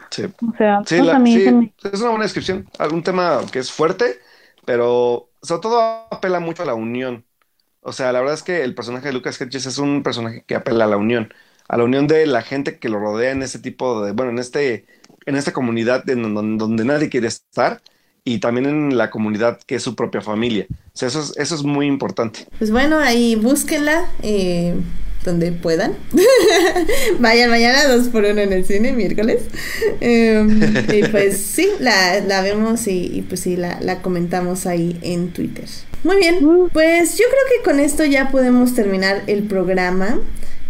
Sí. 0.10 0.24
O 0.24 0.58
sea, 0.58 0.82
sí, 0.86 0.98
pues, 1.00 1.10
a 1.10 1.20
mí 1.20 1.36
es 1.36 2.02
una 2.02 2.10
buena 2.10 2.24
descripción. 2.24 2.68
Algún 2.80 3.04
tema 3.04 3.42
que 3.52 3.60
es 3.60 3.72
fuerte, 3.72 4.20
pero 4.66 5.30
sobre 5.42 5.62
todo 5.62 5.82
apela 6.10 6.40
mucho 6.40 6.64
a 6.64 6.66
la 6.66 6.76
unión. 6.76 7.26
O 7.82 7.92
sea, 7.94 8.12
la 8.12 8.20
verdad 8.20 8.36
es 8.36 8.44
que 8.44 8.64
el 8.64 8.76
personaje 8.76 9.08
de 9.08 9.14
Lucas 9.14 9.40
Hedges 9.40 9.66
es 9.66 9.78
un 9.78 10.04
personaje 10.04 10.44
que 10.46 10.56
apela 10.56 10.86
a 10.86 10.88
la 10.88 10.98
unión, 10.98 11.34
a 11.68 11.78
la 11.78 11.84
unión 11.84 12.08
de 12.08 12.26
la 12.26 12.42
gente 12.42 12.80
que 12.80 12.90
lo 12.90 13.00
rodea 13.00 13.32
en 13.32 13.44
ese 13.44 13.60
tipo 13.60 14.04
de, 14.04 14.12
bueno, 14.12 14.32
en 14.32 14.40
este, 14.40 14.86
en 15.28 15.36
esta 15.36 15.54
comunidad 15.54 16.10
en 16.10 16.58
donde 16.58 16.86
nadie 16.86 17.10
quiere 17.10 17.28
estar 17.28 17.82
y 18.24 18.40
también 18.40 18.66
en 18.66 18.98
la 18.98 19.10
comunidad 19.10 19.60
que 19.66 19.76
es 19.76 19.84
su 19.84 19.96
propia 19.96 20.22
familia. 20.22 20.66
O 20.70 20.98
sea, 20.98 21.10
eso 21.10 21.22
es, 21.22 21.34
eso 21.38 21.56
es 21.56 21.64
muy 21.64 21.86
importante. 21.86 22.48
Pues 22.58 22.72
bueno, 22.72 22.98
ahí 22.98 23.36
búsquenla 23.36 24.06
eh, 24.24 24.74
donde 25.24 25.52
puedan. 25.52 25.96
Vayan 27.20 27.50
mañana 27.50 27.88
dos 27.88 28.08
por 28.08 28.24
uno 28.24 28.42
en 28.42 28.54
el 28.54 28.66
cine, 28.66 28.94
miércoles. 28.94 29.44
Em, 30.00 30.62
y 30.94 31.04
pues 31.08 31.38
sí, 31.38 31.70
la, 31.80 32.22
la 32.22 32.42
vemos 32.42 32.88
y, 32.88 33.12
y, 33.14 33.22
pues 33.22 33.42
sí, 33.42 33.58
la, 33.58 33.80
la 33.82 34.02
comentamos 34.02 34.66
ahí 34.66 34.98
en 35.02 35.34
Twitter. 35.34 35.66
Muy 36.04 36.18
bien, 36.18 36.40
pues 36.72 37.18
yo 37.18 37.26
creo 37.26 37.58
que 37.58 37.70
con 37.70 37.80
esto 37.80 38.06
ya 38.06 38.30
podemos 38.30 38.76
terminar 38.76 39.24
el 39.28 39.44
programa 39.44 40.20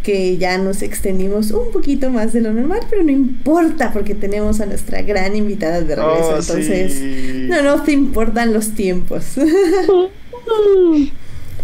que 0.08 0.38
ya 0.38 0.58
nos 0.58 0.84
extendimos 0.84 1.52
un 1.52 1.70
poquito 1.70 2.10
más 2.10 2.32
de 2.32 2.40
lo 2.40 2.54
normal, 2.54 2.80
pero 2.90 3.04
no 3.04 3.12
importa 3.12 3.92
porque 3.92 4.16
tenemos 4.16 4.62
a 4.62 4.66
nuestra 4.66 5.02
gran 5.02 5.36
invitada 5.36 5.82
de 5.82 5.98
regreso. 5.98 6.30
Oh, 6.30 6.40
entonces, 6.40 7.02
no, 7.50 7.62
no 7.62 7.84
te 7.84 7.92
importan 7.92 8.54
los 8.54 8.70
tiempos. 8.70 9.34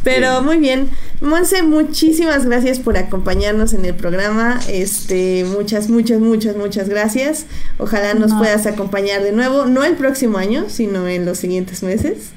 pero 0.04 0.42
muy 0.42 0.58
bien. 0.58 0.90
Monse, 1.22 1.64
muchísimas 1.64 2.46
gracias 2.46 2.80
por 2.80 2.98
acompañarnos 2.98 3.72
en 3.72 3.86
el 3.86 3.96
programa. 3.96 4.60
Este, 4.68 5.46
muchas, 5.46 5.88
muchas, 5.88 6.20
muchas, 6.20 6.58
muchas 6.58 6.90
gracias. 6.90 7.46
Ojalá 7.78 8.14
nos 8.14 8.34
puedas 8.34 8.66
acompañar 8.66 9.24
de 9.24 9.32
nuevo, 9.32 9.68
no 9.68 9.86
el 9.86 9.96
próximo 9.96 10.38
año, 10.38 10.66
sino 10.68 11.08
en 11.08 11.26
los 11.26 11.38
siguientes 11.38 11.82
meses. 11.82 12.32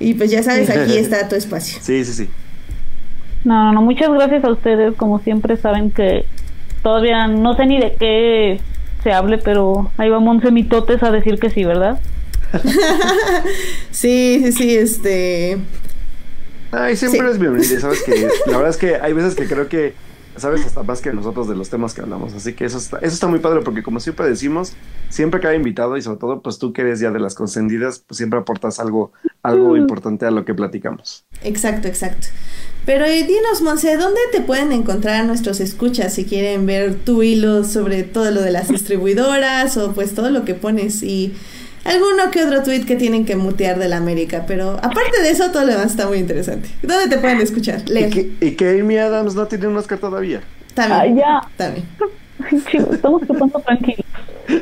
Y 0.00 0.12
pues 0.12 0.30
ya 0.30 0.42
sabes, 0.42 0.68
aquí 0.68 0.92
está 0.98 1.30
tu 1.30 1.34
espacio. 1.34 1.78
Sí, 1.80 2.04
sí, 2.04 2.12
sí. 2.12 2.28
No, 3.46 3.72
no, 3.72 3.80
muchas 3.80 4.10
gracias 4.10 4.42
a 4.42 4.50
ustedes. 4.50 4.96
Como 4.96 5.20
siempre 5.20 5.56
saben 5.56 5.92
que 5.92 6.26
todavía 6.82 7.28
no 7.28 7.54
sé 7.56 7.66
ni 7.66 7.78
de 7.78 7.94
qué 7.94 8.60
se 9.04 9.12
hable, 9.12 9.38
pero 9.38 9.92
ahí 9.98 10.08
va 10.08 10.18
Monse 10.18 10.50
Mitotes 10.50 11.00
a 11.04 11.12
decir 11.12 11.38
que 11.38 11.48
sí, 11.48 11.64
¿verdad? 11.64 12.00
sí, 13.92 14.40
sí, 14.42 14.52
sí, 14.52 14.76
este... 14.76 15.58
Ay, 16.72 16.96
siempre 16.96 17.30
es 17.30 17.38
bienvenida. 17.38 17.78
Sabes 17.78 18.02
que 18.02 18.28
la 18.46 18.56
verdad 18.56 18.70
es 18.70 18.76
que 18.76 18.96
hay 18.96 19.12
veces 19.12 19.36
que 19.36 19.46
creo 19.46 19.68
que 19.68 19.94
sabes 20.36 20.66
hasta 20.66 20.82
más 20.82 21.00
que 21.00 21.12
nosotros 21.12 21.48
de 21.48 21.54
los 21.54 21.70
temas 21.70 21.94
que 21.94 22.00
hablamos. 22.00 22.34
Así 22.34 22.54
que 22.54 22.64
eso 22.64 22.78
está, 22.78 22.98
eso 22.98 23.14
está 23.14 23.28
muy 23.28 23.38
padre 23.38 23.60
porque 23.62 23.84
como 23.84 24.00
siempre 24.00 24.28
decimos, 24.28 24.72
siempre 25.08 25.38
cada 25.38 25.54
invitado 25.54 25.96
y 25.96 26.02
sobre 26.02 26.18
todo 26.18 26.42
pues 26.42 26.58
tú 26.58 26.72
que 26.72 26.82
eres 26.82 26.98
ya 26.98 27.12
de 27.12 27.20
las 27.20 27.36
consentidas, 27.36 28.00
pues 28.00 28.18
siempre 28.18 28.40
aportas 28.40 28.80
algo, 28.80 29.12
algo 29.44 29.74
mm. 29.74 29.76
importante 29.76 30.26
a 30.26 30.32
lo 30.32 30.44
que 30.44 30.52
platicamos. 30.52 31.24
Exacto, 31.42 31.86
exacto. 31.86 32.26
Pero 32.86 33.04
dinos, 33.04 33.62
Monse, 33.62 33.96
¿dónde 33.96 34.20
te 34.30 34.40
pueden 34.40 34.70
encontrar 34.70 35.24
nuestros 35.24 35.58
escuchas 35.58 36.14
si 36.14 36.24
quieren 36.24 36.66
ver 36.66 36.94
tu 36.94 37.24
hilo 37.24 37.64
sobre 37.64 38.04
todo 38.04 38.30
lo 38.30 38.40
de 38.40 38.52
las 38.52 38.68
distribuidoras 38.68 39.76
o 39.76 39.92
pues 39.92 40.14
todo 40.14 40.30
lo 40.30 40.44
que 40.44 40.54
pones 40.54 41.02
y 41.02 41.34
alguno 41.84 42.30
que 42.30 42.44
otro 42.44 42.62
tweet 42.62 42.84
que 42.84 42.94
tienen 42.94 43.24
que 43.24 43.34
mutear 43.34 43.80
de 43.80 43.88
la 43.88 43.96
América, 43.96 44.44
pero 44.46 44.70
aparte 44.70 45.20
de 45.20 45.30
eso 45.30 45.50
todo 45.50 45.64
lo 45.64 45.72
demás 45.72 45.86
está 45.86 46.06
muy 46.06 46.18
interesante. 46.18 46.68
¿Dónde 46.82 47.08
te 47.08 47.18
pueden 47.20 47.40
escuchar? 47.40 47.82
¿Y 48.40 48.52
que, 48.52 48.80
Amy 48.80 48.98
Adams 48.98 49.34
no 49.34 49.46
tiene 49.46 49.66
un 49.66 49.76
Oscar 49.76 49.98
todavía? 49.98 50.42
También. 50.74 51.18
Ah, 51.18 51.42
ya. 51.42 51.50
También. 51.56 51.86
estamos 52.94 53.26
tocando 53.26 53.58
tranquilos. 53.60 54.06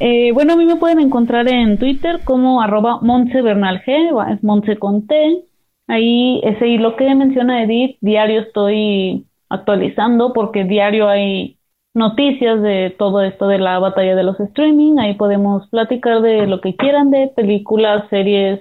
Eh, 0.00 0.30
bueno, 0.32 0.52
a 0.52 0.56
mí 0.56 0.64
me 0.64 0.76
pueden 0.76 1.00
encontrar 1.00 1.48
en 1.48 1.76
Twitter 1.76 2.20
como 2.22 2.62
arroba 2.62 3.00
Bernal 3.02 3.82
G, 3.84 4.32
es 4.32 4.44
Montse 4.44 4.76
con 4.76 5.08
T. 5.08 5.47
Ahí 5.88 6.40
ese 6.44 6.66
lo 6.78 6.96
que 6.96 7.14
menciona 7.14 7.62
Edith, 7.62 7.96
diario 8.02 8.42
estoy 8.42 9.26
actualizando 9.48 10.34
porque 10.34 10.64
diario 10.64 11.08
hay 11.08 11.58
noticias 11.94 12.62
de 12.62 12.94
todo 12.98 13.22
esto 13.22 13.48
de 13.48 13.58
la 13.58 13.78
batalla 13.78 14.14
de 14.14 14.22
los 14.22 14.38
streaming. 14.38 14.98
Ahí 14.98 15.14
podemos 15.14 15.66
platicar 15.68 16.20
de 16.20 16.46
lo 16.46 16.60
que 16.60 16.76
quieran 16.76 17.10
de 17.10 17.32
películas, 17.34 18.04
series, 18.10 18.60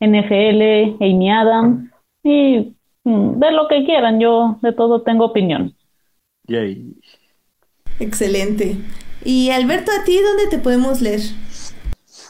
NFL, 0.00 1.02
Amy 1.02 1.30
Adams 1.30 1.90
y 2.22 2.76
mm, 3.02 3.40
de 3.40 3.50
lo 3.50 3.66
que 3.66 3.84
quieran. 3.84 4.20
Yo 4.20 4.58
de 4.62 4.72
todo 4.72 5.02
tengo 5.02 5.26
opinión. 5.26 5.74
Yay. 6.44 6.94
Excelente. 7.98 8.76
Y 9.24 9.50
Alberto, 9.50 9.90
¿a 9.90 10.04
ti 10.04 10.16
dónde 10.22 10.46
te 10.46 10.58
podemos 10.58 11.00
leer? 11.00 11.20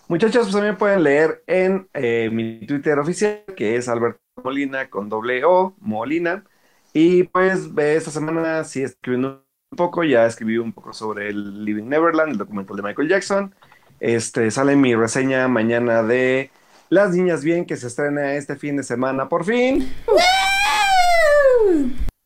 Muchachos, 0.09 0.45
pues 0.45 0.55
también 0.55 0.79
pueden 0.79 1.03
leer 1.03 1.43
en 1.47 1.87
eh, 1.93 2.31
mi 2.33 2.61
Twitter 2.67 2.99
oficial, 2.99 3.43
que 3.55 3.77
es 3.77 3.91
Alberto 3.91 4.21
Molina 4.43 4.89
con 4.91 5.09
doble 5.09 5.45
O, 5.45 5.75
Molina. 5.81 6.45
Y 6.93 7.25
pues 7.25 7.69
esta 7.77 8.11
semana 8.11 8.65
sí 8.65 8.83
escribiendo 8.83 9.45
un 9.71 9.77
poco, 9.77 10.05
ya 10.05 10.27
escribí 10.27 10.59
un 10.59 10.73
poco 10.73 10.93
sobre 10.93 11.29
el 11.29 11.65
Living 11.65 11.85
Neverland, 11.85 12.33
el 12.33 12.39
documental 12.39 12.77
de 12.77 12.83
Michael 12.83 13.09
Jackson. 13.09 13.55
Este, 14.01 14.51
sale 14.51 14.77
mi 14.77 14.95
reseña 14.95 15.49
mañana 15.49 16.03
de 16.03 16.51
Las 16.89 17.11
Niñas 17.11 17.45
Bien, 17.45 17.67
que 17.67 17.77
se 17.77 17.89
estrena 17.89 18.35
este 18.35 18.57
fin 18.57 18.77
de 18.77 18.83
semana 18.83 19.29
por 19.29 19.45
fin. 19.45 19.93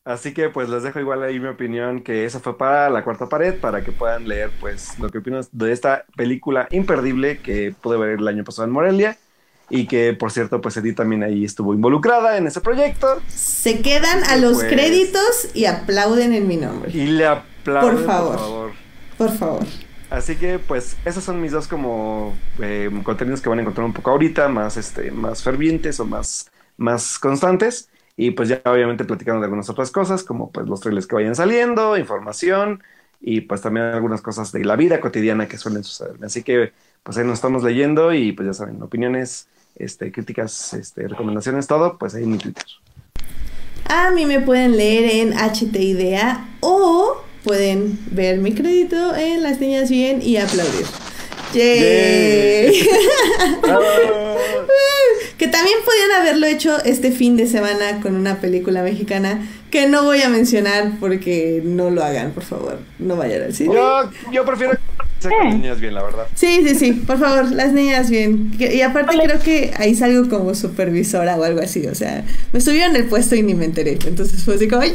Así 0.05 0.33
que 0.33 0.49
pues 0.49 0.67
les 0.67 0.83
dejo 0.83 0.99
igual 0.99 1.23
ahí 1.23 1.39
mi 1.39 1.47
opinión, 1.47 2.01
que 2.01 2.25
esa 2.25 2.39
fue 2.41 2.57
para 2.57 2.89
la 2.89 3.03
cuarta 3.05 3.29
pared, 3.29 3.57
para 3.59 3.83
que 3.83 3.93
puedan 3.93 4.27
leer 4.27 4.51
pues 4.59 4.99
lo 4.99 5.09
que 5.09 5.19
opinas 5.19 5.49
de 5.51 5.71
esta 5.71 6.05
película 6.17 6.67
imperdible 6.71 7.39
que 7.39 7.73
pude 7.81 7.97
ver 7.97 8.19
el 8.19 8.27
año 8.27 8.43
pasado 8.43 8.67
en 8.67 8.73
Morelia 8.73 9.17
y 9.73 9.87
que 9.87 10.13
por 10.13 10.31
cierto 10.31 10.61
pues 10.61 10.77
Edith 10.77 10.97
también 10.97 11.23
ahí 11.23 11.43
estuvo 11.43 11.73
involucrada 11.73 12.37
en 12.37 12.45
ese 12.45 12.61
proyecto. 12.61 13.19
Se 13.27 13.81
quedan 13.81 14.23
a 14.25 14.35
los 14.35 14.57
pues, 14.57 14.71
créditos 14.71 15.49
y 15.55 15.65
aplauden 15.65 16.31
en 16.33 16.47
mi 16.47 16.57
nombre. 16.57 16.91
Y 16.91 17.07
le 17.07 17.25
aplauden 17.25 17.95
por 17.95 18.05
favor. 18.05 18.71
Por 19.17 19.31
favor. 19.31 19.63
Así 20.11 20.35
que 20.35 20.59
pues 20.59 20.95
esos 21.05 21.23
son 21.23 21.41
mis 21.41 21.51
dos 21.51 21.67
como 21.67 22.35
eh, 22.61 22.91
contenidos 23.03 23.41
que 23.41 23.49
van 23.49 23.57
a 23.57 23.61
encontrar 23.63 23.87
un 23.87 23.93
poco 23.93 24.11
ahorita, 24.11 24.47
más 24.47 24.77
este, 24.77 25.09
más 25.09 25.41
fervientes 25.41 25.99
o 25.99 26.05
más, 26.05 26.51
más 26.77 27.17
constantes. 27.17 27.89
Y 28.15 28.29
pues 28.29 28.49
ya 28.49 28.61
obviamente 28.65 29.05
platicando 29.05 29.39
de 29.39 29.45
algunas 29.45 29.71
otras 29.71 29.89
cosas, 29.89 30.23
como 30.23 30.51
pues 30.51 30.69
los 30.69 30.81
trailers 30.81 31.07
que 31.07 31.15
vayan 31.15 31.33
saliendo, 31.33 31.97
información 31.97 32.83
y 33.19 33.41
pues 33.41 33.61
también 33.61 33.87
algunas 33.87 34.21
cosas 34.21 34.51
de 34.51 34.63
la 34.63 34.75
vida 34.75 34.99
cotidiana 34.99 35.47
que 35.47 35.57
suelen 35.57 35.83
suceder. 35.83 36.17
Así 36.23 36.43
que 36.43 36.73
pues 37.01 37.17
ahí 37.17 37.25
nos 37.25 37.35
estamos 37.35 37.63
leyendo 37.63 38.13
y 38.13 38.33
pues 38.33 38.45
ya 38.45 38.53
saben, 38.53 38.83
opiniones, 38.83 39.47
este, 39.75 40.11
críticas, 40.11 40.73
este, 40.73 41.07
recomendaciones, 41.07 41.67
todo, 41.67 41.97
pues 41.97 42.15
ahí 42.15 42.23
en 42.23 42.31
mi 42.31 42.37
Twitter. 42.37 42.65
A 43.85 44.11
mí 44.11 44.25
me 44.25 44.39
pueden 44.39 44.77
leer 44.77 45.27
en 45.27 45.33
HT 45.33 45.75
Idea 45.75 46.47
o 46.61 47.17
pueden 47.43 47.99
ver 48.11 48.39
mi 48.39 48.53
crédito 48.53 49.15
en 49.15 49.43
Las 49.43 49.59
Niñas 49.59 49.89
Bien 49.89 50.21
y 50.21 50.37
aplaudir. 50.37 50.85
¡Yay! 51.53 52.87
que 55.37 55.47
también 55.47 55.77
podían 55.85 56.11
haberlo 56.21 56.47
hecho 56.47 56.83
este 56.83 57.11
fin 57.11 57.35
de 57.37 57.47
semana 57.47 57.99
con 58.01 58.15
una 58.15 58.39
película 58.39 58.81
mexicana 58.81 59.47
que 59.73 59.87
no 59.87 60.03
voy 60.03 60.21
a 60.21 60.29
mencionar 60.29 60.91
porque 60.99 61.59
no 61.65 61.89
lo 61.89 62.03
hagan, 62.03 62.29
por 62.29 62.43
favor. 62.43 62.77
No 62.99 63.15
vayan 63.15 63.41
al 63.41 63.55
cine. 63.55 63.73
Yo, 63.73 64.07
yo 64.31 64.45
prefiero 64.45 64.73
las 65.23 65.55
niñas 65.55 65.79
bien, 65.79 65.95
la 65.95 66.03
verdad. 66.03 66.27
Sí, 66.35 66.63
sí, 66.63 66.75
sí, 66.75 66.93
por 66.93 67.17
favor, 67.17 67.51
las 67.51 67.73
niñas 67.73 68.07
bien. 68.11 68.55
Y 68.59 68.81
aparte 68.81 69.17
creo 69.17 69.39
que 69.39 69.73
ahí 69.75 69.95
salgo 69.95 70.29
como 70.29 70.53
supervisora 70.53 71.37
o 71.37 71.43
algo 71.43 71.59
así, 71.59 71.87
o 71.87 71.95
sea, 71.95 72.23
me 72.51 72.61
subieron 72.61 72.95
el 72.95 73.05
puesto 73.05 73.33
y 73.33 73.41
ni 73.41 73.55
me 73.55 73.65
enteré. 73.65 73.97
Entonces 74.05 74.43
fue 74.43 74.57
así 74.57 74.67
como, 74.67 74.83
¡Yay! 74.83 74.93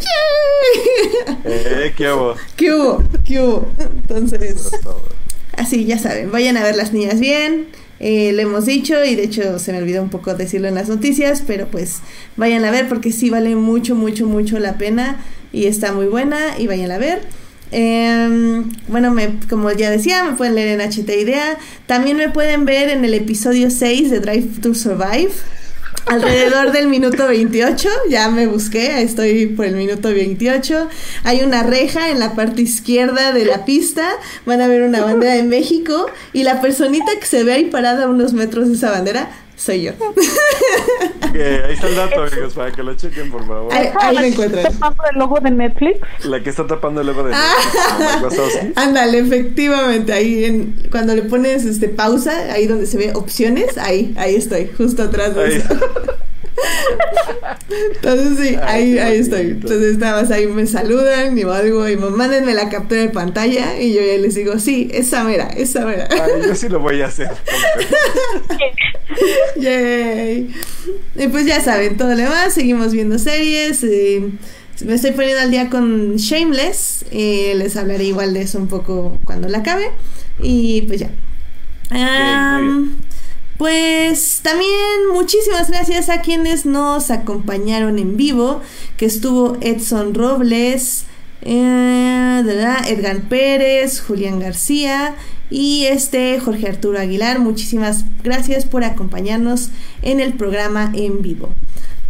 Eh, 1.44 1.92
¿Qué 1.96 2.12
hubo? 2.12 2.36
¿Qué 2.54 2.72
hubo? 2.72 3.02
¿Qué 3.24 3.40
hubo? 3.40 3.68
Entonces, 3.78 4.70
así, 5.56 5.86
ya 5.86 5.98
saben, 5.98 6.30
vayan 6.30 6.56
a 6.56 6.62
ver 6.62 6.76
las 6.76 6.92
niñas 6.92 7.18
bien. 7.18 7.66
Eh, 8.00 8.32
lo 8.32 8.42
hemos 8.42 8.66
dicho 8.66 9.04
y 9.04 9.16
de 9.16 9.24
hecho 9.24 9.58
se 9.58 9.72
me 9.72 9.78
olvidó 9.78 10.02
un 10.02 10.10
poco 10.10 10.34
decirlo 10.34 10.68
en 10.68 10.74
las 10.74 10.88
noticias, 10.88 11.42
pero 11.46 11.66
pues 11.68 12.00
vayan 12.36 12.64
a 12.64 12.70
ver 12.70 12.88
porque 12.88 13.12
sí 13.12 13.30
vale 13.30 13.56
mucho, 13.56 13.94
mucho, 13.94 14.26
mucho 14.26 14.58
la 14.58 14.78
pena 14.78 15.16
y 15.52 15.66
está 15.66 15.92
muy 15.92 16.06
buena 16.06 16.58
y 16.58 16.66
vayan 16.66 16.90
a 16.92 16.98
ver. 16.98 17.22
Eh, 17.70 18.62
bueno, 18.88 19.10
me, 19.12 19.38
como 19.48 19.70
ya 19.72 19.90
decía, 19.90 20.24
me 20.24 20.32
pueden 20.32 20.54
leer 20.54 20.80
en 20.80 20.90
HT 20.90 21.08
Idea. 21.10 21.58
También 21.86 22.16
me 22.16 22.30
pueden 22.30 22.64
ver 22.64 22.88
en 22.88 23.04
el 23.04 23.14
episodio 23.14 23.70
6 23.70 24.10
de 24.10 24.20
Drive 24.20 24.60
to 24.62 24.74
Survive. 24.74 25.32
Alrededor 26.08 26.72
del 26.72 26.88
minuto 26.88 27.28
28, 27.28 27.86
ya 28.08 28.30
me 28.30 28.46
busqué, 28.46 29.02
estoy 29.02 29.46
por 29.46 29.66
el 29.66 29.74
minuto 29.74 30.08
28. 30.08 30.88
Hay 31.24 31.42
una 31.42 31.62
reja 31.62 32.08
en 32.08 32.18
la 32.18 32.34
parte 32.34 32.62
izquierda 32.62 33.32
de 33.32 33.44
la 33.44 33.66
pista, 33.66 34.08
van 34.46 34.62
a 34.62 34.68
ver 34.68 34.84
una 34.84 35.02
bandera 35.02 35.34
de 35.34 35.42
México 35.42 36.06
y 36.32 36.44
la 36.44 36.62
personita 36.62 37.12
que 37.20 37.26
se 37.26 37.44
ve 37.44 37.52
ahí 37.52 37.64
parada 37.66 38.04
a 38.04 38.08
unos 38.08 38.32
metros 38.32 38.68
de 38.68 38.74
esa 38.74 38.90
bandera 38.90 39.28
soy 39.58 39.82
yo. 39.82 39.92
ahí 41.34 41.72
está 41.72 41.88
el 41.88 41.96
dato, 41.96 42.22
amigos, 42.22 42.54
para 42.54 42.72
que 42.72 42.82
lo 42.82 42.94
chequen, 42.94 43.30
por 43.30 43.46
favor. 43.46 43.72
Ahí, 43.72 43.90
ahí 44.00 44.16
lo 44.16 44.22
encuentran. 44.22 44.66
¿Está 44.66 44.78
tapando 44.78 45.02
el 45.12 45.18
logo 45.18 45.40
de 45.40 45.50
Netflix? 45.50 46.00
La 46.24 46.42
que 46.42 46.50
está 46.50 46.66
tapando 46.66 47.00
el 47.00 47.08
logo 47.08 47.24
de 47.24 47.34
Netflix. 47.34 48.72
Ándale, 48.76 49.18
efectivamente, 49.18 50.12
ahí 50.12 50.44
en, 50.44 50.88
cuando 50.90 51.14
le 51.14 51.22
pones 51.22 51.64
este 51.64 51.88
pausa, 51.88 52.52
ahí 52.52 52.66
donde 52.66 52.86
se 52.86 52.96
ve 52.96 53.12
opciones, 53.14 53.76
ahí, 53.78 54.14
ahí 54.16 54.36
estoy, 54.36 54.70
justo 54.76 55.02
atrás 55.02 55.34
de 55.34 55.56
eso. 55.56 55.68
Entonces 57.94 58.38
sí, 58.38 58.56
ahí, 58.62 58.98
ahí 58.98 59.18
estoy. 59.18 59.40
Entonces 59.40 59.98
nada 59.98 60.22
más 60.22 60.30
ahí 60.30 60.46
me 60.46 60.66
saludan 60.66 61.36
y 61.36 61.42
algo 61.42 61.88
y 61.88 61.96
me 61.96 62.10
mándenme 62.10 62.54
la 62.54 62.68
captura 62.68 63.02
de 63.02 63.10
pantalla 63.10 63.80
y 63.80 63.94
yo 63.94 64.00
ya 64.00 64.18
les 64.18 64.34
digo, 64.34 64.58
sí, 64.58 64.88
esa 64.92 65.24
mera, 65.24 65.48
esa 65.48 65.84
mera. 65.84 66.08
yo 66.46 66.54
sí 66.54 66.68
lo 66.68 66.80
voy 66.80 67.02
a 67.02 67.06
hacer. 67.06 67.28
Yay. 69.56 70.50
Y 71.16 71.28
pues 71.28 71.46
ya 71.46 71.60
saben, 71.60 71.96
todo 71.96 72.10
lo 72.10 72.16
demás, 72.16 72.54
seguimos 72.54 72.92
viendo 72.92 73.18
series. 73.18 73.82
Eh, 73.84 74.30
me 74.84 74.94
estoy 74.94 75.12
poniendo 75.12 75.42
al 75.42 75.50
día 75.50 75.70
con 75.70 76.16
Shameless. 76.16 77.06
Eh, 77.10 77.54
les 77.56 77.76
hablaré 77.76 78.04
igual 78.04 78.34
de 78.34 78.42
eso 78.42 78.58
un 78.58 78.68
poco 78.68 79.18
cuando 79.24 79.48
la 79.48 79.58
acabe. 79.58 79.90
Y 80.40 80.82
pues 80.82 81.00
ya. 81.00 81.10
Pues 83.58 84.38
también 84.44 85.08
muchísimas 85.12 85.68
gracias 85.68 86.08
a 86.08 86.20
quienes 86.20 86.64
nos 86.64 87.10
acompañaron 87.10 87.98
en 87.98 88.16
vivo, 88.16 88.62
que 88.96 89.06
estuvo 89.06 89.56
Edson 89.60 90.14
Robles, 90.14 91.06
eh, 91.42 92.42
Edgar 92.86 93.22
Pérez, 93.28 94.00
Julián 94.00 94.38
García 94.38 95.16
y 95.50 95.86
este 95.86 96.38
Jorge 96.38 96.68
Arturo 96.68 97.00
Aguilar. 97.00 97.40
Muchísimas 97.40 98.04
gracias 98.22 98.64
por 98.64 98.84
acompañarnos 98.84 99.70
en 100.02 100.20
el 100.20 100.34
programa 100.34 100.92
en 100.94 101.20
vivo. 101.20 101.52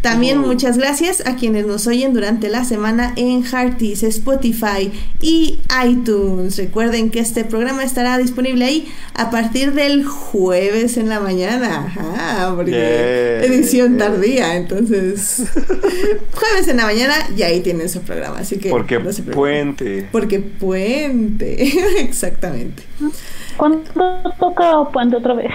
También 0.01 0.39
muchas 0.39 0.77
gracias 0.77 1.25
a 1.25 1.35
quienes 1.35 1.65
nos 1.65 1.85
oyen 1.85 2.13
durante 2.13 2.47
la 2.47 2.63
semana 2.63 3.11
en 3.17 3.43
Hearties, 3.43 4.03
Spotify 4.03 4.91
y 5.19 5.59
iTunes. 5.85 6.57
Recuerden 6.57 7.09
que 7.09 7.19
este 7.19 7.43
programa 7.43 7.83
estará 7.83 8.17
disponible 8.17 8.63
ahí 8.63 8.87
a 9.13 9.29
partir 9.29 9.73
del 9.73 10.05
jueves 10.05 10.95
en 10.95 11.09
la 11.09 11.19
mañana. 11.19 11.87
Ajá, 11.87 12.53
porque 12.55 13.39
edición 13.43 13.97
tardía, 13.97 14.55
entonces 14.55 15.43
jueves 16.33 16.67
en 16.69 16.77
la 16.77 16.85
mañana 16.85 17.15
y 17.35 17.41
ahí 17.43 17.59
tienen 17.59 17.89
su 17.89 17.99
programa, 17.99 18.39
así 18.39 18.57
que 18.57 18.69
porque 18.69 18.99
puente. 18.99 20.07
Porque 20.11 20.39
puente, 20.39 21.61
exactamente. 21.99 22.83
¿Cuándo 23.59 23.81
toca 24.39 24.89
Puente 24.93 25.17
otra 25.17 25.33
vez? 25.33 25.51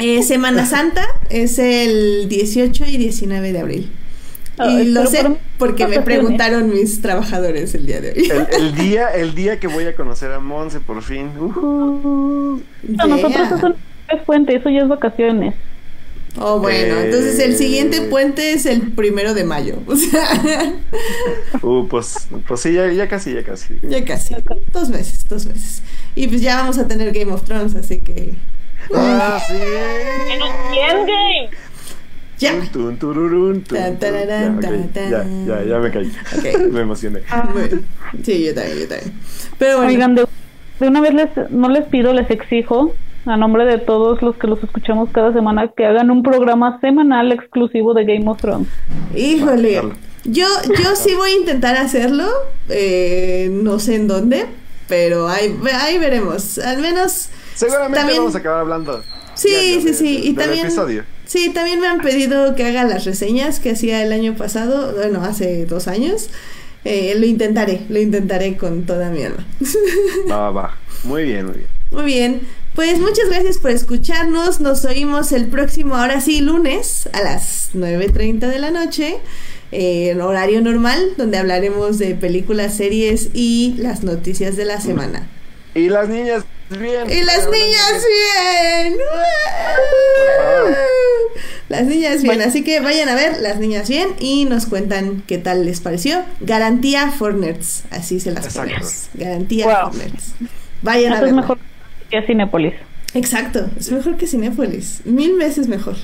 Eh, 0.00 0.22
Semana 0.22 0.64
Santa 0.66 1.06
es 1.28 1.58
el 1.58 2.26
18 2.30 2.86
y 2.86 2.96
19 2.96 3.52
de 3.52 3.60
abril. 3.60 3.81
Y 4.58 4.84
lo 4.84 5.06
sé 5.06 5.36
porque 5.58 5.86
me 5.86 6.00
preguntaron 6.00 6.70
mis 6.70 7.00
trabajadores 7.00 7.74
el 7.74 7.86
día 7.86 8.00
de 8.00 8.12
hoy. 8.12 8.30
El, 8.52 8.74
día, 8.76 9.08
el 9.08 9.34
día 9.34 9.58
que 9.58 9.66
voy 9.66 9.86
a 9.86 9.94
conocer 9.94 10.32
a 10.32 10.40
Monse, 10.40 10.80
por 10.80 11.02
fin. 11.02 11.30
Uh 11.38 12.60
nosotros 12.82 13.52
eso 13.52 13.74
es 14.08 14.22
puente, 14.24 14.56
eso 14.56 14.68
ya 14.68 14.82
es 14.82 14.88
vacaciones. 14.88 15.54
Oh, 16.38 16.58
bueno, 16.58 16.98
entonces 17.00 17.38
el 17.40 17.56
siguiente 17.56 17.98
eh. 17.98 18.08
puente 18.08 18.54
es 18.54 18.64
el 18.64 18.92
primero 18.92 19.34
de 19.34 19.44
mayo. 19.44 19.78
O 19.86 19.96
sea. 19.96 20.74
Uh, 21.60 21.86
pues, 21.88 22.28
pues 22.46 22.60
sí, 22.60 22.72
ya, 22.72 22.90
ya 22.90 23.08
casi, 23.08 23.34
ya 23.34 23.42
casi. 23.42 23.78
Ya 23.82 24.04
casi. 24.04 24.34
Dos 24.72 24.88
meses, 24.88 25.28
dos 25.28 25.46
meses. 25.46 25.82
Y 26.14 26.26
pues 26.28 26.40
ya 26.40 26.56
vamos 26.56 26.78
a 26.78 26.88
tener 26.88 27.12
Game 27.12 27.32
of 27.32 27.44
Thrones, 27.44 27.74
así 27.74 28.00
que. 28.00 28.34
¡Ah, 28.94 29.40
sí! 29.46 29.54
game! 30.74 31.50
Ya. 32.42 32.54
ya, 35.10 35.24
ya, 35.46 35.64
ya 35.64 35.78
me 35.78 35.90
caí. 35.90 36.12
me 36.70 36.80
emocioné. 36.80 37.20
Ah. 37.30 37.48
Sí, 38.22 38.44
yo 38.44 38.54
también, 38.54 38.78
yo 38.80 38.88
también. 38.88 39.12
Pero 39.58 39.76
bueno. 39.76 39.90
Oigan, 39.90 40.14
de, 40.14 40.26
una 40.80 41.00
vez 41.00 41.14
les, 41.14 41.50
no 41.50 41.68
les 41.68 41.84
pido, 41.86 42.12
les 42.12 42.28
exijo, 42.30 42.94
a 43.26 43.36
nombre 43.36 43.64
de 43.64 43.78
todos 43.78 44.20
los 44.22 44.36
que 44.36 44.46
los 44.46 44.62
escuchamos 44.62 45.10
cada 45.12 45.32
semana, 45.32 45.68
que 45.76 45.86
hagan 45.86 46.10
un 46.10 46.22
programa 46.22 46.80
semanal 46.80 47.32
exclusivo 47.32 47.94
de 47.94 48.04
Game 48.04 48.28
of 48.28 48.40
Thrones. 48.40 48.68
Híjole. 49.14 49.80
Yo, 50.24 50.46
yo 50.78 50.96
sí 50.96 51.14
voy 51.14 51.30
a 51.30 51.36
intentar 51.36 51.76
hacerlo. 51.76 52.26
Eh, 52.68 53.48
no 53.50 53.78
sé 53.78 53.96
en 53.96 54.08
dónde, 54.08 54.46
pero 54.88 55.28
ahí, 55.28 55.56
ahí 55.80 55.98
veremos. 55.98 56.58
Al 56.58 56.80
menos. 56.80 57.28
Seguramente 57.54 58.18
vamos 58.18 58.34
a 58.34 58.38
acabar 58.38 58.60
hablando. 58.60 59.02
Sí, 59.34 59.80
sí, 59.82 59.94
sí. 59.94 60.20
y 60.24 60.32
también. 60.34 60.68
Sí, 61.24 61.50
también 61.50 61.80
me 61.80 61.86
han 61.86 62.00
pedido 62.00 62.54
que 62.54 62.64
haga 62.64 62.84
las 62.84 63.04
reseñas 63.04 63.58
que 63.58 63.70
hacía 63.70 64.02
el 64.02 64.12
año 64.12 64.36
pasado, 64.36 64.92
bueno, 64.94 65.22
hace 65.22 65.64
dos 65.64 65.88
años. 65.88 66.28
Eh, 66.84 67.14
lo 67.16 67.26
intentaré, 67.26 67.82
lo 67.88 68.00
intentaré 68.00 68.56
con 68.56 68.84
toda 68.84 69.10
mi 69.10 69.22
alma. 69.22 69.46
Va, 70.30 70.50
va. 70.50 70.76
Muy 71.04 71.24
bien, 71.24 71.46
muy 71.46 71.54
bien. 71.54 71.68
Muy 71.90 72.04
bien. 72.04 72.40
Pues 72.74 72.98
muchas 72.98 73.28
gracias 73.28 73.58
por 73.58 73.70
escucharnos. 73.70 74.60
Nos 74.60 74.84
oímos 74.84 75.32
el 75.32 75.46
próximo, 75.46 75.96
ahora 75.96 76.20
sí, 76.20 76.40
lunes 76.40 77.08
a 77.12 77.22
las 77.22 77.70
9.30 77.74 78.48
de 78.48 78.58
la 78.58 78.70
noche 78.70 79.18
en 79.72 80.20
horario 80.20 80.60
normal, 80.60 81.14
donde 81.16 81.38
hablaremos 81.38 81.98
de 81.98 82.14
películas, 82.14 82.74
series 82.74 83.30
y 83.32 83.74
las 83.78 84.04
noticias 84.04 84.56
de 84.56 84.66
la 84.66 84.80
semana. 84.80 85.28
Y 85.74 85.88
las 85.88 86.08
niñas 86.08 86.44
bien. 86.70 87.10
Y 87.10 87.22
las 87.22 87.48
niñas 87.48 88.04
bien. 88.08 88.98
Las 91.68 91.84
niñas 91.84 92.22
bien. 92.22 92.42
Así 92.42 92.62
que 92.64 92.80
vayan 92.80 93.08
a 93.08 93.14
ver 93.14 93.40
las 93.40 93.58
niñas 93.58 93.88
bien 93.88 94.08
y 94.18 94.44
nos 94.44 94.66
cuentan 94.66 95.22
qué 95.26 95.38
tal 95.38 95.64
les 95.64 95.80
pareció. 95.80 96.24
Garantía 96.40 97.10
for 97.10 97.34
nerds. 97.34 97.84
Así 97.90 98.20
se 98.20 98.32
las 98.32 98.54
ponemos. 98.54 99.08
Garantía 99.14 99.86
for 99.86 99.94
nerds. 99.94 100.34
Vayan 100.82 101.14
a 101.14 101.20
ver. 101.20 101.28
Es 101.28 101.34
mejor 101.34 101.58
que 102.10 102.22
Cinepolis. 102.26 102.74
Exacto, 103.14 103.68
es 103.78 103.92
mejor 103.92 104.16
que 104.16 104.26
Cinépolis, 104.26 105.02
mil 105.04 105.36
veces 105.36 105.68
mejor. 105.68 105.96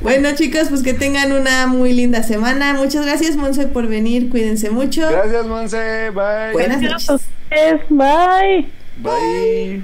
Bueno 0.00 0.30
chicos, 0.34 0.68
pues 0.68 0.82
que 0.82 0.94
tengan 0.94 1.32
una 1.32 1.66
muy 1.66 1.92
linda 1.92 2.22
semana. 2.22 2.74
Muchas 2.74 3.04
gracias 3.04 3.36
Monse 3.36 3.66
por 3.66 3.86
venir, 3.86 4.30
cuídense 4.30 4.70
mucho. 4.70 5.02
Gracias 5.08 5.46
Monse, 5.46 6.10
bye. 6.10 6.52
Buenas 6.52 6.80
noches. 6.82 7.22
Bye. 7.88 8.68
Bye. 8.98 9.82